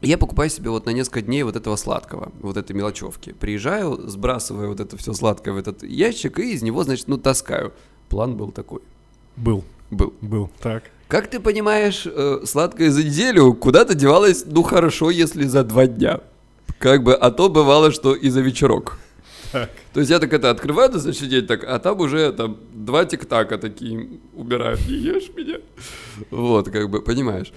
Я 0.00 0.16
покупаю 0.16 0.48
себе 0.48 0.70
вот 0.70 0.86
на 0.86 0.90
несколько 0.90 1.20
дней 1.20 1.42
вот 1.42 1.56
этого 1.56 1.76
сладкого, 1.76 2.32
вот 2.40 2.56
этой 2.56 2.72
мелочевки. 2.72 3.32
Приезжаю, 3.32 4.08
сбрасываю 4.08 4.70
вот 4.70 4.80
это 4.80 4.96
все 4.96 5.12
сладкое 5.12 5.52
в 5.52 5.58
этот 5.58 5.82
ящик 5.82 6.38
и 6.38 6.52
из 6.52 6.62
него, 6.62 6.84
значит, 6.84 7.06
ну, 7.08 7.18
таскаю. 7.18 7.72
План 8.08 8.36
был 8.36 8.50
такой. 8.50 8.80
Был, 9.36 9.62
Был. 9.90 10.14
был. 10.22 10.50
Так. 10.60 10.84
Как 11.06 11.28
ты 11.28 11.38
понимаешь, 11.40 12.06
э, 12.06 12.40
сладкое 12.44 12.90
за 12.90 13.04
неделю 13.04 13.52
куда-то 13.52 13.94
девалось, 13.94 14.44
ну 14.46 14.62
хорошо, 14.62 15.10
если 15.10 15.44
за 15.44 15.64
два 15.64 15.86
дня. 15.86 16.20
Как 16.78 17.02
бы, 17.02 17.14
а 17.14 17.30
то 17.30 17.50
бывало, 17.50 17.90
что 17.90 18.14
и 18.14 18.30
за 18.30 18.40
вечерок. 18.40 18.98
Так. 19.52 19.70
То 19.92 20.00
есть 20.00 20.10
я 20.10 20.18
так 20.20 20.32
это 20.32 20.50
открываю 20.50 20.90
на 20.92 21.00
следующий 21.00 21.26
день, 21.26 21.46
так, 21.46 21.64
а 21.64 21.78
там 21.78 21.98
уже 22.00 22.32
там 22.32 22.58
два 22.72 23.04
тик-така 23.04 23.58
такие 23.58 24.20
убирают, 24.32 24.80
не 24.88 24.94
ешь 24.94 25.30
меня. 25.36 25.58
Вот, 26.30 26.70
как 26.70 26.88
бы, 26.88 27.02
понимаешь. 27.02 27.52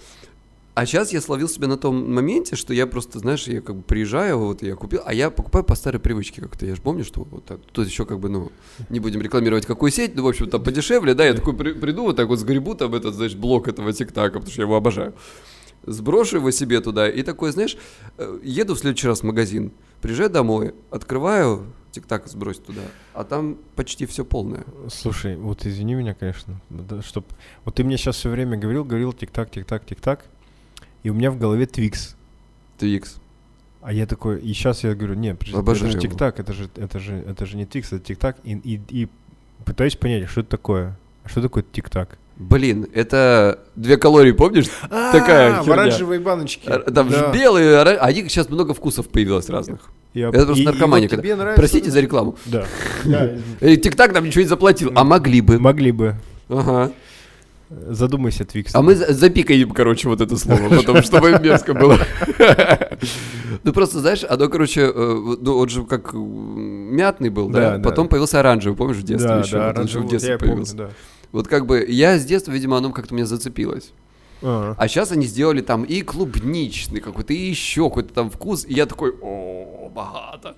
А 0.76 0.88
сейчас 0.88 1.14
я 1.14 1.22
словил 1.22 1.48
себя 1.48 1.68
на 1.68 1.78
том 1.78 2.14
моменте, 2.14 2.56
что 2.56 2.74
я 2.74 2.88
просто, 2.88 3.20
знаешь, 3.20 3.48
я 3.48 3.62
как 3.62 3.76
бы 3.76 3.84
приезжаю, 3.84 4.40
вот 4.40 4.64
я 4.64 4.76
купил, 4.76 5.02
а 5.06 5.14
я 5.14 5.30
покупаю 5.30 5.64
по 5.64 5.76
старой 5.76 6.00
привычке 6.00 6.42
как-то. 6.42 6.66
Я 6.66 6.76
же 6.76 6.82
помню, 6.82 7.04
что 7.04 7.28
вот 7.30 7.46
так, 7.46 7.60
тут 7.72 7.88
еще 7.88 8.06
как 8.06 8.20
бы, 8.20 8.28
ну, 8.30 8.52
не 8.90 9.00
будем 9.00 9.22
рекламировать 9.22 9.68
какую 9.68 9.92
сеть, 9.92 10.16
ну, 10.16 10.24
в 10.24 10.28
общем, 10.28 10.50
там 10.50 10.64
подешевле, 10.64 11.14
да, 11.14 11.26
я 11.26 11.36
такой 11.36 11.56
при- 11.56 11.74
приду, 11.74 12.04
вот 12.06 12.16
так 12.16 12.28
вот 12.28 12.40
сгребу 12.40 12.74
там 12.74 12.96
этот, 12.96 13.14
значит, 13.14 13.38
блок 13.38 13.68
этого 13.68 13.94
тик-така, 13.94 14.40
потому 14.40 14.52
что 14.52 14.62
я 14.62 14.66
его 14.66 14.76
обожаю. 14.76 15.14
Сброшу 15.86 16.38
его 16.38 16.50
себе 16.50 16.80
туда 16.82 17.08
и 17.08 17.22
такой, 17.22 17.52
знаешь, 17.52 17.78
э, 18.18 18.40
еду 18.42 18.74
в 18.74 18.80
следующий 18.80 19.08
раз 19.08 19.20
в 19.20 19.24
магазин, 19.24 19.74
приезжаю 20.02 20.32
домой, 20.32 20.74
открываю, 20.90 21.72
Tic 21.92 22.10
Tac 22.10 22.28
сбросить 22.28 22.66
туда, 22.66 22.82
а 23.14 23.24
там 23.24 23.60
почти 23.76 24.08
все 24.08 24.26
полное. 24.26 24.64
Слушай, 24.90 25.36
вот 25.36 25.68
извини 25.68 25.94
меня, 25.94 26.16
конечно, 26.16 26.60
да, 26.72 27.04
чтоб... 27.04 27.26
Вот 27.64 27.76
ты 27.76 27.84
мне 27.84 27.98
сейчас 27.98 28.16
все 28.16 28.30
время 28.30 28.58
говорил, 28.58 28.84
говорил 28.86 29.14
Tic 29.14 29.30
Tac, 29.30 29.52
Tic 29.52 29.66
Tac, 29.66 29.86
Tic 29.86 30.03
Tac, 30.03 30.26
и 31.04 31.10
у 31.10 31.14
меня 31.14 31.32
в 31.32 31.38
голове 31.38 31.66
Твикс. 31.66 32.16
Твикс. 32.78 33.18
А 33.82 33.92
я 33.92 34.06
такой, 34.06 34.40
и 34.40 34.54
сейчас 34.54 34.84
я 34.84 34.96
говорю, 34.96 35.16
нет, 35.16 35.38
подожди, 35.38 35.58
Обожаю 35.58 35.92
это 35.92 36.00
же 36.02 36.08
Tic 36.08 36.21
Tac, 36.21 36.40
это 36.40 36.54
же, 36.54 36.70
это 36.78 37.00
же, 37.00 37.16
это 37.28 37.46
же 37.46 37.58
не 37.58 37.66
Твикс, 37.66 37.92
это 37.92 38.00
Tic 38.04 38.18
Tac, 38.18 38.38
и, 38.46 38.54
и, 38.54 38.82
и 38.90 39.08
пытаюсь 39.66 39.96
понять, 39.98 40.30
что 40.30 40.40
это 40.42 40.50
такое. 40.50 40.98
Что 41.26 41.42
такое 41.42 41.64
тик-так? 41.70 42.18
Блин, 42.38 42.88
это 42.94 43.60
две 43.76 43.98
калории, 43.98 44.32
помнишь? 44.32 44.66
Такая 44.90 45.58
А, 45.60 45.62
в 45.62 45.66
херня. 45.66 45.82
оранжевой 45.84 46.20
баночке. 46.20 46.68
Там 46.80 47.10
же 47.10 47.18
Да. 47.20 47.32
белые, 47.34 47.78
ора- 47.82 47.98
а 48.00 48.12
них 48.12 48.32
сейчас 48.32 48.50
много 48.50 48.74
вкусов 48.74 49.08
появилось 49.10 49.50
разных. 49.50 49.82
Я- 50.14 50.30
Это 50.30 50.46
просто 50.46 50.62
и- 50.62 50.64
и 50.64 50.66
наркомания. 50.68 51.08
вот 51.10 51.16
когда- 51.22 51.36
нравится- 51.36 51.60
Простите 51.62 51.92
за 51.92 52.00
рекламу. 52.00 52.36
Да. 52.46 52.66
Тик-так 53.60 54.14
нам 54.14 54.26
ничего 54.26 54.42
не 54.42 54.48
заплатил, 54.48 54.92
а 54.96 55.04
могли 55.04 55.42
бы. 55.42 55.60
Могли 55.60 55.92
бы. 55.92 56.16
Ага. 56.50 56.92
Задумайся, 57.88 58.46
Твикс. 58.46 58.74
А 58.76 58.82
мы 58.82 58.96
за- 58.96 59.14
запикаем, 59.14 59.72
короче, 59.72 60.08
вот 60.10 60.22
это 60.22 60.38
слово, 60.38 60.70
потому 60.70 61.02
чтобы 61.04 61.32
мерзко 61.40 61.74
было. 61.74 61.98
Ну 63.64 63.72
просто, 63.72 64.00
знаешь, 64.00 64.24
оно, 64.28 64.50
короче, 64.50 64.82
э, 64.94 65.36
ну 65.40 65.58
он 65.58 65.70
же 65.70 65.84
как 65.86 66.14
м, 66.14 66.96
мятный 66.96 67.30
был, 67.30 67.50
Да. 67.50 67.80
Потом 67.84 68.08
появился 68.10 68.40
оранжевый, 68.40 68.76
помнишь, 68.78 68.98
в 68.98 69.04
детстве 69.04 69.40
еще? 69.40 69.58
да, 69.58 69.74
он 69.78 69.88
же 69.88 70.00
в 70.00 70.08
детстве 70.08 70.38
появился. 70.38 70.90
Вот 71.32 71.48
как 71.48 71.66
бы 71.66 71.86
я 71.88 72.18
с 72.18 72.26
детства, 72.26 72.52
видимо, 72.52 72.78
оно 72.78 72.92
как-то 72.92 73.14
меня 73.14 73.26
зацепилось. 73.26 73.92
А, 74.42 74.76
А 74.78 74.88
сейчас 74.88 75.12
они 75.12 75.26
сделали 75.26 75.62
там 75.62 75.84
и 75.84 76.02
клубничный 76.02 77.00
какой-то, 77.00 77.34
и 77.34 77.38
еще 77.38 77.88
какой-то 77.90 78.14
там 78.14 78.30
вкус. 78.30 78.66
И 78.66 78.74
я 78.74 78.86
такой, 78.86 79.14
о, 79.22 79.90
богато. 79.94 80.58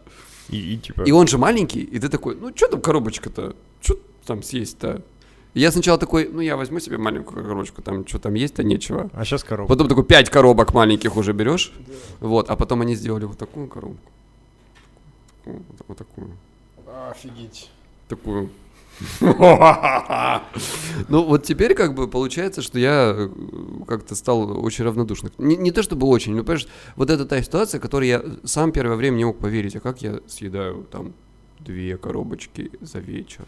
И, 0.49 0.74
и 0.74 0.78
типа... 0.78 1.03
И 1.03 1.11
он 1.11 1.28
же 1.28 1.38
маленький, 1.38 1.82
и 1.82 1.99
ты 1.99 2.09
такой, 2.09 2.36
ну 2.36 2.51
что 2.55 2.68
там 2.68 2.82
коробочка-то? 2.82 3.55
Что 3.82 3.97
там 4.26 4.41
съесть-то? 4.41 5.01
И 5.56 5.62
я 5.62 5.72
сначала 5.72 5.97
такой, 5.97 6.30
ну 6.32 6.41
я 6.41 6.58
возьму 6.58 6.82
себе 6.82 6.97
маленькую 6.97 7.41
коробочку, 7.41 7.82
там 7.82 8.06
что 8.06 8.20
там 8.20 8.34
есть-то 8.34 8.62
нечего. 8.62 9.10
А 9.14 9.24
сейчас 9.24 9.43
коробка. 9.43 9.74
Потом 9.74 9.88
такой 9.88 10.03
пять 10.03 10.30
коробок 10.30 10.74
маленьких 10.74 11.16
уже 11.16 11.32
берешь, 11.32 11.72
вот, 12.20 12.49
а 12.49 12.58
потом 12.58 12.82
они 12.82 12.93
сделали 12.93 13.24
вот 13.24 13.38
такую 13.38 13.68
коробку. 13.70 14.12
Такую, 15.43 15.64
Вот, 15.70 15.78
вот 15.88 15.97
такую. 15.97 16.32
Офигеть. 17.10 17.72
Такую. 18.10 18.49
Ну 21.10 21.24
вот 21.24 21.43
теперь 21.43 21.74
как 21.74 21.95
бы 21.95 22.08
получается, 22.08 22.62
что 22.62 22.80
я 22.80 23.14
э, 23.16 23.30
как-то 23.88 24.16
стал 24.16 24.64
очень 24.64 24.86
равнодушным. 24.86 25.32
Не, 25.38 25.58
не 25.58 25.72
то 25.72 25.84
чтобы 25.84 26.08
очень, 26.08 26.34
но 26.34 26.43
понимаешь, 26.43 26.68
вот 26.95 27.10
это 27.10 27.26
та 27.26 27.41
ситуация, 27.41 27.80
которой 27.80 28.08
я 28.08 28.24
сам 28.43 28.72
первое 28.72 28.95
время 28.95 29.18
не 29.18 29.26
мог 29.26 29.38
поверить, 29.38 29.76
а 29.76 29.80
как 29.80 30.01
я 30.01 30.20
съедаю 30.28 30.86
там 30.91 31.14
две 31.60 31.97
коробочки 31.97 32.72
за 32.82 32.99
вечер. 32.99 33.47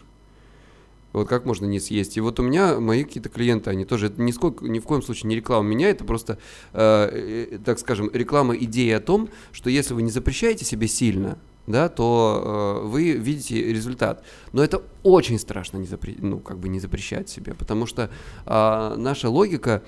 Вот 1.12 1.28
как 1.28 1.46
можно 1.46 1.64
не 1.64 1.80
съесть? 1.80 2.16
И 2.16 2.20
вот 2.20 2.38
у 2.38 2.42
меня 2.42 2.80
мои 2.80 3.04
какие-то 3.04 3.28
клиенты, 3.28 3.70
они 3.70 3.84
тоже, 3.84 4.06
это 4.06 4.20
нисколько, 4.20 4.66
ни 4.66 4.78
в 4.78 4.84
коем 4.84 5.02
случае 5.02 5.28
не 5.28 5.36
реклама 5.36 5.66
меня, 5.66 5.88
это 5.88 6.04
просто, 6.04 6.38
э, 6.72 7.48
э, 7.52 7.58
так 7.64 7.78
скажем, 7.78 8.10
реклама 8.12 8.54
идеи 8.56 8.90
о 8.90 9.00
том, 9.00 9.28
что 9.52 9.70
если 9.70 9.94
вы 9.94 10.02
не 10.02 10.10
запрещаете 10.10 10.64
себе 10.64 10.86
сильно, 10.86 11.38
да, 11.66 11.88
то 11.88 12.80
э, 12.84 12.86
вы 12.86 13.12
видите 13.12 13.62
результат. 13.72 14.24
Но 14.52 14.62
это 14.62 14.82
очень 15.02 15.38
страшно 15.38 15.76
не, 15.78 15.86
запре- 15.86 16.18
ну, 16.18 16.40
как 16.40 16.58
бы 16.58 16.68
не 16.68 16.80
запрещать 16.80 17.28
себе, 17.28 17.54
потому 17.54 17.86
что 17.86 18.10
э, 18.46 18.94
наша 18.96 19.28
логика 19.28 19.82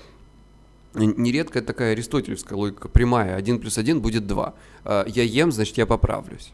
нередко 0.93 1.61
такая 1.61 1.93
аристотелевская 1.93 2.57
логика 2.57 2.87
прямая. 2.87 3.35
Один 3.35 3.59
плюс 3.59 3.77
один 3.77 4.01
будет 4.01 4.27
два. 4.27 4.53
Э, 4.85 5.05
я 5.07 5.23
ем, 5.23 5.51
значит, 5.51 5.77
я 5.77 5.85
поправлюсь. 5.85 6.51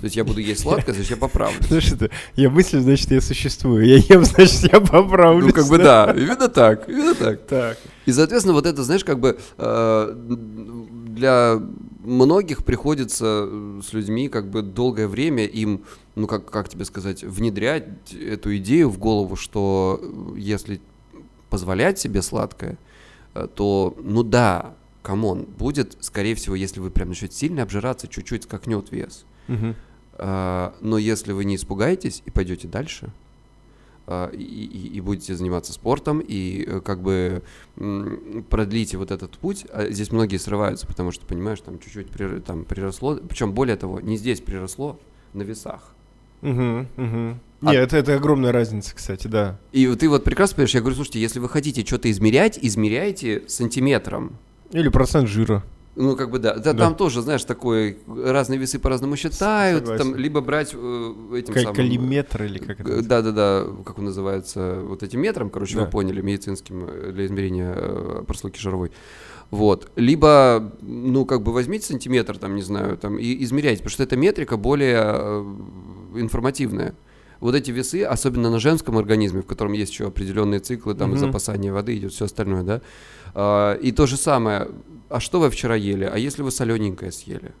То 0.00 0.04
есть 0.04 0.16
я 0.16 0.24
буду 0.24 0.40
есть 0.40 0.62
сладкое, 0.62 0.94
значит, 0.94 1.10
я 1.10 1.16
поправлюсь. 1.16 1.66
Знаешь, 1.66 1.92
это, 1.92 2.10
я 2.34 2.48
мыслю, 2.48 2.80
значит, 2.80 3.10
я 3.10 3.20
существую. 3.20 3.86
Я 3.86 3.96
ем, 3.96 4.24
значит, 4.24 4.72
я 4.72 4.80
поправлюсь. 4.80 5.48
Ну, 5.48 5.52
как 5.52 5.68
бы 5.68 5.78
да, 5.78 6.14
именно 6.16 6.48
так, 6.48 6.88
именно 6.88 7.14
так. 7.14 7.46
Так. 7.46 7.78
И, 8.06 8.12
соответственно, 8.12 8.54
вот 8.54 8.66
это, 8.66 8.82
знаешь, 8.82 9.04
как 9.04 9.20
бы 9.20 9.38
э, 9.58 10.14
для 11.06 11.60
многих 12.02 12.64
приходится 12.64 13.48
с 13.86 13.92
людьми 13.92 14.28
как 14.28 14.50
бы 14.50 14.62
долгое 14.62 15.06
время 15.06 15.44
им, 15.44 15.84
ну, 16.14 16.26
как, 16.26 16.50
как 16.50 16.68
тебе 16.68 16.84
сказать, 16.86 17.22
внедрять 17.22 18.14
эту 18.14 18.56
идею 18.56 18.88
в 18.88 18.98
голову, 18.98 19.36
что 19.36 20.00
если 20.36 20.80
позволять 21.50 21.98
себе 21.98 22.22
сладкое, 22.22 22.78
э, 23.34 23.46
то, 23.54 23.94
ну 24.02 24.22
да, 24.22 24.74
come 25.02 25.25
on, 25.25 25.42
будет, 25.42 25.96
скорее 26.00 26.34
всего, 26.34 26.54
если 26.54 26.80
вы 26.80 26.90
прям 26.90 27.10
начнете 27.10 27.36
сильно 27.36 27.62
обжираться, 27.62 28.08
чуть-чуть 28.08 28.44
скакнет 28.44 28.90
вес. 28.90 29.26
Мгм. 29.50 29.74
А, 30.22 30.74
Но 30.80 30.98
если 30.98 31.32
вы 31.32 31.44
не 31.44 31.56
испугаетесь 31.56 32.22
и 32.26 32.30
пойдете 32.30 32.68
дальше, 32.68 33.10
а, 34.06 34.28
и, 34.32 34.42
и- 34.42 34.88
и 34.96 35.00
будете 35.00 35.34
заниматься 35.36 35.72
спортом, 35.72 36.20
и 36.20 36.64
э, 36.66 36.80
как 36.80 37.00
бы 37.02 37.42
продлите 38.48 38.96
вот 38.98 39.10
этот 39.10 39.38
путь, 39.38 39.66
а 39.72 39.90
здесь 39.90 40.10
многие 40.12 40.36
срываются, 40.38 40.86
потому 40.86 41.10
что, 41.12 41.24
понимаешь, 41.26 41.60
там 41.60 41.78
чуть-чуть 41.78 42.08
прир- 42.08 42.40
там 42.40 42.64
приросло, 42.64 43.16
причем 43.16 43.52
более 43.52 43.76
того, 43.76 44.00
не 44.00 44.16
здесь 44.16 44.40
приросло, 44.40 44.98
на 45.32 45.42
весах. 45.42 45.94
Мгм, 46.42 46.88
мгм. 46.96 47.40
А- 47.62 47.70
Не, 47.70 47.76
это, 47.76 47.96
это 47.98 48.14
огромная 48.16 48.50
разница, 48.52 48.94
кстати, 48.96 49.26
да. 49.28 49.58
И 49.72 49.86
вот 49.86 50.00
ты 50.00 50.08
вот 50.08 50.24
прекрасно 50.24 50.56
понимаешь, 50.56 50.74
я 50.74 50.80
говорю, 50.80 50.96
слушайте, 50.96 51.20
если 51.20 51.38
вы 51.38 51.48
хотите 51.48 51.84
что-то 51.84 52.10
измерять, 52.10 52.58
измеряйте 52.60 53.44
сантиметром. 53.46 54.36
Или 54.72 54.88
процент 54.88 55.28
жира. 55.28 55.62
Ну, 55.96 56.14
как 56.16 56.30
бы 56.30 56.38
да. 56.38 56.54
да. 56.54 56.72
Да. 56.72 56.84
Там 56.84 56.94
тоже, 56.94 57.20
знаешь, 57.20 57.44
такое, 57.44 57.96
разные 58.06 58.58
весы 58.58 58.78
по-разному 58.78 59.16
считают, 59.16 59.84
там, 59.84 59.96
Согласен. 59.98 60.16
либо 60.22 60.40
брать 60.40 60.70
э, 60.72 61.14
этим 61.36 61.52
Как 61.52 61.62
самым... 61.62 61.76
калиметр 61.76 62.44
или 62.44 62.58
как 62.58 62.80
это? 62.80 63.02
Да-да-да, 63.02 63.66
как 63.84 63.98
он 63.98 64.04
называется, 64.06 64.80
вот 64.82 65.02
этим 65.02 65.20
метром, 65.20 65.50
короче, 65.50 65.76
Да. 65.76 65.84
вы 65.84 65.90
поняли, 65.90 66.20
медицинским 66.20 66.84
э, 66.88 67.10
для 67.12 67.26
измерения 67.26 67.74
э, 67.76 68.22
прослойки 68.26 68.58
жировой. 68.60 68.92
Вот. 69.50 69.90
Либо, 69.96 70.72
ну, 70.80 71.24
как 71.26 71.42
бы 71.42 71.52
возьмите 71.52 71.84
сантиметр, 71.86 72.38
там, 72.38 72.54
не 72.54 72.62
знаю, 72.62 72.96
там, 72.96 73.18
и 73.18 73.42
измеряйте, 73.42 73.78
потому 73.82 73.90
что 73.90 74.04
эта 74.04 74.16
метрика 74.16 74.56
более 74.56 75.00
э, 75.02 75.44
информативная. 76.14 76.94
Вот 77.40 77.54
эти 77.54 77.70
весы, 77.70 78.04
особенно 78.04 78.50
на 78.50 78.58
женском 78.60 78.98
организме, 78.98 79.40
в 79.40 79.46
котором 79.46 79.72
есть 79.72 79.92
еще 79.92 80.06
определенные 80.06 80.60
циклы, 80.60 80.94
там, 80.94 81.10
Мгм. 81.10 81.18
запасание 81.18 81.72
воды 81.72 81.96
идет, 81.96 82.12
все 82.12 82.26
остальное, 82.26 82.62
да. 82.62 82.80
А, 83.34 83.74
и 83.74 83.92
то 83.92 84.06
же 84.06 84.16
самое, 84.16 84.68
а 85.08 85.20
что 85.20 85.40
вы 85.40 85.50
вчера 85.50 85.74
ели? 85.76 86.04
А 86.04 86.16
если 86.18 86.42
вы 86.42 86.50
солененькое 86.50 87.12
съели? 87.12 87.52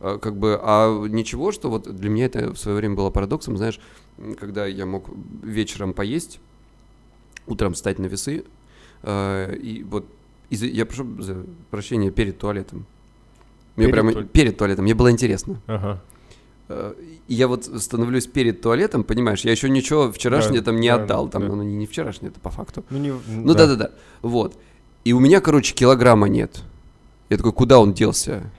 А, 0.00 0.18
как 0.18 0.36
бы, 0.36 0.58
а 0.62 1.06
ничего, 1.08 1.52
что 1.52 1.70
вот 1.70 1.94
для 1.94 2.10
меня 2.10 2.26
это 2.26 2.52
в 2.52 2.58
свое 2.58 2.76
время 2.76 2.94
было 2.96 3.10
парадоксом, 3.10 3.56
знаешь, 3.56 3.80
когда 4.38 4.66
я 4.66 4.86
мог 4.86 5.08
вечером 5.42 5.92
поесть, 5.92 6.40
утром 7.46 7.74
встать 7.74 7.98
на 7.98 8.06
весы, 8.06 8.44
э, 9.02 9.56
и 9.56 9.82
вот 9.84 10.06
я 10.50 10.86
прошу 10.86 11.20
за 11.22 11.44
прощения 11.70 12.10
перед 12.10 12.38
туалетом. 12.38 12.86
Мне 13.76 13.86
Перед 13.86 13.92
прямо 13.94 14.12
туалет- 14.12 14.30
перед 14.32 14.56
туалетом, 14.56 14.84
мне 14.84 14.94
было 14.94 15.10
интересно. 15.10 15.60
Ага. 15.66 16.02
Э, 16.68 16.94
я 17.28 17.46
вот 17.48 17.64
становлюсь 17.64 18.26
перед 18.26 18.60
туалетом, 18.60 19.04
понимаешь, 19.04 19.42
я 19.42 19.52
еще 19.52 19.68
ничего 19.70 20.10
вчерашнее 20.10 20.60
Да, 20.60 20.66
там 20.66 20.80
не 20.80 20.88
да, 20.88 20.96
отдал, 20.96 21.28
там, 21.28 21.42
да. 21.42 21.48
ну 21.54 21.62
не, 21.62 21.74
не 21.76 21.86
вчерашнее, 21.86 22.30
это 22.30 22.40
по 22.40 22.50
факту. 22.50 22.84
Ну, 22.90 22.98
не, 22.98 23.12
Ну 23.28 23.54
да-да-да, 23.54 23.90
вот. 24.22 24.58
И 25.04 25.12
у 25.12 25.20
меня, 25.20 25.40
короче, 25.40 25.74
килограмма 25.74 26.28
нет. 26.28 26.62
Я 27.30 27.36
такой, 27.36 27.52
куда 27.52 27.78
он 27.78 27.92
делся? 27.92 28.50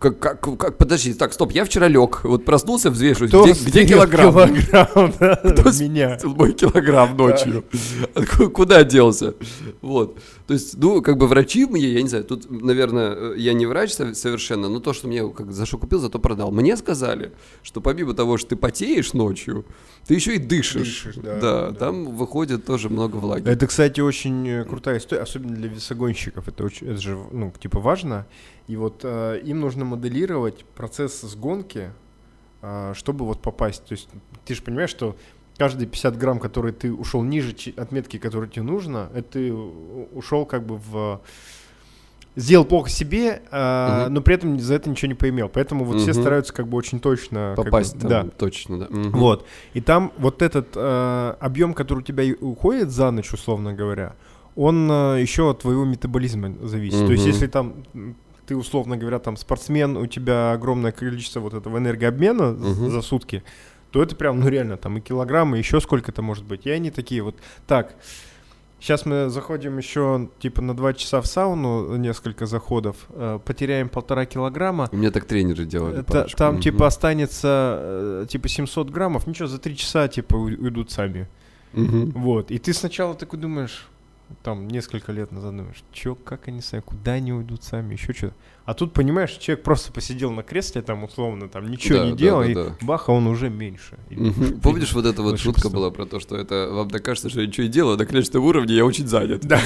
Как, 0.00 0.18
как, 0.18 0.40
как, 0.40 0.78
подожди, 0.78 1.12
так, 1.12 1.32
стоп, 1.34 1.52
я 1.52 1.64
вчера 1.64 1.86
лег, 1.86 2.24
вот 2.24 2.44
проснулся, 2.46 2.90
взвешиваюсь, 2.90 3.30
Кто 3.30 3.44
где, 3.44 3.52
где 3.52 3.86
килограмм? 3.86 4.32
килограмм, 4.32 5.12
да, 5.20 5.36
Кто 5.36 5.70
меня. 5.72 6.18
Мой 6.24 6.54
килограмм 6.54 7.16
ночью. 7.18 7.64
А 8.14 8.22
такой, 8.22 8.50
Куда 8.50 8.82
делся? 8.82 9.34
Вот. 9.82 10.18
То 10.50 10.54
есть, 10.54 10.76
ну, 10.78 11.00
как 11.00 11.16
бы 11.16 11.28
врачи 11.28 11.64
мне, 11.64 11.92
я 11.92 12.02
не 12.02 12.08
знаю, 12.08 12.24
тут, 12.24 12.50
наверное, 12.50 13.14
э, 13.14 13.34
я 13.38 13.52
не 13.52 13.66
врач 13.66 13.92
со- 13.92 14.14
совершенно, 14.14 14.68
но 14.68 14.80
то, 14.80 14.92
что 14.92 15.06
мне 15.06 15.28
как 15.30 15.52
за 15.52 15.64
что 15.64 15.78
купил, 15.78 16.00
зато 16.00 16.18
продал. 16.18 16.50
Мне 16.50 16.76
сказали, 16.76 17.30
что 17.62 17.80
помимо 17.80 18.14
того, 18.14 18.36
что 18.36 18.48
ты 18.48 18.56
потеешь 18.56 19.12
ночью, 19.12 19.64
ты 20.08 20.14
еще 20.14 20.34
и 20.34 20.38
дышишь. 20.38 21.04
Дышишь, 21.04 21.14
да, 21.22 21.38
да, 21.38 21.70
да. 21.70 21.72
там 21.78 22.16
выходит 22.16 22.64
тоже 22.64 22.88
много 22.88 23.14
влаги. 23.14 23.48
Это, 23.48 23.68
кстати, 23.68 24.00
очень 24.00 24.44
э, 24.48 24.64
крутая 24.64 24.98
история, 24.98 25.22
особенно 25.22 25.54
для 25.54 25.68
весогонщиков. 25.68 26.48
Это, 26.48 26.64
очень, 26.64 26.88
это 26.88 27.00
же, 27.00 27.16
ну, 27.30 27.52
типа, 27.56 27.78
важно. 27.78 28.26
И 28.66 28.74
вот 28.74 29.02
э, 29.04 29.40
им 29.44 29.60
нужно 29.60 29.84
моделировать 29.84 30.64
процесс 30.74 31.20
сгонки, 31.20 31.92
э, 32.62 32.92
чтобы 32.96 33.24
вот 33.24 33.40
попасть. 33.40 33.84
То 33.84 33.92
есть 33.92 34.08
ты 34.44 34.56
же 34.56 34.62
понимаешь, 34.62 34.90
что 34.90 35.14
каждые 35.60 35.86
50 35.86 36.16
грамм, 36.16 36.38
которые 36.38 36.72
ты 36.72 36.90
ушел 36.90 37.22
ниже 37.22 37.54
отметки, 37.76 38.16
которые 38.16 38.48
тебе 38.50 38.62
нужно, 38.62 39.10
это 39.14 39.32
ты 39.32 39.52
ушел 39.52 40.46
как 40.46 40.64
бы 40.64 40.76
в... 40.78 41.20
Сделал 42.34 42.64
плохо 42.64 42.88
себе, 42.88 43.42
э, 43.50 44.04
Мгм. 44.04 44.14
но 44.14 44.20
при 44.22 44.36
этом 44.36 44.58
за 44.58 44.74
это 44.76 44.88
ничего 44.88 45.08
не 45.08 45.14
поимел. 45.14 45.50
Поэтому 45.50 45.84
вот 45.84 45.98
все 45.98 46.12
Мгм. 46.12 46.20
стараются 46.22 46.54
как 46.54 46.66
бы 46.66 46.78
очень 46.78 46.98
точно... 46.98 47.52
как 47.56 47.64
бы, 47.66 47.70
Попасть 47.70 47.98
там, 48.00 48.08
да. 48.08 48.24
точно, 48.38 48.78
да. 48.78 48.86
Мгм. 48.88 49.10
Вот. 49.18 49.44
И 49.74 49.82
там 49.82 50.12
вот 50.16 50.40
этот 50.40 50.68
э, 50.76 51.34
объем, 51.40 51.74
который 51.74 51.98
у 51.98 52.02
тебя 52.02 52.24
уходит 52.40 52.90
за 52.90 53.10
ночь, 53.10 53.30
условно 53.34 53.74
говоря, 53.74 54.14
он 54.56 54.90
э, 54.90 55.20
еще 55.20 55.50
от 55.50 55.58
твоего 55.58 55.84
метаболизма 55.84 56.54
зависит. 56.62 57.04
То 57.06 57.12
есть, 57.12 57.26
если 57.26 57.48
там 57.48 57.74
ты, 58.46 58.56
условно 58.56 58.96
говоря, 58.96 59.18
там 59.18 59.36
спортсмен, 59.36 59.98
у 59.98 60.06
тебя 60.06 60.52
огромное 60.52 60.92
количество 60.92 61.40
вот 61.40 61.52
этого 61.52 61.76
энергообмена 61.76 62.52
Мгм. 62.52 62.90
за 62.90 63.02
сутки, 63.02 63.42
то 63.90 64.02
это 64.02 64.14
прям, 64.16 64.40
ну 64.40 64.48
реально, 64.48 64.76
там 64.76 64.98
и 64.98 65.00
килограммы, 65.00 65.58
еще 65.58 65.80
сколько-то 65.80 66.22
может 66.22 66.44
быть. 66.44 66.66
И 66.66 66.70
они 66.70 66.90
такие 66.90 67.22
вот, 67.22 67.36
так, 67.66 67.94
сейчас 68.78 69.04
мы 69.04 69.28
заходим 69.28 69.76
еще 69.78 70.28
типа 70.38 70.62
на 70.62 70.74
два 70.76 70.92
часа 70.94 71.20
в 71.20 71.26
сауну, 71.26 71.96
несколько 71.96 72.46
заходов, 72.46 72.96
э, 73.10 73.38
потеряем 73.44 73.88
полтора 73.88 74.26
килограмма, 74.26 74.88
У 74.92 74.96
меня 74.96 75.10
так 75.10 75.24
тренеры 75.24 75.64
делали. 75.64 75.96
Та- 76.02 76.12
парочку. 76.12 76.38
там 76.38 76.54
Мгм. 76.54 76.62
типа 76.62 76.86
останется 76.86 77.78
э, 77.80 78.26
типа 78.28 78.48
700 78.48 78.90
граммов, 78.90 79.26
ничего, 79.26 79.48
за 79.48 79.58
три 79.58 79.76
часа 79.76 80.08
типа 80.08 80.36
уйдут 80.36 80.90
сами. 80.90 81.28
Мгм. 81.72 82.10
Вот. 82.12 82.50
И 82.50 82.58
ты 82.58 82.72
сначала 82.72 83.14
такой 83.14 83.38
думаешь, 83.38 83.86
там 84.42 84.68
несколько 84.68 85.12
лет 85.12 85.32
назад 85.32 85.56
думаешь, 85.56 85.82
чё, 85.92 86.14
как 86.14 86.48
они 86.48 86.60
сами, 86.60 86.80
куда 86.80 87.12
они 87.12 87.32
уйдут 87.32 87.62
сами, 87.64 87.94
еще 87.94 88.12
что-то. 88.12 88.34
А 88.64 88.74
тут, 88.74 88.92
понимаешь, 88.92 89.32
человек 89.32 89.64
просто 89.64 89.92
посидел 89.92 90.30
на 90.30 90.42
кресле, 90.42 90.82
там, 90.82 91.02
условно, 91.04 91.48
там, 91.48 91.70
ничего 91.70 91.98
Да, 91.98 92.04
не 92.04 92.10
да, 92.12 92.16
делал, 92.16 92.40
да, 92.42 92.48
и 92.50 92.54
да. 92.54 92.76
бах, 92.82 93.08
а 93.08 93.12
он 93.12 93.26
уже 93.26 93.50
меньше. 93.50 93.98
Помнишь, 94.62 94.92
вот 94.92 95.06
эта 95.06 95.22
вот 95.22 95.40
шутка 95.40 95.68
была 95.70 95.90
про 95.90 96.06
то, 96.06 96.20
что 96.20 96.36
это 96.36 96.68
вам 96.72 96.88
так 96.90 97.02
кажется, 97.04 97.28
что 97.30 97.40
я 97.40 97.46
ничего 97.46 97.64
не 97.66 97.72
делаю, 97.72 97.96
на 97.98 98.06
конечном 98.06 98.44
уровне 98.44 98.74
я 98.74 98.84
очень 98.84 99.06
занят. 99.06 99.40
Да. 99.42 99.60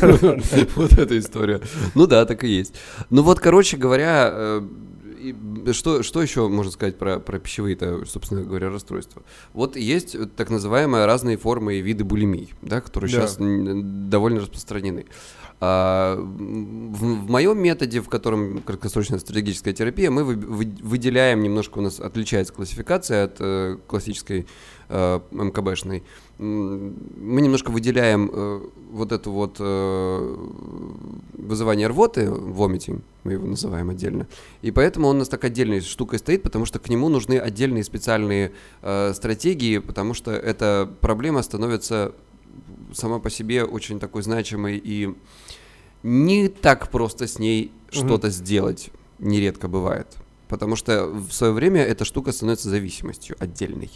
Вот 0.76 0.92
эта 0.92 1.18
история. 1.18 1.60
Ну 1.94 2.06
да, 2.06 2.24
так 2.24 2.44
и 2.44 2.48
есть. 2.48 2.74
Ну 3.10 3.22
вот, 3.22 3.40
короче 3.40 3.76
говоря, 3.76 4.30
э, 4.32 4.68
и 5.30 5.72
что, 5.72 6.02
что 6.02 6.22
еще 6.22 6.48
можно 6.48 6.70
сказать 6.72 6.98
про, 6.98 7.18
про 7.18 7.38
пищевые-то, 7.38 8.04
собственно 8.06 8.42
говоря, 8.42 8.70
расстройства? 8.70 9.22
Вот 9.52 9.76
есть 9.76 10.16
так 10.36 10.50
называемые 10.50 11.06
разные 11.06 11.36
формы 11.36 11.74
и 11.74 11.80
виды 11.82 12.04
булимий, 12.04 12.52
да, 12.62 12.80
которые 12.80 13.10
Да. 13.12 13.26
сейчас 13.26 13.36
довольно 13.38 14.40
распространены. 14.40 15.06
А, 15.58 16.16
в, 16.18 17.24
в 17.26 17.30
моем 17.30 17.58
методе, 17.58 18.00
в 18.00 18.08
котором 18.10 18.58
краткосрочная 18.58 19.18
стратегическая 19.18 19.72
терапия, 19.72 20.10
мы 20.10 20.22
вы- 20.22 20.36
вы- 20.36 20.74
выделяем 20.82 21.42
немножко, 21.42 21.78
у 21.78 21.80
нас 21.80 21.98
отличается 21.98 22.52
классификация 22.52 23.24
от 23.24 23.36
э, 23.40 23.78
классической 23.86 24.46
э, 24.90 25.20
МКБшной. 25.30 26.02
Мы 26.38 27.40
немножко 27.40 27.70
выделяем 27.70 28.30
э, 28.30 28.60
вот 28.90 29.12
это 29.12 29.30
вот 29.30 29.56
э, 29.58 30.36
вызывание 31.38 31.86
рвоты, 31.86 32.30
вомитинг, 32.30 33.02
мы 33.24 33.32
его 33.32 33.46
называем 33.46 33.88
отдельно. 33.88 34.26
И 34.60 34.70
поэтому 34.70 35.08
он 35.08 35.16
у 35.16 35.18
нас 35.20 35.28
так 35.30 35.42
отдельной 35.44 35.80
штукой 35.80 36.18
стоит, 36.18 36.42
потому 36.42 36.66
что 36.66 36.78
к 36.78 36.90
нему 36.90 37.08
нужны 37.08 37.38
отдельные 37.38 37.82
специальные 37.82 38.52
э, 38.82 39.14
стратегии, 39.14 39.78
потому 39.78 40.12
что 40.12 40.32
эта 40.32 40.86
проблема 41.00 41.40
становится 41.40 42.12
сама 42.92 43.18
по 43.18 43.30
себе 43.30 43.64
очень 43.64 43.98
такой 43.98 44.22
значимой 44.22 44.76
и 44.82 45.14
не 46.06 46.48
так 46.48 46.88
просто 46.90 47.26
с 47.26 47.38
ней 47.40 47.72
Мгм. 47.92 48.06
что-то 48.06 48.30
сделать 48.30 48.90
нередко 49.18 49.66
бывает. 49.68 50.06
Потому 50.48 50.76
что 50.76 51.06
в 51.06 51.32
свое 51.32 51.52
время 51.52 51.82
эта 51.82 52.04
штука 52.04 52.30
становится 52.32 52.68
зависимостью 52.70 53.34
отдельной. 53.40 53.90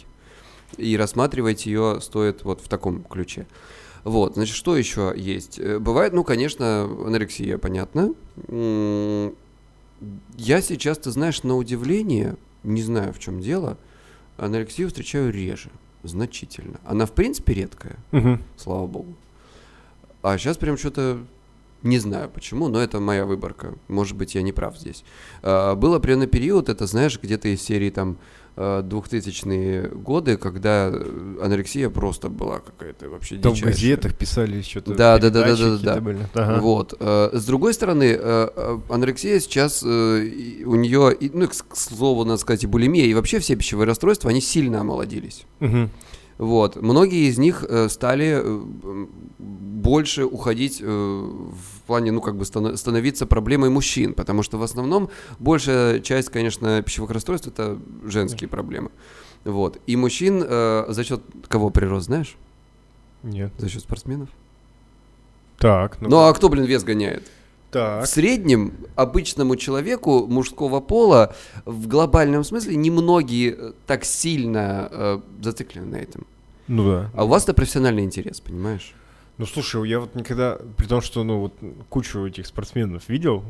И 0.77 0.97
рассматривать 0.97 1.65
ее 1.65 1.99
стоит 2.01 2.43
вот 2.43 2.59
в 2.61 2.67
таком 2.67 3.03
ключе. 3.03 3.47
Вот, 4.03 4.33
значит, 4.33 4.55
что 4.55 4.75
еще 4.75 5.13
есть? 5.15 5.59
Э, 5.59 5.79
Бывает, 5.79 6.11
ну, 6.13 6.23
конечно, 6.25 6.83
анорексия, 6.83 7.57
понятно. 7.57 8.13
Я 10.37 10.61
сейчас, 10.61 10.97
ты 10.97 11.11
знаешь, 11.11 11.43
на 11.43 11.55
удивление, 11.55 12.35
не 12.63 12.81
знаю 12.81 13.13
в 13.13 13.19
чем 13.19 13.39
дело, 13.39 13.77
анорексию 14.37 14.87
встречаю 14.87 15.31
реже, 15.31 15.69
значительно. 16.03 16.79
Она 16.83 17.05
в 17.05 17.11
принципе 17.11 17.53
редкая, 17.53 17.97
Мгм. 18.11 18.41
слава 18.57 18.87
богу. 18.87 19.13
А 20.23 20.37
сейчас 20.37 20.57
прям 20.57 20.77
что-то 20.77 21.19
не 21.83 21.99
знаю 21.99 22.29
почему, 22.29 22.67
но 22.67 22.79
это 22.79 22.99
моя 22.99 23.25
выборка. 23.25 23.73
Может 23.87 24.15
быть, 24.17 24.35
я 24.35 24.41
не 24.41 24.51
прав 24.51 24.77
здесь. 24.77 25.03
А, 25.41 25.75
Был 25.75 25.93
определенный 25.93 26.27
период, 26.27 26.69
это, 26.69 26.85
знаешь, 26.85 27.19
где-то 27.21 27.47
из 27.47 27.61
серии 27.61 27.89
там 27.89 28.17
э, 28.55 28.83
2000-е 28.83 29.89
годы, 29.89 30.37
когда 30.37 30.89
э, 30.93 31.37
анорексия 31.41 31.89
просто 31.89 32.29
была 32.29 32.59
какая-то 32.59 33.09
вообще 33.09 33.37
Там 33.37 33.53
в 33.53 33.55
дичайшая. 33.55 33.73
газетах 33.73 34.15
писали 34.17 34.61
что-то. 34.61 34.93
Да, 34.93 35.17
да, 35.17 35.29
да, 35.29 35.41
да, 35.43 35.45
да, 35.47 35.51
какие-то 35.55 35.83
да. 35.83 36.01
были. 36.01 36.27
Ага. 36.33 36.61
Вот. 36.61 36.93
э, 36.99 37.29
С 37.33 37.45
другой 37.45 37.73
стороны, 37.73 38.03
э, 38.19 38.49
э, 38.55 38.79
анорексия 38.89 39.39
сейчас 39.39 39.81
э, 39.83 39.85
у 40.65 40.75
нее, 40.75 41.17
ну, 41.33 41.47
к 41.47 41.75
слову, 41.77 42.25
надо 42.25 42.37
сказать, 42.39 42.63
и 42.63 42.67
булимия, 42.67 43.05
и 43.05 43.13
вообще 43.13 43.39
все 43.39 43.55
пищевые 43.55 43.87
расстройства, 43.87 44.29
они 44.29 44.41
сильно 44.41 44.81
омолодились. 44.81 45.45
Мгм. 45.59 45.89
Вот. 46.41 46.75
Многие 46.75 47.29
из 47.29 47.37
них 47.37 47.63
э, 47.69 47.87
стали 47.87 48.41
э, 48.43 49.05
больше 49.37 50.25
уходить 50.25 50.81
э, 50.81 50.85
в 50.85 51.81
плане, 51.85 52.11
ну, 52.11 52.19
как 52.19 52.35
бы 52.35 52.45
станов- 52.45 52.77
становиться 52.77 53.27
проблемой 53.27 53.69
мужчин, 53.69 54.15
потому 54.15 54.41
что 54.41 54.57
в 54.57 54.63
основном 54.63 55.09
большая 55.37 55.99
часть, 55.99 56.29
конечно, 56.29 56.81
пищевых 56.81 57.11
расстройств 57.11 57.47
это 57.47 57.77
женские 58.05 58.47
проблемы. 58.49 58.89
Вот. 59.43 59.79
И 59.85 59.95
мужчин 59.95 60.43
э, 60.43 60.85
за 60.89 61.03
счет 61.03 61.21
кого 61.47 61.69
прирост, 61.69 62.07
знаешь? 62.07 62.35
Нет. 63.21 63.53
За 63.59 63.69
счет 63.69 63.83
спортсменов. 63.83 64.29
Так, 65.59 66.01
Ну, 66.01 66.17
а 66.21 66.33
кто, 66.33 66.49
блин, 66.49 66.65
вес 66.65 66.83
гоняет? 66.83 67.23
так. 67.69 68.03
В 68.03 68.07
среднем 68.07 68.73
обычному 68.95 69.55
человеку 69.55 70.25
мужского 70.27 70.79
пола 70.81 71.35
в 71.65 71.87
глобальном 71.87 72.43
смысле 72.43 72.75
немногие 72.75 73.73
так 73.85 74.03
сильно 74.05 74.89
э, 74.91 75.19
зациклены 75.41 75.85
на 75.85 75.95
этом. 75.97 76.25
Ну 76.71 76.89
да. 76.89 77.09
А 77.13 77.25
у 77.25 77.27
вас 77.27 77.43
это 77.43 77.53
профессиональный 77.53 78.03
интерес, 78.03 78.39
понимаешь? 78.39 78.93
Ну 79.37 79.45
слушай, 79.45 79.89
я 79.89 79.99
вот 79.99 80.15
никогда, 80.15 80.57
при 80.77 80.87
том, 80.87 81.01
что 81.01 81.23
ну 81.25 81.39
вот 81.39 81.53
кучу 81.89 82.25
этих 82.25 82.47
спортсменов 82.47 83.09
видел, 83.09 83.43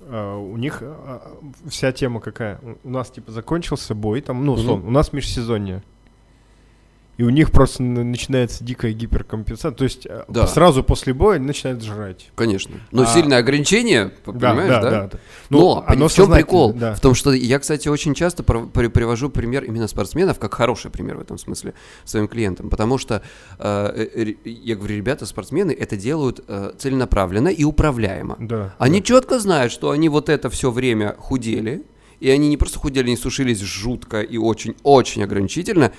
а, 0.00 0.38
у 0.38 0.56
них 0.56 0.78
а, 0.80 1.36
вся 1.68 1.92
тема 1.92 2.20
какая? 2.20 2.58
У- 2.84 2.88
нас 2.88 3.10
типа 3.10 3.32
закончился 3.32 3.94
бой, 3.94 4.22
там, 4.22 4.46
ну, 4.46 4.52
условно, 4.54 4.86
у 4.88 4.90
нас 4.90 5.12
межсезонье. 5.12 5.82
И 7.18 7.24
у 7.24 7.30
них 7.30 7.50
просто 7.50 7.82
начинается 7.82 8.62
дикая 8.62 8.92
гиперкомпенсация. 8.92 9.72
То 9.72 9.82
есть 9.84 10.06
а, 10.06 10.24
Да. 10.28 10.46
сразу 10.46 10.84
после 10.84 11.12
боя 11.12 11.34
они 11.36 11.46
начинают 11.46 11.82
жрать. 11.82 12.30
Конечно. 12.36 12.76
Но 12.92 13.02
А- 13.02 13.06
сильное 13.06 13.38
ограничение, 13.38 14.12
понимаешь, 14.24 14.68
да? 14.68 15.10
Ну, 15.50 15.58
Но 15.58 15.84
оно 15.84 16.06
в 16.06 16.14
чем 16.14 16.30
прикол? 16.30 16.72
Да. 16.74 16.94
В 16.94 17.00
том, 17.00 17.14
что 17.16 17.32
я, 17.32 17.58
кстати, 17.58 17.88
очень 17.88 18.14
часто 18.14 18.44
привожу 18.44 19.30
пример 19.30 19.64
именно 19.64 19.88
спортсменов, 19.88 20.38
как 20.38 20.54
хороший 20.54 20.92
пример 20.92 21.16
в 21.16 21.20
этом 21.20 21.38
смысле 21.38 21.74
своим 22.04 22.28
клиентам. 22.28 22.70
Потому 22.70 22.98
что 22.98 23.20
э, 23.58 24.06
э, 24.14 24.34
я 24.44 24.76
говорю, 24.76 24.94
ребята, 24.96 25.26
спортсмены 25.26 25.72
это 25.72 25.96
делают 25.96 26.44
э, 26.46 26.70
целенаправленно 26.78 27.48
и 27.48 27.64
управляемо. 27.64 28.36
Да. 28.38 28.74
Они 28.78 29.02
четко 29.02 29.40
знают, 29.40 29.72
что 29.72 29.90
они 29.90 30.08
вот 30.08 30.28
это 30.28 30.48
все 30.50 30.70
время 30.70 31.16
худели, 31.18 31.82
и 32.20 32.30
они 32.30 32.48
не 32.48 32.56
просто 32.56 32.78
худели, 32.78 33.06
они 33.06 33.16
сушились 33.16 33.60
жутко 33.60 34.20
и 34.22 34.38
очень-очень 34.38 35.24
ограничительно, 35.24 35.92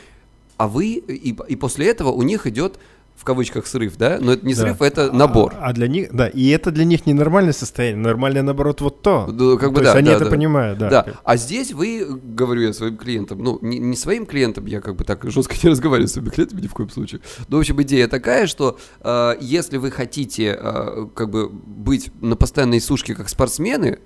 а 0.59 0.67
вы, 0.67 0.87
и, 0.95 1.33
и 1.47 1.55
после 1.55 1.87
этого 1.87 2.09
у 2.09 2.21
них 2.21 2.45
идет 2.45 2.79
в 3.15 3.23
кавычках 3.23 3.65
срыв, 3.65 3.97
да? 3.97 4.17
Но 4.19 4.33
это 4.33 4.45
не 4.45 4.53
Да. 4.53 4.61
срыв, 4.61 4.81
это 4.81 5.11
набор. 5.11 5.53
А, 5.57 5.67
а 5.69 5.73
для 5.73 5.87
них, 5.87 6.09
да, 6.11 6.27
и 6.27 6.49
это 6.49 6.71
для 6.71 6.83
них 6.83 7.05
не 7.05 7.13
нормальное 7.13 7.53
состояние, 7.53 8.01
нормальное 8.01 8.43
наоборот 8.43 8.81
вот 8.81 9.01
то. 9.01 9.27
Да, 9.29 9.57
как 9.57 9.71
бы 9.71 9.77
то 9.77 9.83
да, 9.83 9.89
есть 9.89 9.95
они 9.97 10.07
да, 10.09 10.15
это 10.15 10.25
да. 10.25 10.31
понимают, 10.31 10.79
да. 10.79 10.89
Да. 10.89 11.05
А 11.23 11.37
здесь 11.37 11.71
вы, 11.73 12.05
говорю 12.07 12.61
я 12.61 12.73
своим 12.73 12.97
клиентам, 12.97 13.41
ну, 13.41 13.57
не, 13.61 13.79
не 13.79 13.95
своим 13.95 14.25
клиентам, 14.25 14.65
я 14.65 14.81
как 14.81 14.95
бы 14.97 15.05
так 15.05 15.29
жестко 15.29 15.55
не 15.63 15.69
разговариваю 15.69 16.09
с 16.09 16.13
своими 16.13 16.29
клиентами 16.29 16.61
ни 16.61 16.67
в 16.67 16.73
коем 16.73 16.89
случае. 16.89 17.21
Но, 17.47 17.57
в 17.57 17.59
общем, 17.61 17.81
идея 17.81 18.07
такая, 18.09 18.47
что 18.47 18.77
э, 19.01 19.33
если 19.41 19.77
вы 19.77 19.91
хотите 19.91 20.57
э, 20.59 21.07
как 21.13 21.29
бы 21.29 21.49
быть 21.49 22.11
на 22.21 22.35
постоянной 22.35 22.81
сушке 22.81 23.15
как 23.15 23.29
спортсмены, 23.29 23.99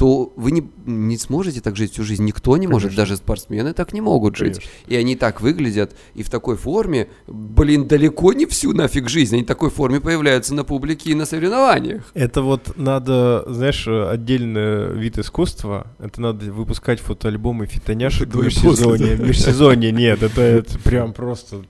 то 0.00 0.32
вы 0.34 0.50
не, 0.50 0.66
не 0.86 1.18
сможете 1.18 1.60
так 1.60 1.76
жить 1.76 1.92
всю 1.92 2.04
жизнь. 2.04 2.24
Никто 2.24 2.56
не 2.56 2.66
может, 2.66 2.88
Конечно. 2.88 3.02
даже 3.02 3.16
спортсмены 3.18 3.74
так 3.74 3.92
не 3.92 4.00
могут 4.00 4.34
жить. 4.34 4.54
Конечно. 4.54 4.70
И 4.86 4.96
они 4.96 5.14
так 5.14 5.42
выглядят 5.42 5.94
и 6.14 6.22
в 6.22 6.30
такой 6.30 6.56
форме, 6.56 7.08
блин, 7.26 7.86
далеко 7.86 8.32
не 8.32 8.46
всю 8.46 8.72
нафиг 8.72 9.10
жизнь. 9.10 9.34
Они 9.34 9.44
в 9.44 9.46
такой 9.46 9.68
форме 9.68 10.00
появляются 10.00 10.54
на 10.54 10.64
публике 10.64 11.10
и 11.10 11.14
на 11.14 11.26
соревнованиях. 11.26 12.10
Это 12.14 12.40
вот 12.40 12.78
надо, 12.78 13.44
знаешь, 13.46 13.86
отдельный 13.86 14.98
вид 14.98 15.18
искусства. 15.18 15.88
Это 15.98 16.18
надо 16.22 16.50
выпускать 16.50 16.98
фотоальбомы 17.00 17.66
фитоняшек 17.66 18.34
в 18.34 18.42
межсезонье. 18.42 19.16
В 19.16 19.20
межсезонье 19.28 19.92
нет, 19.92 20.22
это, 20.22 20.40
это 20.40 20.78
прям 20.78 21.12
просто 21.12 21.62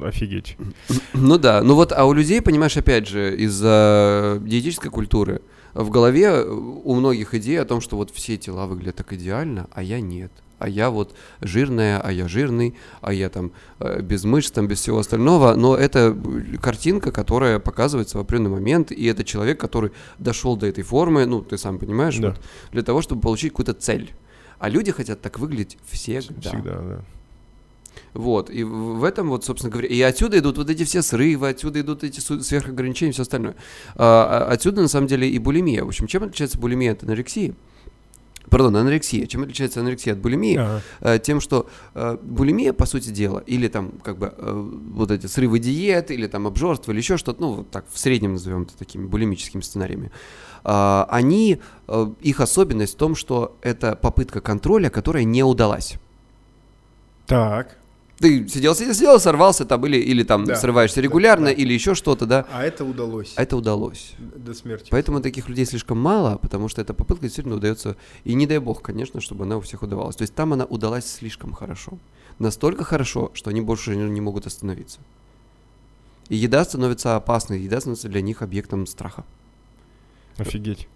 офигеть. 0.00 0.56
Ну 1.12 1.38
да, 1.38 1.60
ну 1.64 1.74
вот, 1.74 1.92
а 1.92 2.04
у 2.04 2.12
людей, 2.12 2.40
понимаешь, 2.40 2.76
опять 2.76 3.08
же, 3.08 3.36
из-за 3.36 4.40
диетической 4.44 4.92
культуры 4.92 5.40
в 5.74 5.90
голове 5.90 6.24
э, 6.26 6.44
у 6.48 6.94
многих 6.94 7.34
идея 7.34 7.62
о 7.62 7.64
том, 7.64 7.80
что 7.80 7.96
вот 7.96 8.10
все 8.10 8.36
тела 8.36 8.66
выглядят 8.66 8.96
так 8.96 9.12
идеально, 9.12 9.68
а 9.72 9.82
я 9.82 10.00
нет. 10.00 10.32
А 10.58 10.68
я 10.68 10.90
вот 10.90 11.14
жирная, 11.40 12.00
а 12.00 12.10
я 12.10 12.26
жирный, 12.26 12.74
а 13.00 13.12
я 13.12 13.28
там 13.28 13.52
э, 13.78 14.00
без 14.02 14.24
мышц, 14.24 14.50
там 14.50 14.66
без 14.66 14.80
всего 14.80 14.98
остального. 14.98 15.54
Но 15.54 15.76
это 15.76 16.16
э, 16.16 16.56
картинка, 16.60 17.12
которая 17.12 17.60
показывается 17.60 18.18
в 18.18 18.20
определенный 18.20 18.50
момент, 18.50 18.90
и 18.90 19.04
это 19.06 19.22
человек, 19.22 19.60
который 19.60 19.92
дошел 20.18 20.56
до 20.56 20.66
этой 20.66 20.82
формы, 20.82 21.26
ну, 21.26 21.42
ты 21.42 21.58
сам 21.58 21.78
понимаешь, 21.78 22.16
Да. 22.18 22.30
вот, 22.30 22.40
для 22.72 22.82
того, 22.82 23.02
чтобы 23.02 23.20
получить 23.20 23.52
какую-то 23.52 23.74
цель. 23.74 24.12
А 24.58 24.68
люди 24.68 24.90
хотят 24.90 25.20
так 25.20 25.38
выглядеть 25.38 25.78
всегда. 25.88 26.40
Всегда, 26.40 26.80
да. 26.80 27.04
Вот, 28.14 28.50
и 28.50 28.64
в 28.64 29.04
этом 29.04 29.28
вот, 29.28 29.44
собственно 29.44 29.70
говоря, 29.70 29.88
и 29.88 30.00
отсюда 30.00 30.38
идут 30.38 30.58
вот 30.58 30.70
эти 30.70 30.84
все 30.84 31.02
срывы, 31.02 31.48
отсюда 31.48 31.80
идут 31.80 32.04
эти 32.04 32.20
сверхограничения 32.20 33.10
и 33.10 33.12
все 33.12 33.22
остальное. 33.22 33.56
А, 33.94 34.46
а 34.48 34.52
отсюда, 34.52 34.82
на 34.82 34.88
самом 34.88 35.06
деле, 35.06 35.28
и 35.28 35.38
булимия. 35.38 35.84
В 35.84 35.88
общем, 35.88 36.06
чем 36.06 36.24
отличается 36.24 36.58
булимия 36.58 36.92
от 36.92 37.02
анорексии? 37.02 37.54
Пардон, 38.48 38.76
анорексия. 38.76 39.26
Чем 39.26 39.42
отличается 39.42 39.80
анорексия 39.80 40.14
от 40.14 40.20
булимии? 40.20 40.56
Ага. 40.56 40.82
Э, 41.00 41.18
Тем, 41.18 41.40
что 41.40 41.68
э, 41.94 42.16
булимия, 42.22 42.72
по 42.72 42.86
сути 42.86 43.10
дела, 43.10 43.40
или 43.40 43.68
там, 43.68 43.92
как 44.02 44.18
бы, 44.18 44.32
э, 44.36 44.70
вот 44.94 45.10
эти 45.10 45.26
срывы 45.26 45.58
диет, 45.58 46.10
или 46.10 46.26
там 46.26 46.46
обжорство, 46.46 46.92
или 46.92 46.98
еще 46.98 47.16
что-то, 47.16 47.40
ну, 47.40 47.52
вот 47.52 47.70
так, 47.70 47.84
в 47.90 47.98
среднем 47.98 48.32
назовем 48.32 48.62
это 48.62 48.76
такими 48.76 49.06
булимическими 49.06 49.60
сценариями, 49.60 50.10
а, 50.64 51.06
они, 51.10 51.60
их 52.20 52.40
особенность 52.40 52.94
в 52.94 52.96
том, 52.96 53.14
что 53.14 53.56
это 53.62 53.96
попытка 53.96 54.40
контроля, 54.40 54.90
которая 54.90 55.24
не 55.24 55.42
удалась. 55.42 55.94
Так. 57.26 57.77
Ты 58.18 58.48
сидел, 58.48 58.74
сидел, 58.74 58.94
сидел, 58.94 59.20
сорвался 59.20 59.64
там 59.64 59.86
или, 59.86 59.96
или 59.96 60.24
там 60.24 60.44
Да, 60.44 60.56
срываешься 60.56 60.96
да, 60.96 61.02
регулярно, 61.02 61.46
да. 61.46 61.52
или 61.52 61.72
еще 61.72 61.94
что-то, 61.94 62.26
да. 62.26 62.46
А 62.52 62.64
это 62.64 62.84
удалось. 62.84 63.32
А 63.36 63.42
это 63.42 63.56
удалось. 63.56 64.14
До 64.18 64.54
смерти. 64.54 64.88
Поэтому 64.90 65.20
таких 65.20 65.48
людей 65.48 65.64
слишком 65.64 65.98
мало, 65.98 66.36
потому 66.38 66.68
что 66.68 66.80
эта 66.80 66.94
попытка 66.94 67.22
действительно 67.22 67.56
удается. 67.56 67.96
И 68.24 68.34
не 68.34 68.46
дай 68.46 68.58
бог, 68.58 68.82
конечно, 68.82 69.20
чтобы 69.20 69.44
она 69.44 69.56
у 69.56 69.60
всех 69.60 69.82
удавалась. 69.82 70.16
То 70.16 70.22
есть 70.22 70.34
там 70.34 70.52
она 70.52 70.64
удалась 70.64 71.06
слишком 71.06 71.52
хорошо. 71.52 71.98
Настолько 72.40 72.82
хорошо, 72.82 73.30
что 73.34 73.50
они 73.50 73.60
больше 73.60 73.94
не 73.94 74.20
могут 74.20 74.46
остановиться. 74.46 74.98
И 76.28 76.36
еда 76.36 76.64
становится 76.64 77.16
опасной, 77.16 77.60
еда 77.60 77.80
становится 77.80 78.08
для 78.08 78.20
них 78.20 78.42
объектом 78.42 78.86
страха. 78.86 79.24
Офигеть. 80.36 80.88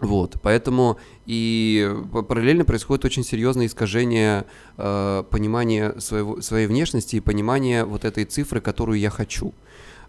Вот, 0.00 0.36
поэтому 0.42 0.98
и 1.26 1.94
параллельно 2.26 2.64
происходит 2.64 3.04
очень 3.04 3.22
серьезное 3.22 3.66
искажение 3.66 4.46
э, 4.78 5.24
понимания 5.30 5.94
своего, 5.98 6.40
своей 6.40 6.66
внешности 6.66 7.16
и 7.16 7.20
понимания 7.20 7.84
вот 7.84 8.06
этой 8.06 8.24
цифры, 8.24 8.62
которую 8.62 8.98
я 8.98 9.10
хочу. 9.10 9.52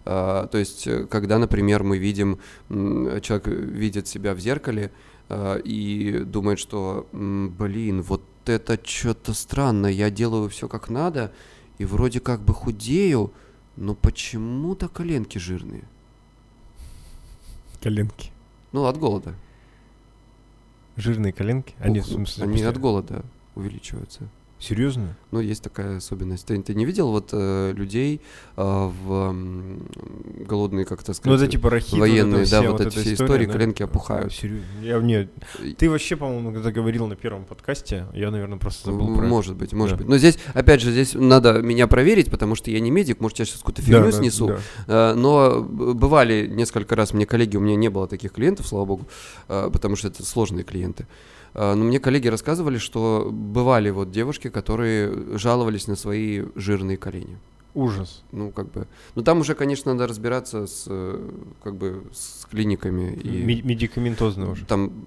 Э, 0.04 0.48
то 0.50 0.58
есть, 0.58 0.86
э, 0.86 1.06
когда, 1.06 1.38
например, 1.38 1.82
мы 1.82 1.98
видим, 1.98 2.38
человек 2.68 3.46
видит 3.46 4.08
себя 4.08 4.34
в 4.34 4.40
зеркале 4.40 4.90
э, 5.28 5.60
и 5.62 6.22
думает, 6.24 6.58
что, 6.58 7.06
блин, 7.12 8.02
вот 8.02 8.22
это 8.46 8.78
что-то 8.82 9.34
странно, 9.34 9.86
я 9.86 10.10
делаю 10.10 10.48
все 10.48 10.68
как 10.68 10.88
надо, 10.88 11.32
и 11.78 11.84
вроде 11.84 12.20
как 12.20 12.40
бы 12.40 12.54
худею, 12.54 13.32
но 13.76 13.94
почему-то 13.94 14.88
коленки 14.88 15.38
жирные. 15.38 15.84
Коленки. 17.80 18.30
Ну, 18.72 18.86
от 18.86 18.96
голода. 18.96 19.34
Жирные 20.96 21.32
коленки? 21.32 21.74
Они, 21.80 22.00
в 22.00 22.04
Ух, 22.06 22.12
смысле, 22.12 22.44
они 22.44 22.62
от 22.62 22.78
голода 22.78 23.24
увеличиваются 23.54 24.28
Серьезно? 24.62 25.16
Ну, 25.32 25.40
есть 25.40 25.60
такая 25.60 25.96
особенность. 25.96 26.46
Ты, 26.46 26.62
ты 26.62 26.72
не 26.74 26.84
видел 26.84 27.10
вот 27.10 27.30
э, 27.32 27.72
людей 27.74 28.20
э, 28.56 28.62
в 28.62 29.12
м, 29.12 29.88
голодные, 30.46 30.84
как 30.84 31.00
это 31.02 31.10
Ну, 31.10 31.14
сказать, 31.14 31.40
это 31.42 31.50
типа 31.50 31.68
рахит, 31.68 31.98
военные, 31.98 32.42
вот 32.42 32.50
да, 32.50 32.60
вся 32.60 32.70
вот, 32.70 32.80
эти 32.80 32.96
все 32.96 33.14
истории, 33.14 33.46
да? 33.46 33.52
коленки 33.54 33.82
опухают. 33.82 34.32
Серьезно? 34.32 34.64
Я, 34.80 35.00
не, 35.00 35.28
ты 35.74 35.90
вообще, 35.90 36.14
по-моему, 36.14 36.52
когда 36.52 36.70
говорил 36.70 37.08
на 37.08 37.16
первом 37.16 37.44
подкасте, 37.44 38.06
я, 38.14 38.30
наверное, 38.30 38.58
просто 38.58 38.92
забыл 38.92 39.08
про 39.16 39.22
это. 39.24 39.30
Может 39.30 39.56
быть, 39.56 39.72
может 39.72 39.94
Да. 39.94 40.04
быть. 40.04 40.08
Но 40.08 40.16
здесь, 40.16 40.38
опять 40.54 40.80
же, 40.80 40.92
здесь 40.92 41.14
надо 41.14 41.60
меня 41.60 41.88
проверить, 41.88 42.30
потому 42.30 42.54
что 42.54 42.70
я 42.70 42.78
не 42.78 42.92
медик, 42.92 43.18
может, 43.20 43.40
я 43.40 43.44
сейчас 43.44 43.58
какую-то 43.58 43.82
фигню 43.82 43.98
Да, 43.98 44.04
да, 44.04 44.12
снесу. 44.12 44.46
да. 44.46 44.58
Э, 44.86 45.14
Но 45.14 45.60
бывали 45.62 46.46
несколько 46.46 46.94
раз 46.94 47.12
мне 47.14 47.26
коллеги, 47.26 47.56
у 47.56 47.60
меня 47.60 47.74
не 47.74 47.88
было 47.90 48.06
таких 48.06 48.30
клиентов, 48.32 48.68
слава 48.68 48.84
богу, 48.84 49.08
э, 49.48 49.70
потому 49.72 49.96
что 49.96 50.06
это 50.06 50.24
сложные 50.24 50.62
клиенты. 50.62 51.08
Э, 51.54 51.74
Но 51.74 51.84
мне 51.84 51.98
коллеги 52.00 52.28
рассказывали, 52.28 52.78
что 52.78 53.28
бывали 53.32 53.90
вот 53.90 54.10
девушки, 54.10 54.48
которые 54.48 55.38
жаловались 55.38 55.86
на 55.86 55.96
свои 55.96 56.44
жирные 56.54 56.96
колени. 56.96 57.38
Ужас. 57.74 58.22
Ну, 58.32 58.50
как 58.50 58.70
бы. 58.70 58.86
Ну, 59.14 59.22
там 59.22 59.40
уже, 59.40 59.54
конечно, 59.54 59.92
надо 59.92 60.06
разбираться 60.06 60.66
с, 60.66 60.84
э, 60.88 61.30
как 61.62 61.76
бы, 61.76 62.04
с 62.12 62.46
клиниками. 62.50 63.14
И 63.14 63.28
Ме- 63.42 63.62
Медикаментозно 63.62 64.50
уже. 64.50 64.66
там 64.66 65.06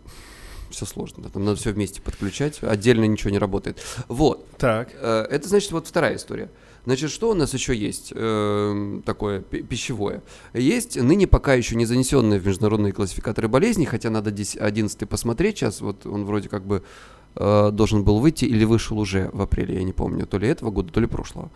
все 0.72 0.86
сложно. 0.86 1.24
да, 1.24 1.30
Там 1.30 1.46
надо 1.46 1.58
все 1.58 1.72
вместе 1.72 2.02
подключать. 2.02 2.60
Отдельно 2.64 3.06
ничего 3.06 3.30
не 3.30 3.38
работает. 3.38 3.80
Вот. 4.08 4.48
Так. 4.58 4.90
Э, 4.96 5.26
Это 5.30 5.48
значит 5.48 5.72
вот 5.72 5.88
вторая 5.88 6.16
история. 6.16 6.50
Значит, 6.86 7.10
что 7.10 7.32
у 7.32 7.34
нас 7.34 7.54
еще 7.54 7.76
есть 7.76 8.14
э, 8.16 9.02
такое 9.06 9.42
пи- 9.42 9.64
пищевое? 9.64 10.22
Есть 10.54 10.96
ныне 11.02 11.26
пока 11.28 11.56
еще 11.56 11.76
не 11.76 11.86
занесенные 11.86 12.40
в 12.40 12.46
международные 12.46 12.94
классификаторы 12.94 13.48
болезней, 13.48 13.86
хотя 13.86 14.10
надо 14.10 14.30
11 14.30 15.10
посмотреть 15.10 15.58
сейчас, 15.58 15.82
вот 15.82 16.06
он 16.06 16.26
вроде 16.26 16.48
как 16.48 16.64
бы 16.66 16.84
э, 17.36 17.72
должен 17.72 18.04
был 18.04 18.20
выйти 18.20 18.46
или 18.46 18.66
вышел 18.66 19.00
уже 19.00 19.30
в 19.34 19.42
апреле, 19.42 19.76
я 19.76 19.84
не 19.84 19.94
помню, 19.94 20.28
то 20.28 20.38
ли 20.38 20.48
этого 20.48 20.70
года, 20.70 20.92
то 20.92 21.00
ли 21.00 21.08
прошлого. 21.08 21.50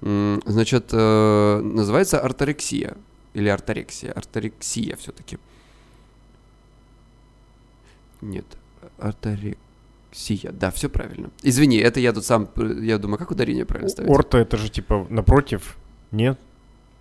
Значит, 0.00 0.90
э, 0.92 1.60
называется 1.60 2.20
арторексия 2.20 2.96
или 3.34 3.48
арторексия, 3.48 4.12
арторексия 4.12 4.96
все-таки. 4.96 5.38
Нет, 8.20 8.46
арторексия, 8.98 9.58
да, 10.52 10.70
все 10.70 10.88
правильно. 10.88 11.30
Извини, 11.42 11.76
это 11.78 12.00
я 12.00 12.12
тут 12.12 12.24
сам, 12.24 12.48
э, 12.56 12.78
я 12.82 12.98
думаю, 12.98 13.18
как 13.18 13.30
ударение 13.30 13.64
правильно 13.64 13.88
ставить? 13.90 14.10
Орто 14.10 14.38
это 14.38 14.56
же 14.56 14.68
типа 14.70 15.06
напротив. 15.10 15.76
Нет? 16.10 16.38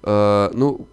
Э, 0.04 0.50
ну, 0.54 0.88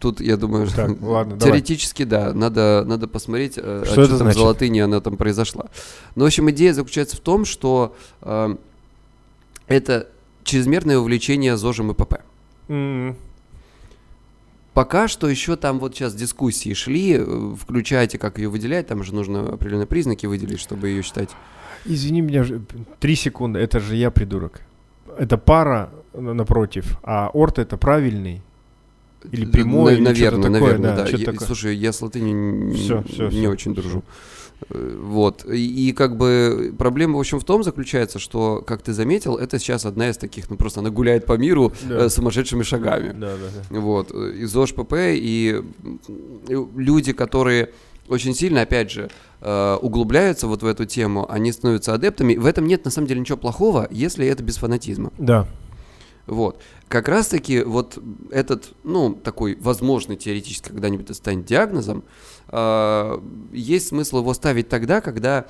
тут, 0.00 0.20
я 0.20 0.36
думаю, 0.36 0.66
Так, 0.68 0.90
ладно, 1.00 1.36
давай. 1.36 1.52
теоретически, 1.52 2.04
да, 2.04 2.32
надо, 2.32 2.84
надо 2.86 3.08
посмотреть, 3.08 3.54
э, 3.56 3.84
Что 3.86 4.00
а 4.00 4.04
это 4.04 4.08
там 4.10 4.18
значит? 4.18 4.38
за 4.38 4.44
латыни 4.46 4.80
она 4.80 5.00
там 5.00 5.16
произошла. 5.16 5.66
Ну, 6.14 6.24
в 6.24 6.26
общем, 6.26 6.50
идея 6.50 6.72
заключается 6.74 7.16
в 7.16 7.20
том, 7.20 7.44
что 7.44 7.94
э, 8.22 8.56
это 9.66 10.08
чрезмерное 10.44 10.98
увлечение 10.98 11.56
ЗОЖем 11.56 11.90
и 11.92 11.94
ПП. 11.94 12.14
М, 12.68 13.16
Пока 14.74 15.08
что 15.08 15.28
еще 15.28 15.56
там 15.56 15.78
вот 15.80 15.94
сейчас 15.94 16.14
дискуссии 16.14 16.74
шли, 16.74 17.16
э, 17.18 17.54
включайте, 17.60 18.18
как 18.18 18.38
ее 18.38 18.48
выделять, 18.48 18.86
там 18.86 19.02
же 19.02 19.14
нужно 19.14 19.48
определенные 19.54 19.86
признаки 19.86 20.26
выделить, 20.26 20.60
чтобы 20.60 20.88
ее 20.88 21.02
считать. 21.02 21.30
Извини 21.84 22.20
меня, 22.20 22.44
три 23.00 23.14
секунды, 23.16 23.58
это 23.58 23.80
же 23.80 23.96
я 23.96 24.10
придурок. 24.10 24.60
Это 25.18 25.38
пара 25.38 25.90
на- 26.14 26.34
напротив, 26.34 26.98
а 27.02 27.30
орто 27.32 27.62
это 27.62 27.76
правильный. 27.76 28.42
Или 29.32 29.44
прямой, 29.44 29.94
или 29.94 30.02
наверное, 30.02 30.42
такое, 30.44 30.60
наверное, 30.60 30.90
да, 30.90 30.96
да. 31.02 31.06
что-то 31.06 31.22
Я- 31.22 31.32
такое. 31.32 31.46
слушай, 31.46 31.76
я 31.76 31.92
с 31.92 32.00
латынью 32.00 32.68
н- 32.68 32.72
Всё, 32.74 33.02
всё, 33.02 33.24
не 33.24 33.30
всё, 33.40 33.50
очень 33.50 33.74
дружу. 33.74 33.98
Э, 33.98 34.02
Вот. 34.68 35.44
И, 35.50 35.88
и 35.88 35.92
как 35.92 36.16
бы 36.16 36.74
проблема, 36.78 37.16
в 37.16 37.20
общем, 37.20 37.40
в 37.40 37.44
том 37.44 37.62
заключается, 37.64 38.18
что, 38.18 38.62
как 38.66 38.82
ты 38.82 38.92
заметил, 38.92 39.36
это 39.36 39.58
сейчас 39.58 39.86
одна 39.86 40.10
из 40.10 40.16
таких, 40.18 40.50
ну 40.50 40.56
просто 40.56 40.80
она 40.80 40.90
гуляет 40.90 41.24
по 41.26 41.36
миру 41.38 41.72
Да. 41.88 42.04
э, 42.04 42.08
сумасшедшими 42.08 42.62
шагами. 42.62 43.12
Да, 43.12 43.36
да, 43.36 43.62
да. 43.70 43.80
Вот. 43.80 44.10
И 44.12 44.44
ЗОЖ 44.44 44.74
ПП, 44.74 44.94
и 44.98 45.62
люди, 46.48 47.12
которые 47.12 47.70
очень 48.08 48.34
сильно, 48.34 48.62
опять 48.62 48.90
же, 48.90 49.08
э, 49.40 49.76
углубляются 49.80 50.46
вот 50.46 50.62
в 50.62 50.66
эту 50.66 50.84
тему, 50.84 51.26
они 51.30 51.52
становятся 51.52 51.94
адептами. 51.94 52.34
В 52.36 52.44
этом 52.46 52.66
нет, 52.66 52.84
на 52.84 52.90
самом 52.90 53.06
деле, 53.08 53.20
ничего 53.20 53.38
плохого, 53.38 53.86
если 53.90 54.26
это 54.26 54.42
без 54.42 54.56
фанатизма. 54.56 55.12
Да. 55.16 55.46
Вот. 56.26 56.60
Как 56.88 57.08
раз-таки 57.08 57.62
вот 57.62 57.98
этот, 58.30 58.70
ну, 58.84 59.14
такой 59.14 59.56
возможный 59.60 60.16
теоретически 60.16 60.68
когда-нибудь 60.68 61.06
это 61.06 61.14
станет 61.14 61.44
диагнозом, 61.44 62.02
есть 63.52 63.88
смысл 63.88 64.18
его 64.18 64.34
ставить 64.34 64.68
тогда, 64.68 65.00
когда 65.00 65.46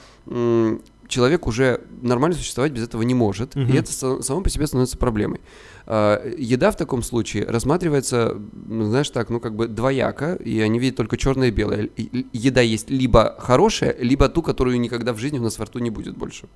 человек 1.08 1.46
уже 1.48 1.80
нормально 2.02 2.36
существовать 2.36 2.70
без 2.72 2.84
этого 2.84 3.02
не 3.02 3.14
может, 3.14 3.56
Мгм. 3.56 3.68
и 3.68 3.72
это 3.76 3.90
са- 3.90 4.22
само 4.22 4.42
по 4.42 4.48
себе 4.50 4.66
становится 4.68 4.96
проблемой. 4.96 5.40
А, 5.86 6.24
еда 6.38 6.70
в 6.70 6.76
таком 6.76 7.02
случае 7.02 7.46
рассматривается, 7.46 8.36
знаешь, 8.68 9.10
так, 9.10 9.28
ну, 9.28 9.40
как 9.40 9.56
бы 9.56 9.66
двояко, 9.66 10.34
и 10.34 10.60
они 10.60 10.78
видят 10.78 10.96
только 10.96 11.16
черное 11.16 11.48
и 11.48 11.50
белое. 11.50 11.88
Еда 12.32 12.60
есть 12.60 12.90
либо 12.90 13.34
хорошая, 13.40 13.96
либо 13.98 14.28
ту, 14.28 14.40
которую 14.42 14.78
никогда 14.80 15.12
в 15.12 15.18
жизни 15.18 15.38
у 15.40 15.42
нас 15.42 15.58
во 15.58 15.64
рту 15.64 15.80
не 15.80 15.90
будет 15.90 16.16
больше. 16.16 16.46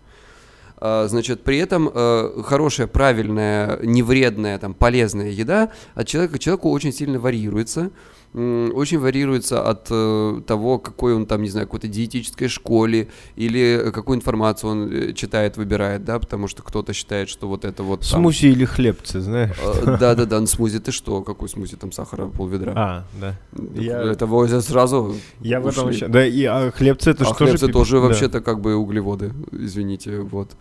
А, 0.77 1.09
Значит, 1.09 1.43
при 1.43 1.59
этом 1.59 1.91
э, 1.93 2.43
хорошая, 2.45 2.87
правильная, 2.87 3.81
невредная, 3.83 4.59
там, 4.61 4.73
полезная 4.75 5.31
еда 5.31 5.71
от 5.97 6.07
человека 6.07 6.35
к 6.35 6.39
человеку 6.39 6.71
очень 6.71 6.93
сильно 6.93 7.19
варьируется. 7.19 7.91
Очень 8.35 8.99
варьируется 8.99 9.63
от 9.63 9.87
э, 9.91 10.41
того, 10.45 10.81
какой 10.81 11.15
он 11.15 11.25
там, 11.25 11.43
не 11.43 11.49
знаю, 11.49 11.69
какой-то 11.69 11.87
диетической 11.87 12.49
школе 12.49 13.07
или 13.37 13.93
какую 13.95 14.19
информацию 14.19 14.71
он 14.71 14.93
э, 14.93 15.13
читает, 15.13 15.57
выбирает, 15.57 16.05
да, 16.05 16.19
потому 16.19 16.49
что 16.49 16.65
кто-то 16.65 16.93
считает, 16.93 17.29
что 17.29 17.47
вот 17.47 17.65
это 17.65 17.85
вот 17.85 18.01
там... 18.01 18.09
Смузи 18.21 18.47
или 18.47 18.65
хлебцы, 18.65 19.21
знаешь? 19.21 19.57
Э, 19.63 19.97
Да-да-да, 20.01 20.41
ну 20.41 20.49
смузи 20.49 20.81
ты 20.81 20.91
что? 20.91 21.23
Какой 21.23 21.49
смузи? 21.49 21.77
Там 21.77 21.93
сахара 21.93 22.27
полведра. 22.27 22.73
А, 22.75 23.05
да. 23.21 23.37
я- 23.81 24.03
Это 24.03 24.27
возят 24.27 24.65
сразу 24.65 25.15
Я 25.41 25.61
в 25.61 25.69
этом 25.69 25.85
вообще... 25.85 26.09
Да, 26.09 26.27
и 26.27 26.43
а 26.43 26.73
хлебцы 26.73 27.11
это 27.11 27.23
а 27.23 27.29
же 27.29 27.35
тоже... 27.35 27.51
хлебцы 27.51 27.67
пи- 27.69 27.73
тоже 27.73 27.97
да. 27.97 28.01
вообще-то 28.01 28.41
как 28.41 28.61
бы 28.61 28.75
углеводы, 28.75 29.33
извините, 29.53 30.19
вот. 30.23 30.57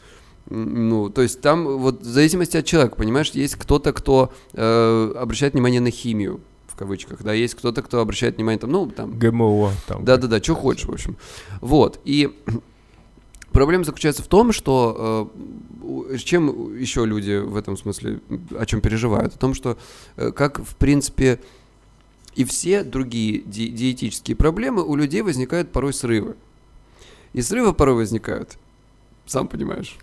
Ну, 0.49 1.09
то 1.09 1.23
есть 1.23 1.41
там 1.41 1.79
вот 1.79 2.01
в 2.01 2.05
зависимости 2.05 2.57
от 2.57 2.65
человека, 2.65 2.97
понимаешь, 2.97 3.31
есть 3.31 3.55
кто-то, 3.55 3.93
кто 3.93 4.31
э, 4.53 5.13
обращает 5.15 5.53
внимание 5.53 5.81
на 5.81 5.89
химию, 5.89 6.41
в 6.73 6.75
кавычках, 6.75 7.21
да, 7.21 7.33
есть 7.33 7.53
кто-то, 7.53 7.83
кто 7.83 7.99
обращает 7.99 8.37
внимание 8.37 8.59
там, 8.59 8.71
ну, 8.71 8.87
там, 8.87 9.17
ГМО 9.17 9.71
там. 9.87 10.03
да-да-да, 10.03 10.41
что 10.41 10.55
хочешь, 10.55 10.85
в 10.85 10.91
общем. 10.91 11.17
Вот, 11.61 11.99
и 12.03 12.35
проблема 13.51 13.83
заключается 13.83 14.23
в 14.23 14.27
том, 14.27 14.51
что 14.51 15.29
э, 15.83 15.85
у- 15.85 16.17
чем 16.17 16.75
еще 16.75 17.05
люди 17.05 17.37
в 17.37 17.55
этом 17.55 17.77
смысле, 17.77 18.19
о 18.57 18.65
чем 18.65 18.81
переживают? 18.81 19.35
О 19.35 19.37
том, 19.37 19.53
что 19.53 19.77
э, 20.17 20.31
как, 20.31 20.59
в 20.65 20.75
принципе, 20.75 21.39
и 22.33 22.43
все 22.43 22.83
другие 22.83 23.41
ди- 23.45 23.69
диетические 23.69 24.35
проблемы 24.35 24.83
у 24.83 24.95
людей 24.95 25.21
возникают 25.21 25.71
порой 25.71 25.93
срывы. 25.93 26.35
И 27.33 27.41
срывы 27.43 27.73
порой 27.73 27.95
возникают, 27.95 28.57
сам 29.27 29.47
понимаешь, 29.47 29.95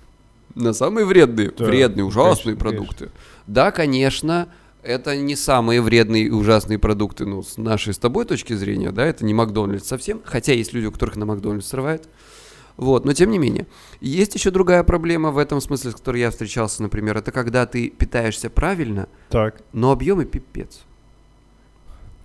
на 0.55 0.73
самые 0.73 1.05
вредные, 1.05 1.51
Да, 1.51 1.65
вредные, 1.65 2.05
ужасные 2.05 2.55
конечно, 2.57 2.71
продукты. 2.71 3.11
Да, 3.49 3.73
конечно, 3.73 4.49
это 4.83 5.17
не 5.17 5.37
самые 5.37 5.81
вредные 5.83 6.25
и 6.25 6.31
ужасные 6.31 6.79
продукты, 6.79 7.27
ну, 7.27 7.43
с 7.43 7.57
нашей 7.57 7.95
с 7.95 7.99
тобой 7.99 8.25
точки 8.25 8.55
зрения, 8.55 8.93
да, 8.93 9.05
это 9.05 9.25
не 9.25 9.35
Макдональдс 9.35 9.87
совсем, 9.87 10.21
хотя 10.25 10.53
есть 10.53 10.73
люди, 10.73 10.87
у 10.87 10.93
которых 10.93 11.17
на 11.17 11.27
Макдональдс 11.27 11.67
срывает. 11.67 12.09
Вот, 12.77 13.05
но 13.05 13.13
тем 13.13 13.31
не 13.31 13.39
менее. 13.39 13.67
Есть 14.01 14.35
еще 14.35 14.51
другая 14.51 14.83
проблема 14.85 15.33
в 15.33 15.39
этом 15.39 15.61
смысле, 15.61 15.91
с 15.91 15.95
которой 15.95 16.21
я 16.21 16.31
встречался, 16.31 16.83
например, 16.83 17.17
это 17.19 17.31
когда 17.31 17.67
ты 17.67 17.91
питаешься 17.91 18.49
правильно, 18.49 19.09
Так. 19.29 19.61
но 19.73 19.93
объемы 19.93 20.25
пипец. 20.25 20.81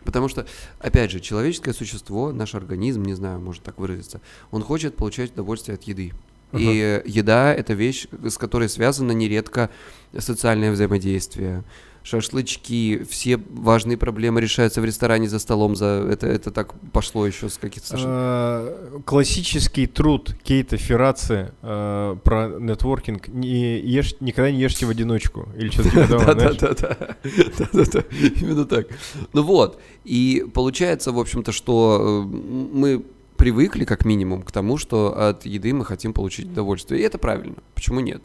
Потому 0.06 0.30
что, 0.30 0.46
опять 0.80 1.12
же, 1.12 1.20
человеческое 1.20 1.74
существо, 1.74 2.32
наш 2.32 2.56
организм, 2.56 3.04
не 3.04 3.16
знаю, 3.16 3.40
может 3.40 3.64
так 3.64 3.80
выразиться, 3.80 4.22
он 4.52 4.62
хочет 4.62 4.96
получать 4.96 5.34
удовольствие 5.34 5.76
от 5.76 5.84
еды. 5.84 6.14
И 6.54 6.80
э, 6.80 7.02
еда– 7.06 7.54
это 7.56 7.74
вещь, 7.74 8.08
с 8.24 8.38
которой 8.38 8.70
связано 8.70 9.12
нередко 9.12 9.70
социальное 10.18 10.72
взаимодействие. 10.72 11.64
Шашлычки, 12.06 13.04
все 13.10 13.38
важные 13.50 13.98
проблемы 13.98 14.40
решаются 14.40 14.80
в 14.80 14.86
ресторане 14.86 15.28
за 15.28 15.40
столом. 15.40 15.76
За 15.76 16.08
это, 16.08 16.28
это 16.28 16.52
так 16.52 16.76
пошло 16.92 17.26
еще 17.26 17.50
с 17.50 17.58
каких-то 17.58 17.88
совершенно- 17.88 18.14
Э, 18.16 19.00
Классический 19.06 19.88
труд 19.88 20.36
Кейта 20.44 20.78
Ферраци 20.78 21.52
э, 21.64 22.16
про 22.24 22.48
нетворкинг 22.60 23.28
не 23.30 23.80
ешь, 23.80 24.16
никогда 24.20 24.52
не 24.52 24.60
ешьте 24.62 24.86
в 24.86 24.90
одиночку 24.92 25.50
или 25.58 25.70
что-то 25.70 25.90
типа 25.90 26.08
того, 26.08 26.32
знаешь? 26.34 26.58
Да-да-да. 26.58 27.18
Да-да-да. 27.58 28.04
Именно 28.40 28.66
так. 28.66 28.88
Ну 29.34 29.42
вот. 29.42 29.82
И 30.04 30.46
получается, 30.54 31.12
в 31.12 31.18
общем-то, 31.20 31.52
что 31.52 32.24
э, 32.24 32.36
мы 32.36 33.04
привыкли, 33.36 33.84
как 33.84 34.06
минимум, 34.06 34.44
к 34.44 34.52
тому, 34.52 34.78
что 34.78 35.28
от 35.28 35.46
еды 35.48 35.74
мы 35.74 35.84
хотим 35.84 36.14
получить 36.14 36.46
удовольствие. 36.52 37.02
И 37.02 37.04
это 37.04 37.18
правильно. 37.18 37.56
Почему 37.74 38.00
нет? 38.00 38.22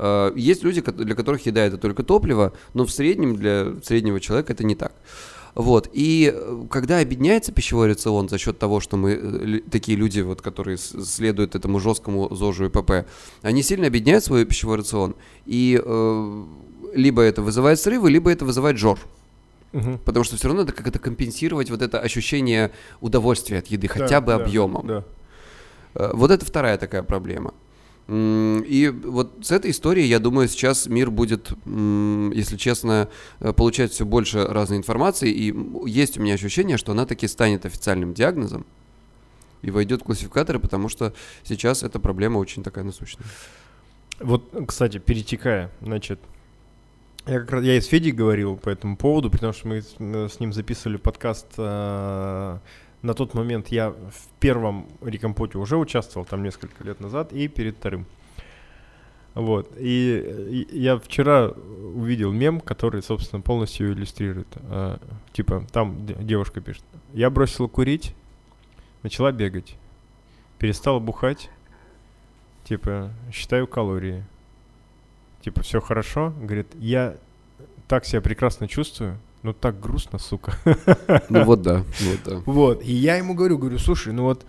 Э, 0.00 0.32
Есть 0.34 0.64
люди, 0.64 0.80
для 0.80 1.14
которых 1.14 1.44
еда 1.46 1.64
это 1.64 1.76
только 1.76 2.02
топливо, 2.02 2.52
но 2.72 2.84
в 2.84 2.90
среднем 2.90 3.36
для 3.36 3.74
среднего 3.82 4.18
человека 4.18 4.52
это 4.54 4.64
не 4.64 4.74
так. 4.74 4.94
Вот. 5.54 5.90
И 5.92 6.32
э, 6.34 6.62
когда 6.70 7.00
объединяется 7.00 7.52
пищевой 7.52 7.88
рацион 7.88 8.28
за 8.28 8.38
счет 8.38 8.58
того, 8.58 8.80
что 8.80 8.96
мы, 8.96 9.10
э, 9.12 9.60
такие 9.70 9.98
люди, 9.98 10.20
вот, 10.20 10.40
которые 10.40 10.78
следуют 10.78 11.54
этому 11.54 11.80
жесткому 11.80 12.34
ЗОЖу 12.34 12.66
и 12.66 12.68
ПП, 12.70 13.06
они 13.42 13.62
сильно 13.62 13.88
объединяют 13.88 14.24
свой 14.24 14.46
пищевой 14.46 14.78
рацион, 14.78 15.16
и 15.44 15.80
э, 15.84 16.44
либо 16.94 17.20
это 17.20 17.42
вызывает 17.42 17.78
срывы, 17.78 18.10
либо 18.10 18.30
это 18.30 18.46
вызывает 18.46 18.78
жор. 18.78 18.98
Мгм. 19.72 19.98
Потому 19.98 20.24
что 20.24 20.36
все 20.36 20.48
равно 20.48 20.62
надо 20.62 20.72
как-то 20.72 20.98
компенсировать 20.98 21.70
вот 21.70 21.82
это 21.82 22.00
ощущение 22.00 22.70
удовольствия 23.00 23.58
от 23.58 23.66
еды, 23.66 23.86
хотя 23.86 24.08
Да, 24.08 24.20
бы 24.20 24.26
да, 24.28 24.36
объемом. 24.36 24.86
Да. 24.86 25.04
Вот 25.94 26.30
это 26.30 26.44
вторая 26.46 26.78
такая 26.78 27.02
проблема. 27.02 27.52
И 28.10 28.92
вот 29.04 29.34
с 29.42 29.52
этой 29.52 29.70
историей, 29.70 30.08
я 30.08 30.18
думаю, 30.18 30.48
сейчас 30.48 30.86
мир 30.88 31.12
будет, 31.12 31.52
если 31.64 32.56
честно, 32.56 33.08
э, 33.38 33.52
получать 33.52 33.92
все 33.92 34.04
больше 34.04 34.44
разной 34.46 34.78
информации. 34.78 35.30
И 35.30 35.54
есть 35.88 36.18
у 36.18 36.22
меня 36.22 36.34
ощущение, 36.34 36.76
что 36.76 36.90
она 36.90 37.06
таки 37.06 37.28
станет 37.28 37.66
официальным 37.66 38.12
диагнозом 38.12 38.66
и 39.62 39.70
войдет 39.70 40.00
в 40.00 40.04
классификаторы, 40.04 40.58
потому 40.58 40.88
что 40.88 41.14
сейчас 41.44 41.84
эта 41.84 42.00
проблема 42.00 42.38
очень 42.38 42.64
такая 42.64 42.82
насущная. 42.82 43.26
Вот, 44.18 44.52
кстати, 44.66 44.98
перетекая, 44.98 45.70
значит, 45.80 46.18
я 47.26 47.38
как 47.40 47.52
раз 47.52 47.64
я 47.64 47.76
и 47.76 47.80
с 47.80 47.86
Федей 47.86 48.10
говорил 48.12 48.56
по 48.56 48.70
этому 48.70 48.96
поводу, 48.96 49.30
потому 49.30 49.52
что 49.52 49.68
мы 49.68 49.82
с, 49.82 49.94
э, 49.98 50.28
с 50.28 50.40
ним 50.40 50.52
записывали 50.52 50.96
подкаст. 50.96 51.46
э, 51.58 52.58
на 53.02 53.14
тот 53.14 53.34
момент 53.34 53.68
я 53.68 53.90
в 53.90 54.28
первом 54.38 54.86
рекомпоте 55.00 55.58
уже 55.58 55.76
участвовал, 55.76 56.26
там 56.26 56.42
несколько 56.42 56.84
лет 56.84 57.00
назад, 57.00 57.32
и 57.32 57.48
перед 57.48 57.76
вторым. 57.76 58.06
Вот. 59.34 59.72
И, 59.78 60.22
э, 60.24 60.64
я 60.72 60.98
вчера 60.98 61.48
увидел 61.48 62.32
мем, 62.32 62.60
который, 62.60 63.02
собственно, 63.02 63.40
полностью 63.40 63.92
иллюстрирует. 63.92 64.48
Э, 64.56 64.98
типа, 65.32 65.64
там 65.72 66.04
де- 66.04 66.14
девушка 66.14 66.60
пишет. 66.60 66.84
Я 67.14 67.30
бросила 67.30 67.68
курить, 67.68 68.14
начала 69.02 69.30
бегать, 69.32 69.76
перестала 70.58 70.98
бухать, 70.98 71.48
типа, 72.64 73.10
считаю 73.32 73.66
калории. 73.66 74.24
Типа, 75.42 75.62
все 75.62 75.80
хорошо. 75.80 76.34
Говорит, 76.40 76.66
я 76.74 77.16
так 77.88 78.04
себя 78.04 78.20
прекрасно 78.20 78.68
чувствую, 78.68 79.16
но 79.42 79.52
так 79.52 79.80
грустно, 79.80 80.18
сука. 80.18 80.54
Ну 81.28 81.44
вот 81.44 81.62
да, 81.62 81.84
вот 82.00 82.18
да. 82.24 82.36
Вот, 82.46 82.82
и 82.84 82.92
я 82.92 83.16
ему 83.16 83.34
говорю, 83.34 83.58
говорю, 83.58 83.78
слушай, 83.78 84.12
ну 84.12 84.24
вот 84.24 84.44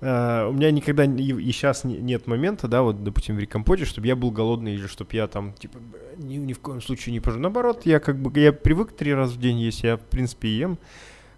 э, 0.00 0.46
у 0.48 0.52
меня 0.52 0.70
никогда 0.70 1.06
не- 1.06 1.22
и, 1.22 1.52
сейчас 1.52 1.84
нет 1.84 2.26
момента, 2.26 2.66
да, 2.68 2.82
вот, 2.82 3.04
допустим, 3.04 3.36
в 3.36 3.38
рекомпоте, 3.38 3.84
чтобы 3.84 4.06
я 4.08 4.16
был 4.16 4.30
голодный 4.30 4.74
или 4.74 4.86
чтобы 4.86 5.10
я 5.12 5.26
там, 5.28 5.52
типа, 5.52 5.78
ни, 6.16 6.36
ни 6.36 6.52
в 6.52 6.58
коем 6.60 6.80
случае 6.82 7.12
не 7.12 7.20
пожу. 7.20 7.38
Наоборот, 7.38 7.86
я 7.86 8.00
как 8.00 8.18
бы, 8.18 8.38
я 8.40 8.52
привык 8.52 8.92
три 8.92 9.14
раза 9.14 9.34
в 9.34 9.38
день 9.38 9.58
есть, 9.60 9.82
я, 9.84 9.96
в 9.96 10.00
принципе, 10.00 10.48
ем. 10.48 10.78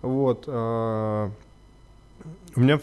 Вот. 0.02 0.44
э, 0.46 1.30
у 2.56 2.60
меня 2.60 2.78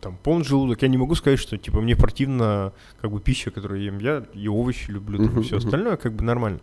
там 0.00 0.18
полный 0.22 0.44
желудок, 0.44 0.82
я 0.82 0.88
не 0.88 0.98
могу 0.98 1.14
сказать, 1.14 1.38
что, 1.38 1.56
типа, 1.56 1.80
мне 1.80 1.96
противно, 1.96 2.72
как 3.00 3.10
бы, 3.10 3.20
пища, 3.20 3.50
которую 3.50 3.80
я 3.80 3.86
ем. 3.86 3.98
Я 3.98 4.24
и 4.34 4.46
овощи 4.46 4.90
люблю, 4.90 5.18
там, 5.18 5.28
Мгм, 5.28 5.42
все 5.42 5.56
мгм. 5.56 5.64
остальное, 5.64 5.96
как 5.96 6.12
бы, 6.12 6.22
нормально. 6.22 6.60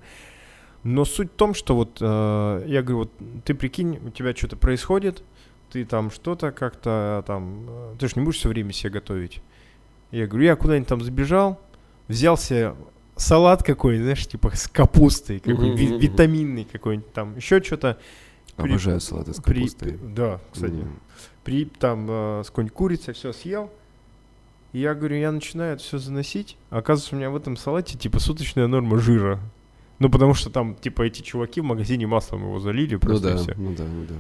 Но 0.84 1.06
суть 1.06 1.32
в 1.32 1.36
том, 1.36 1.54
что 1.54 1.76
вот 1.76 1.98
э, 2.02 2.64
я 2.68 2.82
говорю, 2.82 2.98
вот 3.00 3.12
ты 3.46 3.54
прикинь, 3.54 4.00
у 4.06 4.10
тебя 4.10 4.36
что-то 4.36 4.58
происходит, 4.58 5.24
ты 5.72 5.86
там 5.86 6.12
что-то 6.12 6.52
как-то 6.52 7.24
там, 7.26 7.66
э, 7.68 7.96
ты 8.00 8.08
же 8.08 8.14
не 8.18 8.24
будешь 8.26 8.38
все 8.40 8.50
время 8.50 8.74
себе 8.74 8.90
готовить. 8.92 9.42
Я 10.12 10.28
говорю, 10.28 10.46
я 10.46 10.56
куда-нибудь 10.56 10.88
там 10.90 11.02
забежал, 11.02 11.60
взял 12.08 12.38
себе 12.38 12.76
салат 13.16 13.64
какой, 13.64 13.98
знаешь, 13.98 14.28
типа 14.28 14.52
с 14.56 14.68
капустой, 14.68 15.40
какой, 15.40 15.76
ви- 15.76 15.98
витаминный 15.98 16.66
какой-нибудь 16.66 17.14
там, 17.14 17.36
еще 17.38 17.62
что-то. 17.64 17.98
При- 18.58 18.70
Обожаю 18.72 19.00
салаты 19.00 19.34
с 19.34 19.42
При- 19.42 19.62
капустой. 19.62 19.98
да, 20.16 20.40
кстати. 20.52 20.74
М. 20.74 21.00
При 21.44 21.66
там 21.66 22.08
э, 22.10 22.42
с 22.46 22.48
какой-нибудь 22.50 22.76
курицей 22.76 23.14
все 23.14 23.32
съел. 23.34 23.72
И 24.74 24.80
я 24.80 24.94
говорю, 24.96 25.16
я 25.18 25.32
начинаю 25.32 25.76
это 25.76 25.84
все 25.84 25.98
заносить. 25.98 26.58
Оказывается, 26.70 27.16
у 27.16 27.18
меня 27.20 27.30
в 27.30 27.36
этом 27.36 27.56
салате 27.58 27.98
типа 27.98 28.20
суточная 28.20 28.68
норма 28.68 28.98
жира. 28.98 29.40
Ну, 30.00 30.10
потому 30.10 30.34
что 30.34 30.50
там, 30.50 30.76
типа, 30.76 31.04
эти 31.04 31.22
чуваки 31.22 31.62
в 31.62 31.66
магазине 31.66 32.08
маслом 32.08 32.42
его 32.44 32.60
залили 32.60 32.96
Ну 32.96 33.00
просто 33.00 33.30
и 33.30 33.32
да, 33.34 33.38
всё. 33.38 33.54
ну 33.58 33.76
да, 33.76 33.84
ну 33.86 34.06
да. 34.10 34.16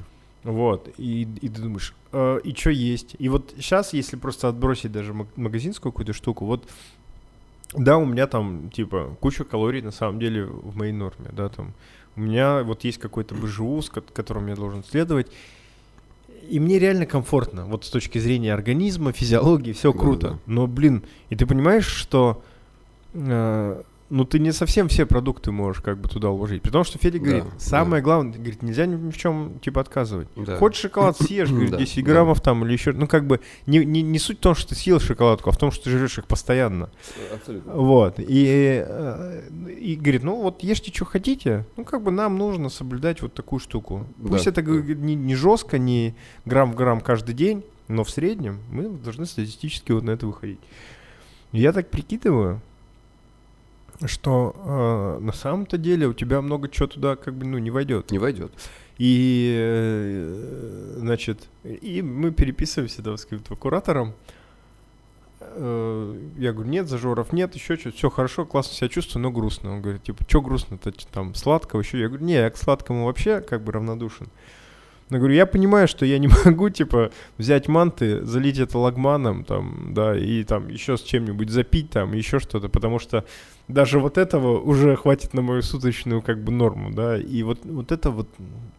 Вот, 0.51 0.89
и, 0.97 1.21
и 1.41 1.49
ты 1.49 1.61
думаешь, 1.61 1.93
«Э, 2.11 2.39
и 2.43 2.53
что 2.53 2.69
есть? 2.69 3.15
И 3.17 3.29
вот 3.29 3.53
сейчас, 3.57 3.93
если 3.93 4.17
просто 4.17 4.49
отбросить 4.49 4.91
даже 4.91 5.13
маг- 5.13 5.27
магазинскую 5.37 5.91
какую-то 5.93 6.11
штуку, 6.13 6.45
вот, 6.45 6.67
да, 7.75 7.97
у 7.97 8.05
меня 8.05 8.27
там, 8.27 8.69
типа, 8.69 9.15
куча 9.19 9.45
калорий 9.45 9.81
на 9.81 9.91
самом 9.91 10.19
деле 10.19 10.45
в 10.45 10.75
моей 10.75 10.91
норме, 10.91 11.29
да, 11.31 11.47
там. 11.49 11.73
У 12.15 12.21
меня 12.21 12.61
вот 12.63 12.83
есть 12.83 12.97
какой-то 12.99 13.33
БЖУ, 13.35 13.81
с 13.81 13.89
ко- 13.89 14.01
которым 14.01 14.47
я 14.47 14.55
должен 14.55 14.83
следовать, 14.83 15.27
и 16.49 16.59
мне 16.59 16.77
реально 16.77 17.05
комфортно, 17.05 17.65
вот 17.65 17.85
с 17.85 17.89
точки 17.89 18.19
зрения 18.19 18.53
организма, 18.53 19.13
физиологии, 19.13 19.71
все 19.71 19.93
Да, 19.93 19.97
круто. 19.99 20.29
да. 20.31 20.39
Но, 20.45 20.67
блин, 20.67 21.03
и 21.29 21.35
ты 21.37 21.45
понимаешь, 21.47 21.87
что 21.87 22.43
э, 23.13 23.81
ну 24.13 24.25
ты 24.25 24.37
не 24.37 24.51
совсем 24.51 24.87
все 24.89 25.07
продукты 25.07 25.51
можешь 25.51 25.81
как 25.81 25.97
бы 25.97 26.07
туда 26.07 26.29
уложить. 26.29 26.61
Потому 26.61 26.83
что 26.83 26.99
Федя 26.99 27.17
Да, 27.17 27.25
говорит, 27.25 27.43
да. 27.45 27.59
самое 27.59 28.03
главное, 28.03 28.33
говорит, 28.37 28.61
нельзя 28.61 28.85
ни 28.85 29.09
в 29.09 29.17
чем 29.17 29.59
типа 29.59 29.81
отказывать. 29.81 30.27
Да. 30.35 30.57
Хочешь 30.57 30.81
шоколад 30.81 31.17
съешь, 31.17 31.49
говорит, 31.51 31.71
Да, 31.71 31.77
10 31.77 31.95
да. 32.05 32.11
граммов 32.11 32.39
там 32.41 32.63
или 32.63 32.73
еще. 32.73 32.91
Ну, 32.91 33.07
как 33.07 33.25
бы 33.25 33.39
не, 33.65 33.83
не, 33.83 34.03
не 34.03 34.19
суть 34.19 34.37
в 34.37 34.41
том, 34.41 34.53
что 34.53 34.69
ты 34.69 34.75
съел 34.75 34.99
шоколадку, 34.99 35.49
а 35.49 35.53
в 35.53 35.57
том, 35.57 35.71
что 35.71 35.85
ты 35.85 35.89
жрешь 35.89 36.19
их 36.19 36.27
постоянно. 36.27 36.91
Абсолютно. 37.33 37.73
Вот. 37.73 38.19
И, 38.19 38.85
э, 38.87 39.49
и 39.79 39.95
говорит, 39.95 40.23
ну 40.23 40.41
вот 40.41 40.61
ешьте, 40.63 40.91
что 40.93 41.05
хотите. 41.05 41.65
Ну, 41.75 41.83
как 41.83 42.03
бы 42.03 42.11
нам 42.11 42.37
нужно 42.37 42.69
соблюдать 42.69 43.21
вот 43.23 43.33
такую 43.33 43.59
штуку. 43.59 44.05
Пусть 44.21 44.45
Да, 44.45 44.51
это 44.51 44.61
да. 44.61 44.71
не, 44.71 45.15
не 45.15 45.35
жестко, 45.35 45.79
не 45.79 46.13
грамм 46.45 46.71
в 46.73 46.75
грамм 46.75 47.01
каждый 47.01 47.33
день, 47.33 47.63
но 47.87 48.03
в 48.03 48.11
среднем 48.11 48.59
мы 48.69 48.89
должны 48.89 49.25
статистически 49.25 49.91
вот 49.91 50.03
на 50.03 50.11
это 50.11 50.27
выходить. 50.27 50.59
Я 51.51 51.71
так 51.73 51.89
прикидываю, 51.89 52.61
что 54.05 55.17
э, 55.19 55.23
на 55.23 55.33
самом-то 55.33 55.77
деле 55.77 56.07
у 56.07 56.13
тебя 56.13 56.41
много 56.41 56.69
чего 56.69 56.87
туда 56.87 57.15
как 57.15 57.33
бы 57.35 57.45
ну 57.45 57.57
не 57.57 57.71
войдет. 57.71 58.11
Не 58.11 58.19
войдет. 58.19 58.51
И, 58.97 59.55
э, 59.57 60.95
значит, 60.99 61.49
и 61.63 62.01
мы 62.01 62.31
переписываемся, 62.31 63.01
да, 63.01 63.17
с 63.17 63.23
каким-то 63.23 63.55
куратором. 63.55 64.13
Э, 65.39 66.15
Я 66.37 66.53
говорю, 66.53 66.69
нет, 66.69 66.87
зажоров 66.87 67.33
нет, 67.33 67.55
еще 67.55 67.75
что-то, 67.77 67.97
все 67.97 68.09
хорошо, 68.09 68.45
классно 68.45 68.73
себя 68.75 68.89
чувствую, 68.89 69.23
но 69.23 69.31
грустно. 69.31 69.73
Он 69.73 69.81
говорит, 69.81 70.03
типа, 70.03 70.23
что 70.27 70.41
грустно-то, 70.41 70.91
там, 71.11 71.33
сладкого 71.35 71.81
еще? 71.81 71.99
Я 71.99 72.07
говорю, 72.07 72.25
не, 72.25 72.33
я 72.33 72.49
к 72.49 72.57
сладкому 72.57 73.05
вообще 73.05 73.41
как 73.41 73.63
бы 73.63 73.71
равнодушен. 73.71 74.27
Я 75.13 75.19
говорю, 75.19 75.35
я 75.35 75.45
понимаю, 75.45 75.87
что 75.87 76.05
я 76.05 76.19
не 76.19 76.27
могу, 76.45 76.69
типа, 76.69 77.11
взять 77.37 77.67
манты, 77.67 78.25
залить 78.25 78.59
это 78.59 78.77
лагманом, 78.77 79.43
там, 79.43 79.93
да, 79.93 80.17
и 80.17 80.43
там 80.43 80.67
еще 80.67 80.97
с 80.97 81.01
чем-нибудь 81.01 81.49
запить, 81.49 81.89
там, 81.91 82.13
еще 82.13 82.39
что-то, 82.39 82.69
потому 82.69 82.99
что 82.99 83.25
даже 83.67 83.99
вот 83.99 84.17
этого 84.17 84.59
уже 84.59 84.95
хватит 84.95 85.33
на 85.33 85.41
мою 85.41 85.61
суточную, 85.61 86.21
как 86.21 86.43
бы, 86.43 86.51
норму, 86.51 86.91
да, 86.91 87.17
и 87.17 87.43
вот, 87.43 87.59
вот 87.63 87.91
это 87.91 88.11
вот, 88.11 88.27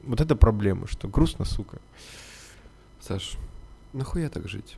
вот 0.03 0.21
это 0.21 0.37
проблема, 0.37 0.87
что 0.87 1.09
грустно, 1.09 1.45
сука. 1.45 1.79
Саш, 3.01 3.37
нахуя 3.93 4.29
так 4.29 4.49
жить? 4.49 4.77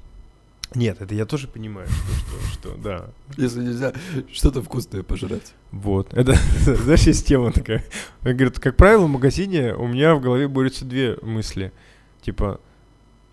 Нет, 0.75 1.01
это 1.01 1.15
я 1.15 1.27
тоже 1.27 1.49
понимаю, 1.49 1.87
что, 1.89 2.41
что, 2.51 2.53
что, 2.53 2.77
да. 2.77 3.07
Если 3.37 3.61
нельзя 3.61 3.93
что-то 4.33 4.63
вкусное 4.63 5.03
пожрать. 5.03 5.55
Вот. 5.71 6.13
Это, 6.13 6.35
знаешь, 6.65 7.03
есть 7.03 7.27
тема 7.27 7.53
такая. 7.53 7.85
Он 8.23 8.33
говорит, 8.33 8.59
как 8.59 8.77
правило, 8.77 9.07
в 9.07 9.11
магазине 9.11 9.75
у 9.75 9.87
меня 9.87 10.15
в 10.15 10.21
голове 10.21 10.49
борются 10.49 10.85
две 10.85 11.17
мысли. 11.23 11.73
Типа, 12.21 12.61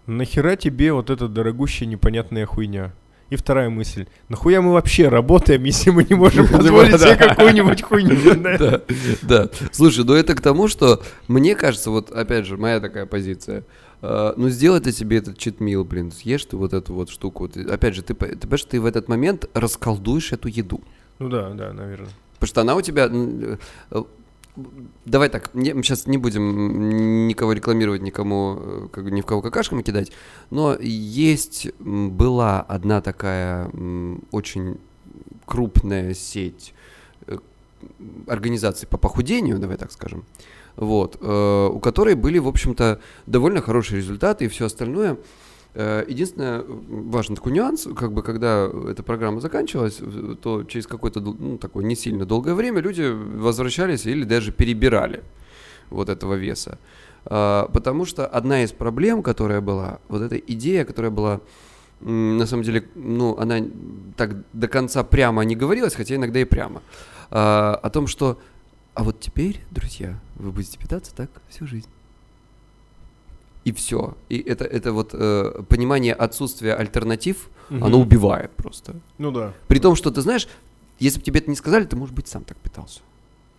нахера 0.06 0.56
тебе 0.56 0.94
вот 0.94 1.10
эта 1.10 1.28
дорогущая 1.28 1.88
непонятная 1.88 2.46
хуйня? 2.46 2.94
И 3.30 3.36
вторая 3.36 3.70
мысль, 3.70 4.06
нахуя 4.30 4.62
мы 4.62 4.74
вообще 4.74 5.08
работаем, 5.08 5.64
если 5.64 5.90
мы 5.90 6.04
не 6.04 6.14
можем 6.14 6.48
позволить 6.52 7.00
себе 7.00 7.16
какую-нибудь 7.16 7.82
хуйню? 7.82 8.14
Да, 8.60 8.82
да. 9.24 9.50
Слушай, 9.72 10.06
ну 10.06 10.14
это 10.14 10.36
к 10.36 10.42
тому, 10.42 10.68
что 10.68 11.02
мне 11.28 11.56
кажется, 11.56 11.90
вот 11.90 12.12
опять 12.12 12.46
же, 12.46 12.58
моя 12.58 12.80
такая 12.80 13.08
позиция. 13.08 13.64
Э, 14.04 14.34
Ну, 14.38 14.50
сделай 14.50 14.80
ты 14.80 14.92
себе 14.92 15.18
этот 15.18 15.38
читмил, 15.38 15.84
блин, 15.86 16.12
съешь 16.12 16.46
ты 16.46 16.58
вот 16.58 16.74
эту 16.74 16.94
вот 16.94 17.10
штуку. 17.10 17.48
Ты- 17.48 17.64
опять 17.74 17.96
же, 17.96 18.02
ты, 18.02 18.14
ты 18.14 18.36
понимаешь, 18.48 18.66
ты 18.66 18.80
в 18.80 18.86
этот 18.86 19.08
момент 19.10 19.50
расколдуешь 19.54 20.34
эту 20.34 20.48
еду. 20.48 20.82
Ну 21.20 21.30
да, 21.30 21.50
да, 21.54 21.74
наверное. 21.74 22.10
Потому 22.34 22.48
что 22.48 22.62
она 22.62 22.76
у 22.76 22.82
тебя... 22.82 23.10
э, 23.12 24.04
Давай 25.06 25.30
так, 25.30 25.50
не- 25.56 25.74
мы 25.74 25.82
сейчас 25.82 26.06
не 26.08 26.20
будем 26.20 27.28
никого 27.28 27.54
рекламировать, 27.54 28.04
никому, 28.04 28.58
э, 28.62 28.88
как, 28.92 29.06
ни 29.06 29.22
в 29.22 29.26
кого 29.26 29.42
какашками 29.42 29.82
кидать, 29.82 30.12
но 30.52 30.78
есть, 30.80 31.68
была 31.80 32.62
одна 32.62 33.02
такая 33.02 33.72
очень 34.32 34.78
крупная 35.48 36.14
сеть 36.14 36.74
организаций 38.28 38.88
по 38.88 38.98
похудению, 38.98 39.60
давай 39.60 39.78
так 39.78 39.92
скажем, 39.92 40.24
вот, 40.76 41.18
э, 41.22 41.68
у 41.72 41.80
которой 41.80 42.16
были, 42.16 42.40
в 42.40 42.48
общем-то, 42.48 43.00
довольно 43.26 43.62
хорошие 43.62 43.98
результаты 44.00 44.46
и 44.46 44.48
все 44.48 44.66
остальное. 44.66 45.18
Э, 45.76 46.04
Единственное, 46.08 46.64
важный 46.68 47.36
такой 47.36 47.52
нюанс, 47.52 47.88
как 47.96 48.14
бы, 48.14 48.24
когда 48.24 48.70
эта 48.90 49.04
программа 49.04 49.40
заканчивалась, 49.40 50.00
то 50.42 50.64
через 50.64 50.88
какое-то, 50.88 51.20
ну, 51.20 51.58
такое 51.58 51.84
не 51.84 51.96
сильно 51.96 52.26
долгое 52.26 52.54
время 52.54 52.82
люди 52.82 53.04
возвращались 53.04 54.06
или 54.06 54.24
даже 54.24 54.52
перебирали 54.52 55.24
вот 55.90 56.10
этого 56.10 56.34
веса. 56.36 56.80
А, 57.26 57.70
потому 57.72 58.06
что 58.06 58.26
одна 58.26 58.64
из 58.64 58.72
проблем, 58.72 59.24
которая 59.24 59.62
была, 59.62 60.00
вот 60.10 60.22
эта 60.22 60.38
идея, 60.38 60.86
которая 60.86 61.12
была, 61.12 61.40
на 62.02 62.46
самом 62.46 62.64
деле, 62.64 62.86
ну, 62.96 63.38
она 63.38 63.60
так 64.18 64.36
до 64.54 64.68
конца 64.68 65.04
прямо 65.04 65.44
не 65.44 65.56
говорилась, 65.56 65.96
хотя 65.96 66.16
иногда 66.16 66.40
и 66.40 66.46
прямо, 66.46 66.82
о 67.30 67.90
том, 67.92 68.08
что, 68.08 68.38
а 68.96 69.04
вот 69.04 69.20
теперь, 69.20 69.60
друзья, 69.72 70.20
вы 70.36 70.52
будете 70.52 70.78
питаться 70.78 71.14
так 71.16 71.30
всю 71.50 71.66
жизнь. 71.68 71.90
И 73.66 73.72
все. 73.72 74.16
И 74.30 74.40
это, 74.40 74.66
это 74.66 74.92
вот 74.92 75.12
э, 75.14 75.64
понимание 75.70 76.14
отсутствия 76.14 76.76
альтернатив, 76.76 77.50
Мгм. 77.70 77.84
оно 77.86 78.00
убивает 78.02 78.52
просто. 78.52 78.96
Ну 79.18 79.32
да. 79.32 79.54
При 79.68 79.80
том, 79.80 79.96
что 79.96 80.12
ты 80.12 80.22
знаешь, 80.22 80.48
если 81.00 81.20
бы 81.20 81.26
тебе 81.26 81.40
это 81.40 81.50
не 81.50 81.56
сказали, 81.56 81.86
ты, 81.86 81.96
может 81.96 82.14
быть, 82.14 82.28
сам 82.28 82.44
так 82.44 82.58
питался. 82.58 83.00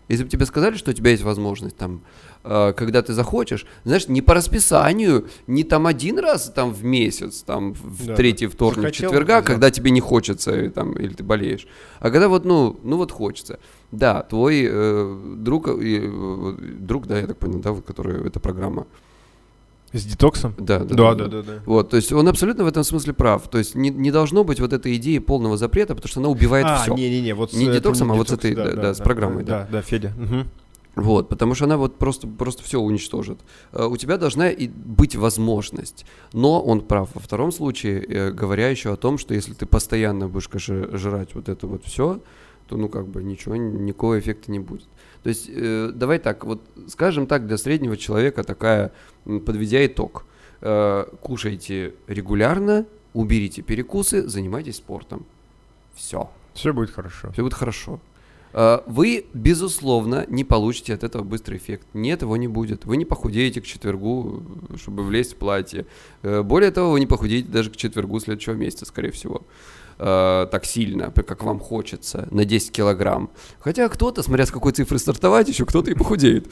Если 0.08 0.24
бы 0.24 0.30
тебе 0.30 0.44
сказали, 0.46 0.76
что 0.76 0.90
у 0.90 0.94
тебя 0.94 1.10
есть 1.10 1.22
возможность, 1.22 1.76
там, 1.76 2.02
э, 2.44 2.72
когда 2.76 3.00
ты 3.02 3.12
захочешь, 3.14 3.66
знаешь, 3.84 4.08
не 4.08 4.20
по 4.22 4.34
расписанию, 4.34 5.26
не 5.46 5.64
там 5.64 5.86
один 5.86 6.18
раз 6.18 6.52
там 6.54 6.72
в 6.74 6.84
месяц, 6.84 7.42
там 7.42 7.72
в 7.72 8.06
Да. 8.06 8.14
третий 8.14 8.46
вторник, 8.46 8.82
Захотел, 8.82 9.08
четверга, 9.10 9.34
взял. 9.34 9.42
когда 9.44 9.70
тебе 9.70 9.90
не 9.90 10.00
хочется, 10.00 10.60
и, 10.64 10.68
там, 10.68 10.92
или 10.92 11.14
ты 11.14 11.24
болеешь, 11.24 11.66
а 12.00 12.10
когда 12.10 12.28
вот, 12.28 12.44
ну, 12.44 12.78
ну 12.82 12.96
вот 12.96 13.12
хочется. 13.12 13.58
Да, 13.92 14.22
твой 14.22 14.66
э, 14.68 15.36
друг, 15.38 15.68
э, 15.68 15.72
э, 15.80 16.56
друг, 16.80 17.06
да, 17.06 17.18
я 17.20 17.26
так 17.26 17.38
понял, 17.38 17.60
да, 17.60 17.72
вот, 17.72 17.84
который, 17.84 18.26
эта 18.26 18.40
программа. 18.40 18.86
С 19.94 20.04
детоксом? 20.04 20.54
Да, 20.58 20.80
да, 20.80 20.94
Да, 20.94 21.14
да, 21.14 21.28
да, 21.28 21.42
да. 21.42 21.52
Вот, 21.66 21.90
то 21.90 21.96
есть 21.96 22.12
он 22.12 22.26
абсолютно 22.28 22.64
в 22.64 22.66
этом 22.66 22.82
смысле 22.82 23.12
прав. 23.12 23.48
То 23.48 23.58
есть 23.58 23.74
не, 23.76 23.90
не 23.90 24.10
должно 24.10 24.42
быть 24.42 24.58
вот 24.58 24.72
этой 24.72 24.96
идеи 24.96 25.18
полного 25.18 25.56
запрета, 25.56 25.94
потому 25.94 26.08
что 26.10 26.20
она 26.20 26.28
убивает 26.28 26.66
А, 26.68 26.76
все. 26.82 26.94
не-не-не, 26.94 27.34
вот 27.34 27.52
Не 27.52 27.66
это 27.66 27.74
детоксом, 27.74 28.08
не 28.08 28.14
а 28.14 28.16
вот 28.16 28.28
с 28.28 28.30
детокс, 28.32 28.44
этой, 28.44 28.54
да, 28.56 28.72
да, 28.82 28.94
с 28.94 28.98
программой, 28.98 29.44
Да, 29.44 29.68
да, 29.70 29.82
Федя. 29.82 30.12
Мгм. 30.18 30.48
Вот, 30.96 31.28
потому 31.28 31.54
что 31.54 31.64
она 31.64 31.76
вот 31.76 31.96
просто, 31.96 32.26
просто 32.28 32.62
все 32.62 32.80
уничтожит. 32.80 33.38
Э, 33.72 33.86
У 33.86 33.96
тебя 33.96 34.16
должна 34.16 34.48
и 34.50 34.68
быть 34.68 35.16
возможность. 35.16 36.06
Но 36.32 36.60
он 36.60 36.82
прав 36.82 37.08
во 37.14 37.20
втором 37.20 37.50
случае, 37.52 38.04
э, 38.04 38.30
говоря 38.30 38.68
еще 38.68 38.92
о 38.92 38.96
том, 38.96 39.18
что 39.18 39.34
если 39.34 39.54
ты 39.54 39.66
постоянно 39.66 40.28
будешь 40.28 40.48
конечно, 40.48 40.96
жрать 40.96 41.34
вот 41.34 41.48
это 41.48 41.66
вот 41.66 41.84
все, 41.84 42.20
то 42.66 42.76
ну 42.76 42.88
как 42.88 43.06
бы 43.06 43.22
ничего, 43.22 43.56
никакого 43.56 44.18
эффекта 44.18 44.50
не 44.50 44.58
будет. 44.58 44.86
То 45.22 45.28
есть 45.28 45.50
э, 45.52 45.90
давай 45.94 46.18
так, 46.18 46.44
вот 46.44 46.62
скажем 46.88 47.26
так, 47.26 47.46
для 47.46 47.56
среднего 47.56 47.96
человека 47.96 48.42
такая, 48.44 48.92
подведя 49.24 49.84
итог, 49.86 50.26
э, 50.60 51.06
кушайте 51.20 51.94
регулярно, 52.06 52.86
уберите 53.12 53.62
перекусы, 53.62 54.28
занимайтесь 54.28 54.76
спортом. 54.76 55.24
Все. 55.94 56.30
Все 56.54 56.72
будет 56.72 56.90
хорошо. 56.90 57.32
Все 57.32 57.42
будет 57.42 57.54
хорошо. 57.54 58.00
Э, 58.52 58.80
Вы, 58.86 59.26
безусловно, 59.34 60.24
не 60.28 60.44
получите 60.44 60.94
от 60.94 61.04
этого 61.04 61.22
быстрый 61.24 61.58
эффект. 61.58 61.86
Нет, 61.92 62.22
его 62.22 62.36
не 62.36 62.48
будет. 62.48 62.84
Вы 62.84 62.96
не 62.96 63.04
похудеете 63.04 63.60
к 63.60 63.64
четвергу, 63.64 64.42
чтобы 64.76 65.02
влезть 65.02 65.34
в 65.34 65.36
платье. 65.36 65.86
Э, 66.22 66.42
Более 66.42 66.70
того, 66.70 66.92
вы 66.92 67.00
не 67.00 67.06
похудеете 67.06 67.48
даже 67.48 67.70
к 67.70 67.76
четвергу 67.76 68.20
следующего 68.20 68.54
месяца, 68.54 68.86
скорее 68.86 69.10
всего. 69.10 69.42
Э, 69.98 70.46
Так 70.50 70.64
сильно, 70.64 71.10
как 71.10 71.42
вам 71.44 71.58
хочется, 71.60 72.26
на 72.30 72.44
10 72.44 72.72
килограмм. 72.72 73.30
Хотя 73.60 73.88
кто-то, 73.88 74.22
смотря 74.22 74.44
с 74.46 74.50
какой 74.50 74.72
цифры 74.72 74.98
стартовать, 74.98 75.48
еще 75.48 75.64
кто-то 75.64 75.90
и 75.90 75.94
похудеет. 75.94 76.46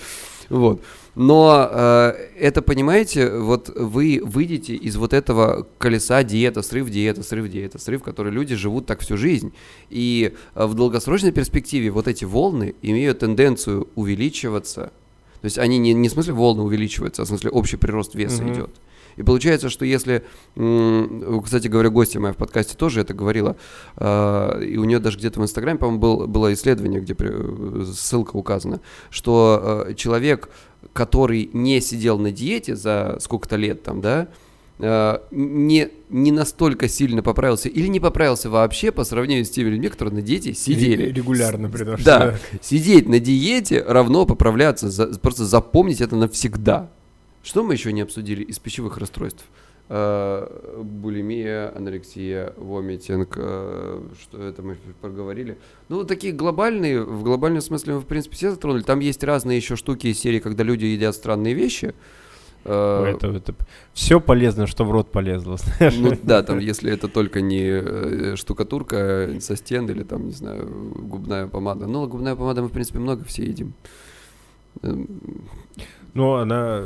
Вот. 0.49 0.83
Но 1.15 1.69
э, 1.71 2.09
это, 2.39 2.63
понимаете, 2.63 3.31
вот 3.39 3.69
вы 3.75 4.21
выйдете 4.25 4.75
из 4.75 4.97
вот 4.97 5.13
этого 5.13 5.67
колеса 5.79 6.23
диета, 6.25 6.63
срыв 6.63 6.89
диета, 6.91 7.23
срыв 7.23 7.49
диета, 7.51 7.79
срыв, 7.79 8.03
который 8.03 8.33
люди 8.33 8.55
живут 8.55 8.87
так 8.87 9.01
всю 9.01 9.17
жизнь. 9.17 9.53
И 9.91 10.33
э, 10.55 10.67
в 10.67 10.75
долгосрочной 10.75 11.33
перспективе 11.33 11.91
вот 11.91 12.09
эти 12.09 12.25
волны 12.25 12.75
имеют 12.83 13.19
тенденцию 13.21 13.89
увеличиваться. 13.95 14.93
То 15.41 15.47
есть 15.47 15.59
они 15.59 15.79
не, 15.79 15.93
не 15.93 16.09
в 16.09 16.13
смысле 16.13 16.35
волны 16.35 16.63
увеличиваются, 16.63 17.23
а 17.23 17.25
в 17.25 17.29
смысле 17.29 17.51
общий 17.51 17.77
прирост 17.77 18.15
веса 18.15 18.43
Мгм. 18.43 18.53
идет. 18.55 18.71
И 19.17 19.23
получается, 19.23 19.69
что 19.69 19.85
если, 19.85 20.23
кстати 21.45 21.69
говоря, 21.69 21.91
гостья 21.91 22.21
моя 22.21 22.33
в 22.33 22.37
подкасте 22.37 22.77
тоже 22.77 23.01
это 23.01 23.15
говорила, 23.15 23.57
э, 23.97 24.65
и 24.65 24.77
у 24.79 24.85
нее 24.85 24.99
даже 24.99 25.19
где-то 25.19 25.41
в 25.41 25.43
Инстаграме, 25.43 25.79
по-моему, 25.79 26.01
был, 26.01 26.27
было 26.27 26.53
исследование, 26.53 27.01
где 27.01 27.15
э, 27.19 27.85
ссылка 27.95 28.37
указана, 28.37 28.81
что 29.11 29.85
э, 29.89 29.95
человек, 29.95 30.49
который 30.93 31.51
не 31.53 31.81
сидел 31.81 32.19
на 32.19 32.31
диете 32.33 32.75
за 32.77 33.17
сколько-то 33.21 33.57
лет 33.57 33.83
там, 33.83 34.01
да, 34.01 34.29
э, 34.79 35.19
не, 35.31 35.89
не 36.11 36.33
настолько 36.33 36.89
сильно 36.89 37.23
поправился 37.23 37.69
или 37.69 37.87
не 37.87 38.01
поправился 38.01 38.51
вообще 38.51 38.91
по 38.93 39.05
сравнению 39.05 39.45
с 39.45 39.51
теми 39.51 39.69
людьми, 39.69 39.89
которые 39.89 40.15
на 40.17 40.23
диете 40.23 40.55
сидели. 40.55 41.05
Ре- 41.05 41.13
Регулярно, 41.13 41.69
при 41.69 41.85
том, 41.85 41.97
Да, 42.05 42.39
сидеть 42.61 43.09
на 43.09 43.21
диете 43.21 43.85
равно 43.87 44.27
поправляться, 44.27 44.91
за- 44.91 45.07
просто 45.19 45.45
запомнить 45.45 46.01
это 46.01 46.17
навсегда. 46.17 46.91
Что 47.43 47.63
мы 47.63 47.75
еще 47.75 47.93
не 47.93 48.03
обсудили 48.03 48.43
из 48.43 48.59
пищевых 48.59 48.99
расстройств? 48.99 49.45
Э, 49.89 50.81
Булимия, 50.83 51.77
анорексия, 51.77 52.55
вомитинг, 52.57 53.35
э, 53.37 54.01
что 54.23 54.43
это 54.43 54.63
мы 54.63 54.79
проговорили. 55.01 55.59
Ну, 55.89 56.05
такие 56.05 56.33
глобальные, 56.33 57.03
в 57.03 57.23
глобальном 57.25 57.61
смысле 57.61 57.95
мы, 57.95 58.01
в 58.01 58.07
принципе, 58.07 58.37
все 58.37 58.51
затронули. 58.53 58.83
Там 58.83 59.01
есть 59.01 59.23
разные 59.25 59.59
еще 59.59 59.77
штуки 59.77 60.07
из 60.07 60.19
серии, 60.19 60.39
когда 60.39 60.65
люди 60.65 60.87
едят 60.87 61.15
странные 61.15 61.53
вещи. 61.53 61.95
Э, 62.65 63.17
Это, 63.17 63.55
все 63.93 64.21
полезно, 64.21 64.67
что 64.67 64.85
в 64.85 64.93
рот 64.93 65.11
полезло, 65.11 65.57
знаешь. 65.77 65.97
ну 65.99 66.17
да, 66.23 66.43
там, 66.43 66.59
если 66.59 66.91
это 66.91 67.09
только 67.09 67.41
не 67.41 68.37
штукатурка 68.37 69.35
со 69.41 69.57
стен 69.57 69.91
или 69.91 70.05
там, 70.05 70.29
не 70.29 70.33
знаю, 70.33 70.71
губная 70.95 71.49
помада. 71.49 71.87
Ну, 71.87 72.07
губная 72.07 72.37
помада 72.37 72.63
мы, 72.63 72.69
в 72.69 72.73
принципе, 72.73 73.01
много 73.01 73.25
все 73.25 73.43
едим. 73.43 73.75
Но 76.15 76.37
она 76.37 76.85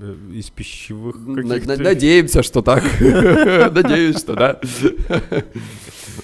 э, 0.00 0.14
из 0.32 0.50
пищевых 0.50 1.16
каких-то... 1.34 1.76
на- 1.76 1.82
Надеемся, 1.82 2.42
что 2.42 2.62
так. 2.62 2.82
Надеюсь, 3.00 4.18
что 4.18 4.34
да. 4.34 4.60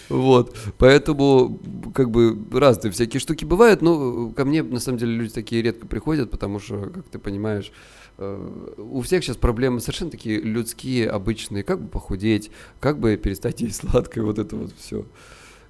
Вот. 0.09 0.57
Поэтому, 0.79 1.61
как 1.95 2.11
бы, 2.11 2.39
разные 2.53 2.93
всякие 2.93 3.21
штуки 3.21 3.45
бывают. 3.45 3.83
Но 3.83 4.31
ко 4.31 4.45
мне, 4.45 4.63
на 4.63 4.79
самом 4.79 4.99
деле, 4.99 5.13
люди 5.15 5.33
такие 5.33 5.63
редко 5.63 5.87
приходят, 5.87 6.31
потому 6.31 6.61
что, 6.61 6.91
как 6.95 7.09
ты 7.09 7.19
понимаешь, 7.19 7.73
э, 8.19 8.75
у 8.79 9.01
всех 9.01 9.25
сейчас 9.25 9.37
проблемы 9.37 9.81
совершенно 9.81 10.11
такие 10.13 10.41
людские, 10.41 11.09
обычные. 11.11 11.65
Как 11.65 11.81
бы 11.81 11.89
похудеть, 11.89 12.51
как 12.79 13.01
бы 13.01 13.17
перестать 13.17 13.61
есть 13.61 13.77
сладкое, 13.81 14.23
вот 14.25 14.39
это 14.39 14.55
вот 14.57 14.73
все. 14.79 15.05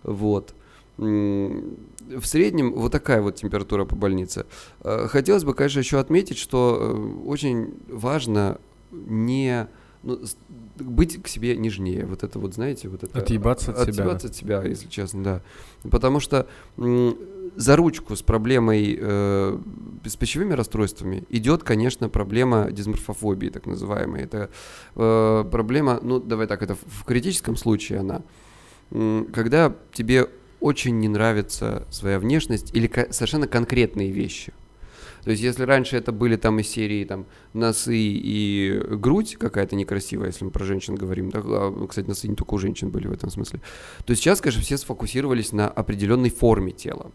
Вот. 0.03 0.55
В 2.09 2.25
среднем 2.27 2.73
вот 2.73 2.93
такая 2.93 3.23
вот 3.23 3.37
температура 3.37 3.85
по 3.85 3.97
больнице. 3.97 4.47
Э, 4.83 5.07
Хотелось 5.09 5.45
бы, 5.45 5.55
конечно, 5.55 5.81
еще 5.81 5.99
отметить, 5.99 6.39
что 6.39 6.79
э, 6.81 7.29
очень 7.29 7.75
важно 7.89 8.59
не 8.93 9.69
ну, 10.03 10.21
быть 10.79 11.21
к 11.23 11.29
себе 11.29 11.57
нежнее. 11.57 12.07
Вот 12.07 12.23
это 12.23 12.39
вот, 12.39 12.55
знаете, 12.55 12.89
вот 12.89 13.03
это... 13.03 13.19
Отъебаться 13.19 13.73
от 13.73 13.79
себя, 13.79 13.85
да. 13.85 13.91
Отъебаться 13.93 14.27
от 14.29 14.37
себя, 14.37 14.63
если 14.63 14.89
честно, 14.89 15.25
да. 15.25 15.43
Потому 15.91 16.21
что 16.21 16.47
за 16.77 17.77
ручку 17.77 18.15
с 18.15 18.23
проблемой, 18.23 18.97
э, 19.01 19.59
с 20.05 20.17
пищевыми 20.17 20.53
расстройствами 20.53 21.25
идет, 21.29 21.63
конечно, 21.63 22.09
проблема 22.09 22.71
дисморфофобии, 22.71 23.49
так 23.49 23.67
называемая. 23.67 24.25
Это 24.25 24.51
э, 24.95 25.45
проблема, 25.51 25.99
ну, 26.03 26.21
давай 26.21 26.47
так, 26.47 26.63
это 26.63 26.75
в 26.75 27.05
критическом 27.05 27.57
случае 27.57 28.01
она. 28.01 28.23
Когда 29.33 29.75
тебе 29.93 30.29
очень 30.67 30.99
не 30.99 31.09
нравится 31.09 31.87
своя 31.91 32.19
внешность 32.19 32.75
или 32.75 32.91
совершенно 33.11 33.47
конкретные 33.47 34.11
вещи. 34.11 34.53
То 35.23 35.31
есть, 35.31 35.43
если 35.43 35.65
раньше 35.65 35.97
это 35.97 36.13
были 36.13 36.37
там 36.37 36.59
из 36.61 36.69
серии 36.69 37.05
там 37.05 37.27
носы 37.53 37.97
и 37.97 38.81
грудь 38.91 39.37
какая-то 39.39 39.75
некрасивая, 39.75 40.29
если 40.29 40.45
мы 40.45 40.51
про 40.51 40.65
женщин 40.65 40.95
говорим, 40.95 41.31
да, 41.31 41.43
кстати, 41.89 42.07
носы 42.07 42.29
не 42.29 42.37
только 42.37 42.55
у 42.55 42.59
женщин 42.59 42.91
были 42.91 43.09
в 43.09 43.13
этом 43.13 43.31
смысле, 43.31 43.61
то 44.05 44.15
сейчас, 44.15 44.41
конечно, 44.41 44.63
все 44.63 44.77
сфокусировались 44.77 45.53
на 45.53 45.69
определенной 45.69 46.31
форме 46.31 46.73
тела. 46.73 47.11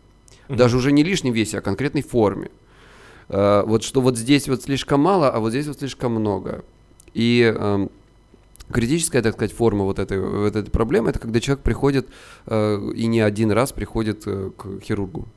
Мгм. 0.49 0.57
Даже 0.57 0.77
уже 0.77 0.91
не 0.91 1.03
лишнем 1.03 1.33
весе, 1.33 1.59
а 1.59 1.61
конкретной 1.61 2.01
форме. 2.01 2.49
Э, 3.29 3.63
Вот 3.65 3.83
что 3.83 4.01
вот 4.01 4.17
здесь 4.17 4.47
вот 4.49 4.63
слишком 4.63 4.99
мало, 5.01 5.29
а 5.29 5.39
вот 5.39 5.51
здесь 5.51 5.67
вот 5.67 5.79
слишком 5.79 6.11
много. 6.13 6.63
И 7.13 7.41
эм, 7.41 7.89
критическая, 8.71 9.21
так 9.21 9.33
сказать, 9.33 9.53
форма 9.53 9.83
вот 9.85 9.99
этой, 9.99 10.19
вот 10.19 10.55
этой 10.55 10.69
проблемы, 10.69 11.09
это 11.09 11.19
когда 11.19 11.39
человек 11.39 11.63
приходит 11.63 12.07
э, 12.47 12.91
и 12.95 13.07
не 13.07 13.19
один 13.19 13.51
раз 13.51 13.71
приходит 13.71 14.23
э, 14.25 14.51
к 14.57 14.79
хирургу 14.81 15.27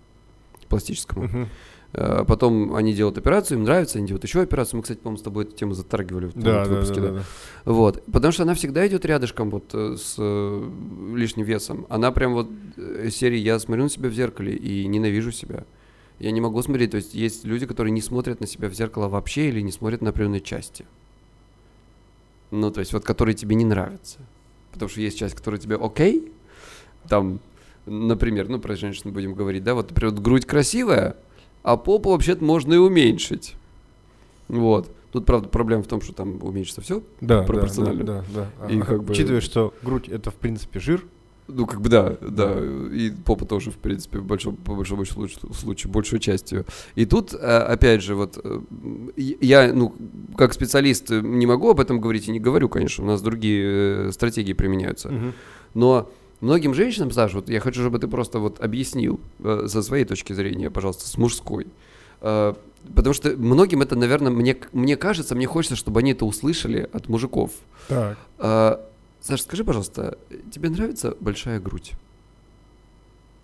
пластическому. 0.68 1.24
Мгм. 1.24 1.48
Э, 1.94 2.24
Потом 2.26 2.74
они 2.74 2.92
делают 2.92 3.18
операцию, 3.18 3.58
им 3.58 3.64
нравится, 3.64 3.98
они 3.98 4.06
делают 4.06 4.24
еще 4.24 4.40
операцию. 4.40 4.78
Мы, 4.78 4.82
кстати, 4.82 4.98
по-моему, 4.98 5.18
с 5.18 5.22
тобой 5.22 5.44
эту 5.44 5.56
тему 5.56 5.74
затрагивали 5.74 6.26
в 6.26 6.32
том 6.32 6.42
Да, 6.42 6.60
вот 6.60 6.68
да, 6.68 6.74
выпуске, 6.74 7.00
да, 7.00 7.08
да, 7.08 7.14
да. 7.14 7.24
Вот. 7.64 8.02
Потому 8.12 8.32
что 8.32 8.42
она 8.42 8.54
всегда 8.54 8.86
идет 8.86 9.04
рядышком 9.04 9.50
вот 9.50 9.70
э, 9.72 9.96
с 9.96 10.16
э, 10.18 10.70
лишним 11.14 11.44
весом. 11.44 11.86
Она 11.88 12.10
прям 12.10 12.34
вот 12.34 12.48
э, 12.76 13.08
серии 13.10 13.38
«Я 13.38 13.58
смотрю 13.58 13.84
на 13.84 13.90
себя 13.90 14.08
в 14.08 14.12
зеркале 14.12 14.54
и 14.56 14.86
ненавижу 14.86 15.32
себя». 15.32 15.64
Я 16.18 16.30
не 16.30 16.40
могу 16.40 16.62
смотреть. 16.62 16.92
То 16.92 16.96
есть 16.96 17.14
есть 17.14 17.44
люди, 17.44 17.66
которые 17.66 17.92
не 17.92 18.00
смотрят 18.00 18.40
на 18.40 18.46
себя 18.46 18.68
в 18.68 18.74
зеркало 18.74 19.08
вообще 19.08 19.48
или 19.48 19.60
не 19.60 19.72
смотрят 19.72 20.00
на 20.00 20.10
определенные 20.10 20.40
части. 20.40 20.86
Ну, 22.54 22.70
то 22.70 22.78
есть 22.80 22.92
вот 22.92 23.04
которые 23.04 23.34
тебе 23.34 23.56
не 23.56 23.64
нравятся. 23.64 24.18
Потому 24.72 24.88
что 24.88 25.00
есть 25.00 25.18
часть, 25.18 25.34
которая 25.34 25.60
тебе 25.60 25.76
окей. 25.76 26.32
Там, 27.08 27.40
например, 27.84 28.48
ну, 28.48 28.60
про 28.60 28.76
женщин 28.76 29.12
будем 29.12 29.34
говорить, 29.34 29.64
да, 29.64 29.74
вот, 29.74 29.90
например, 29.90 30.14
вот 30.14 30.22
грудь 30.22 30.46
красивая, 30.46 31.16
а 31.64 31.76
попу 31.76 32.10
вообще-то 32.10 32.44
можно 32.44 32.74
и 32.74 32.76
уменьшить. 32.76 33.56
Вот. 34.46 34.88
Тут, 35.10 35.26
правда, 35.26 35.48
проблема 35.48 35.82
в 35.82 35.88
том, 35.88 36.00
что 36.00 36.12
там 36.12 36.42
уменьшится 36.42 36.80
все. 36.80 37.02
Да, 37.20 37.42
Пропорционально. 37.42 38.04
Да, 38.04 38.24
да, 38.34 38.46
да. 38.60 38.68
И 38.72 38.80
А, 38.80 38.84
как 38.84 39.02
бы- 39.02 39.12
Учитывая, 39.12 39.40
что 39.40 39.74
грудь 39.82 40.08
это 40.08 40.30
в 40.30 40.34
принципе 40.36 40.78
жир. 40.78 41.04
Ну, 41.46 41.66
как 41.66 41.82
бы 41.82 41.90
да, 41.90 42.16
да, 42.22 42.54
и 42.90 43.10
попа 43.10 43.44
тоже, 43.44 43.70
в 43.70 43.76
принципе, 43.76 44.18
в 44.18 44.24
большом, 44.24 44.56
по 44.56 44.74
большому 44.74 45.04
случ- 45.04 45.36
случаю, 45.54 45.92
большую 45.92 46.18
частью. 46.20 46.64
И 46.94 47.04
тут, 47.04 47.34
э, 47.34 47.36
опять 47.36 48.02
же, 48.02 48.14
вот 48.14 48.38
э, 48.42 48.60
я, 49.16 49.70
ну, 49.72 49.94
как 50.38 50.54
специалист 50.54 51.10
э, 51.10 51.20
не 51.20 51.46
могу 51.46 51.68
об 51.68 51.80
этом 51.80 52.00
говорить 52.00 52.28
и 52.28 52.32
не 52.32 52.40
говорю, 52.40 52.70
конечно, 52.70 53.04
у 53.04 53.06
нас 53.06 53.20
другие 53.20 54.10
стратегии 54.12 54.54
применяются. 54.54 55.10
Но 55.74 56.10
многим 56.40 56.72
женщинам, 56.72 57.10
Саша, 57.10 57.36
вот 57.36 57.50
я 57.50 57.60
хочу, 57.60 57.82
чтобы 57.82 57.98
ты 57.98 58.08
просто 58.08 58.38
вот 58.38 58.60
объяснил 58.60 59.20
со 59.42 59.82
своей 59.82 60.06
точки 60.06 60.32
зрения, 60.32 60.70
пожалуйста, 60.70 61.06
с 61.06 61.18
мужской. 61.18 61.66
Потому 62.20 63.14
что 63.14 63.30
многим 63.36 63.82
это, 63.82 63.96
наверное, 63.96 64.30
мне, 64.30 64.56
мне 64.72 64.96
кажется, 64.96 65.34
мне 65.34 65.46
хочется, 65.46 65.76
чтобы 65.76 66.00
они 66.00 66.12
это 66.12 66.24
услышали 66.24 66.88
от 66.92 67.08
мужиков. 67.08 67.50
Так. 67.88 68.18
Саша, 69.24 69.44
скажи, 69.44 69.64
пожалуйста, 69.64 70.18
тебе 70.52 70.68
нравится 70.68 71.16
большая 71.18 71.58
грудь? 71.58 71.92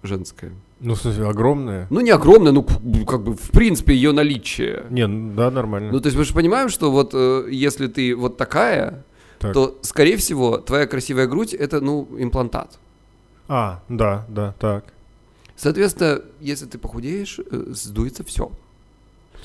Женская. 0.02 0.52
Ну, 0.78 0.94
в 0.94 1.00
смысле, 1.00 1.26
огромная. 1.26 1.86
Ну, 1.88 2.00
не 2.00 2.10
огромная, 2.10 2.52
ну, 2.52 2.64
как 3.06 3.22
бы, 3.22 3.34
в 3.34 3.50
принципе, 3.50 3.94
ее 3.94 4.12
наличие. 4.12 4.84
Не, 4.90 5.08
да, 5.34 5.50
нормально. 5.50 5.90
Ну, 5.90 6.00
то 6.00 6.08
есть 6.08 6.18
мы 6.18 6.24
же 6.24 6.34
понимаем, 6.34 6.68
что 6.68 6.90
вот 6.90 7.12
э, 7.14 7.48
если 7.50 7.86
ты 7.86 8.14
вот 8.14 8.36
такая, 8.36 9.04
Так. 9.38 9.54
то, 9.54 9.78
скорее 9.80 10.18
всего, 10.18 10.58
твоя 10.58 10.86
красивая 10.86 11.26
грудь— 11.26 11.54
это, 11.58 11.80
ну, 11.80 12.06
имплантат. 12.18 12.78
А, 13.48 13.82
да, 13.88 14.26
да, 14.28 14.54
так. 14.58 14.84
Соответственно, 15.56 16.20
если 16.40 16.66
ты 16.66 16.76
похудеешь, 16.76 17.38
э, 17.38 17.64
сдуется 17.70 18.22
все. 18.22 18.52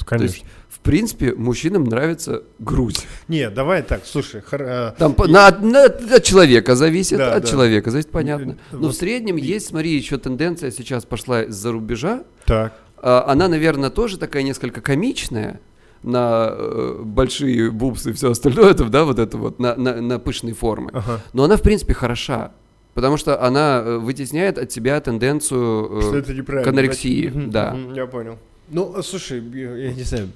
Конечно. 0.05 0.17
То 0.17 0.23
есть, 0.23 0.45
принципе, 0.85 1.33
мужчинам 1.33 1.83
нравится 1.83 2.43
грудь. 2.59 3.05
Не, 3.27 3.49
давай 3.49 3.83
так, 3.83 4.01
слушай, 4.05 4.41
хор- 4.41 4.61
э, 4.61 4.91
Там 4.97 5.13
по- 5.13 5.27
на, 5.27 5.49
на- 5.51 5.85
от 5.85 6.23
человека 6.23 6.75
зависит, 6.75 7.17
Да, 7.17 7.33
от 7.33 7.43
да. 7.43 7.49
человека 7.49 7.91
зависит, 7.91 8.11
понятно. 8.11 8.51
Э, 8.53 8.55
Но 8.75 8.79
вот 8.87 8.93
в 8.95 8.97
среднем 8.97 9.35
есть, 9.35 9.67
смотри, 9.67 9.95
еще 9.95 10.17
тенденция 10.17 10.71
сейчас 10.71 11.03
пошла 11.05 11.43
из-за 11.43 11.71
рубежа. 11.71 12.23
так. 12.45 12.73
А, 13.07 13.25
Она, 13.27 13.47
наверное, 13.49 13.89
тоже 13.89 14.17
такая 14.17 14.41
несколько 14.43 14.79
комичная 14.81 15.59
на 16.01 16.47
э, 16.51 17.01
большие 17.03 17.69
бубсы 17.71 18.11
и 18.11 18.13
все 18.13 18.31
остальное, 18.31 18.71
это, 18.71 18.85
да, 18.85 19.03
вот 19.03 19.19
это 19.19 19.37
вот, 19.37 19.59
на, 19.59 19.75
на, 19.75 20.01
на 20.01 20.19
пышные 20.19 20.53
формы. 20.53 20.91
Ага. 20.93 21.19
Но 21.33 21.43
она, 21.43 21.57
в 21.57 21.61
принципе, 21.61 21.93
хороша, 21.93 22.51
потому 22.93 23.17
что 23.17 23.41
она 23.43 23.81
э, 23.83 23.97
вытесняет 23.97 24.57
от 24.57 24.71
себя 24.71 24.99
тенденцию... 25.01 25.99
э, 26.13 26.63
к 26.63 26.67
анорексии, 26.67 27.31
да. 27.35 27.75
Я 27.93 28.05
понял. 28.05 28.37
Ну, 28.69 28.93
а, 28.95 29.03
слушай, 29.03 29.39
я 29.39 29.93
не 29.93 30.03
знаю, 30.03 30.29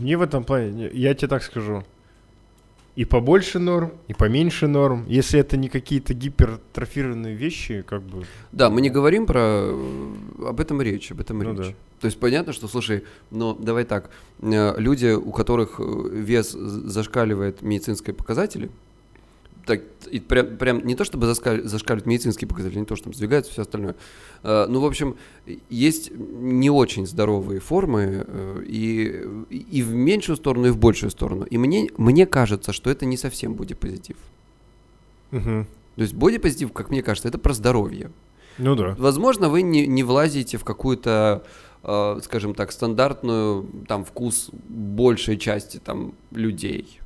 мне 0.00 0.16
в 0.16 0.22
этом 0.22 0.44
плане, 0.44 0.70
не- 0.70 0.90
я 1.00 1.14
тебе 1.14 1.28
так 1.28 1.42
скажу, 1.42 1.84
и 2.96 3.04
побольше 3.04 3.58
норм, 3.58 3.92
и 4.08 4.14
поменьше 4.14 4.68
норм. 4.68 5.04
Если 5.08 5.38
это 5.40 5.56
не 5.56 5.68
какие-то 5.68 6.14
гипертрофированные 6.14 7.34
вещи, 7.34 7.82
как 7.82 8.02
бы... 8.02 8.24
Да, 8.52 8.70
мы 8.70 8.80
не 8.80 8.88
говорим 8.90 9.26
про... 9.26 9.40
э, 9.40 10.14
Об 10.48 10.60
этом 10.60 10.80
речь, 10.80 11.10
об 11.12 11.20
этом 11.20 11.40
Ну 11.40 11.50
речь. 11.50 11.66
да. 11.68 11.74
То 12.00 12.06
есть 12.06 12.20
понятно, 12.20 12.52
что, 12.52 12.68
слушай, 12.68 13.02
ну 13.30 13.54
давай 13.54 13.84
так, 13.84 14.10
э, 14.40 14.74
люди, 14.78 15.12
у 15.12 15.32
которых 15.32 15.80
э, 15.80 15.82
вес 16.12 16.52
зашкаливает 16.52 17.62
медицинские 17.62 18.14
показатели, 18.14 18.70
так, 19.66 19.80
и 20.10 20.20
прям, 20.20 20.56
прям 20.56 20.86
не 20.86 20.94
то 20.94 21.04
чтобы 21.04 21.26
зашкаливают 21.26 22.06
медицинские 22.06 22.48
показатели, 22.48 22.78
не 22.78 22.84
то, 22.84 22.96
что 22.96 23.04
там 23.04 23.14
сдвигаются, 23.14 23.52
все 23.52 23.62
остальное. 23.62 23.94
Э, 24.42 24.66
Ну, 24.68 24.80
в 24.80 24.84
общем, 24.84 25.16
есть 25.70 26.10
не 26.12 26.70
очень 26.70 27.06
здоровые 27.06 27.60
формы 27.60 28.24
э, 28.26 28.62
и, 28.66 29.24
и 29.50 29.82
в 29.82 29.94
меньшую 29.94 30.36
сторону, 30.36 30.66
и 30.66 30.70
в 30.70 30.76
большую 30.78 31.10
сторону. 31.10 31.44
И 31.44 31.58
мне, 31.58 31.88
мне 31.96 32.26
кажется, 32.26 32.72
что 32.72 32.90
это 32.90 33.06
не 33.06 33.16
совсем 33.16 33.54
бодипозитив. 33.54 34.16
Мгм. 35.30 35.66
То 35.96 36.02
есть 36.02 36.14
бодипозитив, 36.14 36.72
как 36.72 36.90
мне 36.90 37.02
кажется, 37.02 37.28
это 37.28 37.38
про 37.38 37.52
здоровье. 37.52 38.10
Ну 38.58 38.74
да. 38.74 38.94
Возможно, 38.98 39.48
вы 39.48 39.62
не, 39.62 39.86
не 39.86 40.02
влазите 40.02 40.58
в 40.58 40.64
какую-то, 40.64 41.44
э, 41.82 42.20
скажем 42.22 42.54
так, 42.54 42.72
стандартную 42.72 43.66
там 43.88 44.04
вкус 44.04 44.50
большей 44.52 45.38
части 45.38 45.80
там 45.82 46.14
людей. 46.30 47.00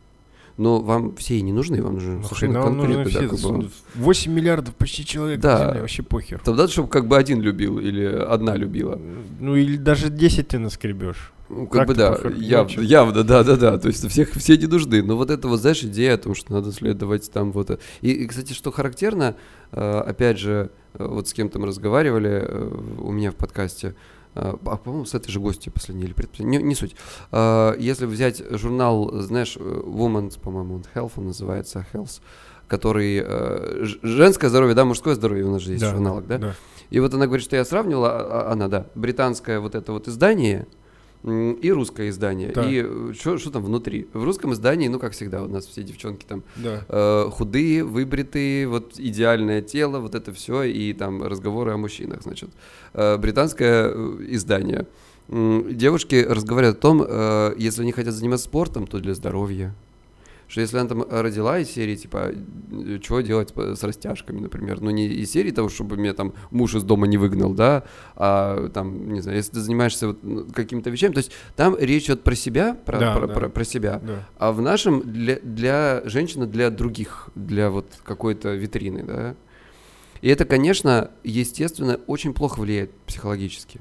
Но 0.58 0.80
вам 0.80 1.14
все 1.14 1.36
и 1.36 1.40
не 1.42 1.52
нужны, 1.52 1.80
вам 1.82 1.94
нужны 1.94 2.20
да, 2.52 3.20
как 3.28 3.38
бы. 3.40 3.70
8 3.94 4.32
миллиардов 4.32 4.74
почти 4.74 5.04
человек 5.06 5.40
Да. 5.40 5.58
на 5.58 5.64
Земле, 5.66 5.80
вообще 5.82 6.02
похер. 6.02 6.40
Тогда, 6.44 6.66
чтобы 6.68 6.88
как 6.88 7.06
бы 7.06 7.16
один 7.16 7.40
любил 7.40 7.78
или 7.78 8.04
одна 8.04 8.56
любила. 8.56 9.00
Ну 9.38 9.54
или 9.54 9.76
даже 9.76 10.10
10 10.10 10.48
ты 10.48 10.58
наскребешь. 10.58 11.32
Ну, 11.48 11.66
как 11.66 11.78
Так 11.78 11.86
бы 11.88 11.94
да, 11.94 12.12
похож- 12.12 12.36
явно, 12.82 13.22
да, 13.22 13.42
да, 13.44 13.56
да. 13.56 13.78
То 13.78 13.88
есть 13.88 14.06
всех 14.10 14.32
все 14.32 14.56
не 14.58 14.66
нужны. 14.66 15.02
Но 15.02 15.16
вот 15.16 15.30
это 15.30 15.48
вот, 15.48 15.60
знаешь, 15.60 15.82
идея 15.82 16.14
о 16.14 16.18
том, 16.18 16.34
что 16.34 16.52
надо 16.52 16.72
следовать 16.72 17.30
там 17.30 17.52
вот. 17.52 17.70
э, 17.70 17.78
И, 18.02 18.10
и, 18.10 18.26
кстати, 18.26 18.52
что 18.52 18.70
характерно, 18.70 19.34
э, 19.72 20.00
опять 20.06 20.38
же, 20.38 20.70
э, 20.94 21.06
вот 21.06 21.26
с 21.28 21.32
кем-то 21.32 21.58
мы 21.58 21.66
разговаривали 21.68 22.46
у 22.98 23.12
меня 23.12 23.30
в 23.30 23.36
подкасте, 23.36 23.94
а, 24.38 24.56
по-моему, 24.76 25.04
с 25.04 25.14
этой 25.14 25.30
же 25.30 25.40
гостью 25.40 25.72
последней 25.72 26.04
или 26.04 26.12
предпоследней, 26.12 26.58
не, 26.58 26.64
не 26.64 26.74
суть. 26.74 26.94
Э, 27.32 27.74
Если 27.78 28.06
взять 28.06 28.42
журнал, 28.50 29.10
знаешь, 29.22 29.56
э, 29.58 29.60
Woman's, 29.84 30.40
по-моему, 30.40 30.76
он 30.76 30.84
Health 30.94 31.12
он 31.16 31.26
называется, 31.26 31.84
Health, 31.92 32.20
который 32.66 33.22
э, 33.24 33.84
женское 34.02 34.48
здоровье, 34.50 34.74
да, 34.74 34.84
мужское 34.84 35.14
здоровье 35.14 35.44
у 35.44 35.50
нас 35.52 35.62
же 35.62 35.72
есть 35.72 35.82
в 35.90 35.94
журналах, 35.94 36.26
да? 36.26 36.38
И 36.90 37.00
вот 37.00 37.12
она 37.14 37.26
говорит, 37.26 37.44
что 37.44 37.56
я 37.56 37.64
сравнивала, 37.64 38.10
а- 38.12 38.48
а- 38.48 38.52
она, 38.52 38.68
да, 38.68 38.86
британское 38.94 39.60
вот 39.60 39.74
это 39.74 39.92
вот 39.92 40.08
издание 40.08 40.66
и 41.24 41.70
русское 41.72 42.08
издание. 42.08 42.50
Так. 42.50 42.66
И 42.68 43.12
что 43.18 43.50
там 43.50 43.64
внутри? 43.64 44.06
В 44.12 44.22
русском 44.24 44.52
издании, 44.52 44.88
ну, 44.88 44.98
как 44.98 45.12
всегда, 45.12 45.42
у 45.42 45.48
нас 45.48 45.66
все 45.66 45.82
девчонки 45.82 46.24
там 46.24 46.42
Да. 46.56 46.84
э, 46.88 47.30
худые, 47.30 47.84
выбритые, 47.84 48.68
вот 48.68 48.94
идеальное 48.98 49.60
тело, 49.62 49.98
вот 49.98 50.14
это 50.14 50.32
все, 50.32 50.62
и 50.62 50.92
там 50.92 51.22
разговоры 51.22 51.72
о 51.72 51.76
мужчинах, 51.76 52.22
значит. 52.22 52.50
Э, 52.94 53.16
британское 53.16 53.90
э, 53.92 54.16
издание. 54.28 54.86
Девушки 55.28 56.24
разговаривают 56.26 56.78
о 56.78 56.80
том, 56.80 57.04
э, 57.06 57.54
если 57.58 57.82
они 57.82 57.92
хотят 57.92 58.14
заниматься 58.14 58.46
спортом, 58.46 58.86
то 58.86 58.98
для 58.98 59.14
здоровья. 59.14 59.74
Что 60.48 60.62
если 60.62 60.78
она 60.78 60.88
там 60.88 61.04
родила 61.10 61.58
из 61.58 61.68
серии, 61.70 61.94
типа, 61.94 62.32
что 63.02 63.20
делать 63.20 63.52
с 63.54 63.82
растяжками, 63.84 64.40
например. 64.40 64.80
Ну, 64.80 64.88
не 64.90 65.06
из 65.06 65.30
серии 65.30 65.50
того, 65.50 65.68
чтобы 65.68 65.98
меня 65.98 66.14
там 66.14 66.32
муж 66.50 66.74
из 66.74 66.82
дома 66.84 67.06
не 67.06 67.18
выгнал, 67.18 67.52
да, 67.52 67.84
а 68.16 68.70
там, 68.70 69.12
не 69.12 69.20
знаю, 69.20 69.36
если 69.36 69.52
ты 69.52 69.60
занимаешься 69.60 70.08
вот, 70.08 70.18
ну, 70.22 70.46
какими-то 70.46 70.88
вещами, 70.88 71.12
то 71.12 71.18
есть 71.18 71.32
там 71.54 71.76
речь 71.78 72.06
идет 72.06 72.22
про 72.24 72.34
себя, 72.34 72.74
про, 72.74 72.98
Да, 72.98 73.14
про, 73.14 73.26
да. 73.26 73.34
про- 73.34 73.48
про 73.50 73.64
себя, 73.64 74.00
Да. 74.02 74.26
а 74.38 74.52
в 74.52 74.62
нашем 74.62 75.02
для, 75.12 75.38
для 75.40 76.00
женщины, 76.06 76.46
для 76.46 76.70
других, 76.70 77.28
для 77.34 77.68
вот 77.68 77.86
какой-то 78.02 78.54
витрины, 78.54 79.02
да. 79.02 79.34
И 80.22 80.28
это, 80.28 80.46
конечно, 80.46 81.10
естественно, 81.24 82.00
очень 82.06 82.32
плохо 82.32 82.60
влияет 82.60 82.90
психологически. 83.06 83.80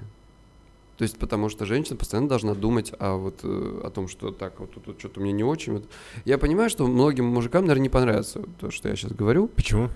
То 0.97 1.03
есть 1.03 1.19
потому 1.19 1.49
что 1.49 1.65
женщина 1.65 1.95
постоянно 1.95 2.27
должна 2.27 2.55
думать 2.55 2.91
о, 2.97 3.17
вот, 3.17 3.41
э, 3.43 3.81
о 3.83 3.89
том, 3.91 4.07
что 4.07 4.31
так, 4.31 4.59
вот 4.59 4.71
тут 4.71 4.87
вот 4.87 4.99
что-то 4.99 5.19
мне 5.19 5.31
не 5.31 5.43
очень. 5.43 5.73
Вот. 5.73 5.89
Я 6.25 6.37
понимаю, 6.39 6.69
что 6.71 6.87
многим 6.87 7.25
мужикам, 7.25 7.63
наверное, 7.65 7.83
не 7.83 7.89
понравится 7.89 8.41
то, 8.59 8.71
что 8.71 8.89
я 8.89 8.95
сейчас 8.95 9.11
говорю. 9.11 9.47
Почему? 9.47 9.89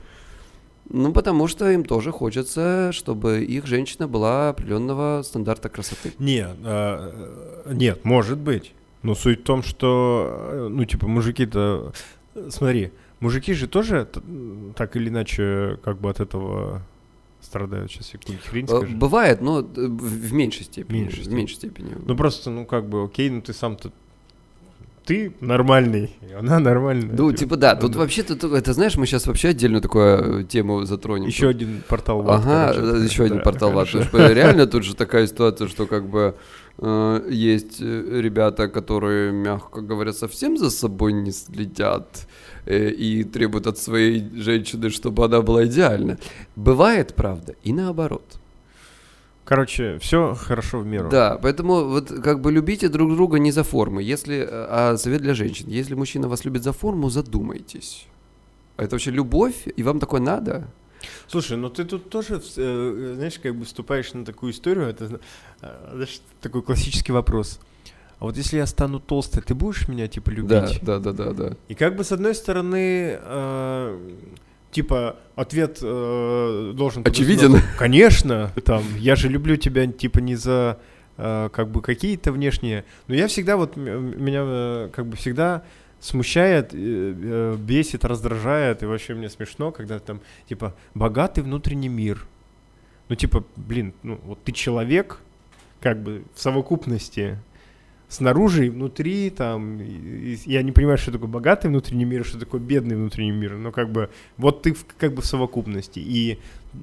Ну, 0.90 1.12
потому 1.14 1.48
что 1.48 1.72
им 1.72 1.86
тоже 1.86 2.12
хочется, 2.12 2.92
чтобы 2.92 3.44
их 3.44 3.66
женщина 3.66 4.08
была 4.08 4.50
определенного 4.50 5.22
стандарта 5.24 5.70
красоты. 5.70 6.14
Не, 6.20 6.46
а, 6.64 7.64
э, 7.66 7.74
нет, 7.74 8.06
может 8.06 8.38
быть. 8.38 8.74
Но 9.02 9.16
суть 9.16 9.42
в 9.42 9.44
том, 9.44 9.64
что, 9.64 10.50
э, 10.52 10.68
ну, 10.70 10.86
типа, 10.86 11.08
мужики-то... 11.08 11.94
э, 12.36 12.50
Смотри, 12.52 12.92
мужики 13.20 13.54
же 13.54 13.68
тоже 13.68 14.08
так 14.76 14.96
или 14.96 15.10
иначе 15.10 15.80
как 15.84 16.00
бы 16.00 16.10
от 16.10 16.20
этого 16.20 16.84
страдают. 17.52 17.92
Сейчас, 17.92 18.08
секунду, 18.08 18.40
хрень 18.50 18.66
Э, 18.66 18.78
скажи. 18.78 18.96
Бывает, 18.96 19.42
но 19.42 19.60
э, 19.60 19.64
в 19.76 20.34
меньшей 20.34 20.64
степени. 20.64 21.02
Меньшей 21.02 21.24
в 21.24 21.34
меньшей 21.34 21.56
степени. 21.56 21.96
Ну, 22.06 22.16
просто, 22.16 22.50
ну, 22.50 22.66
как 22.66 22.88
бы, 22.88 23.04
окей, 23.04 23.30
ну, 23.30 23.42
ты 23.42 23.54
сам-то... 23.54 23.92
Ты 25.04 25.34
нормальный, 25.42 26.16
и 26.30 26.32
она 26.34 26.60
нормальная. 26.60 27.14
Ну, 27.18 27.34
типа, 27.34 27.58
да, 27.58 27.76
тут 27.76 27.94
да. 27.94 28.00
вообще-то, 28.00 28.56
это 28.56 28.74
знаешь, 28.74 28.96
мы 28.96 29.08
сейчас 29.08 29.26
вообще 29.28 29.50
отдельную 29.50 29.82
такую 29.82 30.42
э, 30.42 30.44
тему 30.44 30.86
затронем. 30.86 31.28
Еще 31.28 31.48
Тут- 31.48 31.56
один 31.56 31.82
портал 31.90 32.22
ВАД, 32.22 32.40
Ага, 32.46 32.74
короче, 32.74 32.92
да, 32.92 33.04
еще 33.04 33.24
один 33.24 33.38
да, 33.38 33.44
портал 33.44 33.72
ВАД. 33.72 33.94
реально 34.14 34.68
тут 34.68 34.84
же 34.84 34.96
такая 34.96 35.26
ситуация, 35.28 35.68
что 35.68 35.88
как 35.88 36.08
бы 36.08 36.36
есть 37.30 37.80
э, 37.80 38.22
ребята, 38.22 38.68
которые, 38.68 39.32
мягко 39.32 39.82
говоря, 39.82 40.14
совсем 40.14 40.58
за 40.58 40.72
собой 40.72 41.14
не 41.14 41.32
следят 41.32 42.28
э, 42.66 42.90
и 42.90 43.24
требуют 43.24 43.68
от 43.68 43.78
своей 43.78 44.28
женщины, 44.36 44.90
чтобы 44.90 45.26
она 45.26 45.42
была 45.42 45.66
идеальна. 45.66 46.18
Бывает, 46.56 47.14
правда, 47.16 47.54
и 47.64 47.72
наоборот. 47.72 48.24
Короче, 49.46 50.00
все 50.00 50.34
хорошо 50.34 50.80
в 50.80 50.86
меру. 50.88 51.10
Да, 51.10 51.38
поэтому 51.42 51.84
вот 51.84 52.08
как 52.24 52.42
бы 52.42 52.52
любите 52.52 52.90
друг 52.90 53.14
друга 53.14 53.38
не 53.38 53.52
за 53.52 53.64
формы. 53.64 54.02
Если, 54.02 54.38
э, 54.38 54.48
а 54.50 54.98
совет 54.98 55.22
для 55.22 55.36
женщин, 55.36 55.68
если 55.70 55.94
мужчина 55.94 56.28
вас 56.28 56.46
любит 56.46 56.64
за 56.64 56.74
форму, 56.74 57.10
задумайтесь. 57.10 58.08
Это 58.78 58.96
вообще 58.96 59.12
любовь, 59.12 59.68
и 59.76 59.84
вам 59.84 60.00
такое 60.00 60.22
надо? 60.22 60.68
Слушай, 61.28 61.58
ну 61.58 61.70
ты 61.70 61.86
тут 61.86 62.10
тоже, 62.10 62.42
э, 62.58 63.14
знаешь, 63.16 63.40
как 63.40 63.56
бы 63.56 63.66
вступаешь 63.66 64.14
на 64.14 64.26
такую 64.26 64.52
историю, 64.52 64.88
это, 64.88 65.20
э, 65.62 65.90
знаешь, 65.94 66.22
такой 66.42 66.62
классический 66.62 67.12
вопрос. 67.12 67.60
а 68.20 68.26
вот 68.26 68.38
если 68.38 68.58
я 68.58 68.66
стану 68.68 69.00
толстой, 69.00 69.42
ты 69.42 69.56
будешь 69.56 69.88
меня, 69.88 70.08
типа, 70.08 70.30
любить? 70.30 70.80
Да, 70.82 71.00
да, 71.00 71.00
да, 71.00 71.12
да, 71.12 71.34
да. 71.34 71.58
И 71.68 71.76
как 71.76 71.96
бы, 71.96 72.04
с 72.04 72.12
одной 72.12 72.36
стороны, 72.36 73.18
э, 73.20 74.00
типа, 74.72 75.16
ответ 75.36 75.80
э, 75.82 76.74
должен... 76.76 77.04
Очевиден. 77.06 77.54
подразумевать, 77.54 77.78
Конечно, 77.78 78.52
там, 78.66 78.84
я 78.98 79.16
же 79.16 79.28
люблю 79.28 79.56
тебя, 79.58 79.88
типа, 79.88 80.20
не 80.20 80.36
за 80.36 80.80
э, 81.18 81.50
как 81.52 81.72
бы 81.72 81.82
какие-то 81.82 82.32
внешние... 82.32 82.86
Но 83.08 83.16
я 83.16 83.28
всегда 83.28 83.58
вот, 83.58 83.76
меня 83.76 84.90
как 84.90 85.08
бы 85.08 85.18
всегда 85.18 85.64
смущает, 86.02 86.74
э, 86.74 86.78
э, 86.78 87.56
бесит, 87.58 88.04
раздражает, 88.04 88.84
и 88.84 88.86
вообще 88.86 89.14
мне 89.14 89.30
смешно, 89.30 89.72
когда 89.72 90.00
там, 90.00 90.20
типа, 90.50 90.76
богатый 90.96 91.42
внутренний 91.44 91.90
мир. 91.90 92.26
Ну, 93.08 93.16
типа, 93.16 93.44
блин, 93.56 93.94
ну, 94.04 94.20
вот 94.26 94.44
ты 94.44 94.52
человек, 94.52 95.20
как 95.80 96.02
бы 96.02 96.24
в 96.34 96.42
совокупности 96.42 97.38
снаружи 98.08 98.66
и 98.68 98.70
внутри, 98.70 99.30
там, 99.30 99.80
и- 99.80 100.34
и 100.34 100.38
я 100.46 100.64
не 100.64 100.72
понимаю, 100.72 100.98
что 100.98 101.12
такое 101.12 101.30
богатый 101.30 101.68
внутренний 101.68 102.04
мир, 102.06 102.26
что 102.26 102.40
такое 102.40 102.60
бедный 102.60 102.96
внутренний 102.98 103.32
мир, 103.32 103.54
но 103.56 103.72
как 103.72 103.90
бы, 103.92 104.10
вот 104.38 104.64
ты 104.64 104.74
в- 104.74 104.86
как 104.98 105.14
бы 105.14 105.22
в 105.22 105.26
совокупности, 105.26 106.00
и, 106.00 106.40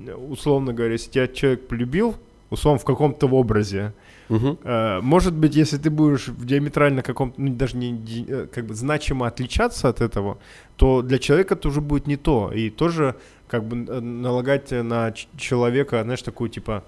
э, 0.06 0.14
условно 0.14 0.72
говоря, 0.72 0.92
если 0.92 1.10
тебя 1.10 1.26
человек 1.28 1.66
полюбил, 1.66 2.16
условно, 2.50 2.78
в 2.78 2.84
каком-то 2.84 3.26
образе, 3.28 3.92
Э, 4.28 5.00
Может 5.02 5.34
быть, 5.34 5.56
если 5.56 5.78
ты 5.78 5.90
будешь 5.90 6.28
в 6.28 6.44
диаметрально 6.44 7.02
каком-то, 7.02 7.40
ну, 7.40 7.54
даже 7.54 7.76
не 7.76 8.26
э, 8.28 8.46
как 8.52 8.66
бы 8.66 8.74
значимо 8.74 9.26
отличаться 9.26 9.88
от 9.88 10.00
этого, 10.00 10.38
то 10.76 11.02
для 11.02 11.18
человека 11.18 11.54
это 11.54 11.68
уже 11.68 11.80
будет 11.80 12.06
не 12.06 12.16
то. 12.16 12.52
И 12.52 12.70
тоже 12.70 13.14
как 13.48 13.64
бы 13.64 13.86
э, 13.86 14.00
налагать 14.00 14.70
на 14.70 15.12
человека, 15.36 16.02
знаешь, 16.02 16.22
такую 16.22 16.50
типа 16.50 16.84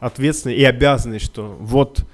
ответственность 0.00 0.60
и 0.60 0.64
обязанность, 0.64 1.24
что 1.24 1.56
вот 1.60 2.04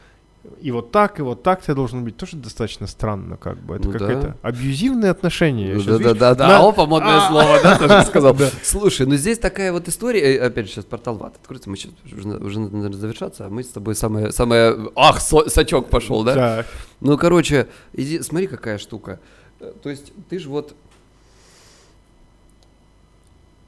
и 0.60 0.70
вот 0.70 0.90
так, 0.90 1.18
и 1.18 1.22
вот 1.22 1.42
так 1.42 1.62
ты 1.62 1.74
должен 1.74 2.04
быть, 2.04 2.16
тоже 2.16 2.36
достаточно 2.36 2.86
странно, 2.86 3.36
как 3.36 3.58
бы. 3.58 3.76
Это 3.76 3.86
Ну 3.86 3.92
да. 3.92 3.98
какое-то 3.98 4.36
абьюзивные 4.42 5.10
отношения. 5.10 5.68
Я 5.68 5.74
Ну 5.76 5.82
Да, 5.84 5.98
да, 5.98 6.14
да, 6.14 6.34
да. 6.34 6.48
на- 6.48 6.68
Опа, 6.68 6.86
модное 6.86 7.18
А. 7.18 7.28
слово, 7.28 7.60
да, 7.62 7.78
ты 7.78 7.88
же 7.88 8.02
сказал. 8.08 8.36
Слушай, 8.62 9.06
ну 9.06 9.14
здесь 9.16 9.38
такая 9.38 9.72
вот 9.72 9.88
история, 9.88 10.36
э, 10.36 10.38
опять 10.46 10.66
же, 10.66 10.72
сейчас 10.72 10.84
портал 10.84 11.16
ват 11.16 11.36
откроется, 11.36 11.70
мы 11.70 11.76
сейчас 11.76 11.92
уже, 12.12 12.26
на- 12.28 12.44
уже 12.44 12.60
надо, 12.60 12.96
завершаться, 12.96 13.46
а 13.46 13.48
мы 13.48 13.62
с 13.62 13.68
тобой 13.68 13.94
самое, 13.94 14.32
самое, 14.32 14.76
ах, 14.96 15.20
сачок 15.20 15.88
пошел, 15.88 16.24
да? 16.24 16.64
Ну, 17.00 17.16
короче, 17.16 17.68
иди, 17.92 18.20
смотри, 18.22 18.46
какая 18.48 18.78
штука. 18.78 19.20
Э, 19.60 19.72
То 19.82 19.90
есть 19.90 20.12
ты 20.28 20.38
же 20.38 20.48
вот... 20.48 20.74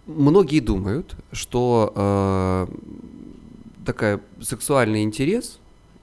Многие 0.06 0.58
думают, 0.60 1.14
что 1.30 1.92
э, 1.94 2.66
такая 3.86 4.20
сексуальный 4.40 5.04
интерес 5.04 5.59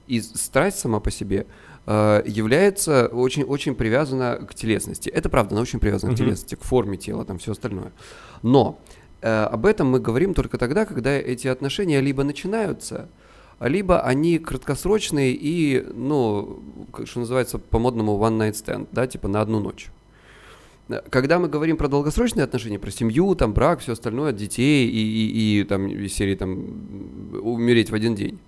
и 0.08 0.20
страсть 0.20 0.78
сама 0.78 1.00
по 1.00 1.10
себе 1.10 1.46
э, 1.86 2.22
является 2.26 3.06
очень, 3.08 3.44
очень 3.44 3.74
привязана 3.74 4.36
к 4.36 4.54
телесности. 4.54 5.08
Это 5.10 5.28
правда, 5.28 5.54
она 5.54 5.62
очень 5.62 5.78
привязана 5.80 6.12
к 6.12 6.16
Мгм. 6.16 6.24
телесности, 6.26 6.54
к 6.54 6.62
форме 6.64 6.96
тела, 6.96 7.24
там 7.24 7.38
все 7.38 7.52
остальное. 7.52 7.92
Но 8.42 8.78
э, 9.22 9.28
об 9.44 9.64
этом 9.66 9.88
мы 9.90 9.98
говорим 10.00 10.34
только 10.34 10.58
тогда, 10.58 10.84
когда 10.84 11.10
эти 11.12 11.48
отношения 11.48 12.00
либо 12.00 12.22
начинаются, 12.24 13.08
либо 13.60 14.00
они 14.02 14.38
краткосрочные 14.38 15.32
и, 15.32 15.84
ну, 15.94 16.62
как- 16.92 17.06
что 17.08 17.20
называется 17.20 17.58
по-модному 17.58 18.12
one 18.18 18.38
night 18.38 18.52
stand, 18.52 18.86
да, 18.92 19.06
типа 19.06 19.26
на 19.28 19.40
одну 19.40 19.58
ночь. 19.60 19.88
Э, 20.88 21.00
Когда 21.10 21.38
мы 21.38 21.48
говорим 21.48 21.76
про 21.76 21.88
долгосрочные 21.88 22.44
отношения, 22.44 22.78
про 22.78 22.90
семью, 22.90 23.34
там, 23.34 23.52
брак, 23.52 23.80
все 23.80 23.92
остальное, 23.92 24.32
детей 24.32 24.86
и, 24.88 25.00
и, 25.00 25.60
и 25.60 25.64
там 25.64 25.88
из 25.88 26.12
серии 26.12 26.34
там 26.36 26.58
умереть 27.42 27.90
в 27.90 27.94
один 27.94 28.14
день, 28.14 28.38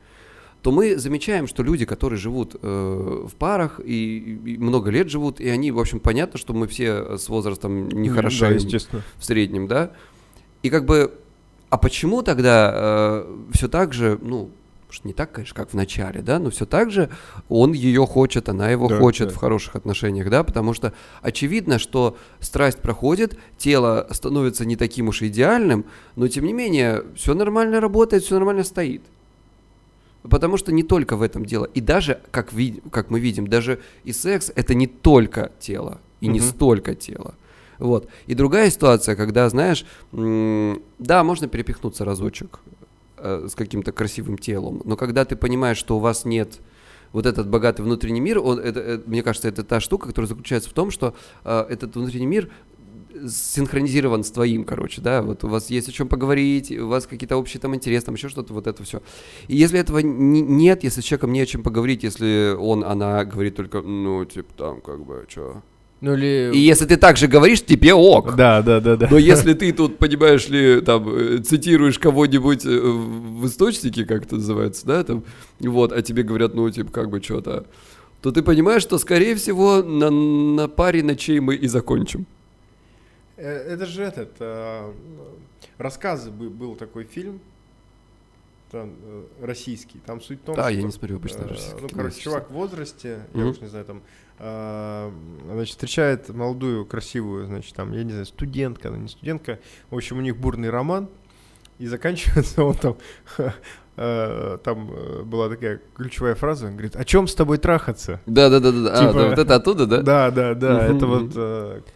то 0.63 0.73
мы 0.73 0.97
замечаем, 0.97 1.47
что 1.47 1.63
люди, 1.63 1.85
которые 1.85 2.19
живут 2.19 2.57
э, 2.61 3.27
в 3.27 3.35
парах 3.37 3.81
и, 3.85 4.39
и 4.45 4.59
много 4.59 4.91
лет 4.91 5.09
живут, 5.09 5.41
и 5.41 5.49
они, 5.49 5.71
в 5.71 5.79
общем, 5.79 6.01
понятно, 6.01 6.39
что 6.39 6.53
мы 6.53 6.67
все 6.67 7.17
с 7.17 7.29
возрастом 7.29 7.89
не 7.89 8.09
Да, 8.11 8.65
естественно. 8.65 9.03
в 9.19 9.25
среднем, 9.25 9.67
да? 9.67 9.93
И 10.63 10.71
как 10.71 10.85
бы, 10.85 11.15
а 11.71 11.79
почему 11.79 12.23
тогда 12.23 13.25
все 13.53 13.69
так 13.69 13.93
же, 13.95 14.19
ну, 14.21 14.51
может, 14.91 15.05
не 15.05 15.13
так, 15.13 15.31
конечно, 15.31 15.55
как 15.55 15.71
в 15.71 15.75
начале, 15.75 16.21
да, 16.21 16.41
но 16.41 16.51
все 16.51 16.67
так 16.67 16.91
же 16.91 17.11
он 17.49 17.73
ее 17.73 18.07
хочет, 18.07 18.49
она 18.49 18.71
его 18.71 18.89
Да, 18.89 18.99
хочет 18.99 19.29
да. 19.29 19.35
в 19.35 19.37
хороших 19.37 19.77
отношениях, 19.77 20.29
да, 20.29 20.43
потому 20.43 20.75
что 20.75 20.93
очевидно, 21.23 21.79
что 21.79 22.17
страсть 22.41 22.79
проходит, 22.79 23.39
тело 23.57 24.09
становится 24.11 24.65
не 24.65 24.75
таким 24.75 25.07
уж 25.07 25.23
идеальным, 25.23 25.85
но 26.17 26.27
тем 26.27 26.45
не 26.45 26.53
менее 26.53 27.05
все 27.15 27.35
нормально 27.35 27.81
работает, 27.81 28.25
все 28.25 28.35
нормально 28.35 28.65
стоит. 28.65 29.03
Потому 30.23 30.57
что 30.59 30.73
не 30.73 30.83
только 30.83 31.17
в 31.17 31.23
этом 31.23 31.47
дело. 31.47 31.65
И 31.65 31.81
даже, 31.81 32.21
как, 32.31 32.53
ви- 32.53 32.83
как 32.91 33.11
мы 33.11 33.21
видим, 33.21 33.47
даже 33.47 33.81
и 34.05 34.13
секс 34.13 34.53
это 34.55 34.75
не 34.75 34.87
только 34.87 35.51
тело, 35.61 36.01
и 36.21 36.29
не 36.29 36.41
Мгм. 36.41 36.49
столько 36.49 36.95
тело. 36.95 37.35
Вот. 37.79 38.09
И 38.27 38.35
другая 38.35 38.71
ситуация, 38.71 39.17
когда, 39.17 39.49
знаешь, 39.49 39.87
м, 40.13 40.83
да, 40.99 41.25
можно 41.25 41.49
перепихнуться 41.49 42.05
разочек 42.05 42.61
э, 43.23 43.49
с 43.51 43.55
каким-то 43.55 43.93
красивым 43.93 44.37
телом, 44.39 44.81
но 44.85 44.97
когда 44.97 45.25
ты 45.25 45.37
понимаешь, 45.37 45.77
что 45.79 45.97
у 45.97 46.01
вас 46.01 46.25
нет 46.25 46.59
вот 47.13 47.27
этот 47.27 47.49
богатый 47.49 47.83
внутренний 47.83 48.21
мир, 48.21 48.39
он, 48.39 48.59
это, 48.59 48.81
э, 48.81 49.01
мне 49.07 49.23
кажется, 49.23 49.49
это 49.49 49.63
та 49.65 49.81
штука, 49.81 50.09
которая 50.09 50.29
заключается 50.29 50.71
в 50.71 50.73
том, 50.73 50.91
что 50.91 51.15
э, 51.45 51.67
этот 51.69 51.97
внутренний 51.97 52.27
мир 52.27 52.51
синхронизирован 53.29 54.25
с 54.25 54.31
твоим, 54.31 54.65
короче, 54.65 55.01
да, 55.01 55.23
вот 55.23 55.45
у 55.45 55.49
вас 55.49 55.71
есть 55.71 55.89
о 55.89 55.93
чем 55.93 56.09
поговорить, 56.09 56.71
у 56.73 56.89
вас 56.89 57.07
какие-то 57.07 57.37
общие 57.37 57.61
там 57.61 57.75
интересы, 57.75 58.07
там 58.07 58.15
еще 58.15 58.29
что-то, 58.29 58.55
вот 58.55 58.67
это 58.67 58.83
все. 58.85 59.03
И 59.49 59.57
если 59.57 59.79
этого 59.79 59.99
не- 59.99 60.41
нет, 60.41 60.85
если 60.85 61.01
с 61.01 61.05
человеком 61.05 61.33
не 61.33 61.41
о 61.41 61.47
чем 61.47 61.63
поговорить, 61.63 62.03
если 62.03 62.55
он, 62.59 62.85
она 62.85 63.25
говорит 63.25 63.57
только, 63.57 63.83
ну, 63.83 64.25
типа, 64.25 64.53
там, 64.57 64.81
как 64.81 65.05
бы, 65.05 65.27
что. 65.29 65.63
Ну 66.01 66.15
или... 66.15 66.51
И 66.55 66.59
если 66.59 66.87
ты 66.87 66.97
так 66.97 67.19
же 67.19 67.27
говоришь, 67.27 67.63
тебе 67.63 67.93
ок. 67.93 68.35
Да, 68.35 68.63
да, 68.63 68.81
да, 68.81 68.97
да. 68.97 69.09
Но 69.11 69.19
если 69.19 69.53
ты 69.53 69.71
тут, 69.73 69.99
понимаешь 69.99 70.49
ли, 70.49 70.81
там, 70.81 71.07
э, 71.09 71.39
цитируешь 71.39 71.99
кого-нибудь 71.99 72.65
э, 72.65 72.81
в 72.81 73.47
источнике, 73.47 74.07
как 74.07 74.25
это 74.25 74.37
называется, 74.37 74.87
да, 74.87 75.05
там, 75.05 75.25
вот, 75.59 75.93
а 75.93 76.01
тебе 76.01 76.23
говорят, 76.23 76.55
ну, 76.55 76.71
типа, 76.71 76.91
как 76.91 77.11
бы 77.11 77.23
что-то, 77.23 77.67
то 78.23 78.33
ты 78.33 78.43
понимаешь, 78.43 78.83
что, 78.83 78.97
скорее 78.99 79.35
всего, 79.35 79.83
на, 79.83 80.11
на 80.11 80.69
паре 80.69 81.03
ночей 81.03 81.41
мы 81.41 81.55
и 81.55 81.69
закончим. 81.69 82.27
Э, 83.41 83.73
Это 83.75 83.87
же 83.87 84.03
этот 84.03 84.33
э, 84.41 84.93
рассказы 85.79 86.31
бы- 86.31 86.51
был 86.51 86.77
такой 86.77 87.05
фильм 87.05 87.41
там, 88.71 88.95
э, 89.03 89.25
российский. 89.43 89.99
Там 90.07 90.21
суть 90.21 90.41
в 90.41 90.45
том, 90.45 90.55
Да, 90.57 90.65
что 90.65 90.73
я 90.73 90.83
не 90.83 90.93
смотрю 90.93 91.17
обычно 91.17 91.43
э, 91.43 91.49
российское 91.49 91.81
ну 91.81 91.89
короче, 91.89 92.21
чувак 92.21 92.51
в 92.51 92.53
возрасте, 92.53 93.25
я 93.35 93.41
Мгм. 93.41 93.51
уж 93.51 93.61
не 93.61 93.67
знаю 93.69 93.85
там, 93.85 94.03
э, 94.39 95.11
значит 95.53 95.71
встречает 95.71 96.29
молодую 96.29 96.85
красивую, 96.87 97.47
значит 97.47 97.75
там, 97.75 97.93
я 97.93 98.05
не 98.05 98.11
знаю, 98.13 98.27
студентка, 98.27 98.89
она 98.89 98.99
не 98.99 99.09
студентка. 99.09 99.59
В 99.91 99.97
общем, 99.97 100.19
у 100.19 100.21
них 100.21 100.37
бурный 100.37 100.71
роман. 100.71 101.09
И 101.79 101.87
заканчивается 101.87 102.63
он 102.63 102.75
там, 102.75 102.97
там 103.97 104.91
э, 104.93 105.23
была 105.25 105.49
такая 105.49 105.81
ключевая 105.95 106.35
фраза, 106.35 106.67
он 106.67 106.73
говорит, 106.73 106.97
о 106.97 107.05
чем 107.05 107.27
с 107.29 107.35
тобой 107.35 107.59
трахаться? 107.59 108.21
Да, 108.27 108.49
да, 108.49 108.61
да, 108.61 108.73
да. 108.73 108.91
А, 108.93 108.99
Типа- 109.07 109.19
да, 109.21 109.29
вот 109.29 109.39
это 109.39 109.55
оттуда, 109.55 109.87
да? 109.87 110.03
Да, 110.03 110.31
да, 110.31 110.55
да, 110.55 110.87
это 110.87 111.07
вот, 111.07 111.35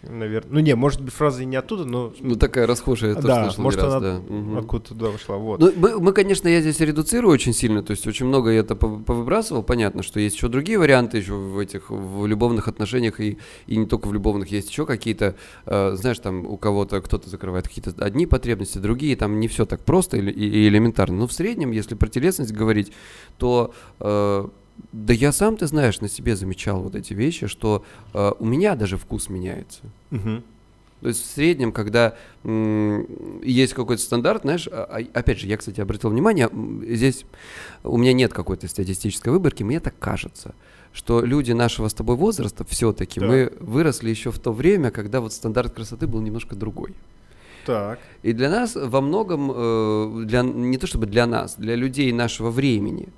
наверное, 0.02 0.50
ну 0.52 0.60
не, 0.60 0.74
может 0.74 1.00
быть, 1.00 1.12
фраза 1.14 1.42
и 1.42 1.46
не 1.46 1.56
оттуда, 1.56 1.84
но 1.84 2.12
Ну, 2.20 2.36
такая 2.36 2.66
расхожая, 2.66 3.10
я 3.10 3.16
тоже 3.16 3.28
да, 3.28 3.44
слышал 3.44 3.62
может, 3.64 3.82
раз, 3.82 3.94
она 3.94 4.20
да. 4.20 4.58
Откуда 4.58 4.84
туда 4.84 5.06
вышла, 5.08 5.36
вот. 5.36 5.60
Ну, 5.60 5.72
мы, 5.76 5.98
мы, 6.00 6.12
конечно, 6.12 6.48
я 6.48 6.60
здесь 6.60 6.80
редуцирую 6.80 7.32
очень 7.32 7.52
сильно, 7.54 7.82
то 7.82 7.92
есть 7.92 8.06
очень 8.06 8.26
много 8.26 8.50
я 8.50 8.60
это 8.60 8.74
пов- 8.74 9.02
повыбрасывал, 9.04 9.62
понятно, 9.62 10.02
что 10.02 10.20
есть 10.20 10.36
еще 10.36 10.48
другие 10.48 10.78
варианты 10.78 11.18
еще 11.18 11.32
в 11.34 11.58
этих, 11.58 11.90
в 11.90 12.26
любовных 12.26 12.68
отношениях, 12.68 13.20
и, 13.20 13.38
и 13.66 13.76
не 13.76 13.86
только 13.86 14.08
в 14.08 14.12
любовных, 14.12 14.50
есть 14.50 14.68
еще 14.70 14.86
какие-то, 14.86 15.36
э, 15.66 15.92
знаешь, 15.96 16.18
там 16.18 16.44
у 16.46 16.56
кого-то, 16.56 17.00
кто-то 17.00 17.28
закрывает 17.30 17.68
какие-то 17.68 17.92
одни 18.04 18.26
потребности, 18.26 18.78
другие, 18.78 19.16
там 19.16 19.40
не 19.40 19.48
все 19.48 19.64
так 19.64 19.80
просто 19.84 20.16
или, 20.16 20.30
и 20.30 20.68
элементарно, 20.68 21.16
но 21.18 21.26
в 21.26 21.32
среднем, 21.32 21.70
если 21.70 21.93
про 21.96 22.08
телесность 22.08 22.52
говорить, 22.52 22.92
то... 23.38 23.72
э, 24.00 24.48
да 24.92 25.12
я 25.12 25.30
сам, 25.30 25.56
ты 25.56 25.68
знаешь, 25.68 26.00
на 26.00 26.08
себе 26.08 26.34
замечал 26.34 26.80
вот 26.80 26.96
эти 26.96 27.14
вещи, 27.14 27.46
что 27.46 27.84
э, 28.12 28.32
у 28.40 28.44
меня 28.44 28.74
даже 28.74 28.96
вкус 28.98 29.28
меняется. 29.28 29.82
Мгм. 30.10 30.42
То 31.00 31.08
есть 31.08 31.22
в 31.22 31.26
среднем, 31.30 31.70
когда 31.70 32.16
есть 32.44 33.74
какой-то 33.74 34.02
стандарт, 34.02 34.42
знаешь, 34.42 34.66
а- 34.72 34.84
а- 34.98 35.18
опять 35.18 35.38
же, 35.38 35.46
я, 35.46 35.56
кстати, 35.58 35.80
обратил 35.80 36.10
внимание, 36.10 36.48
здесь 36.88 37.24
у 37.84 37.98
меня 37.98 38.12
нет 38.14 38.32
какой-то 38.32 38.66
статистической 38.68 39.32
выборки, 39.32 39.62
мне 39.62 39.80
так 39.80 39.94
кажется, 39.98 40.54
что 40.92 41.20
люди 41.20 41.52
нашего 41.52 41.88
с 41.88 41.94
тобой 41.94 42.16
возраста 42.16 42.64
все-таки 42.64 43.20
Так. 43.20 43.28
мы 43.28 43.52
выросли 43.60 44.10
еще 44.10 44.30
в 44.30 44.38
то 44.38 44.52
время, 44.52 44.90
когда 44.90 45.20
вот 45.20 45.32
стандарт 45.32 45.74
красоты 45.74 46.06
был 46.06 46.20
немножко 46.20 46.56
другой. 46.56 46.94
Так. 47.66 47.98
И 48.22 48.32
для 48.32 48.50
нас 48.50 48.76
во 48.76 49.00
многом, 49.00 49.50
э, 49.54 50.24
для, 50.24 50.42
не 50.42 50.78
то 50.78 50.86
чтобы 50.86 51.06
для 51.06 51.26
нас, 51.26 51.56
для 51.56 51.74
людей 51.74 52.12
нашего 52.12 52.50
времени, 52.50 53.08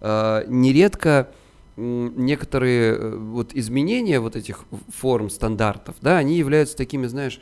э, 0.00 0.44
нередко 0.48 1.28
некоторые 1.76 2.94
э, 2.94 3.16
вот 3.16 3.54
изменения 3.54 4.20
вот 4.20 4.36
этих 4.36 4.64
форм 4.88 5.30
стандартов, 5.30 5.96
да, 6.00 6.18
они 6.18 6.36
являются 6.36 6.76
такими, 6.76 7.06
знаешь, 7.06 7.40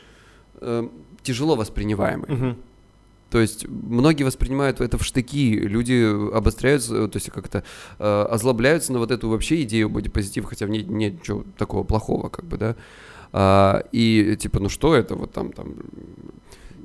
тяжело 1.23 1.57
воспринимаемыми. 1.57 2.32
Мгм. 2.35 2.57
То 3.31 3.39
есть 3.39 3.66
многие 3.69 4.24
воспринимают 4.24 4.81
это 4.81 4.99
в 4.99 5.05
штыки, 5.05 5.55
люди 5.55 6.35
обостряются, 6.35 7.07
то 7.07 7.16
есть 7.16 7.31
как-то 7.31 7.62
э, 7.99 8.23
озлобляются 8.28 8.93
на 8.93 8.99
вот 8.99 9.12
эту 9.12 9.28
вообще 9.28 9.62
идею 9.62 9.89
бодипозитива, 9.89 10.49
хотя 10.49 10.66
в 10.66 10.69
ней 10.69 10.82
нет 10.82 11.20
ничего 11.20 11.45
такого 11.57 11.85
плохого, 11.85 12.28
как 12.28 12.45
бы, 12.45 12.57
да. 12.57 12.77
А, 13.32 13.82
и 13.93 14.36
типа, 14.39 14.61
ну 14.61 14.69
что 14.69 14.94
это, 14.94 15.15
вот 15.15 15.32
там, 15.32 15.52
там, 15.52 15.74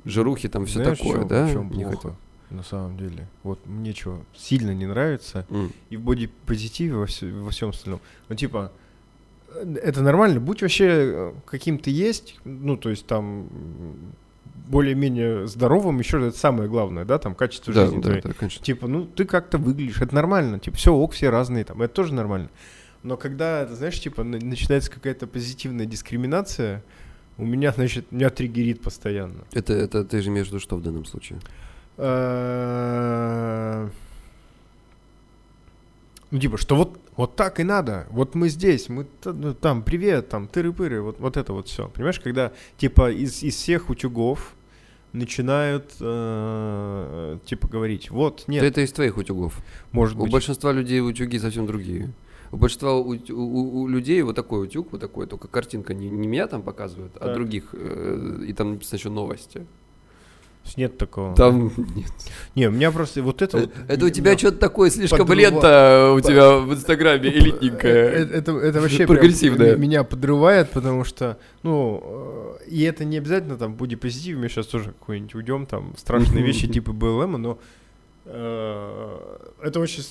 жирухи, 0.04 0.48
там 0.48 0.66
все 0.66 0.80
Знаешь, 0.82 0.98
такое, 0.98 1.16
в 1.16 1.20
чём- 1.22 1.28
да? 1.28 1.46
в 1.46 1.76
Не 1.76 1.82
плохо, 1.84 1.96
хотел. 1.96 2.16
на 2.50 2.62
самом 2.62 2.96
деле? 2.96 3.26
Вот 3.42 3.58
мне 3.66 3.92
что 3.94 4.20
сильно 4.36 4.70
не 4.72 4.86
нравится, 4.86 5.44
М. 5.50 5.72
и 5.90 5.96
в 5.96 6.02
бодипозитиве 6.02 6.94
во, 6.94 7.06
во 7.42 7.50
всем 7.50 7.70
остальном. 7.70 8.00
Ну, 8.28 8.36
типа, 8.36 8.70
это 9.82 10.02
нормально, 10.02 10.38
будь 10.38 10.62
вообще 10.62 10.86
э, 10.88 11.32
каким 11.46 11.78
ты 11.78 11.90
есть, 11.90 12.38
ну, 12.44 12.76
то 12.76 12.90
есть 12.90 13.06
там 13.06 13.48
более-менее 14.68 15.46
здоровым, 15.46 15.98
еще 15.98 16.18
это 16.28 16.36
самое 16.36 16.68
главное, 16.68 17.04
да, 17.04 17.18
там 17.18 17.34
качество 17.34 17.72
Да, 17.72 17.84
жизни 17.86 17.96
да, 18.00 18.02
твоей. 18.02 18.22
да, 18.22 18.32
конечно. 18.32 18.64
Типа, 18.64 18.88
ну, 18.88 19.04
ты 19.06 19.24
как-то 19.24 19.58
выглядишь, 19.58 20.00
это 20.00 20.14
нормально, 20.14 20.58
типа, 20.58 20.76
все 20.76 20.92
ок, 20.92 21.12
все 21.12 21.30
разные, 21.30 21.64
там, 21.64 21.80
это 21.82 21.94
тоже 21.94 22.14
нормально. 22.14 22.50
Но 23.02 23.16
когда, 23.16 23.66
знаешь, 23.66 24.00
типа, 24.00 24.24
на- 24.24 24.38
начинается 24.38 24.90
какая-то 24.90 25.26
позитивная 25.26 25.86
дискриминация, 25.86 26.82
у 27.38 27.44
меня, 27.44 27.72
значит, 27.72 28.10
меня 28.12 28.30
триггерит 28.30 28.80
постоянно. 28.82 29.44
Это, 29.52 29.72
это 29.74 30.04
ты 30.04 30.22
же 30.22 30.30
виду 30.30 30.58
что 30.58 30.76
в 30.76 30.82
данном 30.82 31.04
случае? 31.04 31.38
Э, 31.98 33.88
Ну, 36.30 36.40
типа, 36.40 36.56
что 36.58 36.74
вот, 36.74 36.98
вот 37.16 37.36
так 37.36 37.60
и 37.60 37.64
надо. 37.64 38.06
Вот 38.10 38.34
мы 38.34 38.48
здесь, 38.48 38.88
мы 38.88 39.06
ну, 39.24 39.54
там, 39.54 39.82
привет, 39.82 40.28
там, 40.28 40.48
тыры-пыры, 40.48 41.00
вот, 41.00 41.20
вот 41.20 41.36
это 41.36 41.52
вот 41.52 41.68
все. 41.68 41.88
Понимаешь, 41.88 42.18
когда, 42.18 42.52
типа, 42.78 43.12
из, 43.12 43.42
из 43.44 43.54
всех 43.54 43.90
утюгов 43.90 44.54
начинают, 45.12 45.92
э, 46.00 47.38
типа, 47.46 47.68
говорить, 47.68 48.10
вот, 48.10 48.44
нет, 48.48 48.64
это 48.64 48.80
из 48.80 48.92
твоих 48.92 49.16
утюгов. 49.16 49.56
может 49.92 50.16
У 50.16 50.22
быть, 50.22 50.32
большинства 50.32 50.72
людей 50.72 51.00
утюги 51.00 51.38
совсем 51.38 51.66
другие. 51.66 52.12
У 52.56 52.58
большинства 52.58 52.94
у, 52.94 53.14
у- 53.14 53.80
у 53.82 53.86
людей 53.86 54.22
вот 54.22 54.34
такой 54.34 54.64
утюг, 54.64 54.88
вот 54.92 55.00
такой, 55.00 55.26
только 55.26 55.46
картинка 55.46 55.92
не, 55.92 56.08
не 56.08 56.26
меня 56.26 56.46
там 56.46 56.62
показывают, 56.62 57.12
а 57.20 57.26
Так. 57.26 57.34
других. 57.34 57.64
э, 57.74 58.44
и 58.48 58.52
там 58.54 58.70
написано 58.72 58.96
еще 58.98 59.10
новости. 59.10 59.66
нет 60.78 60.96
такого. 60.96 61.34
Там 61.36 61.70
нет. 61.94 62.10
Не, 62.54 62.68
у 62.68 62.70
меня 62.70 62.90
просто 62.90 63.22
вот 63.22 63.42
это 63.42 63.58
вот... 63.58 63.70
Это 63.88 64.00
у 64.00 64.08
меня- 64.08 64.10
тебя 64.14 64.38
что-то 64.38 64.56
такое 64.56 64.88
слишком 64.90 65.26
подрыва- 65.26 65.34
лента 65.36 66.12
у 66.16 66.20
тебя 66.20 66.56
в 66.58 66.72
Инстаграме 66.72 67.28
Э, 67.30 67.38
элитненькая. 67.38 68.08
Это, 68.24 68.52
это 68.52 68.80
вообще 68.80 69.02
м- 69.02 69.80
меня 69.80 70.02
подрывает, 70.02 70.70
потому 70.70 71.04
что, 71.04 71.36
ну, 71.62 72.56
э, 72.64 72.68
и 72.68 72.82
это 72.84 73.04
не 73.04 73.18
обязательно 73.18 73.58
там 73.58 73.74
будет 73.74 74.00
позитив, 74.00 74.38
мы 74.38 74.48
сейчас 74.48 74.66
тоже 74.66 74.92
какой-нибудь 74.98 75.34
уйдем, 75.34 75.66
там 75.66 75.92
страшные 75.98 76.42
вещи 76.48 76.66
типа 76.66 76.92
БЛМ, 76.92 77.32
но 77.32 77.58
э, 78.24 79.18
это 79.62 79.78
очень 79.80 80.02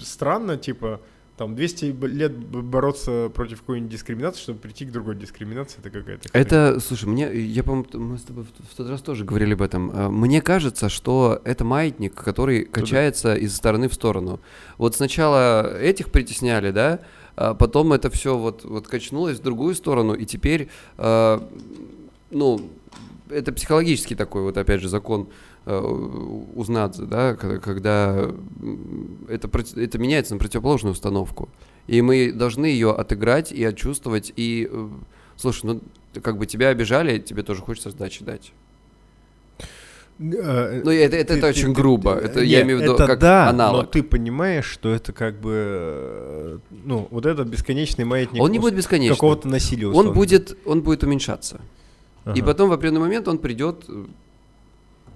странно, 0.00 0.56
типа, 0.56 1.00
там 1.36 1.54
200 1.54 1.92
б- 1.92 2.06
лет 2.08 2.32
бороться 2.36 3.30
против 3.34 3.60
какой-нибудь 3.60 3.90
дискриминации, 3.90 4.40
чтобы 4.40 4.58
прийти 4.58 4.84
к 4.84 4.92
другой 4.92 5.16
дискриминации, 5.16 5.78
это 5.80 5.90
какая-то... 5.90 6.28
Это, 6.32 6.78
слушай, 6.80 7.06
мне, 7.08 7.32
я, 7.34 7.62
по-моему, 7.64 7.84
т- 7.84 7.98
мы 7.98 8.18
с 8.18 8.22
тобой 8.22 8.44
в, 8.44 8.72
в 8.72 8.76
тот 8.76 8.88
раз 8.88 9.00
тоже 9.00 9.24
говорили 9.24 9.54
об 9.54 9.62
этом. 9.62 9.90
А, 9.94 10.08
Мне 10.10 10.42
кажется, 10.42 10.88
что 10.88 11.40
это 11.44 11.64
маятник, 11.64 12.14
который 12.14 12.64
качается 12.64 13.34
из 13.34 13.56
стороны 13.56 13.88
в 13.88 13.94
сторону. 13.94 14.40
Вот 14.78 14.94
сначала 14.94 15.78
этих 15.78 16.10
притесняли, 16.10 16.70
да, 16.70 17.00
а 17.34 17.54
потом 17.54 17.92
это 17.94 18.10
все 18.10 18.36
вот, 18.36 18.64
вот 18.64 18.86
качнулось 18.86 19.38
в 19.38 19.42
другую 19.42 19.74
сторону, 19.74 20.12
и 20.14 20.26
теперь, 20.26 20.68
а, 20.98 21.48
ну, 22.30 22.60
это 23.30 23.52
психологический 23.52 24.14
такой 24.14 24.42
вот, 24.42 24.58
опять 24.58 24.82
же, 24.82 24.88
закон 24.90 25.22
э, 25.22 25.24
Узнадзе, 25.64 27.04
да, 27.04 27.34
когда, 27.36 28.28
это, 29.28 29.48
это 29.76 29.98
меняется 29.98 30.34
на 30.34 30.40
противоположную 30.40 30.92
установку. 30.92 31.48
И 31.86 32.02
мы 32.02 32.32
должны 32.32 32.66
ее 32.66 32.90
отыграть 32.92 33.52
и 33.52 33.62
отчувствовать. 33.64 34.32
И, 34.36 34.68
э, 34.70 34.88
слушай, 35.36 35.66
ну, 35.66 35.80
как 36.20 36.36
бы 36.38 36.46
тебя 36.46 36.68
обижали, 36.68 37.18
тебе 37.18 37.42
тоже 37.42 37.60
хочется 37.62 37.90
сдачи 37.90 38.24
дать. 38.24 38.52
Э, 40.18 40.80
Ну, 40.84 40.90
это, 40.90 41.16
это, 41.16 41.32
ты- 41.32 41.34
это 41.38 41.40
ты- 41.40 41.46
очень 41.48 41.68
ты- 41.68 41.72
грубо. 41.72 42.14
ты- 42.16 42.26
это 42.26 42.40
не, 42.40 42.46
я 42.46 42.62
имею 42.62 42.78
в 42.78 42.82
виду 42.82 42.94
это 42.94 43.06
как 43.06 43.18
да, 43.18 43.48
аналог. 43.48 43.80
но 43.82 43.86
ты 43.90 44.02
понимаешь, 44.02 44.66
что 44.66 44.90
это 44.90 45.12
как 45.12 45.40
бы, 45.40 45.52
э, 45.54 46.58
ну, 46.84 47.08
вот 47.10 47.26
это 47.26 47.44
бесконечный 47.44 48.04
маятник 48.04 48.40
Он 48.42 48.50
не 48.52 48.58
будет 48.58 48.74
бесконечным. 48.76 49.16
какого-то 49.16 49.48
насилия. 49.48 49.88
Он 49.88 50.12
будет, 50.12 50.56
он 50.66 50.82
будет 50.82 51.02
уменьшаться. 51.02 51.60
И 52.26 52.30
Ага. 52.30 52.44
потом 52.44 52.68
в 52.68 52.72
определенный 52.72 53.00
момент 53.00 53.26
он 53.26 53.38
придет 53.38 53.84
э, 53.88 54.04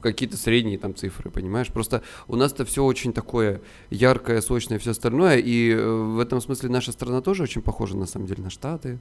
какие-то 0.01 0.37
средние 0.37 0.79
там 0.79 0.95
цифры, 0.95 1.31
понимаешь? 1.31 1.69
Просто 1.69 2.03
у 2.29 2.37
нас-то 2.37 2.65
все 2.65 2.85
очень 2.85 3.13
такое 3.13 3.61
яркое, 3.91 4.41
сочное, 4.41 4.79
все 4.79 4.91
остальное, 4.93 5.39
и 5.39 5.71
э, 5.71 5.87
в 5.87 6.19
этом 6.21 6.41
смысле 6.41 6.69
наша 6.69 6.93
страна 6.93 7.21
тоже 7.21 7.43
очень 7.43 7.63
похожа 7.63 7.97
на 7.97 8.07
самом 8.07 8.27
деле 8.27 8.43
на 8.43 8.51
Штаты, 8.51 8.99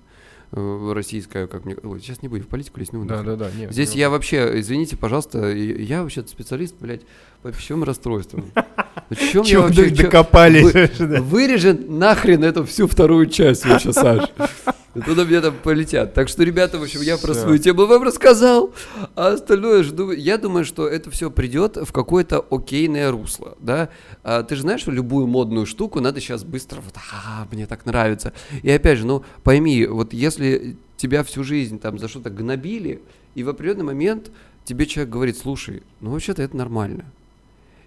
э, 0.52 0.92
российская, 0.94 1.48
как 1.48 1.66
мне... 1.66 1.76
Ой, 1.84 2.00
сейчас 2.00 2.22
не 2.22 2.28
будем 2.28 2.44
в 2.46 2.48
политику 2.48 2.80
лезть, 2.80 2.94
ну 2.94 3.06
Да, 3.06 3.24
да, 3.24 3.36
да. 3.36 3.50
нет, 3.52 3.72
Здесь 3.72 3.94
ну, 3.94 4.00
я 4.00 4.10
вообще, 4.10 4.60
извините, 4.60 4.98
пожалуйста, 4.98 5.52
я 5.52 6.04
вообще 6.04 6.24
специалист, 6.28 6.76
блядь, 6.80 7.02
по 7.42 7.52
пищевым 7.52 7.84
расстройствам. 7.84 8.46
Мне 9.10 9.44
Чё 9.44 9.62
вообще- 9.64 9.90
докопались? 9.90 10.74
Вы- 11.00 11.22
Вырежи 11.22 11.74
нахрен 11.74 12.44
эту 12.44 12.64
всю 12.66 12.88
вторую 12.88 13.28
часть 13.28 13.66
вообще, 13.66 13.94
Саш. 13.94 14.30
Туда 15.04 15.26
мне 15.26 15.42
там 15.42 15.56
полетят. 15.62 16.14
Так 16.14 16.30
что, 16.30 16.44
ребята, 16.44 16.80
в 16.80 16.84
общем, 16.84 17.02
я 17.02 17.18
про 17.18 17.34
свою 17.34 17.58
тему 17.58 17.86
вам 17.86 18.04
рассказал, 18.04 18.74
а 19.16 19.30
остальное 19.30 19.84
жду. 19.84 20.12
Я 20.12 20.38
думаю, 20.38 20.64
что 20.64 20.88
это 20.88 21.12
все 21.12 21.30
придет 21.30 21.76
в 21.76 21.92
какое-то 21.92 22.40
окейное 22.40 23.12
русло, 23.12 23.58
да. 23.60 23.90
А 24.24 24.44
ты 24.44 24.56
же 24.56 24.62
знаешь, 24.62 24.82
что 24.82 24.92
любую 24.92 25.28
модную 25.28 25.66
штуку 25.66 26.00
надо 26.00 26.22
сейчас 26.22 26.46
быстро, 26.46 26.80
вот, 26.80 26.96
а, 26.96 27.46
мне 27.52 27.66
так 27.66 27.86
нравится. 27.86 28.32
И 28.64 28.72
опять 28.72 29.00
же, 29.00 29.06
ну, 29.06 29.24
пойми, 29.44 29.86
вот 29.86 30.14
если 30.14 30.78
тебя 30.96 31.24
всю 31.24 31.44
жизнь 31.44 31.80
там 31.80 32.00
за 32.00 32.08
что-то 32.08 32.30
гнобили, 32.30 33.02
и 33.36 33.44
в 33.44 33.50
определенный 33.50 33.84
момент 33.84 34.32
тебе 34.64 34.86
человек 34.86 35.12
говорит, 35.12 35.38
слушай, 35.38 35.84
ну, 36.00 36.12
вообще-то 36.12 36.42
это 36.42 36.56
нормально. 36.56 37.06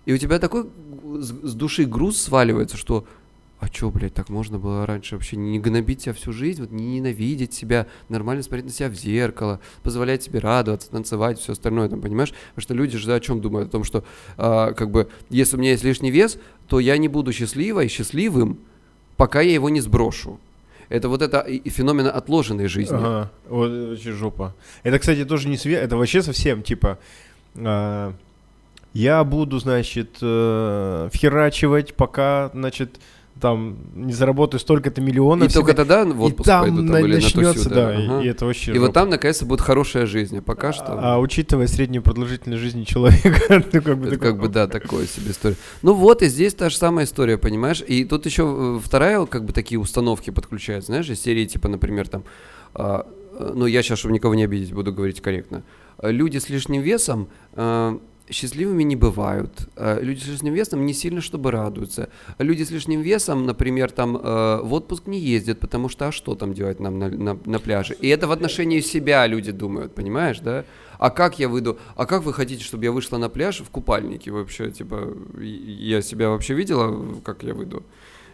И 0.05 0.12
у 0.12 0.18
тебя 0.18 0.39
такой 0.39 0.66
с, 1.20 1.28
с 1.28 1.55
души 1.55 1.85
груз 1.85 2.20
сваливается, 2.20 2.76
что 2.76 3.06
а 3.60 3.68
чё, 3.68 3.90
блядь, 3.90 4.14
так 4.14 4.28
можно 4.28 4.59
было 4.59 4.86
раньше 4.86 5.16
вообще 5.16 5.36
не 5.36 5.59
гнобить 5.59 6.02
себя 6.02 6.12
всю 6.12 6.32
жизнь, 6.32 6.60
вот 6.62 6.70
не 6.70 6.97
ненавидеть 7.01 7.52
себя, 7.55 7.86
нормально 8.09 8.43
смотреть 8.43 8.66
на 8.66 8.70
себя 8.72 8.89
в 8.89 8.94
зеркало, 8.94 9.60
позволять 9.82 10.22
себе 10.22 10.39
радоваться, 10.39 10.90
танцевать, 10.90 11.39
все 11.40 11.52
остальное, 11.52 11.89
там, 11.89 12.01
понимаешь? 12.01 12.32
Потому 12.55 12.62
что 12.62 12.74
люди 12.74 12.97
же 12.98 13.12
о 13.14 13.20
чем 13.20 13.40
думают? 13.40 13.68
О 13.68 13.72
том, 13.72 13.85
что, 13.85 14.05
а, 14.36 14.72
как 14.72 14.90
бы, 14.90 15.09
если 15.28 15.56
у 15.56 15.59
меня 15.60 15.72
есть 15.72 15.85
лишний 15.85 16.10
вес, 16.12 16.39
то 16.68 16.78
я 16.80 16.97
не 16.98 17.09
буду 17.09 17.32
счастливой, 17.32 17.89
счастливым, 17.89 18.59
пока 19.16 19.40
я 19.40 19.52
его 19.55 19.68
не 19.70 19.80
сброшу. 19.80 20.39
Это 20.89 21.09
вот 21.09 21.20
это 21.20 21.40
и- 21.40 21.68
феномен 21.68 22.06
отложенной 22.06 22.68
жизни. 22.68 22.97
Ага, 22.97 23.30
вот 23.48 23.70
вообще 23.70 24.12
жопа. 24.12 24.55
Это, 24.85 24.98
кстати, 24.98 25.24
тоже 25.24 25.48
не 25.48 25.56
свет, 25.56 25.82
это 25.82 25.97
вообще 25.97 26.22
совсем, 26.22 26.62
типа, 26.62 26.98
а, 27.56 28.14
я 28.94 29.22
буду, 29.24 29.59
значит, 29.59 30.16
э, 30.22 31.09
вхерачивать, 31.12 31.94
пока, 31.94 32.51
значит, 32.55 33.01
там, 33.40 33.77
не 33.94 34.12
заработаю 34.12 34.60
столько-то 34.60 35.01
миллионов 35.01 35.48
И 35.48 35.52
только 35.52 35.70
себе, 35.73 35.77
тогда 35.77 36.05
в 36.05 36.19
и 36.20 36.23
отпуск 36.31 36.47
там 36.47 36.62
пойду 36.62 36.82
на- 36.82 36.93
там, 36.93 37.05
или 37.05 37.15
на 37.15 37.20
начнется, 37.23 37.55
тусю, 37.65 37.70
да, 37.70 37.94
и- 37.94 38.06
ага. 38.06 38.20
и, 38.23 38.27
это 38.28 38.47
вообще 38.47 38.73
И 38.73 38.78
вот 38.78 38.86
жопа. 38.86 38.94
там, 38.94 39.10
наконец-то, 39.10 39.47
будет 39.47 39.60
хорошая 39.60 40.06
жизнь. 40.06 40.39
А 40.39 40.43
пока 40.43 40.73
что... 40.73 40.85
А, 40.89 41.15
а 41.15 41.19
учитывая 41.19 41.66
среднюю 41.66 42.02
продолжительность 42.02 42.62
жизни 42.62 42.85
человека, 42.85 43.62
ну, 43.73 43.82
как 43.82 43.98
бы, 43.98 44.06
Это 44.09 44.16
такой, 44.16 44.19
как 44.32 44.40
бы, 44.40 44.48
да, 44.48 44.66
такое 44.66 45.06
себе 45.06 45.31
история. 45.31 45.56
Ну 45.82 45.94
вот, 45.94 46.23
и 46.23 46.27
здесь 46.28 46.55
та 46.55 46.69
же 46.70 46.77
самая 46.77 47.05
история, 47.05 47.39
понимаешь? 47.39 47.82
И 47.86 48.05
тут 48.05 48.27
еще 48.27 48.81
вторая, 48.85 49.24
как 49.27 49.44
бы, 49.44 49.52
такие 49.52 49.78
установки 49.78 50.31
подключаются, 50.31 50.93
знаешь, 50.93 51.09
из 51.09 51.20
серии, 51.20 51.44
типа, 51.47 51.69
например, 51.69 52.09
там, 52.09 52.24
а, 52.74 53.06
э, 53.39 53.52
ну, 53.55 53.66
я 53.66 53.82
сейчас, 53.82 54.01
чтобы 54.01 54.15
никого 54.15 54.35
не 54.35 54.44
обидеть, 54.44 54.73
буду 54.73 54.93
говорить 54.93 55.20
корректно. 55.20 55.62
А, 55.98 56.10
Люди 56.10 56.39
с 56.39 56.48
лишним 56.48 56.82
весом 56.82 57.28
а, 57.55 57.98
счастливыми 58.31 58.83
не 58.83 58.97
бывают. 58.97 59.69
А, 59.77 60.01
Люди 60.01 60.21
с 60.21 60.27
лишним 60.27 60.55
весом 60.55 60.85
не 60.87 60.93
сильно, 60.95 61.21
чтобы 61.21 61.51
радуются. 61.51 62.09
Люди 62.39 62.63
с 62.63 62.71
лишним 62.71 63.01
весом, 63.03 63.47
например, 63.47 63.91
там, 63.91 64.17
э, 64.17 64.61
в 64.63 64.73
отпуск 64.75 65.07
не 65.07 65.19
ездят, 65.19 65.61
потому 65.61 65.89
что, 65.89 66.09
а 66.09 66.13
что 66.13 66.35
там 66.35 66.53
делать 66.55 66.81
нам 66.81 66.99
на, 66.99 67.09
на- 67.09 67.39
на 67.45 67.59
пляже? 67.59 67.95
И 68.01 68.09
это 68.09 68.27
в 68.27 68.33
отношении 68.33 68.81
себя 68.81 69.27
люди 69.27 69.53
думают, 69.53 69.95
понимаешь, 69.95 70.41
да? 70.41 70.65
А 70.99 71.11
как 71.11 71.39
я 71.39 71.49
выйду? 71.49 71.79
А 71.97 72.07
как 72.07 72.25
вы 72.25 72.33
хотите, 72.33 72.65
чтобы 72.65 72.85
я 72.85 72.93
вышла 72.93 73.19
на 73.19 73.29
пляж 73.29 73.61
в 73.61 73.71
купальнике 73.71 74.31
вообще? 74.33 74.71
Типа, 74.71 75.15
я 75.41 76.03
себя 76.03 76.31
вообще 76.31 76.55
видела, 76.55 77.21
как 77.25 77.43
я 77.45 77.55
выйду? 77.55 77.83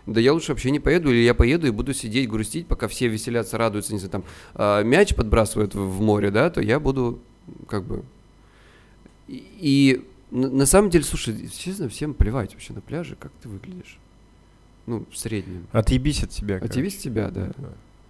Да 0.06 0.20
я 0.20 0.32
лучше 0.34 0.52
вообще 0.52 0.70
не 0.70 0.80
поеду, 0.80 1.10
или 1.10 1.22
я 1.22 1.34
поеду 1.34 1.66
и 1.66 1.70
буду 1.70 1.94
сидеть, 1.94 2.28
грустить, 2.28 2.66
пока 2.66 2.88
все 2.88 3.08
веселятся, 3.08 3.56
радуются, 3.58 3.92
не 3.92 3.98
знаю, 3.98 4.10
там, 4.12 4.24
а, 4.54 4.82
мяч 4.82 5.14
подбрасывают 5.14 5.74
в 5.74 6.00
море, 6.02 6.30
да, 6.30 6.50
то 6.50 6.60
я 6.60 6.78
буду, 6.80 7.20
как 7.68 7.84
бы... 7.84 8.02
И, 9.28 9.46
и 9.60 10.04
на, 10.30 10.66
самом 10.66 10.90
деле, 10.90 11.04
слушай, 11.04 11.48
честно, 11.56 11.88
всем 11.88 12.14
плевать 12.14 12.52
вообще 12.52 12.72
на 12.72 12.80
пляже, 12.80 13.16
как 13.18 13.32
ты 13.42 13.48
выглядишь. 13.48 13.98
Ну, 14.86 15.06
в 15.10 15.16
среднем. 15.16 15.66
Отъебись 15.72 16.22
от 16.22 16.32
себя. 16.32 16.60
Тебе 16.60 16.90
с 16.90 16.96
тебя, 16.96 17.30
да. 17.30 17.52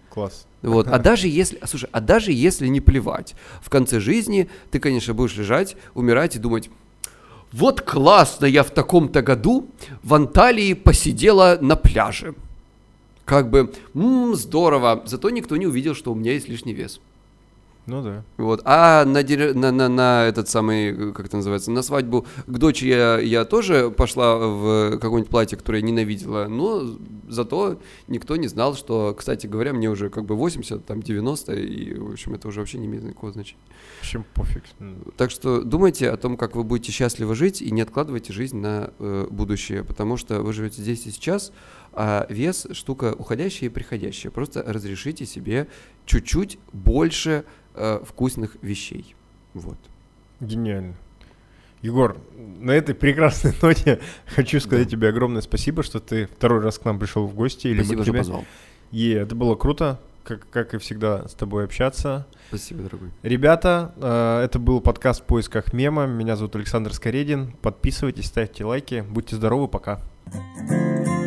Класс. 0.09 0.47
Вот. 0.61 0.87
А 0.87 0.97
даже 0.97 1.27
если, 1.27 1.57
а, 1.57 1.67
слушай, 1.67 1.89
а 1.91 1.99
даже 2.01 2.31
если 2.31 2.67
не 2.67 2.81
плевать, 2.81 3.35
в 3.61 3.69
конце 3.69 3.99
жизни 3.99 4.49
ты, 4.71 4.79
конечно, 4.79 5.13
будешь 5.13 5.35
лежать, 5.35 5.75
умирать 5.93 6.35
и 6.35 6.39
думать, 6.39 6.69
Вот 7.51 7.81
классно 7.81 8.45
я 8.45 8.63
в 8.63 8.71
таком-то 8.71 9.21
году 9.21 9.69
в 10.03 10.13
Анталии 10.13 10.73
посидела 10.73 11.57
на 11.61 11.75
пляже. 11.75 12.35
Как 13.23 13.49
бы, 13.49 13.73
м 13.93 14.35
здорово, 14.35 15.03
зато 15.05 15.29
никто 15.29 15.55
не 15.55 15.67
увидел, 15.67 15.95
что 15.95 16.11
у 16.11 16.15
меня 16.15 16.33
есть 16.33 16.49
лишний 16.49 16.73
вес. 16.73 16.99
Ну 17.87 18.01
да. 18.01 18.23
Вот. 18.37 18.61
А 18.65 19.05
на, 19.05 19.21
на, 19.21 19.71
на, 19.71 19.89
на 19.89 20.25
этот 20.25 20.49
самый, 20.49 21.13
как 21.13 21.27
это 21.27 21.37
называется, 21.37 21.71
на 21.71 21.83
свадьбу 21.83 22.25
к 22.47 22.57
дочери 22.57 22.89
я, 22.89 23.19
я 23.19 23.45
тоже 23.45 23.91
пошла 23.91 24.37
в 24.37 24.97
какое-нибудь 24.97 25.29
платье, 25.29 25.57
которое 25.57 25.79
я 25.79 25.85
ненавидела, 25.85 26.47
но 26.47 26.97
зато 27.27 27.79
никто 28.07 28.35
не 28.37 28.47
знал, 28.47 28.75
что, 28.75 29.13
кстати 29.17 29.45
говоря, 29.45 29.73
мне 29.73 29.89
уже 29.89 30.09
как 30.09 30.25
бы 30.25 30.35
80, 30.35 30.85
там 30.85 31.01
90, 31.01 31.53
и, 31.53 31.93
в 31.95 32.11
общем, 32.11 32.33
это 32.33 32.47
уже 32.47 32.59
вообще 32.59 32.79
не 32.79 32.87
имеет 32.87 33.03
никакого 33.03 33.31
значения. 33.31 33.61
В 33.99 34.01
общем, 34.01 34.25
пофиг. 34.33 34.63
Так 35.17 35.29
что 35.29 35.61
думайте 35.61 36.09
о 36.09 36.17
том, 36.17 36.37
как 36.37 36.55
вы 36.55 36.63
будете 36.63 36.91
счастливо 36.91 37.35
жить, 37.35 37.61
и 37.61 37.69
не 37.69 37.81
откладывайте 37.81 38.33
жизнь 38.33 38.57
на 38.57 38.91
э, 38.97 39.27
будущее, 39.29 39.83
потому 39.83 40.17
что 40.17 40.41
вы 40.41 40.53
живете 40.53 40.81
здесь 40.81 41.05
и 41.05 41.11
сейчас, 41.11 41.51
а 41.93 42.25
вес 42.29 42.67
штука 42.71 43.15
уходящая 43.17 43.69
и 43.69 43.73
приходящая. 43.73 44.31
Просто 44.31 44.63
разрешите 44.65 45.25
себе 45.25 45.67
чуть-чуть 46.05 46.59
больше 46.73 47.45
э, 47.75 48.03
вкусных 48.05 48.57
вещей. 48.61 49.15
Вот. 49.53 49.77
Гениально. 50.39 50.95
Егор, 51.81 52.17
на 52.59 52.71
этой 52.71 52.95
прекрасной 52.95 53.53
ноте 53.61 53.99
хочу 54.25 54.59
сказать 54.59 54.89
тебе 54.89 55.09
огромное 55.09 55.41
спасибо, 55.41 55.83
что 55.83 55.99
ты 55.99 56.27
второй 56.27 56.61
раз 56.61 56.79
к 56.79 56.85
нам 56.85 56.99
пришел 56.99 57.27
в 57.27 57.35
гости. 57.35 57.67
Или 57.67 57.79
мы 57.79 57.85
Спасибо, 57.85 58.03
что 58.03 58.11
тебе. 58.11 58.19
позвал. 58.19 58.45
И 58.91 59.09
это 59.09 59.35
было 59.35 59.55
круто, 59.55 59.99
как, 60.23 60.49
как 60.49 60.73
и 60.73 60.77
всегда, 60.77 61.27
с 61.27 61.33
тобой 61.33 61.65
общаться. 61.65 62.25
Спасибо, 62.47 62.83
дорогой. 62.83 63.09
Ребята, 63.23 63.93
э, 63.97 64.45
это 64.45 64.59
был 64.59 64.81
подкаст 64.81 65.21
в 65.21 65.25
поисках 65.25 65.73
мема. 65.73 66.05
Меня 66.07 66.35
зовут 66.35 66.55
Александр 66.55 66.93
Скоредин. 66.93 67.53
Подписывайтесь, 67.61 68.25
ставьте 68.25 68.65
лайки. 68.65 69.05
Будьте 69.07 69.35
здоровы, 69.35 69.67
пока. 69.67 70.01
thank 70.27 71.24